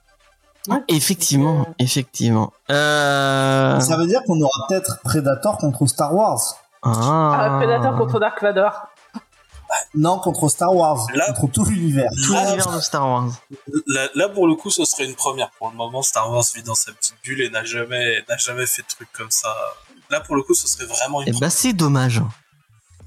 Effectivement, 0.89 1.67
effectivement. 1.81 2.53
Euh... 2.71 3.81
Ça 3.81 3.97
veut 3.97 4.07
dire 4.07 4.21
qu'on 4.27 4.41
aura 4.41 4.67
peut-être 4.69 5.01
Predator 5.03 5.59
contre 5.59 5.87
Star 5.87 6.15
Wars. 6.15 6.39
Ah, 6.83 7.59
Predator 7.59 7.97
contre 7.97 8.19
Dark 8.21 8.43
Vador. 8.43 8.73
Non, 9.95 10.19
contre 10.19 10.49
Star 10.51 10.75
Wars, 10.75 11.07
Là- 11.15 11.33
contre 11.33 11.53
tout 11.53 11.65
l'univers. 11.65 12.11
tout 12.27 12.35
l'univers 12.35 12.75
de 12.77 12.81
Star 12.81 13.09
Wars. 13.09 13.29
Là, 13.87 14.09
là, 14.15 14.29
pour 14.29 14.47
le 14.47 14.55
coup 14.55 14.69
ce 14.69 14.85
serait 14.85 15.07
une 15.07 15.15
première. 15.15 15.51
Pour 15.53 15.71
le 15.71 15.77
moment 15.77 16.03
Star 16.03 16.31
Wars 16.31 16.45
vit 16.55 16.63
dans 16.63 16.75
sa 16.75 16.93
petite 16.93 17.17
bulle 17.25 17.41
et 17.41 17.49
n'a 17.51 17.65
jamais 17.65 18.23
n'a 18.29 18.37
jamais 18.37 18.67
fait 18.67 18.83
de 18.83 18.87
trucs 18.89 19.11
comme 19.13 19.31
ça. 19.31 19.49
Là 20.11 20.21
pour 20.21 20.37
le 20.37 20.43
coup 20.43 20.53
ce 20.55 20.69
serait 20.69 20.85
vraiment 20.85 21.23
une 21.23 21.29
Et 21.35 21.39
bah 21.41 21.49
c'est 21.49 21.73
dommage. 21.73 22.21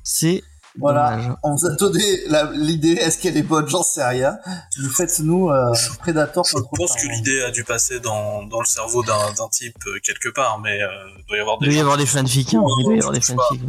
C'est 0.04 0.44
Voilà. 0.80 1.12
dommage. 1.18 1.32
On 1.44 1.56
vous 1.56 1.66
a 1.66 1.76
donné 1.76 2.04
la- 2.28 2.52
l'idée, 2.54 2.94
est-ce 2.94 3.18
qu'elle 3.18 3.38
est 3.38 3.44
bonne? 3.44 3.68
J'en 3.68 3.84
sais 3.84 4.06
rien. 4.06 4.38
Vous 4.82 4.90
faites-nous 4.90 5.50
euh, 5.50 5.72
Predator 6.00 6.44
Je 6.46 6.58
pense 6.76 6.96
que 6.96 7.08
l'idée 7.08 7.42
a 7.44 7.52
dû 7.52 7.64
passer 7.64 8.00
dans, 8.00 8.44
dans 8.44 8.60
le 8.60 8.66
cerveau 8.66 9.04
d'un 9.04 9.32
d'un 9.38 9.48
type 9.50 9.76
euh, 9.88 10.00
quelque 10.04 10.30
part, 10.30 10.60
mais 10.60 10.82
euh, 10.82 10.88
il 11.20 11.26
doit 11.28 11.38
y 11.38 11.40
avoir 11.40 11.58
Il 11.62 11.66
des 11.68 11.72
doit 11.72 11.78
y 11.78 11.82
avoir 11.82 11.98
des 11.98 12.06
fanfics. 12.06 12.54
hein. 12.54 12.64
Il 12.80 12.84
doit 12.86 12.96
y 12.96 12.98
avoir 13.00 13.14
des 13.14 13.22
fanfics. 13.22 13.62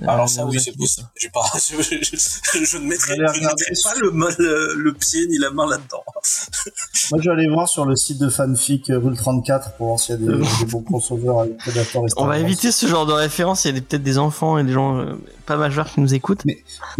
Oui. 0.00 0.06
Alors 0.08 0.24
Euh, 0.24 0.26
ça 0.26 0.44
oui 0.46 0.56
vous 0.56 0.62
c'est 0.62 0.76
possible. 0.76 1.06
Pas, 1.32 1.40
je, 1.54 1.82
je- 1.82 2.64
je 2.64 2.78
ne 2.78 2.86
mettrai, 2.86 3.16
pas 3.16 3.94
le, 4.00 4.10
mal- 4.10 4.34
le, 4.38 4.74
le 4.76 4.92
pied 4.92 5.26
ni 5.28 5.38
la 5.38 5.50
main 5.50 5.66
là-dedans. 5.68 6.02
Moi, 7.10 7.20
je 7.22 7.28
vais 7.28 7.30
aller 7.30 7.48
voir 7.48 7.68
sur 7.68 7.84
le 7.84 7.94
site 7.96 8.18
de 8.18 8.28
fanfic 8.28 8.90
euh, 8.90 8.98
Rule 8.98 9.16
34 9.16 9.72
pour 9.76 9.86
voir 9.88 9.98
s'il 10.00 10.14
y 10.14 10.18
a 10.18 10.20
des, 10.20 10.38
des 10.38 10.64
bons 10.70 10.82
crossovers 10.82 11.40
avec 11.40 11.56
Predator 11.58 12.04
et 12.06 12.08
Star 12.08 12.22
On 12.22 12.26
va 12.26 12.34
Wars. 12.34 12.40
éviter 12.40 12.72
ce 12.72 12.86
genre 12.86 13.06
de 13.06 13.12
référence. 13.12 13.64
Il 13.64 13.74
y 13.74 13.78
a 13.78 13.80
peut-être 13.80 14.02
des 14.02 14.18
enfants 14.18 14.58
et 14.58 14.64
des 14.64 14.72
gens 14.72 14.98
euh, 14.98 15.14
pas 15.46 15.56
majeurs 15.56 15.88
qui 15.90 16.00
nous 16.00 16.12
écoutent. 16.14 16.44
Mais 16.44 16.58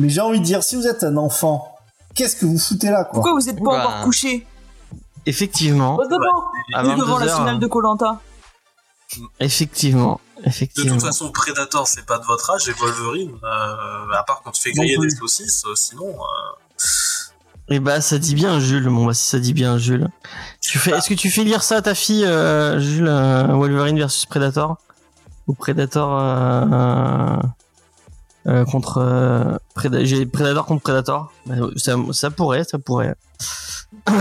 j'ai 0.09 0.20
envie 0.20 0.40
de 0.40 0.45
dire, 0.45 0.62
si 0.62 0.76
vous 0.76 0.86
êtes 0.86 1.03
un 1.05 1.16
enfant, 1.16 1.68
qu'est-ce 2.14 2.36
que 2.36 2.47
vous 2.47 2.59
foutez 2.59 2.90
là, 2.90 3.05
quoi? 3.05 3.14
Pourquoi 3.14 3.32
vous 3.34 3.49
êtes 3.49 3.62
pas 3.62 3.78
encore 3.80 4.05
couché? 4.05 4.47
Effectivement, 5.26 5.97
Au 5.97 6.05
devant 6.05 7.18
la 7.18 7.24
22h, 7.26 7.36
finale 7.38 7.59
de 7.59 7.66
Colanta 7.66 8.20
effectivement, 9.41 10.21
De 10.45 10.51
toute 10.89 11.01
façon, 11.03 11.31
Predator 11.33 11.87
c'est 11.89 12.05
pas 12.07 12.19
de 12.19 12.25
votre 12.25 12.51
âge 12.51 12.69
et 12.69 12.73
Wolverine, 12.73 13.33
euh, 13.43 14.12
à 14.17 14.23
part 14.27 14.43
quand 14.45 14.51
tu 14.53 14.62
fais 14.62 14.73
griller 14.73 14.97
des 14.99 15.11
saucisses, 15.11 15.65
euh, 15.67 15.75
sinon. 15.75 16.09
euh, 16.09 17.71
Et 17.75 17.81
bah 17.81 18.01
ça 18.01 18.19
dit 18.19 18.35
bien 18.35 18.61
Jules. 18.61 18.89
Bon 18.89 19.07
bah 19.07 19.15
si 19.15 19.27
ça 19.27 19.39
dit 19.39 19.55
bien 19.55 19.79
Jules. 19.79 20.09
Tu 20.61 20.79
fais. 20.79 20.91
Est-ce 20.93 21.09
que 21.09 21.15
tu 21.15 21.31
fais 21.31 21.45
lire 21.45 21.62
ça 21.62 21.77
à 21.77 21.83
ta 21.83 21.95
fille, 21.95 22.25
euh, 22.25 22.79
Jules, 22.81 23.09
euh, 23.09 23.45
Wolverine 23.49 23.99
versus 23.99 24.27
Predator? 24.27 24.77
Ou 25.47 25.55
Predator 25.55 26.19
euh, 26.21 27.37
euh, 28.47 28.65
contre 28.67 28.99
euh, 28.99 29.57
Preda- 29.75 30.05
j'ai 30.05 30.25
Predator 30.27 30.65
contre 30.67 30.83
Predator? 30.83 31.33
Bah, 31.47 31.55
ça, 31.77 31.97
ça 32.12 32.31
pourrait, 32.31 32.65
ça 32.65 32.79
pourrait. 32.79 33.15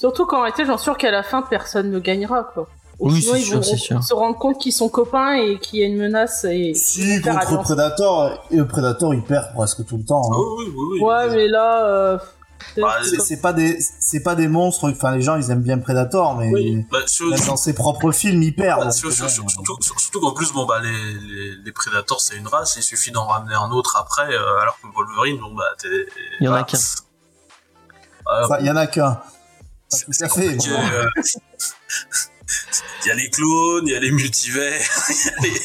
Surtout 0.00 0.26
qu'en 0.26 0.42
réalité, 0.42 0.64
j'en 0.64 0.76
suis 0.78 0.84
sûr 0.84 0.96
qu'à 0.96 1.10
la 1.10 1.22
fin, 1.24 1.42
personne 1.42 1.90
ne 1.90 1.98
gagnera, 1.98 2.44
quoi. 2.44 2.68
Ou 3.00 3.10
Oui, 3.10 3.22
sinon, 3.22 3.34
c'est 3.34 3.40
ils 3.40 3.44
sûr, 3.44 3.56
vont 3.56 3.62
c'est 3.62 3.76
sûr. 3.76 4.02
se 4.02 4.12
rendre 4.14 4.36
compte 4.38 4.58
qu'ils 4.58 4.72
sont 4.72 4.88
copains 4.88 5.34
et 5.34 5.58
qu'il 5.60 5.78
y 5.78 5.82
a 5.84 5.86
une 5.86 5.96
menace 5.98 6.44
et 6.44 6.74
Si, 6.74 7.16
ils 7.16 7.22
contre. 7.22 7.62
Predator, 7.62 8.44
et 8.50 8.56
le 8.56 8.66
Predator, 8.66 9.14
il 9.14 9.22
perd 9.22 9.52
presque 9.54 9.84
tout 9.86 9.96
le 9.98 10.04
temps. 10.04 10.22
hein. 10.24 10.34
oh, 10.36 10.56
oui, 10.58 10.64
oui, 10.74 10.84
oui. 10.94 11.00
Ouais, 11.00 11.28
mais 11.30 11.46
là, 11.48 11.86
euh, 11.86 12.18
Bah, 12.76 12.96
C'est- 13.04 13.20
C'est 13.20 13.40
pas 13.40 13.52
des, 13.52 13.78
c'est 14.00 14.20
pas 14.24 14.34
des 14.34 14.48
monstres. 14.48 14.90
Enfin, 14.90 15.14
les 15.14 15.22
gens, 15.22 15.36
ils 15.36 15.48
aiment 15.52 15.62
bien 15.62 15.78
Predator, 15.78 16.34
mais 16.36 16.50
Oui, 16.52 16.84
bah, 16.90 16.98
sur- 17.06 17.30
même 17.30 17.38
dans 17.46 17.56
ses 17.56 17.72
propres 17.72 18.10
films, 18.10 18.42
il 18.42 18.52
perd. 18.52 18.80
Bah, 18.82 18.90
sur- 18.90 19.12
sur- 19.12 19.26
bon, 19.26 19.30
sur- 19.30 19.48
surtout 19.48 19.76
sur- 19.80 20.00
surtout 20.00 20.20
qu'en 20.20 20.32
plus, 20.32 20.52
bon, 20.52 20.66
bah, 20.66 20.80
les, 20.82 20.90
les, 20.90 21.54
les 21.64 21.72
Predators, 21.72 22.20
c'est 22.20 22.34
une 22.36 22.48
race, 22.48 22.74
il 22.76 22.82
suffit 22.82 23.12
d'en 23.12 23.26
ramener 23.26 23.54
un 23.54 23.70
autre 23.70 23.96
après, 23.96 24.34
euh, 24.34 24.58
alors 24.60 24.76
que 24.82 24.88
Wolverine, 24.92 25.38
bon, 25.38 25.54
bah, 25.54 25.66
t'es. 25.80 25.86
Il 26.40 26.46
y 26.46 26.48
en 26.48 26.54
a 26.54 26.64
qu'un. 26.64 26.78
Enfin, 28.42 28.56
il 28.58 28.66
y 28.66 28.70
en 28.72 28.76
a 28.76 28.88
qu'un. 28.88 29.20
C'est- 29.88 30.28
compliqué, 30.28 30.68
euh, 30.70 31.06
Il 33.04 33.08
y 33.08 33.10
a 33.10 33.14
les 33.14 33.30
clones, 33.30 33.86
il 33.86 33.92
y 33.92 33.96
a 33.96 34.00
les 34.00 34.10
multivers, 34.10 34.80
il 35.10 35.14
y 35.26 35.28
a 35.28 35.42
les... 35.42 35.60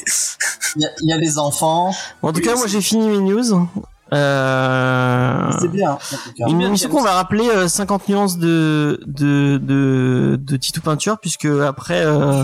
Il 0.75 0.81
y, 0.81 0.85
a- 0.85 0.89
il 1.01 1.09
y 1.09 1.13
a 1.13 1.17
les 1.17 1.37
enfants. 1.37 1.93
Bon, 2.21 2.29
en 2.29 2.33
tout 2.33 2.39
Oui, 2.39 2.45
cas, 2.45 2.55
moi 2.55 2.65
j'ai 2.67 2.81
fini 2.81 3.07
mes 3.07 3.19
news. 3.19 3.67
Euh... 4.13 5.51
C'est 5.59 5.67
bien, 5.69 5.91
en 5.91 5.97
tout 5.97 6.33
cas. 6.37 6.45
Bien, 6.47 6.89
qu'on 6.89 7.01
va 7.03 7.13
rappeler 7.13 7.47
euh, 7.49 7.67
50 7.67 8.09
nuances 8.09 8.37
de 8.37 8.99
de 9.07 9.57
de, 9.61 10.37
de 10.41 10.57
Titou 10.57 10.81
Peinture 10.81 11.17
puisque 11.19 11.45
après 11.45 12.03
euh, 12.05 12.43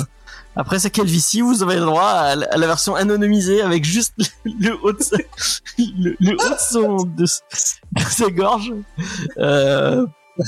après 0.55 0.79
sa 0.79 0.89
calvitie 0.89 1.41
vous 1.41 1.61
avez 1.61 1.75
le 1.75 1.81
droit 1.85 2.07
à, 2.09 2.35
la- 2.35 2.47
à 2.51 2.57
la 2.57 2.67
version 2.67 2.95
anonymisée 2.95 3.61
avec 3.61 3.83
juste 3.85 4.13
le 4.45 4.75
haut 4.83 4.93
de 4.93 5.01
sa, 5.03 5.17
le, 5.77 6.15
le 6.19 6.33
haut 6.33 6.49
de 6.49 6.55
son 6.59 6.97
de, 7.03 7.23
de 7.23 8.01
sa 8.09 8.29
gorge. 8.31 8.73
Euh, 10.39 10.43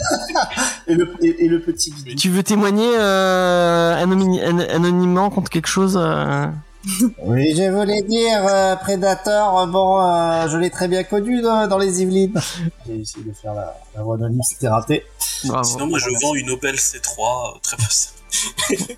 Et 0.88 0.96
le, 0.96 1.14
et, 1.22 1.46
et 1.46 1.48
le 1.48 1.60
petit 1.62 1.92
bidou. 1.92 2.16
tu 2.18 2.30
veux 2.30 2.44
témoigner 2.44 2.90
euh, 2.98 3.96
anonymement 4.74 5.30
contre 5.30 5.50
quelque 5.50 5.68
chose 5.68 5.98
euh? 6.02 6.48
Oui, 7.24 7.54
je 7.56 7.70
voulais 7.72 8.02
dire, 8.02 8.44
euh, 8.48 8.76
Predator, 8.76 9.68
bon, 9.68 10.02
euh, 10.02 10.48
je 10.50 10.58
l'ai 10.58 10.72
très 10.72 10.88
bien 10.88 11.04
connu 11.04 11.42
dans, 11.42 11.68
dans 11.68 11.78
les 11.78 12.02
Yvelines. 12.02 12.34
J'ai 12.88 13.02
essayé 13.02 13.24
de 13.24 13.34
faire 13.34 13.54
la, 13.54 13.78
la 13.96 14.02
voix 14.02 14.16
anonyme, 14.16 14.42
c'était 14.44 14.68
raté. 14.68 15.04
Bravo. 15.46 15.64
Sinon, 15.64 15.86
moi, 15.88 16.00
je 16.00 16.10
vends 16.24 16.34
une 16.34 16.50
Opel 16.50 16.76
C3, 16.76 17.56
euh, 17.56 17.60
très 17.62 17.78
possible. 17.78 18.16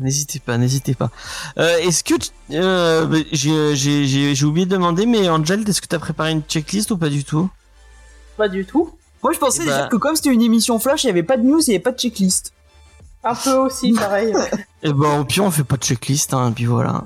N'hésitez 0.00 0.38
pas, 0.38 0.56
n'hésitez 0.58 0.94
pas. 0.94 1.10
Euh, 1.58 1.76
est-ce 1.78 2.02
que 2.04 2.14
tu- 2.14 2.30
euh, 2.52 3.04
bah, 3.06 3.18
j'ai 3.32 3.74
j'ai 3.76 4.06
j'ai 4.06 4.34
j'ai 4.34 4.44
oublié 4.46 4.64
de 4.66 4.70
demander 4.70 5.04
mais 5.04 5.28
Angel, 5.28 5.68
est-ce 5.68 5.82
que 5.82 5.86
t'as 5.86 5.98
préparé 5.98 6.30
une 6.32 6.42
checklist 6.42 6.90
ou 6.92 6.96
pas 6.96 7.08
du 7.10 7.24
tout? 7.24 7.50
Pas 8.38 8.48
du 8.48 8.64
tout. 8.64 8.90
Moi, 9.22 9.32
je 9.32 9.38
pensais 9.38 9.64
déjà 9.64 9.82
bah- 9.82 9.88
que 9.88 9.96
comme 9.96 10.16
c'était 10.16 10.30
une 10.30 10.42
émission 10.42 10.78
flash, 10.78 11.04
il 11.04 11.08
y 11.08 11.10
avait 11.10 11.22
pas 11.22 11.36
de 11.36 11.42
news, 11.42 11.60
il 11.60 11.68
y 11.68 11.74
avait 11.74 11.82
pas 11.82 11.92
de 11.92 11.98
checklist. 11.98 12.52
Un 13.24 13.34
peu 13.36 13.52
aussi, 13.54 13.92
pareil. 13.92 14.34
ouais. 14.34 14.50
Eh 14.82 14.92
ben, 14.92 15.20
au 15.20 15.24
pire, 15.24 15.44
on 15.44 15.50
fait 15.52 15.62
pas 15.62 15.76
de 15.76 15.84
checklist, 15.84 16.34
hein, 16.34 16.50
et 16.50 16.52
puis 16.52 16.64
voilà. 16.64 17.04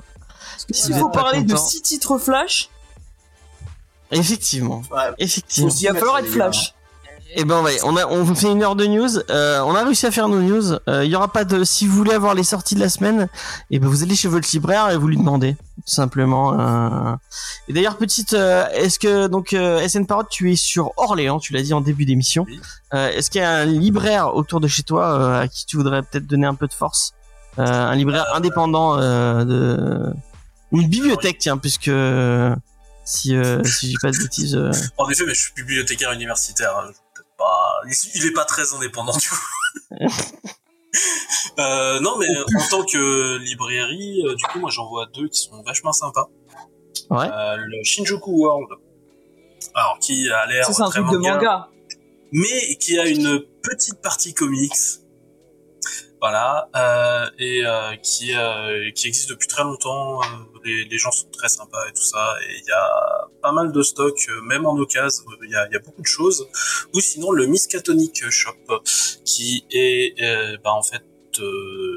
S'il 0.71 0.93
vous 0.95 1.01
faut 1.01 1.09
parler 1.09 1.43
de 1.43 1.51
content. 1.53 1.63
six 1.63 1.81
titres 1.83 2.17
flash, 2.17 2.69
Effectivement. 4.11 4.81
Ouais. 4.91 5.11
Effectivement. 5.17 5.69
Il 5.69 5.87
va 5.87 5.93
falloir 5.99 6.17
être 6.19 6.25
gars. 6.25 6.31
flash. 6.31 6.73
Eh 7.35 7.43
ben, 7.43 7.61
ouais, 7.61 7.77
on 7.83 7.95
a, 7.97 8.05
on 8.07 8.33
fait 8.33 8.51
une 8.51 8.63
heure 8.63 8.75
de 8.75 8.85
news. 8.85 9.17
Euh, 9.29 9.59
on 9.61 9.75
a 9.75 9.83
réussi 9.83 10.05
à 10.05 10.11
faire 10.11 10.27
nos 10.29 10.39
news. 10.41 10.73
Euh, 10.87 11.03
Il 11.05 11.11
y 11.11 11.15
aura 11.15 11.27
pas 11.27 11.43
de, 11.43 11.63
si 11.63 11.85
vous 11.85 11.95
voulez 11.95 12.13
avoir 12.13 12.33
les 12.33 12.43
sorties 12.43 12.73
de 12.75 12.79
la 12.79 12.89
semaine, 12.89 13.27
eh 13.69 13.79
ben, 13.79 13.87
vous 13.87 14.01
allez 14.01 14.15
chez 14.15 14.27
votre 14.27 14.47
libraire 14.53 14.89
et 14.91 14.97
vous 14.97 15.07
lui 15.07 15.17
demandez, 15.17 15.53
tout 15.55 15.81
simplement. 15.93 16.59
euh. 16.59 17.15
Et 17.67 17.73
d'ailleurs, 17.73 17.97
petite, 17.97 18.33
euh, 18.33 18.65
est-ce 18.73 18.97
que, 18.97 19.27
donc, 19.27 19.53
euh, 19.53 19.85
SN 19.87 20.05
Parrot, 20.05 20.23
tu 20.29 20.51
es 20.51 20.55
sur 20.55 20.91
Orléans, 20.97 21.39
tu 21.39 21.53
l'as 21.53 21.61
dit 21.61 21.73
en 21.73 21.81
début 21.81 22.05
d'émission. 22.05 22.45
Oui. 22.47 22.59
Euh, 22.93 23.09
est-ce 23.09 23.29
qu'il 23.29 23.41
y 23.41 23.43
a 23.43 23.51
un 23.51 23.65
libraire 23.65 24.33
autour 24.35 24.59
de 24.61 24.67
chez 24.67 24.83
toi, 24.83 25.19
euh, 25.19 25.41
à 25.41 25.47
qui 25.47 25.65
tu 25.65 25.75
voudrais 25.77 26.01
peut-être 26.03 26.25
donner 26.27 26.47
un 26.47 26.55
peu 26.55 26.67
de 26.67 26.73
force? 26.73 27.13
Euh, 27.59 27.63
un 27.65 27.95
libraire 27.95 28.25
indépendant, 28.35 28.97
euh, 28.99 29.43
de, 29.43 30.13
ou 30.71 30.79
une 30.81 30.87
bibliothèque, 30.87 31.37
tiens, 31.39 31.57
puisque, 31.57 31.87
euh, 31.89 32.55
si, 33.03 33.35
euh, 33.35 33.63
si 33.63 33.89
j'ai 33.91 33.97
pas 34.01 34.11
de 34.11 34.17
bêtises, 34.17 34.55
euh, 34.55 34.71
En 34.97 35.09
effet, 35.09 35.23
mais 35.27 35.33
je 35.33 35.41
suis 35.41 35.53
bibliothécaire 35.55 36.11
universitaire. 36.13 36.71
hein, 36.77 36.91
pas... 37.37 37.81
Il 38.15 38.25
est 38.25 38.33
pas 38.33 38.45
très 38.45 38.73
indépendant, 38.73 39.15
du 39.15 39.29
coup. 39.29 39.35
euh, 41.59 41.99
non, 41.99 42.17
mais 42.17 42.27
en 42.27 42.69
tant 42.69 42.83
que 42.83 43.37
librairie, 43.37 44.23
euh, 44.25 44.35
du 44.35 44.43
coup, 44.45 44.59
moi, 44.59 44.69
j'en 44.69 44.87
vois 44.87 45.05
deux 45.13 45.27
qui 45.27 45.41
sont 45.41 45.61
vachement 45.63 45.93
sympas. 45.93 46.29
Ouais. 47.09 47.29
Euh, 47.31 47.57
le 47.57 47.83
Shinjuku 47.83 48.31
World. 48.31 48.69
Alors, 49.73 49.97
qui 49.99 50.29
a 50.29 50.45
l'air 50.47 50.65
c'est 50.65 50.81
un 50.81 50.89
très 50.89 51.01
truc 51.01 51.13
de 51.13 51.17
manga. 51.17 51.69
mais 52.31 52.75
qui 52.79 52.97
a 52.97 53.07
une 53.07 53.43
petite 53.61 54.01
partie 54.01 54.33
comics. 54.33 54.73
Voilà, 56.19 56.67
euh, 56.75 57.29
et 57.37 57.63
euh, 57.63 57.95
qui 57.97 58.33
euh, 58.33 58.89
qui 58.95 59.07
existe 59.07 59.29
depuis 59.29 59.47
très 59.47 59.63
longtemps. 59.63 60.19
euh, 60.23 60.25
les, 60.65 60.85
les 60.85 60.97
gens 60.97 61.11
sont 61.11 61.29
très 61.29 61.47
sympas 61.47 61.87
et 61.87 61.93
tout 61.93 62.01
ça, 62.01 62.35
et 62.41 62.55
il 62.57 62.65
y 62.65 62.71
a 62.71 63.27
pas 63.41 63.51
mal 63.51 63.71
de 63.71 63.81
stock, 63.83 64.17
euh, 64.29 64.41
même 64.41 64.65
en 64.65 64.75
occasion. 64.77 65.25
Il 65.43 65.51
y 65.51 65.55
a, 65.55 65.69
y 65.71 65.75
a 65.75 65.79
beaucoup 65.79 66.01
de 66.01 66.07
choses. 66.07 66.47
Ou 66.93 66.99
sinon 67.01 67.31
le 67.31 67.45
Miskatonic 67.45 68.29
Shop, 68.31 68.81
qui 69.25 69.65
est 69.69 70.19
euh, 70.23 70.57
bah, 70.63 70.73
en 70.73 70.81
fait 70.81 71.03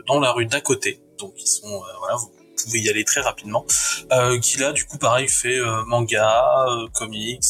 dans 0.07 0.21
la 0.21 0.33
rue 0.33 0.45
d'à 0.45 0.61
côté. 0.61 1.01
Donc 1.19 1.33
ils 1.39 1.47
sont 1.47 1.83
voilà, 2.01 2.17
vous 2.17 2.31
pouvez 2.63 2.81
y 2.81 2.91
aller 2.91 3.05
très 3.05 3.23
rapidement. 3.23 3.65
Euh, 4.13 4.39
qui 4.39 4.59
là 4.59 4.73
du 4.73 4.85
coup 4.85 4.99
pareil 4.99 5.29
fait 5.29 5.59
euh, 5.59 5.83
manga, 5.87 6.67
euh, 6.69 6.89
comics, 6.95 7.43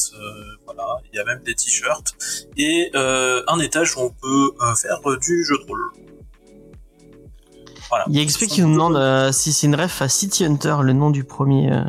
voilà. 0.67 0.99
Il 1.13 1.17
y 1.17 1.19
a 1.19 1.25
même 1.25 1.43
des 1.43 1.57
t-shirts 1.57 2.15
et 2.57 2.93
un 2.95 3.59
étage 3.59 3.97
où 3.97 4.03
on 4.03 4.11
peut 4.11 4.55
faire 4.81 5.01
du 5.21 5.45
jeu 5.45 5.59
de 5.59 5.67
rôle. 5.67 5.91
Voilà. 7.91 8.05
Il 8.09 8.17
y 8.17 8.21
a 8.21 8.25
XP 8.25 8.47
qui 8.47 8.63
nous 8.63 8.73
demande 8.73 8.97
euh, 8.97 9.33
si 9.33 9.53
c'est 9.53 9.67
une 9.67 9.75
ref 9.75 10.01
à 10.01 10.09
City 10.09 10.45
Hunter, 10.45 10.77
le 10.83 10.93
nom 10.93 11.11
du 11.11 11.25
premier. 11.25 11.73
euh. 11.73 11.83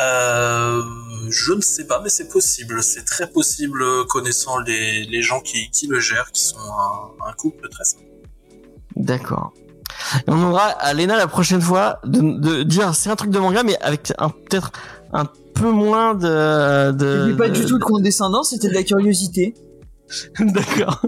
Euh, 0.00 0.82
je 1.30 1.52
ne 1.52 1.60
sais 1.60 1.86
pas, 1.86 2.00
mais 2.02 2.08
c'est 2.08 2.28
possible. 2.28 2.82
C'est 2.82 3.04
très 3.04 3.28
possible, 3.28 3.82
connaissant 4.08 4.58
les, 4.58 5.04
les 5.04 5.22
gens 5.22 5.40
qui, 5.40 5.70
qui 5.70 5.86
le 5.86 6.00
gèrent, 6.00 6.30
qui 6.32 6.42
sont 6.44 6.56
un, 6.58 7.28
un 7.28 7.32
couple 7.32 7.68
très 7.68 7.84
sympa. 7.84 8.02
D'accord. 8.96 9.52
On 10.26 10.32
demandera 10.34 10.64
à 10.66 10.92
Lena 10.94 11.16
la 11.16 11.26
prochaine 11.26 11.60
fois 11.60 12.00
de, 12.04 12.20
de 12.20 12.62
dire 12.64 12.94
c'est 12.94 13.10
un 13.10 13.16
truc 13.16 13.30
de 13.30 13.38
manga, 13.38 13.62
mais 13.62 13.78
avec 13.80 14.12
un 14.18 14.28
peut-être 14.30 14.72
un 15.12 15.26
peu 15.54 15.70
moins 15.70 16.14
de. 16.14 16.90
de 16.92 17.34
pas 17.34 17.48
de- 17.48 17.54
du 17.54 17.64
tout 17.66 17.78
de 17.78 17.84
condescendance, 17.84 18.50
c'était 18.50 18.68
de 18.68 18.74
la 18.74 18.82
curiosité. 18.82 19.54
D'accord. 20.40 21.00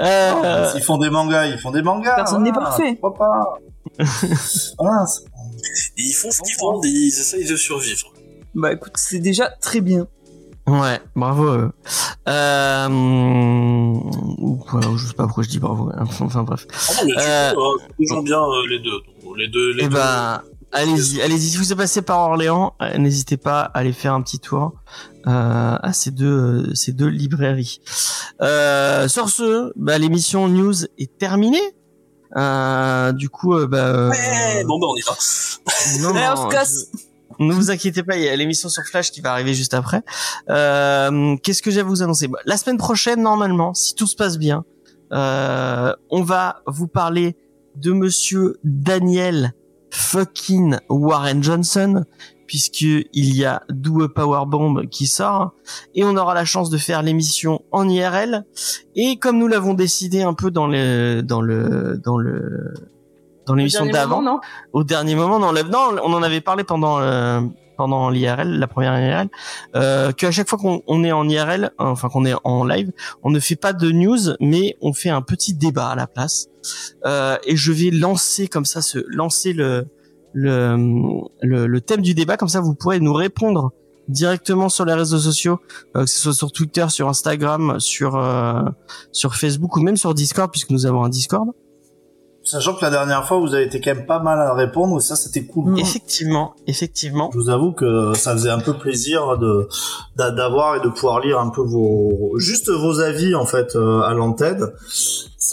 Euh, 0.00 0.70
Ils 0.76 0.82
font 0.82 0.98
des 0.98 1.10
mangas, 1.10 1.46
ils 1.46 1.58
font 1.58 1.70
des 1.70 1.82
mangas. 1.82 2.14
Personne 2.16 2.42
n'est 2.42 2.52
parfait. 2.52 2.96
Pourquoi 3.00 3.28
pas 3.28 3.58
Voilà, 4.78 5.06
c'est- 5.06 5.24
Et 5.96 6.02
ils 6.02 6.12
font 6.12 6.30
ce 6.30 6.42
qu'ils 6.42 6.88
et 6.88 6.90
ils 6.90 7.08
essayent 7.08 7.46
de 7.48 7.56
survivre. 7.56 8.12
Bah 8.54 8.72
écoute, 8.72 8.92
c'est 8.96 9.18
déjà 9.18 9.48
très 9.60 9.80
bien. 9.80 10.06
ouais, 10.66 11.00
bravo. 11.16 11.48
à 11.48 11.56
eux. 11.58 11.72
Euh, 12.28 12.88
ou 12.88 14.62
voilà, 14.70 14.88
je 14.96 15.06
sais 15.06 15.14
pas 15.14 15.24
pourquoi 15.24 15.42
je 15.44 15.48
dis 15.48 15.58
bravo. 15.58 15.90
hein. 15.94 16.04
Enfin 16.20 16.42
bref. 16.42 16.66
Ah 16.72 16.92
non, 16.94 17.06
mais 17.06 17.12
du 17.12 17.18
Euh, 17.20 17.50
euh, 17.52 17.78
toujours 17.98 18.22
bien 18.22 18.40
euh, 18.42 18.66
les 18.68 18.78
deux. 18.78 19.00
Les 19.36 19.48
deux, 19.48 19.72
les 19.74 19.84
Eh 19.84 19.88
deux. 19.88 19.94
ben, 19.96 20.42
allez-y, 20.74 21.22
allez-y. 21.22 21.50
Si 21.50 21.56
vous 21.56 21.72
êtes 21.72 21.78
passé 21.78 22.02
par 22.02 22.18
Orléans, 22.20 22.74
euh, 22.82 22.98
n'hésitez 22.98 23.36
pas 23.36 23.60
à 23.62 23.78
aller 23.78 23.92
faire 23.92 24.12
un 24.14 24.22
petit 24.22 24.38
tour 24.38 24.74
euh, 25.26 25.76
à 25.82 25.92
ces 25.92 26.10
deux, 26.10 26.26
euh, 26.68 26.74
ces 26.74 26.92
deux 26.92 27.06
librairies. 27.08 27.80
Euh, 28.42 29.08
sur 29.08 29.28
ce, 29.30 29.72
bah, 29.76 29.96
l'émission 29.98 30.48
news 30.48 30.74
est 30.98 31.16
terminée. 31.18 31.62
Euh, 32.36 33.12
du 33.12 33.28
coup, 33.30 33.54
bah, 33.66 33.78
euh, 33.78 34.10
Ouais, 34.10 34.64
bon 34.66 34.78
bah 34.80 34.86
on 34.90 34.96
y 34.96 35.02
va. 35.02 35.12
non, 36.02 36.10
on 36.10 36.14
non, 36.14 36.50
je- 36.50 37.44
ne 37.44 37.52
vous 37.52 37.70
inquiétez 37.70 38.02
pas, 38.02 38.16
il 38.16 38.22
y 38.22 38.28
a 38.28 38.36
l'émission 38.36 38.68
sur 38.68 38.82
Flash 38.84 39.10
qui 39.10 39.20
va 39.20 39.32
arriver 39.32 39.54
juste 39.54 39.74
après. 39.74 40.02
Euh, 40.50 41.36
Qu'est-ce 41.42 41.62
que 41.62 41.70
j'ai 41.70 41.80
à 41.80 41.84
vous 41.84 42.02
annoncer? 42.02 42.28
Bah, 42.28 42.38
La 42.44 42.56
semaine 42.56 42.78
prochaine, 42.78 43.22
normalement, 43.22 43.74
si 43.74 43.94
tout 43.94 44.06
se 44.06 44.14
passe 44.16 44.38
bien, 44.38 44.64
euh, 45.12 45.94
on 46.10 46.22
va 46.22 46.62
vous 46.66 46.86
parler 46.88 47.36
de 47.76 47.92
Monsieur 47.92 48.58
Daniel 48.64 49.52
fucking 49.94 50.76
Warren 50.88 51.42
Johnson, 51.42 52.04
puisque 52.46 52.82
il 52.82 53.36
y 53.36 53.44
a 53.44 53.62
Power 54.14 54.44
Bomb 54.46 54.86
qui 54.88 55.06
sort, 55.06 55.52
et 55.94 56.04
on 56.04 56.16
aura 56.16 56.34
la 56.34 56.44
chance 56.44 56.70
de 56.70 56.78
faire 56.78 57.02
l'émission 57.02 57.62
en 57.72 57.88
IRL. 57.88 58.44
Et 58.96 59.16
comme 59.16 59.38
nous 59.38 59.48
l'avons 59.48 59.74
décidé 59.74 60.22
un 60.22 60.34
peu 60.34 60.50
dans 60.50 60.66
le 60.66 61.22
dans 61.22 61.40
le 61.40 62.00
dans 62.02 62.18
le 62.18 62.74
dans 63.46 63.54
l'émission 63.54 63.86
d'avant, 63.86 64.40
au 64.72 64.84
dernier 64.84 65.14
moment, 65.14 65.38
non, 65.38 65.52
on 66.02 66.12
en 66.12 66.22
avait 66.22 66.40
parlé 66.40 66.64
pendant 66.64 66.98
euh, 67.00 67.40
pendant 67.76 68.10
l'IRL, 68.10 68.58
la 68.58 68.66
première 68.66 68.98
IRL, 68.98 69.28
euh, 69.76 70.12
qu'à 70.12 70.30
chaque 70.30 70.48
fois 70.48 70.58
qu'on 70.58 70.82
on 70.86 71.04
est 71.04 71.12
en 71.12 71.28
IRL, 71.28 71.70
enfin 71.78 72.08
qu'on 72.08 72.24
est 72.24 72.34
en 72.44 72.64
live, 72.64 72.92
on 73.22 73.30
ne 73.30 73.40
fait 73.40 73.56
pas 73.56 73.72
de 73.72 73.90
news, 73.90 74.34
mais 74.40 74.76
on 74.80 74.92
fait 74.92 75.10
un 75.10 75.22
petit 75.22 75.54
débat 75.54 75.88
à 75.88 75.94
la 75.96 76.06
place. 76.06 76.48
Euh, 77.04 77.36
et 77.44 77.56
je 77.56 77.72
vais 77.72 77.90
lancer 77.90 78.48
comme 78.48 78.64
ça, 78.64 78.82
se 78.82 78.98
lancer 79.08 79.52
le 79.52 79.86
le, 80.32 80.76
le 81.42 81.66
le 81.66 81.80
thème 81.80 82.00
du 82.00 82.14
débat, 82.14 82.36
comme 82.36 82.48
ça 82.48 82.60
vous 82.60 82.74
pourrez 82.74 83.00
nous 83.00 83.14
répondre 83.14 83.72
directement 84.08 84.68
sur 84.68 84.84
les 84.84 84.94
réseaux 84.94 85.18
sociaux, 85.18 85.60
euh, 85.96 86.04
que 86.04 86.10
ce 86.10 86.20
soit 86.20 86.34
sur 86.34 86.52
Twitter, 86.52 86.86
sur 86.88 87.08
Instagram, 87.08 87.78
sur 87.80 88.16
euh, 88.16 88.62
sur 89.12 89.36
Facebook 89.36 89.76
ou 89.76 89.80
même 89.80 89.96
sur 89.96 90.14
Discord, 90.14 90.50
puisque 90.50 90.70
nous 90.70 90.86
avons 90.86 91.04
un 91.04 91.08
Discord. 91.08 91.48
Sachant 92.44 92.74
que 92.74 92.82
la 92.84 92.90
dernière 92.90 93.26
fois, 93.26 93.38
vous 93.38 93.54
avez 93.54 93.64
été 93.64 93.80
quand 93.80 93.94
même 93.94 94.06
pas 94.06 94.18
mal 94.20 94.38
à 94.38 94.52
répondre, 94.54 94.98
et 94.98 95.00
ça, 95.00 95.16
c'était 95.16 95.44
cool. 95.44 95.72
Mm. 95.72 95.78
Effectivement, 95.78 96.54
effectivement. 96.66 97.30
Je 97.32 97.38
vous 97.38 97.48
avoue 97.48 97.72
que 97.72 98.12
ça 98.14 98.32
faisait 98.32 98.50
un 98.50 98.60
peu 98.60 98.74
plaisir 98.74 99.38
de 99.38 99.68
d'a- 100.16 100.30
d'avoir 100.30 100.76
et 100.76 100.80
de 100.80 100.88
pouvoir 100.88 101.20
lire 101.20 101.40
un 101.40 101.48
peu 101.48 101.62
vos 101.62 102.32
juste 102.38 102.68
vos 102.70 103.00
avis 103.00 103.34
en 103.34 103.46
fait 103.46 103.74
euh, 103.76 104.00
à 104.02 104.12
l'antenne. 104.14 104.70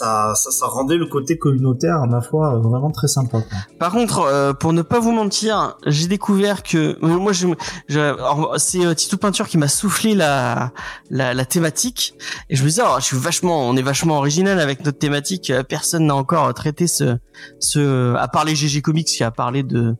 Ça 0.02 0.32
ça, 0.34 0.50
ça, 0.50 0.66
rendait 0.66 0.96
le 0.96 1.06
côté 1.06 1.38
communautaire, 1.38 2.02
à 2.02 2.06
ma 2.06 2.20
foi, 2.20 2.58
vraiment 2.58 2.90
très 2.90 3.06
sympa. 3.06 3.38
Par 3.78 3.92
contre, 3.92 4.20
euh, 4.20 4.52
pour 4.52 4.72
ne 4.72 4.82
pas 4.82 4.98
vous 4.98 5.12
mentir, 5.12 5.76
j'ai 5.86 6.08
découvert 6.08 6.64
que 6.64 6.98
euh, 7.02 7.06
moi, 7.18 7.32
je, 7.32 7.46
je- 7.88 8.54
c'est 8.58 8.84
euh, 8.84 8.94
Tito 8.94 9.16
Peinture 9.16 9.46
qui 9.46 9.58
m'a 9.58 9.68
soufflé 9.68 10.14
la, 10.14 10.72
la 11.10 11.34
la 11.34 11.44
thématique 11.44 12.14
et 12.50 12.56
je 12.56 12.62
me 12.64 12.68
disais, 12.68 12.82
oh, 12.84 12.96
je 12.98 13.04
suis 13.04 13.16
vachement, 13.16 13.68
on 13.68 13.76
est 13.76 13.82
vachement 13.82 14.16
original 14.18 14.58
avec 14.58 14.84
notre 14.84 14.98
thématique. 14.98 15.50
Euh, 15.50 15.62
Personne 15.62 16.06
n'a 16.06 16.16
encore 16.16 16.52
traité 16.52 16.88
ce 16.88 17.16
ce 17.60 18.14
à 18.16 18.26
part 18.26 18.44
les 18.44 18.56
GG 18.56 18.82
Comics 18.82 19.06
qui 19.06 19.22
a 19.22 19.30
parlé 19.30 19.62
de 19.62 19.94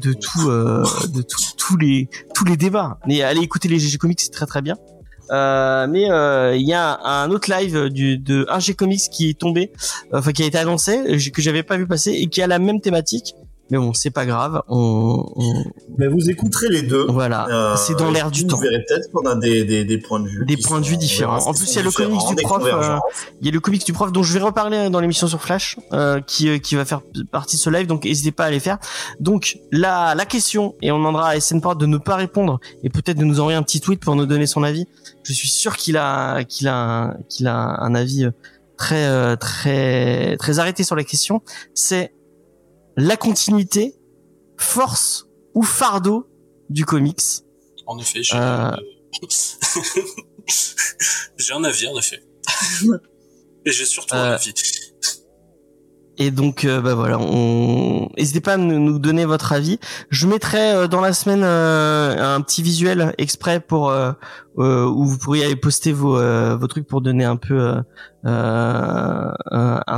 de 0.00 0.12
tout 0.12 0.48
euh, 0.48 0.84
de 1.12 1.22
tous 1.56 1.76
les 1.76 2.08
tous 2.34 2.44
les 2.44 2.56
débats. 2.56 2.98
Mais 3.06 3.22
allez 3.22 3.40
écouter 3.40 3.66
les 3.68 3.80
GG 3.80 3.98
Comics, 3.98 4.20
c'est 4.20 4.30
très 4.30 4.46
très 4.46 4.62
bien. 4.62 4.76
Euh, 5.30 5.86
mais 5.86 6.10
euh, 6.10 6.56
il 6.56 6.66
y 6.66 6.72
a 6.72 6.98
un 7.04 7.30
autre 7.30 7.50
live 7.50 7.88
du 7.88 8.18
de 8.18 8.44
1G 8.50 8.74
Comics 8.74 9.10
qui 9.10 9.30
est 9.30 9.38
tombé, 9.38 9.70
euh, 10.12 10.18
enfin 10.18 10.32
qui 10.32 10.42
a 10.42 10.46
été 10.46 10.58
annoncé, 10.58 10.98
que 11.32 11.42
j'avais 11.42 11.62
pas 11.62 11.76
vu 11.76 11.86
passer 11.86 12.12
et 12.12 12.26
qui 12.26 12.42
a 12.42 12.46
la 12.46 12.58
même 12.58 12.80
thématique. 12.80 13.34
Mais 13.70 13.78
bon, 13.78 13.92
c'est 13.94 14.10
pas 14.10 14.26
grave. 14.26 14.62
On, 14.68 15.24
on- 15.36 15.64
Mais 15.98 16.08
vous 16.08 16.28
écouterez 16.28 16.68
les 16.68 16.82
deux. 16.82 17.06
voilà, 17.08 17.46
Euh, 17.48 17.76
c'est 17.76 17.96
dans 17.96 18.10
l'air 18.10 18.30
du 18.30 18.42
vous 18.42 18.48
temps. 18.48 18.56
verrez 18.58 18.84
peut-être 18.88 19.10
qu'on 19.12 19.24
a 19.26 19.36
des, 19.36 19.64
des, 19.64 19.84
des 19.84 19.98
points 19.98 20.20
de 20.20 20.28
vue. 20.28 20.44
Des 20.44 20.56
points 20.56 20.80
de 20.80 20.86
vue 20.86 20.94
sont- 20.94 21.00
différents. 21.00 21.46
En 21.46 21.52
plus, 21.54 21.70
il 21.72 21.76
y 21.76 21.78
a 21.78 21.82
le 21.82 21.90
comics 21.90 22.20
du 22.36 22.42
prof, 22.42 22.62
euh. 22.64 22.98
Il 23.40 23.46
y 23.46 23.48
a 23.48 23.52
le 23.52 23.60
comics 23.60 23.84
du 23.86 23.92
prof 23.92 24.10
dont 24.12 24.22
je 24.22 24.32
vais 24.34 24.40
reparler 24.40 24.90
dans 24.90 24.98
l'émission 25.00 25.26
sur 25.28 25.40
Flash, 25.40 25.76
euh, 25.92 26.20
qui 26.20 26.48
euh, 26.48 26.58
qui 26.58 26.74
va 26.74 26.84
faire 26.84 27.00
partie 27.30 27.56
de 27.56 27.60
ce 27.60 27.70
live. 27.70 27.86
Donc 27.86 28.04
n'hésitez 28.04 28.32
pas 28.32 28.46
à 28.46 28.50
les 28.50 28.60
faire. 28.60 28.78
Donc 29.20 29.58
la 29.70 30.14
la 30.14 30.26
question 30.26 30.74
et 30.82 30.90
on 30.90 30.98
demandera 30.98 31.28
à 31.30 31.40
SN 31.40 31.60
Port 31.60 31.76
de 31.76 31.86
ne 31.86 31.96
pas 31.98 32.16
répondre 32.16 32.58
et 32.82 32.90
peut-être 32.90 33.18
de 33.18 33.24
nous 33.24 33.38
envoyer 33.40 33.56
un 33.56 33.62
petit 33.62 33.80
tweet 33.80 34.00
pour 34.00 34.16
nous 34.16 34.26
donner 34.26 34.46
son 34.46 34.62
avis. 34.64 34.86
Je 35.22 35.32
suis 35.32 35.48
sûr 35.48 35.76
qu'il 35.76 35.96
a 35.96 36.42
qu'il 36.44 36.66
a 36.68 37.14
qu'il 37.28 37.46
a 37.46 37.54
un 37.80 37.94
avis 37.94 38.24
euh, 38.24 38.30
très 38.76 39.06
euh, 39.06 39.36
très 39.36 40.36
très 40.38 40.58
arrêté 40.58 40.82
sur 40.82 40.96
la 40.96 41.04
question. 41.04 41.42
C'est 41.74 42.12
la 42.96 43.16
continuité, 43.16 43.94
force 44.56 45.26
ou 45.54 45.62
fardeau 45.62 46.28
du 46.68 46.84
comics. 46.84 47.20
En 47.86 47.98
effet, 47.98 48.22
j'ai 48.22 48.36
Euh. 48.36 48.70
j'ai 51.36 51.52
un 51.52 51.64
avis, 51.64 51.86
en 51.88 51.98
effet. 51.98 52.22
Et 53.66 53.72
j'ai 53.72 53.84
surtout 53.84 54.14
Euh, 54.14 54.32
un 54.32 54.32
avis. 54.34 54.54
Et 56.22 56.30
donc, 56.30 56.66
euh, 56.66 56.82
bah 56.82 56.94
voilà, 56.94 57.18
on 57.18 58.10
n'hésitez 58.18 58.42
pas 58.42 58.52
à 58.52 58.56
nous 58.58 58.98
donner 58.98 59.24
votre 59.24 59.54
avis. 59.54 59.78
Je 60.10 60.26
mettrai 60.26 60.72
euh, 60.72 60.86
dans 60.86 61.00
la 61.00 61.14
semaine 61.14 61.40
euh, 61.42 62.36
un 62.36 62.42
petit 62.42 62.62
visuel 62.62 63.14
exprès 63.16 63.58
pour 63.58 63.88
euh, 63.88 64.12
euh, 64.58 64.84
où 64.84 65.06
vous 65.06 65.16
pourriez 65.16 65.46
aller 65.46 65.56
poster 65.56 65.92
vos 65.92 66.18
vos 66.58 66.66
trucs 66.66 66.86
pour 66.86 67.00
donner 67.00 67.24
un 67.24 67.36
peu 67.36 67.74
un 68.24 69.34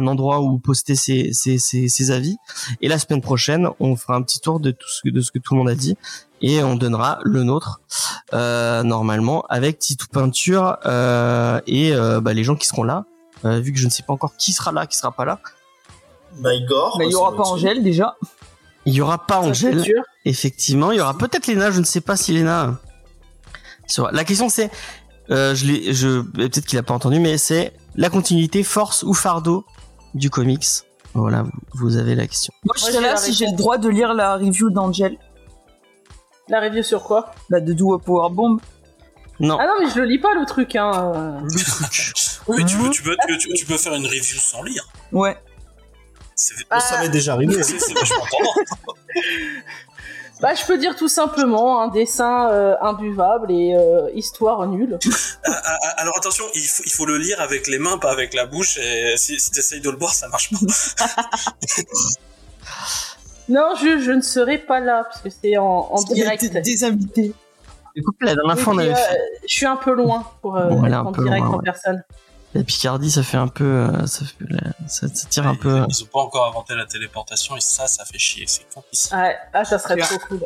endroit 0.06 0.40
où 0.42 0.60
poster 0.60 0.94
ces, 0.94 2.10
avis. 2.12 2.36
Et 2.80 2.86
la 2.86 3.00
semaine 3.00 3.20
prochaine, 3.20 3.68
on 3.80 3.96
fera 3.96 4.14
un 4.14 4.22
petit 4.22 4.38
tour 4.38 4.60
de 4.60 4.70
tout 4.70 4.88
ce 4.88 5.02
que, 5.02 5.12
de 5.12 5.20
ce 5.22 5.32
que 5.32 5.40
tout 5.40 5.54
le 5.54 5.58
monde 5.58 5.70
a 5.70 5.74
dit 5.74 5.96
et 6.40 6.62
on 6.62 6.76
donnera 6.76 7.18
le 7.24 7.42
nôtre 7.42 7.80
normalement 8.32 9.44
avec 9.48 9.80
Titou 9.80 10.06
Peinture 10.06 10.76
et 11.66 11.92
bah, 12.22 12.32
les 12.32 12.44
gens 12.44 12.54
qui 12.54 12.68
seront 12.68 12.84
là. 12.84 13.06
Vu 13.44 13.72
que 13.72 13.78
je 13.80 13.86
ne 13.86 13.90
sais 13.90 14.04
pas 14.04 14.12
encore 14.12 14.36
qui 14.36 14.52
sera 14.52 14.70
là, 14.70 14.86
qui 14.86 14.96
sera 14.96 15.10
pas 15.10 15.24
là. 15.24 15.40
Bah, 16.40 16.54
Igor. 16.54 16.96
Bah, 16.98 17.04
il 17.04 17.10
y 17.12 17.14
aura 17.14 17.34
pas 17.36 17.42
Angèle 17.44 17.82
déjà. 17.82 18.16
Il 18.84 18.94
y 18.94 19.00
aura 19.00 19.18
pas 19.26 19.42
Ça, 19.42 19.48
Angèle, 19.48 19.82
sûr. 19.84 20.02
effectivement. 20.24 20.90
Il 20.92 20.98
y 20.98 21.00
aura 21.00 21.16
peut-être 21.16 21.46
Léna. 21.46 21.70
Je 21.70 21.78
ne 21.80 21.84
sais 21.84 22.00
pas 22.00 22.16
si 22.16 22.32
Léna. 22.32 22.78
euh, 23.98 24.08
La 24.12 24.24
question 24.24 24.48
c'est, 24.48 24.70
euh, 25.30 25.54
je 25.54 25.66
l'ai, 25.66 25.92
je 25.92 26.20
peut-être 26.22 26.64
qu'il 26.66 26.78
a 26.78 26.82
pas 26.82 26.94
entendu, 26.94 27.20
mais 27.20 27.38
c'est 27.38 27.72
la 27.94 28.08
continuité, 28.10 28.62
force 28.62 29.02
ou 29.02 29.14
fardeau 29.14 29.64
du 30.14 30.30
comics. 30.30 30.66
Voilà, 31.14 31.44
vous- 31.74 31.96
avez 31.98 32.14
la 32.14 32.26
question. 32.26 32.52
Moi, 32.64 32.74
je 32.78 32.98
la 32.98 33.16
si 33.18 33.34
j'ai 33.34 33.46
le 33.46 33.56
droit 33.56 33.76
de 33.76 33.88
lire 33.90 34.14
la 34.14 34.36
review 34.36 34.70
d'Angel, 34.70 35.16
La 36.48 36.60
review 36.60 36.82
sur 36.82 37.02
quoi? 37.04 37.30
Bah, 37.50 37.60
de 37.60 37.72
Do 37.72 37.94
a 37.94 37.98
Power 38.00 38.28
Bomb. 38.30 38.58
Non, 39.38 39.58
Ah 39.60 39.66
non, 39.66 39.72
mais 39.80 39.90
je 39.90 39.98
le 40.00 40.06
lis 40.06 40.18
pas 40.18 40.34
le 40.34 40.44
truc, 40.46 40.74
hein. 40.76 41.40
le 41.42 41.64
truc. 41.64 42.40
Oui, 42.48 42.64
tu 42.64 42.76
Mhm. 42.76 42.82
peux, 42.84 42.90
tu, 42.90 43.02
peux, 43.02 43.16
tu, 43.38 43.48
tu 43.54 43.64
peux 43.66 43.76
faire 43.76 43.94
une 43.94 44.06
review 44.06 44.38
sans 44.38 44.62
lire. 44.62 44.84
Ouais. 45.12 45.36
C'est 46.42 46.54
Ah. 46.70 46.80
Ça 46.80 47.00
m'est 47.00 47.08
déjà 47.08 47.34
arrivé. 47.34 47.62
c'est- 47.62 47.78
c'est 47.86 47.94
vachement 47.94 48.24
tendance. 48.30 48.78
Bah, 50.40 50.54
je 50.54 50.64
peux 50.66 50.76
dire 50.76 50.96
tout 50.96 51.08
simplement 51.08 51.80
un 51.82 51.88
dessin 51.88 52.50
euh, 52.50 52.74
imbuvable 52.80 53.52
et 53.52 53.76
euh, 53.76 54.10
histoire 54.14 54.66
nulle. 54.66 54.98
Ah, 55.44 55.60
ah, 55.64 55.78
ah, 55.82 55.88
Alors 55.98 56.16
attention, 56.18 56.44
il 56.54 56.62
faut, 56.66 56.82
il 56.86 56.90
faut 56.92 57.04
le 57.06 57.16
lire 57.18 57.40
avec 57.40 57.66
les 57.66 57.78
mains, 57.78 57.98
pas 57.98 58.10
avec 58.12 58.32
la 58.34 58.46
bouche. 58.46 58.76
Et 58.78 59.14
si, 59.16 59.38
si 59.40 59.50
t'essayes 59.50 59.80
de 59.80 59.90
le 59.90 59.96
boire, 59.96 60.14
ça 60.14 60.28
marche 60.28 60.50
pas. 60.50 60.58
Non, 63.48 63.74
je, 63.80 63.98
je 63.98 64.12
ne 64.12 64.20
serai 64.20 64.58
pas 64.58 64.78
là 64.80 65.02
parce 65.04 65.20
que 65.20 65.28
c'est 65.30 65.56
en, 65.56 65.64
en 65.90 66.02
direct. 66.04 66.44
Des, 66.44 66.60
des 66.60 66.84
invités. 66.84 67.34
Dernière 68.22 68.58
fois 68.58 68.72
on 68.74 68.78
avait 68.78 68.92
euh, 68.92 68.94
fait 68.94 69.18
je 69.46 69.52
suis 69.52 69.66
un 69.66 69.76
peu 69.76 69.92
loin 69.92 70.24
pour 70.40 70.56
euh, 70.56 70.70
être 70.70 70.94
en 71.06 71.10
direct 71.10 71.44
loin, 71.44 71.48
en 71.54 71.56
ouais. 71.56 71.62
personne. 71.64 72.02
La 72.54 72.62
Picardie, 72.64 73.10
ça 73.10 73.22
fait 73.22 73.36
un 73.38 73.48
peu, 73.48 73.64
euh, 73.64 74.06
ça, 74.06 74.24
fait, 74.24 74.44
ça, 74.88 75.06
ça 75.12 75.26
tire 75.28 75.46
un 75.46 75.54
peu. 75.54 75.80
euh. 75.80 75.86
Ils 75.88 76.02
ont 76.02 76.06
pas 76.06 76.20
encore 76.20 76.46
inventé 76.48 76.74
la 76.74 76.86
téléportation 76.86 77.56
et 77.56 77.60
ça, 77.60 77.86
ça 77.86 78.04
fait 78.04 78.18
chier. 78.18 78.44
C'est 78.46 78.66
con. 78.74 78.82
Ils- 78.92 78.98
Ah, 79.10 79.30
ah, 79.54 79.64
ça 79.64 79.78
serait 79.78 79.96
trop 79.96 80.18
cool. 80.28 80.40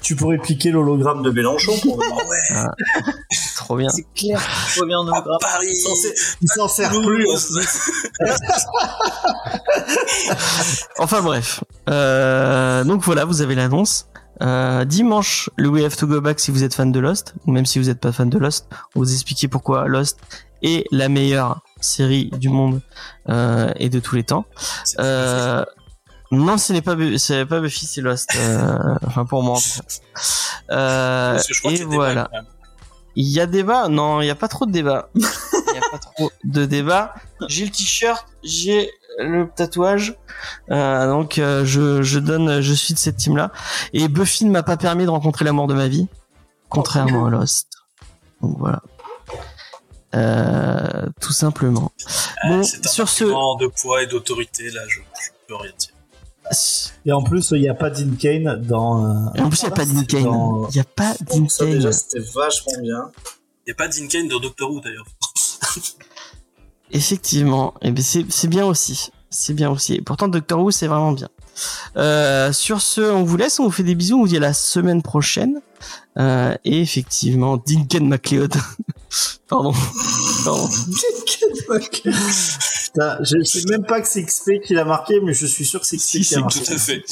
Tu 0.00 0.16
pourrais 0.16 0.38
piquer 0.38 0.70
l'hologramme 0.70 1.22
de 1.22 1.30
Mélenchon 1.30 1.72
pour 1.82 2.02
Ah 2.02 2.14
ouais, 2.14 3.02
Trop 3.56 3.76
bien. 3.76 3.90
C'est 3.90 4.06
clair. 4.14 4.40
Je 4.74 4.80
reviens 4.80 5.00
en 5.00 5.06
à 5.08 5.18
autographe. 5.18 5.42
Paris. 5.42 5.68
Il 6.40 6.48
s'en 6.48 6.66
sert 6.66 6.90
plus. 6.90 7.26
Enfin 10.98 11.20
bref. 11.22 11.62
Euh, 11.88 12.84
donc 12.84 13.02
voilà, 13.02 13.24
vous 13.24 13.42
avez 13.42 13.54
l'annonce. 13.54 14.08
Euh, 14.42 14.84
dimanche, 14.84 15.48
le 15.56 15.68
We 15.68 15.84
Have 15.84 15.96
to 15.96 16.06
Go 16.06 16.20
Back 16.20 16.40
si 16.40 16.50
vous 16.50 16.62
êtes 16.62 16.74
fan 16.74 16.92
de 16.92 17.00
Lost, 17.00 17.34
ou 17.46 17.52
même 17.52 17.64
si 17.64 17.78
vous 17.78 17.86
n'êtes 17.86 18.00
pas 18.00 18.12
fan 18.12 18.28
de 18.28 18.38
Lost, 18.38 18.66
on 18.94 19.00
va 19.00 19.06
vous 19.06 19.12
expliquer 19.14 19.48
pourquoi 19.48 19.88
Lost 19.88 20.18
est 20.62 20.84
la 20.90 21.08
meilleure 21.08 21.60
série 21.80 22.30
du 22.38 22.48
monde 22.48 22.80
euh, 23.28 23.72
et 23.76 23.88
de 23.88 24.00
tous 24.00 24.14
les 24.16 24.24
temps. 24.24 24.44
Euh, 24.98 25.64
non, 26.32 26.58
ce 26.58 26.72
n'est 26.72 26.82
pas, 26.82 26.94
Bu- 26.94 27.18
c'est 27.18 27.46
pas 27.46 27.60
Buffy, 27.60 27.86
c'est 27.86 28.00
Lost. 28.00 28.28
Euh, 28.36 28.76
enfin 29.06 29.24
pour 29.24 29.42
moi. 29.42 29.56
en 29.56 29.60
cas. 29.60 30.74
Euh, 30.74 31.38
je 31.48 31.58
crois 31.60 31.72
et 31.72 31.84
voilà. 31.84 32.28
Il 33.14 33.26
y 33.28 33.40
a 33.40 33.46
débat? 33.46 33.88
Non, 33.88 34.20
il 34.20 34.24
n'y 34.24 34.30
a 34.30 34.34
pas 34.34 34.48
trop 34.48 34.66
de 34.66 34.72
débat. 34.72 35.08
Il 35.14 35.72
n'y 35.80 35.84
a 35.86 35.90
pas 35.90 35.98
trop 35.98 36.30
de 36.44 36.64
débat. 36.64 37.14
J'ai 37.48 37.64
le 37.66 37.70
t-shirt, 37.70 38.26
j'ai 38.42 38.90
le 39.18 39.46
tatouage. 39.54 40.14
Euh, 40.70 41.06
donc 41.06 41.38
euh, 41.38 41.64
je, 41.66 42.02
je 42.02 42.18
donne, 42.18 42.60
je 42.62 42.72
suis 42.72 42.94
de 42.94 42.98
cette 42.98 43.16
team-là. 43.16 43.52
Et 43.92 44.08
Buffy 44.08 44.44
ne 44.46 44.50
m'a 44.50 44.62
pas 44.62 44.76
permis 44.78 45.04
de 45.04 45.10
rencontrer 45.10 45.44
l'amour 45.44 45.66
de 45.66 45.74
ma 45.74 45.88
vie, 45.88 46.08
contrairement 46.70 47.26
à 47.26 47.30
Lost. 47.30 47.68
Donc 48.40 48.56
voilà. 48.58 48.80
Euh, 50.16 51.06
tout 51.20 51.32
simplement. 51.32 51.92
Bon, 52.48 52.60
Ah, 52.60 52.62
C'est 52.62 52.86
un 52.86 52.90
sur 52.90 53.08
ce, 53.08 53.24
de 53.24 53.66
poids 53.80 54.02
et 54.02 54.06
d'autorité, 54.06 54.70
là, 54.70 54.80
je, 54.88 54.98
je 54.98 55.28
peux 55.46 55.56
rien 55.56 55.72
dire. 55.78 55.90
Et 57.04 57.12
en 57.12 57.22
plus, 57.22 57.50
il 57.52 57.60
n'y 57.60 57.68
a 57.68 57.74
pas 57.74 57.90
Dean 57.90 58.14
Kane 58.18 58.62
dans. 58.62 59.04
euh, 59.04 59.28
Et 59.34 59.40
en 59.40 59.48
plus, 59.48 59.62
il 59.62 59.66
n'y 59.66 59.72
a 59.72 59.76
pas 59.76 59.84
Dean 59.84 60.04
Kane. 60.04 60.22
dans- 60.24 60.68
Il 60.68 60.74
n'y 60.74 60.80
a 60.80 60.84
pas 60.84 61.14
Dean 61.20 61.48
Ça 61.48 61.64
Kane. 61.64 61.74
déjà, 61.74 61.92
c'était 61.92 62.20
vachement 62.34 62.72
bien. 62.80 63.10
Il 63.66 63.70
n'y 63.70 63.72
a 63.72 63.74
pas 63.74 63.88
Dean 63.88 64.06
Kane 64.08 64.28
dans 64.28 64.38
Doctor 64.40 64.70
Who, 64.70 64.80
d'ailleurs. 64.80 65.06
Effectivement, 66.92 67.74
et 67.82 67.90
ben 67.90 68.02
c'est 68.02 68.24
c'est 68.30 68.46
bien 68.46 68.64
aussi, 68.64 69.10
c'est 69.28 69.54
bien 69.54 69.70
aussi. 69.70 69.94
Et 69.94 70.00
pourtant 70.02 70.28
Doctor 70.28 70.60
Who 70.60 70.70
c'est 70.70 70.86
vraiment 70.86 71.10
bien. 71.12 71.28
Euh, 71.96 72.52
sur 72.52 72.80
ce, 72.80 73.00
on 73.00 73.24
vous 73.24 73.36
laisse, 73.36 73.58
on 73.60 73.64
vous 73.64 73.70
fait 73.70 73.82
des 73.82 73.94
bisous, 73.94 74.16
on 74.16 74.20
vous 74.22 74.28
dit 74.28 74.36
à 74.36 74.40
la 74.40 74.52
semaine 74.52 75.02
prochaine. 75.02 75.60
Euh, 76.18 76.54
et 76.64 76.80
effectivement, 76.80 77.56
Dinken 77.56 78.08
MacLeod. 78.08 78.54
Pardon. 79.48 79.72
Pardon. 80.44 80.68
Putain, 81.68 83.18
je 83.20 83.42
sais 83.44 83.64
même 83.68 83.84
pas 83.84 84.00
que 84.00 84.08
c'est 84.08 84.24
XP 84.24 84.60
qui 84.64 84.74
l'a 84.74 84.84
marqué, 84.84 85.20
mais 85.20 85.34
je 85.34 85.46
suis 85.46 85.64
sûr 85.64 85.80
que 85.80 85.86
c'est 85.86 85.96
XP 85.96 86.08
Si, 86.08 86.20
qui 86.22 86.34
l'a 86.34 86.40
marqué. 86.40 86.60
Tout 86.60 86.72
à 86.72 86.78
fait. 86.78 87.04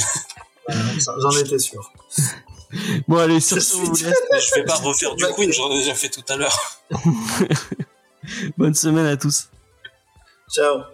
J'en 1.21 1.31
étais 1.39 1.59
sûr. 1.59 1.93
Bon 3.07 3.19
allez, 3.19 3.41
sur 3.41 3.57
Je 3.57 3.61
ce, 3.61 3.77
on 3.77 3.79
suis 3.79 3.87
vous 3.87 3.95
laisse. 4.05 4.19
Je 4.51 4.55
vais 4.57 4.65
pas 4.65 4.75
refaire 4.77 5.15
du 5.15 5.25
Queen, 5.37 5.53
j'en 5.53 5.71
ai 5.71 5.79
déjà 5.79 5.95
fait 5.95 6.09
tout 6.09 6.25
à 6.29 6.37
l'heure. 6.37 6.59
Bonne 8.59 8.75
semaine 8.75 9.07
à 9.07 9.17
tous. 9.17 9.49
Ciao. 10.51 10.94